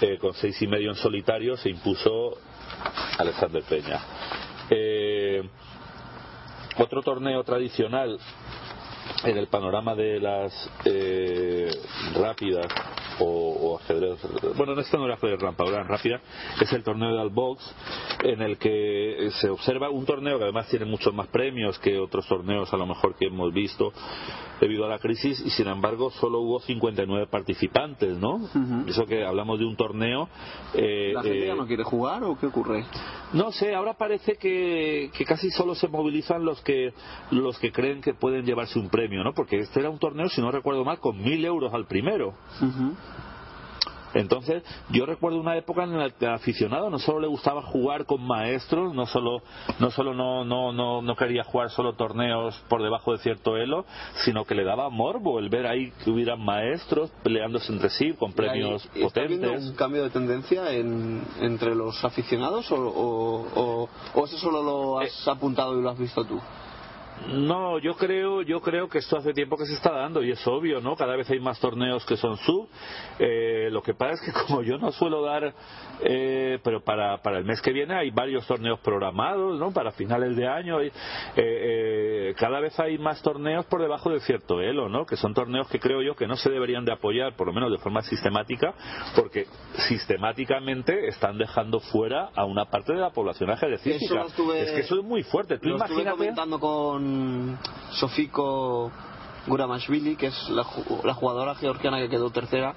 eh, 0.00 0.18
con 0.18 0.34
seis 0.34 0.60
y 0.62 0.66
medio 0.66 0.90
en 0.90 0.96
solitario, 0.96 1.56
se 1.56 1.70
impuso 1.70 2.38
Alexander 3.18 3.62
Peña. 3.68 4.00
Eh, 4.70 5.42
otro 6.78 7.02
torneo 7.02 7.42
tradicional 7.44 8.18
en 9.24 9.36
el 9.36 9.48
panorama 9.48 9.94
de 9.94 10.20
las 10.20 10.70
eh, 10.84 11.70
rápidas 12.14 12.66
o, 13.20 13.24
o 13.24 13.78
ajedrez 13.78 14.18
bueno 14.56 14.74
no 14.74 14.80
esto 14.80 14.98
no 14.98 15.04
era 15.06 15.14
ajedrez 15.14 15.40
rampa 15.40 15.64
era 15.64 15.82
rápida 15.82 16.20
es 16.60 16.72
el 16.72 16.82
torneo 16.82 17.14
de 17.14 17.20
Albox 17.20 17.74
en 18.24 18.42
el 18.42 18.58
que 18.58 19.26
eh, 19.26 19.30
se 19.32 19.50
observa 19.50 19.90
un 19.90 20.04
torneo 20.04 20.38
que 20.38 20.44
además 20.44 20.68
tiene 20.68 20.84
muchos 20.84 21.14
más 21.14 21.28
premios 21.28 21.78
que 21.78 21.98
otros 21.98 22.26
torneos 22.26 22.72
a 22.72 22.76
lo 22.76 22.86
mejor 22.86 23.16
que 23.16 23.26
hemos 23.26 23.52
visto 23.52 23.92
debido 24.60 24.84
a 24.84 24.88
la 24.88 24.98
crisis 24.98 25.40
y 25.44 25.50
sin 25.50 25.68
embargo 25.68 26.10
solo 26.10 26.40
hubo 26.40 26.60
59 26.60 27.26
participantes 27.30 28.18
¿no? 28.18 28.48
Eso 28.86 29.06
que 29.06 29.24
hablamos 29.24 29.58
de 29.58 29.64
un 29.64 29.76
torneo 29.76 30.28
eh, 30.74 31.12
¿La 31.14 31.22
gente 31.22 31.44
eh, 31.44 31.46
ya 31.46 31.54
no 31.54 31.66
quiere 31.66 31.84
jugar 31.84 32.24
o 32.24 32.36
qué 32.38 32.46
ocurre? 32.46 32.84
no 33.32 33.52
sé, 33.52 33.74
ahora 33.74 33.94
parece 33.94 34.36
que, 34.36 35.10
que 35.16 35.24
casi 35.24 35.50
solo 35.50 35.74
se 35.74 35.88
movilizan 35.88 36.44
los 36.44 36.60
que 36.62 36.92
los 37.30 37.58
que 37.58 37.72
creen 37.72 38.00
que 38.00 38.14
pueden 38.14 38.44
llevarse 38.44 38.78
un 38.78 38.88
premio, 38.88 39.22
¿no? 39.22 39.32
Porque 39.34 39.58
este 39.58 39.80
era 39.80 39.90
un 39.90 39.98
torneo, 39.98 40.28
si 40.28 40.40
no 40.40 40.50
recuerdo 40.50 40.84
mal, 40.84 40.98
con 40.98 41.18
mil 41.18 41.44
euros 41.44 41.72
al 41.74 41.86
primero. 41.86 42.34
Entonces, 44.14 44.62
yo 44.90 45.06
recuerdo 45.06 45.38
una 45.38 45.56
época 45.56 45.84
en 45.84 45.98
la 45.98 46.10
que 46.10 46.26
al 46.26 46.34
aficionado 46.34 46.90
no 46.90 46.98
solo 46.98 47.20
le 47.20 47.26
gustaba 47.26 47.62
jugar 47.62 48.04
con 48.06 48.22
maestros, 48.26 48.94
no 48.94 49.06
solo 49.06 49.42
no 49.78 49.90
solo 49.90 50.14
no, 50.14 50.44
no, 50.44 50.72
no, 50.72 51.02
no 51.02 51.16
quería 51.16 51.44
jugar 51.44 51.70
solo 51.70 51.94
torneos 51.94 52.54
por 52.68 52.82
debajo 52.82 53.12
de 53.12 53.18
cierto 53.18 53.56
elo, 53.56 53.84
sino 54.24 54.44
que 54.44 54.54
le 54.54 54.64
daba 54.64 54.88
morbo 54.90 55.38
el 55.38 55.48
ver 55.48 55.66
ahí 55.66 55.92
que 56.04 56.10
hubieran 56.10 56.40
maestros 56.44 57.10
peleándose 57.22 57.72
entre 57.72 57.90
sí 57.90 58.12
con 58.14 58.32
premios 58.32 58.88
¿Y 58.94 59.02
¿Está 59.04 59.20
habiendo 59.20 59.48
potentes. 59.48 59.70
un 59.70 59.76
cambio 59.76 60.02
de 60.04 60.10
tendencia 60.10 60.72
en, 60.72 61.22
entre 61.40 61.74
los 61.74 62.04
aficionados 62.04 62.70
o, 62.72 62.76
o, 62.76 63.46
o- 63.54 63.88
o 64.14 64.24
eso 64.24 64.38
solo 64.38 64.62
lo 64.62 65.00
has 65.00 65.08
Eh. 65.26 65.30
apuntado 65.30 65.78
y 65.78 65.82
lo 65.82 65.90
has 65.90 65.98
visto 65.98 66.24
tú? 66.24 66.40
No, 67.26 67.78
yo 67.78 67.94
creo, 67.96 68.40
yo 68.42 68.60
creo 68.60 68.88
que 68.88 68.98
esto 68.98 69.18
hace 69.18 69.34
tiempo 69.34 69.56
que 69.56 69.66
se 69.66 69.74
está 69.74 69.92
dando 69.92 70.22
y 70.22 70.30
es 70.30 70.46
obvio, 70.46 70.80
¿no? 70.80 70.96
Cada 70.96 71.14
vez 71.16 71.28
hay 71.30 71.40
más 71.40 71.60
torneos 71.60 72.04
que 72.06 72.16
son 72.16 72.36
sub. 72.38 72.68
Eh, 73.18 73.68
lo 73.70 73.82
que 73.82 73.92
pasa 73.94 74.14
es 74.14 74.20
que 74.22 74.32
como 74.46 74.62
yo 74.62 74.78
no 74.78 74.92
suelo 74.92 75.22
dar, 75.22 75.52
eh, 76.02 76.58
pero 76.62 76.82
para, 76.82 77.18
para 77.18 77.38
el 77.38 77.44
mes 77.44 77.60
que 77.60 77.72
viene 77.72 77.94
hay 77.94 78.10
varios 78.10 78.46
torneos 78.46 78.78
programados, 78.80 79.58
¿no? 79.58 79.72
Para 79.72 79.90
finales 79.92 80.36
de 80.36 80.46
año. 80.46 80.82
y, 80.82 80.86
eh, 80.86 80.92
eh, 81.36 82.34
cada 82.38 82.60
vez 82.60 82.78
hay 82.80 82.96
más 82.98 83.20
torneos 83.22 83.66
por 83.66 83.82
debajo 83.82 84.10
de 84.10 84.20
cierto 84.20 84.60
elo, 84.62 84.88
¿no? 84.88 85.04
Que 85.04 85.16
son 85.16 85.34
torneos 85.34 85.68
que 85.68 85.80
creo 85.80 86.00
yo 86.02 86.14
que 86.14 86.26
no 86.26 86.36
se 86.36 86.48
deberían 86.50 86.84
de 86.84 86.92
apoyar, 86.92 87.34
por 87.36 87.46
lo 87.48 87.52
menos 87.52 87.70
de 87.70 87.78
forma 87.78 88.00
sistemática, 88.02 88.72
porque 89.14 89.46
sistemáticamente 89.88 91.08
están 91.08 91.36
dejando 91.36 91.80
fuera 91.80 92.30
a 92.34 92.44
una 92.44 92.66
parte 92.66 92.92
de 92.94 93.00
la 93.00 93.10
población 93.10 93.50
ajedrecística. 93.50 94.04
Eso 94.06 94.14
lo 94.14 94.26
estuve- 94.26 94.60
Es 94.62 94.70
que 94.72 94.80
eso 94.80 94.98
es 95.00 95.04
muy 95.04 95.22
fuerte. 95.24 95.58
Tú 95.58 95.68
Lo 95.68 95.76
imagínate. 95.76 96.10
comentando 96.10 96.58
con 96.58 97.07
Sofiko 97.92 98.90
Guramashvili, 99.46 100.16
que 100.16 100.26
es 100.26 100.48
la, 100.50 100.64
la 101.04 101.14
jugadora 101.14 101.54
georgiana 101.54 101.98
que 101.98 102.08
quedó 102.08 102.30
tercera. 102.30 102.74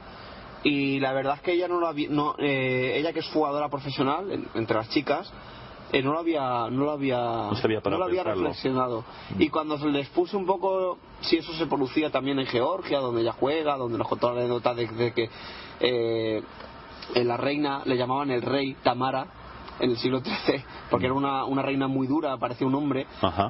Y 0.63 0.99
la 0.99 1.11
verdad 1.13 1.35
es 1.35 1.41
que 1.41 1.53
ella 1.53 1.67
no 1.67 1.79
lo 1.79 1.87
había, 1.87 2.09
no, 2.09 2.35
eh, 2.37 2.93
ella 2.97 3.13
que 3.13 3.19
es 3.19 3.27
jugadora 3.29 3.69
profesional 3.69 4.31
en- 4.31 4.47
entre 4.53 4.77
las 4.77 4.89
chicas, 4.89 5.31
eh, 5.91 6.01
no 6.03 6.13
lo 6.13 6.19
había, 6.19 6.69
no 6.69 6.85
lo 6.85 6.91
había, 6.91 7.17
No 7.17 7.81
para 7.81 7.97
lo 7.97 8.05
había 8.05 8.23
reflexionado. 8.43 9.03
Y 9.39 9.49
cuando 9.49 9.77
se 9.79 9.87
les 9.87 10.07
puse 10.09 10.37
un 10.37 10.45
poco 10.45 10.99
si 11.21 11.37
eso 11.37 11.51
se 11.53 11.65
producía 11.65 12.11
también 12.11 12.39
en 12.39 12.45
Georgia, 12.45 12.99
donde 12.99 13.21
ella 13.21 13.33
juega, 13.33 13.75
donde 13.75 13.97
nos 13.97 14.07
contó 14.07 14.31
la 14.33 14.39
anécdota 14.41 14.73
de, 14.75 14.87
de 14.87 15.13
que 15.13 15.29
eh, 15.79 16.43
en 17.15 17.27
la 17.27 17.37
reina 17.37 17.81
le 17.85 17.97
llamaban 17.97 18.29
el 18.31 18.41
rey 18.43 18.75
Tamara 18.83 19.25
en 19.81 19.89
el 19.91 19.97
siglo 19.97 20.19
XIII, 20.21 20.63
porque 20.89 21.07
era 21.07 21.13
una, 21.15 21.43
una 21.45 21.61
reina 21.61 21.87
muy 21.87 22.07
dura, 22.07 22.37
parecía 22.37 22.67
un 22.67 22.75
hombre, 22.75 23.07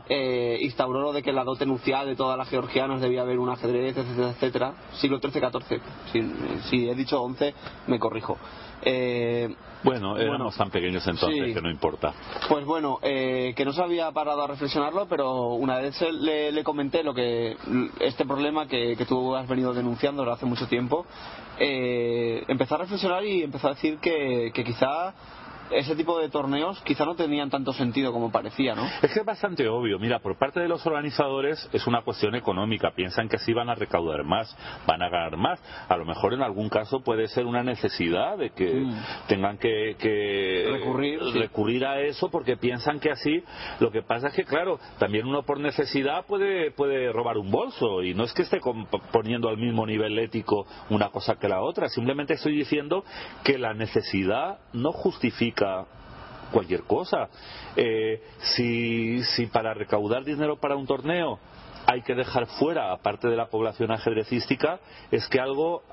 eh, 0.09 0.57
instauró 0.61 1.01
lo 1.01 1.13
de 1.13 1.21
que 1.21 1.31
la 1.31 1.43
dote 1.43 1.65
nupcial 1.65 2.07
de 2.07 2.15
todas 2.15 2.37
las 2.37 2.49
georgianas 2.49 3.01
debía 3.01 3.21
haber 3.21 3.37
un 3.39 3.49
ajedrez, 3.49 3.97
etcétera, 3.97 4.29
etcétera. 4.29 4.73
Siglo 4.93 5.19
XIII-XIV. 5.19 5.81
Si, 6.11 6.21
si 6.69 6.89
he 6.89 6.95
dicho 6.95 7.21
11, 7.21 7.53
me 7.87 7.99
corrijo. 7.99 8.37
Eh, 8.83 9.53
Bueno, 9.83 10.15
éramos 10.17 10.37
Bueno. 10.37 10.51
tan 10.57 10.69
pequeños 10.71 11.05
entonces 11.07 11.43
Sí. 11.47 11.53
que 11.53 11.61
no 11.61 11.69
importa. 11.69 12.13
pues 12.49 12.65
bueno, 12.65 12.99
eh, 13.01 13.53
que 13.55 13.65
no 13.65 13.73
se 13.73 13.81
había 13.83 14.11
parado 14.11 14.43
a 14.43 14.47
reflexionarlo, 14.47 15.07
pero 15.07 15.53
una 15.53 15.77
vez 15.77 15.99
le, 16.01 16.51
le 16.51 16.63
comenté 16.63 17.03
lo 17.03 17.13
que 17.13 17.57
este 17.99 18.25
problema 18.25 18.67
que, 18.67 18.95
que 18.95 19.05
tú 19.05 19.35
has 19.35 19.47
venido 19.47 19.73
denunciando 19.73 20.21
desde 20.23 20.33
hace 20.33 20.45
mucho 20.45 20.67
tiempo, 20.67 21.05
eh, 21.59 22.43
empezó 22.47 22.75
a 22.75 22.77
reflexionar 22.79 23.23
y 23.25 23.43
empezó 23.43 23.67
a 23.67 23.71
decir 23.71 23.97
que, 23.99 24.51
que 24.53 24.63
quizá 24.63 25.13
ese 25.73 25.95
tipo 25.95 26.19
de 26.19 26.29
torneos 26.29 26.81
quizá 26.81 27.05
no 27.05 27.15
tenían 27.15 27.49
tanto 27.49 27.73
sentido 27.73 28.11
como 28.11 28.31
parecía, 28.31 28.75
¿no? 28.75 28.85
Es 29.01 29.11
que 29.13 29.19
es 29.19 29.25
bastante 29.25 29.67
obvio. 29.67 29.99
Mira, 29.99 30.19
por 30.19 30.37
parte 30.37 30.59
de 30.59 30.67
los 30.67 30.85
organizadores 30.85 31.69
es 31.73 31.87
una 31.87 32.01
cuestión 32.01 32.35
económica. 32.35 32.91
Piensan 32.91 33.29
que 33.29 33.37
así 33.37 33.53
van 33.53 33.69
a 33.69 33.75
recaudar 33.75 34.23
más, 34.23 34.55
van 34.87 35.01
a 35.01 35.09
ganar 35.09 35.37
más. 35.37 35.59
A 35.87 35.97
lo 35.97 36.05
mejor 36.05 36.33
en 36.33 36.41
algún 36.41 36.69
caso 36.69 37.01
puede 37.01 37.27
ser 37.27 37.45
una 37.45 37.63
necesidad 37.63 38.37
de 38.37 38.51
que 38.51 38.85
tengan 39.27 39.57
que, 39.57 39.95
que 39.99 40.61
Mm. 40.61 40.73
Recurrir, 40.73 41.19
sí. 41.31 41.39
recurrir 41.39 41.85
a 41.85 42.01
eso 42.01 42.29
porque 42.29 42.57
piensan 42.57 42.99
que 42.99 43.11
así. 43.11 43.43
Lo 43.79 43.91
que 43.91 44.01
pasa 44.01 44.27
es 44.27 44.33
que, 44.33 44.43
claro, 44.43 44.79
también 44.99 45.27
uno 45.27 45.43
por 45.43 45.59
necesidad 45.59 46.25
puede, 46.25 46.71
puede 46.71 47.11
robar 47.11 47.37
un 47.37 47.51
bolso 47.51 48.03
y 48.03 48.13
no 48.13 48.23
es 48.23 48.33
que 48.33 48.43
esté 48.43 48.59
poniendo 49.11 49.49
al 49.49 49.57
mismo 49.57 49.85
nivel 49.85 50.17
ético 50.19 50.65
una 50.89 51.09
cosa 51.09 51.35
que 51.35 51.47
la 51.47 51.61
otra. 51.61 51.89
Simplemente 51.89 52.33
estoy 52.33 52.55
diciendo 52.55 53.03
que 53.43 53.57
la 53.57 53.73
necesidad 53.73 54.59
no 54.73 54.91
justifica 54.91 55.60
cualquier 56.51 56.83
cosa. 56.83 57.29
Eh, 57.75 58.21
si, 58.55 59.23
si 59.23 59.47
para 59.47 59.73
recaudar 59.73 60.23
dinero 60.23 60.57
para 60.57 60.75
un 60.75 60.85
torneo 60.85 61.39
hay 61.87 62.01
que 62.01 62.13
dejar 62.13 62.45
fuera, 62.45 62.91
aparte 62.91 63.27
de 63.27 63.35
la 63.35 63.47
población 63.47 63.91
ajedrecística, 63.91 64.79
es 65.09 65.27
que 65.27 65.39
algo 65.39 65.83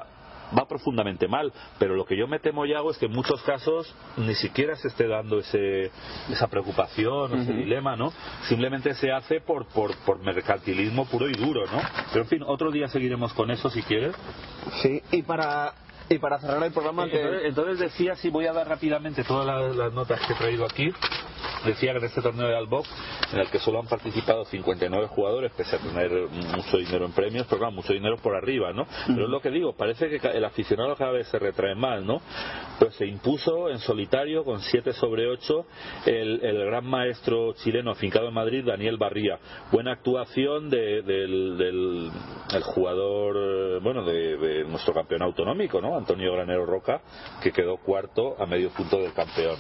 va 0.57 0.67
profundamente 0.67 1.29
mal. 1.29 1.53
Pero 1.79 1.95
lo 1.95 2.05
que 2.05 2.17
yo 2.17 2.27
me 2.27 2.39
temo, 2.39 2.67
Yago, 2.67 2.91
es 2.91 2.99
que 2.99 3.07
en 3.07 3.13
muchos 3.13 3.43
casos 3.43 3.93
ni 4.17 4.35
siquiera 4.35 4.77
se 4.77 4.89
esté 4.89 5.07
dando 5.07 5.41
ese, 5.41 5.91
esa 6.31 6.47
preocupación, 6.49 7.41
ese 7.41 7.53
dilema, 7.53 7.97
¿no? 7.97 8.13
Simplemente 8.49 8.95
se 8.95 9.11
hace 9.13 9.41
por, 9.41 9.67
por, 9.67 9.97
por 9.99 10.19
mercantilismo 10.21 11.07
puro 11.07 11.29
y 11.29 11.33
duro, 11.33 11.67
¿no? 11.67 11.81
Pero 12.13 12.25
en 12.25 12.29
fin, 12.29 12.43
otro 12.47 12.71
día 12.71 12.89
seguiremos 12.89 13.33
con 13.33 13.51
eso 13.51 13.71
si 13.71 13.83
quieres. 13.83 14.15
Sí, 14.83 15.03
y 15.13 15.23
para, 15.23 15.75
y 16.09 16.19
para 16.19 16.39
cerrar 16.39 16.63
el 16.63 16.73
programa... 16.73 17.05
Entonces, 17.05 17.43
entonces 17.45 17.79
decía, 17.79 18.17
si 18.17 18.31
voy 18.31 18.47
a 18.47 18.53
dar 18.53 18.69
rápidamente 18.69 19.25
todas 19.25 19.47
las, 19.47 19.77
las 19.77 19.93
notas 19.93 20.21
que 20.27 20.33
he 20.33 20.37
traído 20.37 20.65
aquí, 20.65 20.93
decía 21.65 21.93
que 21.93 21.99
en 21.99 22.05
este 22.05 22.23
torneo 22.23 22.49
de 22.49 22.57
Albox, 22.57 22.89
en 23.33 23.41
el 23.41 23.49
que 23.51 23.59
solo 23.59 23.81
han 23.81 23.87
participado 23.87 24.45
59 24.45 25.07
jugadores, 25.09 25.53
pese 25.57 25.77
a 25.77 25.79
tener 25.79 26.11
mucho 26.57 26.77
dinero 26.79 27.07
en 27.07 27.13
premios, 27.13 27.47
pero 27.49 27.59
claro, 27.59 27.73
mucho 27.75 27.93
dinero 27.93 28.17
por 28.17 28.35
arriba, 28.35 28.73
¿no? 28.73 28.87
Pero 29.07 29.25
es 29.25 29.31
lo 29.31 29.41
que 29.41 29.51
digo, 29.51 29.73
parece 29.75 30.09
que 30.09 30.27
el 30.29 30.45
aficionado 30.45 30.97
cada 30.97 31.13
vez 31.13 31.29
se 31.29 31.39
retrae 31.39 31.75
más, 31.75 32.03
¿no? 32.03 32.21
Pues 32.79 32.95
se 32.95 33.07
impuso 33.07 33.69
en 33.71 33.79
solitario 33.79 34.45
con 34.45 34.61
7 34.61 34.93
sobre 34.95 35.27
8 35.29 35.67
el, 36.07 36.45
el 36.45 36.65
gran 36.67 36.85
maestro 36.87 37.53
chileno 37.55 37.91
afincado 37.91 38.29
en 38.29 38.35
Madrid, 38.35 38.65
Daniel 38.65 38.97
Barría. 38.97 39.39
Buena 39.73 39.93
actuación 39.93 40.71
de- 40.71 41.03
del, 41.03 41.57
del 41.59 42.11
el 42.55 42.63
jugador, 42.63 43.81
bueno, 43.83 44.05
de, 44.05 44.37
de 44.37 44.65
nuestro 44.65 44.95
campeón 44.95 45.23
autonómico, 45.23 45.81
¿no? 45.81 45.97
Antonio 45.97 46.33
Granero 46.33 46.65
Roca, 46.67 47.01
que 47.43 47.53
quedó 47.53 47.77
cuarto 47.79 48.37
a 48.39 48.47
medio 48.47 48.71
punto 48.71 48.99
del 48.99 49.13
campeón. 49.13 49.57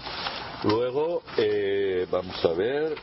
Luego, 0.64 1.22
eh, 1.36 2.06
vamos 2.10 2.44
a 2.44 2.52
ver, 2.52 2.96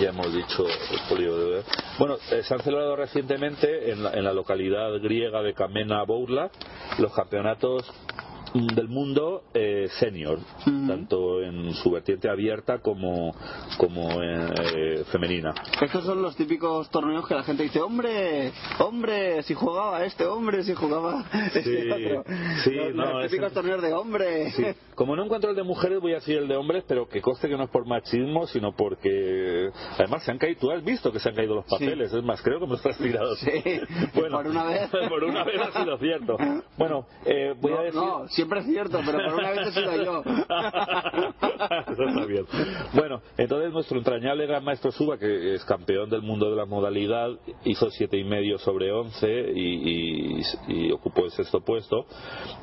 ya 0.00 0.10
hemos 0.10 0.32
dicho 0.32 0.64
el 0.64 1.64
Bueno, 1.98 2.16
eh, 2.30 2.42
se 2.44 2.54
han 2.54 2.60
celebrado 2.60 2.94
recientemente 2.94 3.90
en 3.90 4.04
la, 4.04 4.12
en 4.12 4.22
la 4.22 4.32
localidad 4.32 4.92
griega 5.00 5.42
de 5.42 5.54
Camena 5.54 6.04
Bourla 6.04 6.50
los 6.98 7.12
campeonatos 7.12 7.90
del 8.54 8.88
mundo 8.88 9.42
eh, 9.54 9.88
senior, 9.98 10.38
tanto 10.64 11.42
en 11.42 11.74
su 11.74 11.90
vertiente 11.90 12.28
abierta 12.30 12.78
como, 12.78 13.34
como 13.76 14.22
en, 14.22 14.48
eh, 14.74 15.04
femenina. 15.12 15.54
Estos 15.80 16.04
son 16.04 16.22
los 16.22 16.36
típicos 16.36 16.88
torneos 16.90 17.26
que 17.26 17.34
la 17.34 17.42
gente 17.42 17.64
dice, 17.64 17.80
hombre, 17.80 18.52
hombre, 18.78 19.42
si 19.42 19.54
jugaba 19.54 20.04
este 20.04 20.24
hombre, 20.26 20.62
si 20.62 20.74
jugaba 20.74 21.24
este 21.54 21.62
Sí, 21.62 21.90
otro. 21.90 22.24
sí, 22.64 22.70
los, 22.70 22.94
no, 22.94 23.12
los 23.14 23.24
es 23.24 23.30
típicos 23.30 23.48
el- 23.50 23.54
torneos 23.54 23.82
de 23.82 23.92
hombre. 23.92 24.50
Sí. 24.52 24.64
Como 24.94 25.14
no 25.16 25.24
encuentro 25.24 25.50
el 25.50 25.56
de 25.56 25.62
mujeres, 25.62 26.00
voy 26.00 26.12
a 26.12 26.16
decir 26.16 26.38
el 26.38 26.48
de 26.48 26.56
hombres, 26.56 26.84
pero 26.88 27.06
que 27.08 27.20
conste 27.20 27.48
que 27.48 27.56
no 27.56 27.64
es 27.64 27.70
por 27.70 27.86
machismo, 27.86 28.46
sino 28.46 28.74
porque 28.74 29.68
además 29.98 30.24
se 30.24 30.30
han 30.30 30.38
caído, 30.38 30.60
tú 30.60 30.70
has 30.70 30.82
visto 30.82 31.12
que 31.12 31.18
se 31.20 31.28
han 31.28 31.34
caído 31.34 31.56
los 31.56 31.66
papeles, 31.66 32.12
es 32.12 32.22
más, 32.22 32.40
creo 32.40 32.58
que 32.60 32.66
me 32.66 32.72
los 32.72 32.86
has 32.86 32.96
tirado. 32.96 33.36
Sí, 33.36 33.50
por 34.14 34.46
una 34.46 34.64
vez. 34.64 34.88
por 35.08 35.24
una 35.24 35.44
vez 35.44 35.60
ha 35.60 35.82
sido 35.82 35.98
cierto. 35.98 36.36
Bueno, 36.78 37.06
eh, 37.26 37.54
voy 37.60 37.72
no, 37.72 37.78
a 37.78 37.82
decir... 37.82 38.00
no, 38.00 38.28
siempre 38.36 38.60
es 38.60 38.66
cierto, 38.66 39.00
pero 39.04 39.18
por 39.24 39.34
una 39.40 39.50
vez 39.50 39.68
he 39.68 39.72
sido 39.72 40.04
yo. 40.04 40.22
Eso 41.92 42.02
está 42.04 42.26
bien. 42.26 42.44
Bueno, 42.92 43.22
entonces 43.38 43.72
nuestro 43.72 43.96
entrañable 43.98 44.46
gran 44.46 44.62
maestro 44.62 44.92
Suba, 44.92 45.18
que 45.18 45.54
es 45.54 45.64
campeón 45.64 46.10
del 46.10 46.20
mundo 46.22 46.50
de 46.50 46.56
la 46.56 46.66
modalidad, 46.66 47.30
hizo 47.64 47.90
siete 47.90 48.18
y 48.18 48.24
medio 48.24 48.58
sobre 48.58 48.92
11 48.92 49.52
y, 49.54 50.40
y- 50.68 50.92
ocupó 50.92 51.24
el 51.24 51.30
sexto 51.30 51.60
puesto. 51.62 52.04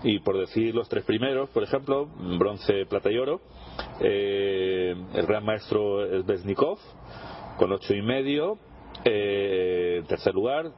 Y 0.03 0.19
por 0.19 0.37
decir 0.37 0.75
los 0.75 0.87
tres 0.87 1.03
primeros, 1.03 1.49
por 1.49 1.63
ejemplo, 1.63 2.07
bronce, 2.37 2.85
plata 2.85 3.11
y 3.11 3.17
oro, 3.17 3.41
eh, 3.99 4.95
el 5.15 5.25
gran 5.25 5.43
maestro 5.43 6.05
es 6.05 6.25
con 7.57 7.71
ocho 7.71 7.93
y 7.95 8.01
medio. 8.03 8.59
Eh, 9.05 9.97
en 9.99 10.05
tercer 10.05 10.33
lugar, 10.35 10.71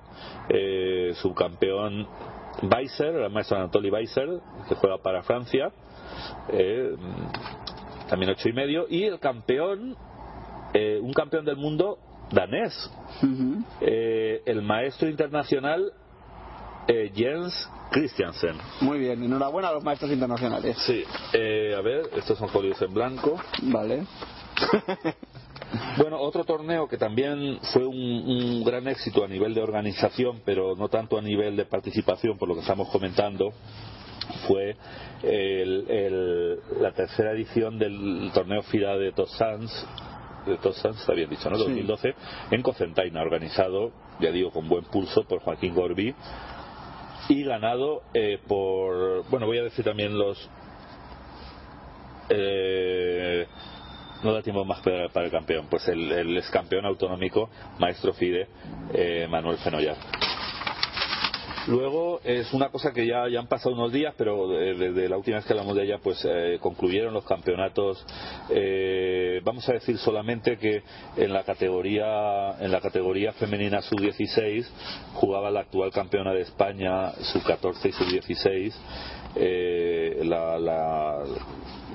eh, 0.49 1.11
subcampeón 1.15 2.07
Weiser, 2.63 3.15
el 3.15 3.29
maestro 3.31 3.57
Anatoly 3.57 3.89
Weiser, 3.89 4.39
que 4.67 4.75
juega 4.75 4.97
para 4.97 5.23
Francia. 5.23 5.71
Eh, 6.49 6.95
también 8.09 8.31
ocho 8.31 8.47
y 8.49 8.53
medio 8.53 8.85
y 8.89 9.03
el 9.03 9.19
campeón 9.19 9.95
eh, 10.73 10.99
un 11.01 11.11
campeón 11.13 11.43
del 11.45 11.57
mundo 11.57 11.97
danés 12.31 12.89
Eh, 13.81 14.41
el 14.45 14.61
maestro 14.61 15.09
internacional 15.09 15.91
eh, 16.87 17.11
Jens 17.15 17.67
Christiansen 17.91 18.55
Muy 18.81 18.99
bien, 18.99 19.23
enhorabuena 19.23 19.69
a 19.69 19.73
los 19.73 19.83
maestros 19.83 20.11
internacionales. 20.11 20.77
sí 20.85 21.03
eh, 21.33 21.73
a 21.75 21.81
ver 21.81 22.09
estos 22.15 22.37
son 22.37 22.49
folios 22.49 22.79
en 22.81 22.93
blanco 22.93 23.39
Vale. 23.63 24.05
Bueno, 25.97 26.19
otro 26.19 26.43
torneo 26.43 26.87
que 26.87 26.97
también 26.97 27.59
fue 27.73 27.85
un, 27.85 27.95
un 27.95 28.63
gran 28.63 28.87
éxito 28.87 29.23
a 29.23 29.27
nivel 29.27 29.53
de 29.53 29.61
organización, 29.61 30.41
pero 30.45 30.75
no 30.75 30.89
tanto 30.89 31.17
a 31.17 31.21
nivel 31.21 31.55
de 31.55 31.65
participación, 31.65 32.37
por 32.37 32.47
lo 32.49 32.55
que 32.55 32.61
estamos 32.61 32.89
comentando, 32.89 33.53
fue 34.47 34.75
el- 35.23 35.85
el- 35.89 36.59
la 36.81 36.91
tercera 36.93 37.31
edición 37.31 37.79
del 37.79 38.31
torneo 38.33 38.61
FIRA 38.63 38.97
de 38.97 39.11
Tossans, 39.11 39.71
de 40.45 40.57
Tossans, 40.57 40.99
está 40.99 41.13
bien 41.13 41.29
dicho, 41.29 41.49
¿no? 41.49 41.57
2012, 41.57 42.13
en 42.51 42.61
Cocentaina, 42.61 43.21
organizado, 43.21 43.91
ya 44.19 44.31
digo, 44.31 44.51
con 44.51 44.67
buen 44.67 44.83
pulso 44.85 45.23
por 45.23 45.39
Joaquín 45.41 45.73
Gorbí 45.73 46.13
y 47.29 47.43
ganado 47.43 48.03
eh, 48.13 48.39
por, 48.47 49.23
bueno, 49.29 49.45
voy 49.47 49.57
a 49.59 49.63
decir 49.63 49.83
también 49.85 50.17
los 50.17 50.49
eh, 52.29 53.47
no 54.23 54.33
da 54.33 54.41
tiempo 54.41 54.65
más 54.65 54.81
para, 54.81 55.25
el 55.25 55.31
campeón. 55.31 55.67
Pues 55.69 55.87
el, 55.87 56.11
el 56.11 56.37
ex 56.37 56.49
campeón 56.49 56.85
autonómico, 56.85 57.49
maestro 57.79 58.13
FIDE, 58.13 58.47
eh, 58.93 59.27
Manuel 59.29 59.57
Fenollar. 59.57 59.97
Luego 61.67 62.19
es 62.23 62.53
una 62.53 62.69
cosa 62.69 62.93
que 62.93 63.07
ya, 63.07 63.27
ya 63.27 63.39
han 63.39 63.47
pasado 63.47 63.73
unos 63.73 63.91
días, 63.91 64.13
pero 64.17 64.59
eh, 64.59 64.75
desde 64.75 65.09
la 65.09 65.17
última 65.17 65.37
vez 65.37 65.45
que 65.45 65.53
hablamos 65.53 65.75
de 65.75 65.83
ella, 65.83 65.97
pues 66.01 66.23
eh, 66.23 66.59
concluyeron 66.61 67.13
los 67.13 67.25
campeonatos. 67.25 68.05
eh, 68.49 69.41
vamos 69.43 69.67
a 69.69 69.73
decir 69.73 69.97
solamente 69.97 70.57
que 70.57 70.83
en 71.17 71.33
la 71.33 71.43
categoría 71.43 72.55
en 72.59 72.71
la 72.71 72.81
categoría 72.81 73.33
femenina 73.33 73.81
sub 73.81 73.99
16 73.99 74.71
jugaba 75.15 75.49
la 75.49 75.61
actual 75.61 75.91
campeona 75.91 76.33
de 76.33 76.41
España 76.41 77.11
sub 77.33 77.43
14 77.43 77.89
y 77.89 77.91
sub 77.93 78.07
16. 78.09 78.79
eh, 79.37 80.21
la, 80.23 80.57
la- 80.59 81.23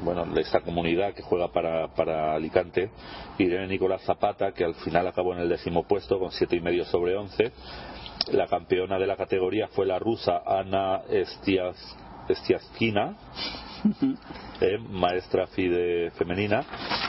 bueno, 0.02 0.26
esta 0.38 0.60
comunidad 0.62 1.12
que 1.14 1.22
juega 1.22 1.48
para, 1.52 1.88
para 1.88 2.34
Alicante, 2.34 2.90
Irene 3.38 3.66
Nicolás 3.66 4.00
Zapata, 4.02 4.52
que 4.52 4.64
al 4.64 4.74
final 4.76 5.06
acabó 5.06 5.34
en 5.34 5.40
el 5.40 5.48
décimo 5.50 5.82
puesto 5.86 6.18
con 6.18 6.32
siete 6.32 6.56
y 6.56 6.60
medio 6.60 6.86
sobre 6.86 7.14
11. 7.16 7.52
La 8.28 8.46
campeona 8.46 8.98
de 8.98 9.06
la 9.06 9.16
categoría 9.16 9.68
fue 9.68 9.86
la 9.86 9.98
rusa 9.98 10.42
Ana 10.46 11.02
Estias, 11.08 11.76
Estiaskina, 12.28 13.16
eh, 14.60 14.78
maestra 14.78 15.46
FIDE 15.48 16.10
femenina. 16.12 16.64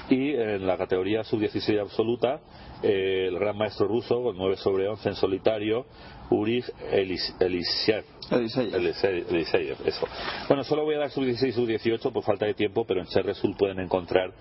Y 0.10 0.34
en 0.34 0.66
la 0.66 0.78
categoría 0.78 1.24
sub-16 1.24 1.80
absoluta, 1.80 2.40
eh, 2.82 3.28
el 3.28 3.38
gran 3.38 3.58
maestro 3.58 3.88
ruso 3.88 4.24
con 4.24 4.38
9 4.38 4.58
sobre 4.58 4.88
11 4.88 5.10
en 5.10 5.16
solitario, 5.16 5.86
Urij 6.32 6.66
Elis- 6.92 7.36
Eliseev. 7.40 8.06
Eliseev, 8.32 9.26
Eliseev, 9.30 9.78
eso. 9.86 10.08
Bueno, 10.48 10.64
solo 10.64 10.86
voy 10.86 10.96
a 10.96 11.00
dar 11.00 11.12
sub-16 11.12 11.48
y 11.50 11.52
sub-18 11.52 12.14
por 12.14 12.24
falta 12.24 12.46
de 12.46 12.54
tiempo, 12.54 12.86
pero 12.86 13.02
en 13.02 13.08
Cherresul 13.08 13.56
pueden 13.58 13.80
encontrar, 13.80 14.32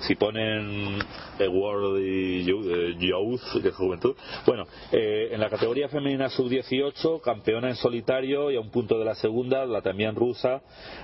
si 0.00 0.14
ponen 0.16 0.98
eh, 1.38 1.48
World 1.48 2.44
Youth, 2.44 2.66
eh, 2.66 2.94
Youth, 2.98 3.62
que 3.62 3.68
es 3.68 3.74
juventud, 3.74 4.14
bueno, 4.46 4.64
eh, 4.92 5.30
en 5.32 5.40
la 5.40 5.48
categoría 5.48 5.88
femenina 5.88 6.28
sub-18, 6.28 7.22
campeona 7.22 7.70
en 7.70 7.76
solitario 7.76 8.50
y 8.50 8.56
a 8.56 8.60
un 8.60 8.70
punto 8.70 8.98
de 8.98 9.06
la 9.06 9.14
segunda, 9.14 9.64
la 9.64 9.80
también 9.80 10.14
rusa, 10.14 10.60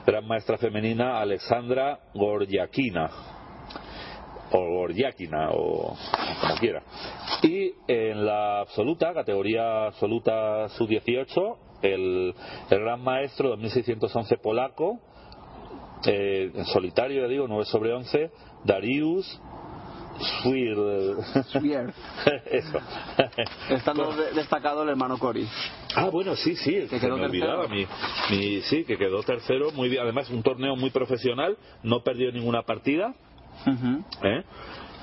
gran 0.07 0.27
maestra 0.27 0.59
femenina 0.59 1.21
Alexandra 1.21 1.99
Gordiakina 2.15 3.34
o 4.57 4.59
Gordiakina 4.79 5.51
o 5.51 5.97
como 6.41 6.55
quiera. 6.61 6.83
Y 7.43 7.73
en 7.89 8.25
la 8.25 8.61
absoluta, 8.61 9.13
categoría 9.13 9.87
absoluta 9.87 10.69
sub-18, 10.71 11.57
el, 11.83 12.35
el 12.71 12.81
gran 12.81 13.03
maestro 13.03 13.51
2611 13.51 14.37
polaco, 14.39 15.01
eh, 16.07 16.51
en 16.55 16.65
solitario, 16.67 17.23
ya 17.23 17.29
digo, 17.29 17.47
9 17.49 17.65
sobre 17.65 17.93
11, 17.95 18.31
Darius 18.65 19.41
Swir. 20.43 20.77
Eso. 22.47 22.79
Estando 23.71 24.13
de- 24.15 24.33
destacado 24.35 24.83
el 24.85 24.91
hermano 24.91 25.19
Cory. 25.19 25.47
Ah, 25.97 26.09
bueno, 26.11 26.37
sí, 26.37 26.55
sí, 26.57 26.87
Que 26.89 27.01
quedó 27.01 27.17
me 27.17 27.27
olvidaba. 27.27 27.67
Mi, 27.69 27.87
mi- 28.31 28.61
sí, 28.63 28.85
que 28.85 28.97
quedó 28.97 29.23
tercero, 29.25 29.73
muy 29.73 29.89
bien. 29.89 30.03
Además, 30.03 30.31
un 30.31 30.43
torneo 30.43 30.77
muy 30.77 30.91
profesional, 30.91 31.57
no 31.83 32.03
perdió 32.05 32.31
ninguna 32.31 32.63
partida. 32.63 33.15
¿Eh? 34.23 34.45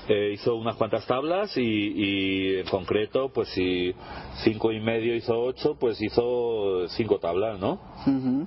Eh, 0.08 0.32
hizo 0.34 0.56
unas 0.56 0.74
cuantas 0.74 1.06
tablas 1.06 1.56
y, 1.56 1.62
y 1.62 2.56
en 2.56 2.66
concreto, 2.66 3.30
pues 3.32 3.48
si 3.50 3.94
cinco 4.42 4.72
y 4.72 4.80
medio 4.80 5.14
hizo 5.14 5.40
ocho, 5.40 5.76
pues 5.78 6.00
hizo 6.02 6.88
cinco 6.88 7.18
tablas, 7.20 7.60
¿no? 7.60 7.78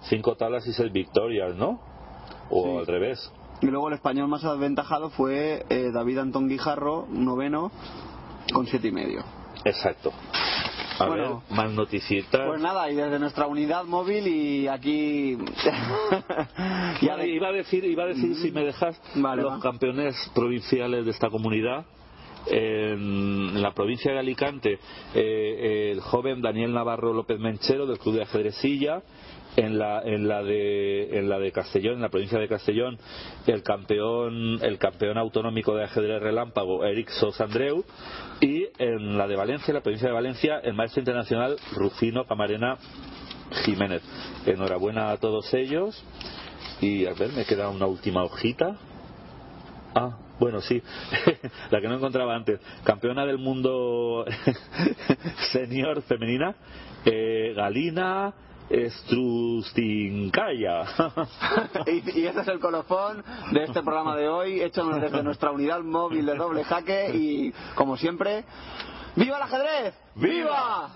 Cinco 0.04 0.36
tablas 0.36 0.68
y 0.68 0.74
seis 0.74 0.92
victorias, 0.92 1.56
¿no? 1.56 1.80
O 2.50 2.80
al 2.80 2.86
revés. 2.86 3.32
Y 3.62 3.68
luego 3.68 3.88
el 3.88 3.94
español 3.94 4.28
más 4.28 4.44
aventajado 4.44 5.10
fue 5.12 5.66
eh, 5.70 5.92
David 5.94 6.18
Antón 6.18 6.50
Guijarro, 6.50 7.08
noveno, 7.10 7.72
con 8.54 8.68
siete 8.68 8.90
y 8.90 8.92
medio. 8.92 9.24
Exacto. 9.64 10.12
A 11.00 11.06
Bueno. 11.06 11.44
ver, 11.50 11.58
más 11.58 11.72
noticitas. 11.72 12.42
Pues 12.48 12.62
nada, 12.62 12.90
y 12.90 12.96
desde 12.96 13.20
nuestra 13.20 13.48
unidad 13.48 13.84
móvil 13.86 14.28
y 14.28 14.68
aquí... 14.68 15.38
Bueno, 17.02 17.24
iba 17.26 17.50
a 17.50 17.52
decir, 17.52 17.84
iba 17.86 18.04
a 18.04 18.08
decir 18.08 18.36
si 18.38 18.52
me 18.52 18.64
dejas 18.64 19.00
Vale, 19.16 19.42
los 19.44 19.54
va. 19.54 19.60
campeones 19.60 20.16
provinciales 20.34 21.06
de 21.06 21.12
esta 21.12 21.30
comunidad. 21.30 21.86
En, 22.48 23.62
la 23.62 23.74
provincia 23.74 24.12
de 24.12 24.20
Alicante, 24.20 24.80
eh, 25.14 25.92
el 25.92 26.02
joven 26.02 26.42
Daniel 26.42 26.74
Navarro 26.74 27.14
López 27.14 27.40
Menchero 27.40 27.86
del 27.86 28.00
Club 28.00 28.16
de 28.16 28.24
Ajedrecilla. 28.24 29.02
En 29.58 29.80
la, 29.80 30.02
en 30.04 30.28
la 30.28 30.44
de 30.44 31.18
en 31.18 31.30
la 31.30 31.40
de 31.40 31.54
Castellón, 31.54 31.94
en 31.94 32.02
la 32.02 32.10
provincia 32.10 32.38
de 32.38 32.50
Castellón, 32.50 32.98
el 33.48 33.64
campeón 33.64 34.60
el 34.62 34.78
campeón 34.78 35.18
autonómico 35.18 35.74
de 35.74 35.86
ajedrez 35.86 36.22
relámpago 36.22 36.84
Eric 36.84 37.08
Sos 37.12 37.40
Andreu 37.40 37.86
y 38.42 38.68
en 38.80 39.18
la 39.18 39.28
de 39.28 39.38
Valencia, 39.38 39.68
en 39.72 39.76
la 39.76 39.82
provincia 39.82 40.10
de 40.10 40.14
Valencia, 40.14 40.60
el 40.60 40.74
maestro 40.74 41.00
internacional 41.00 41.56
Rufino 41.72 42.26
Camarena 42.26 42.78
Jiménez. 43.64 44.02
Enhorabuena 44.46 45.12
a 45.12 45.18
todos 45.18 45.54
ellos. 45.54 46.04
Y 46.82 47.06
a 47.06 47.14
ver, 47.14 47.32
me 47.34 47.46
queda 47.46 47.70
una 47.70 47.86
última 47.86 48.24
hojita. 48.24 48.78
Ah, 49.96 50.18
bueno, 50.40 50.62
sí, 50.62 50.82
la 51.72 51.80
que 51.80 51.88
no 51.88 51.96
encontraba 51.96 52.36
antes. 52.36 52.60
Campeona 52.84 53.26
del 53.26 53.38
mundo 53.38 54.26
senior 55.54 56.02
femenina, 56.02 56.54
eh, 57.06 57.54
Galina 57.56 58.34
Strustinkaya. 58.70 60.84
y, 61.88 62.20
y 62.20 62.28
este 62.28 62.42
es 62.42 62.48
el 62.50 62.60
colofón 62.60 63.24
de 63.52 63.64
este 63.64 63.82
programa 63.84 64.18
de 64.18 64.28
hoy, 64.28 64.62
hecho 64.62 64.84
desde 64.86 65.24
nuestra 65.24 65.52
unidad 65.52 65.80
móvil 65.82 66.26
de 66.26 66.36
doble 66.36 66.66
jaque 66.66 67.16
y, 67.16 67.54
como 67.76 67.96
siempre, 67.96 68.44
¡Viva 69.16 69.38
el 69.38 69.44
ajedrez! 69.44 69.96
¡Viva! 70.16 70.90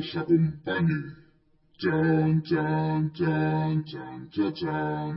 company. 0.00 1.14
Dun, 1.78 2.42
dun, 2.48 3.10
dun, 3.14 3.84
dun, 3.84 4.28
dun, 4.32 4.52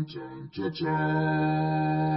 dun, 0.06 0.49
dun, 0.53 0.72
dun. 0.74 2.09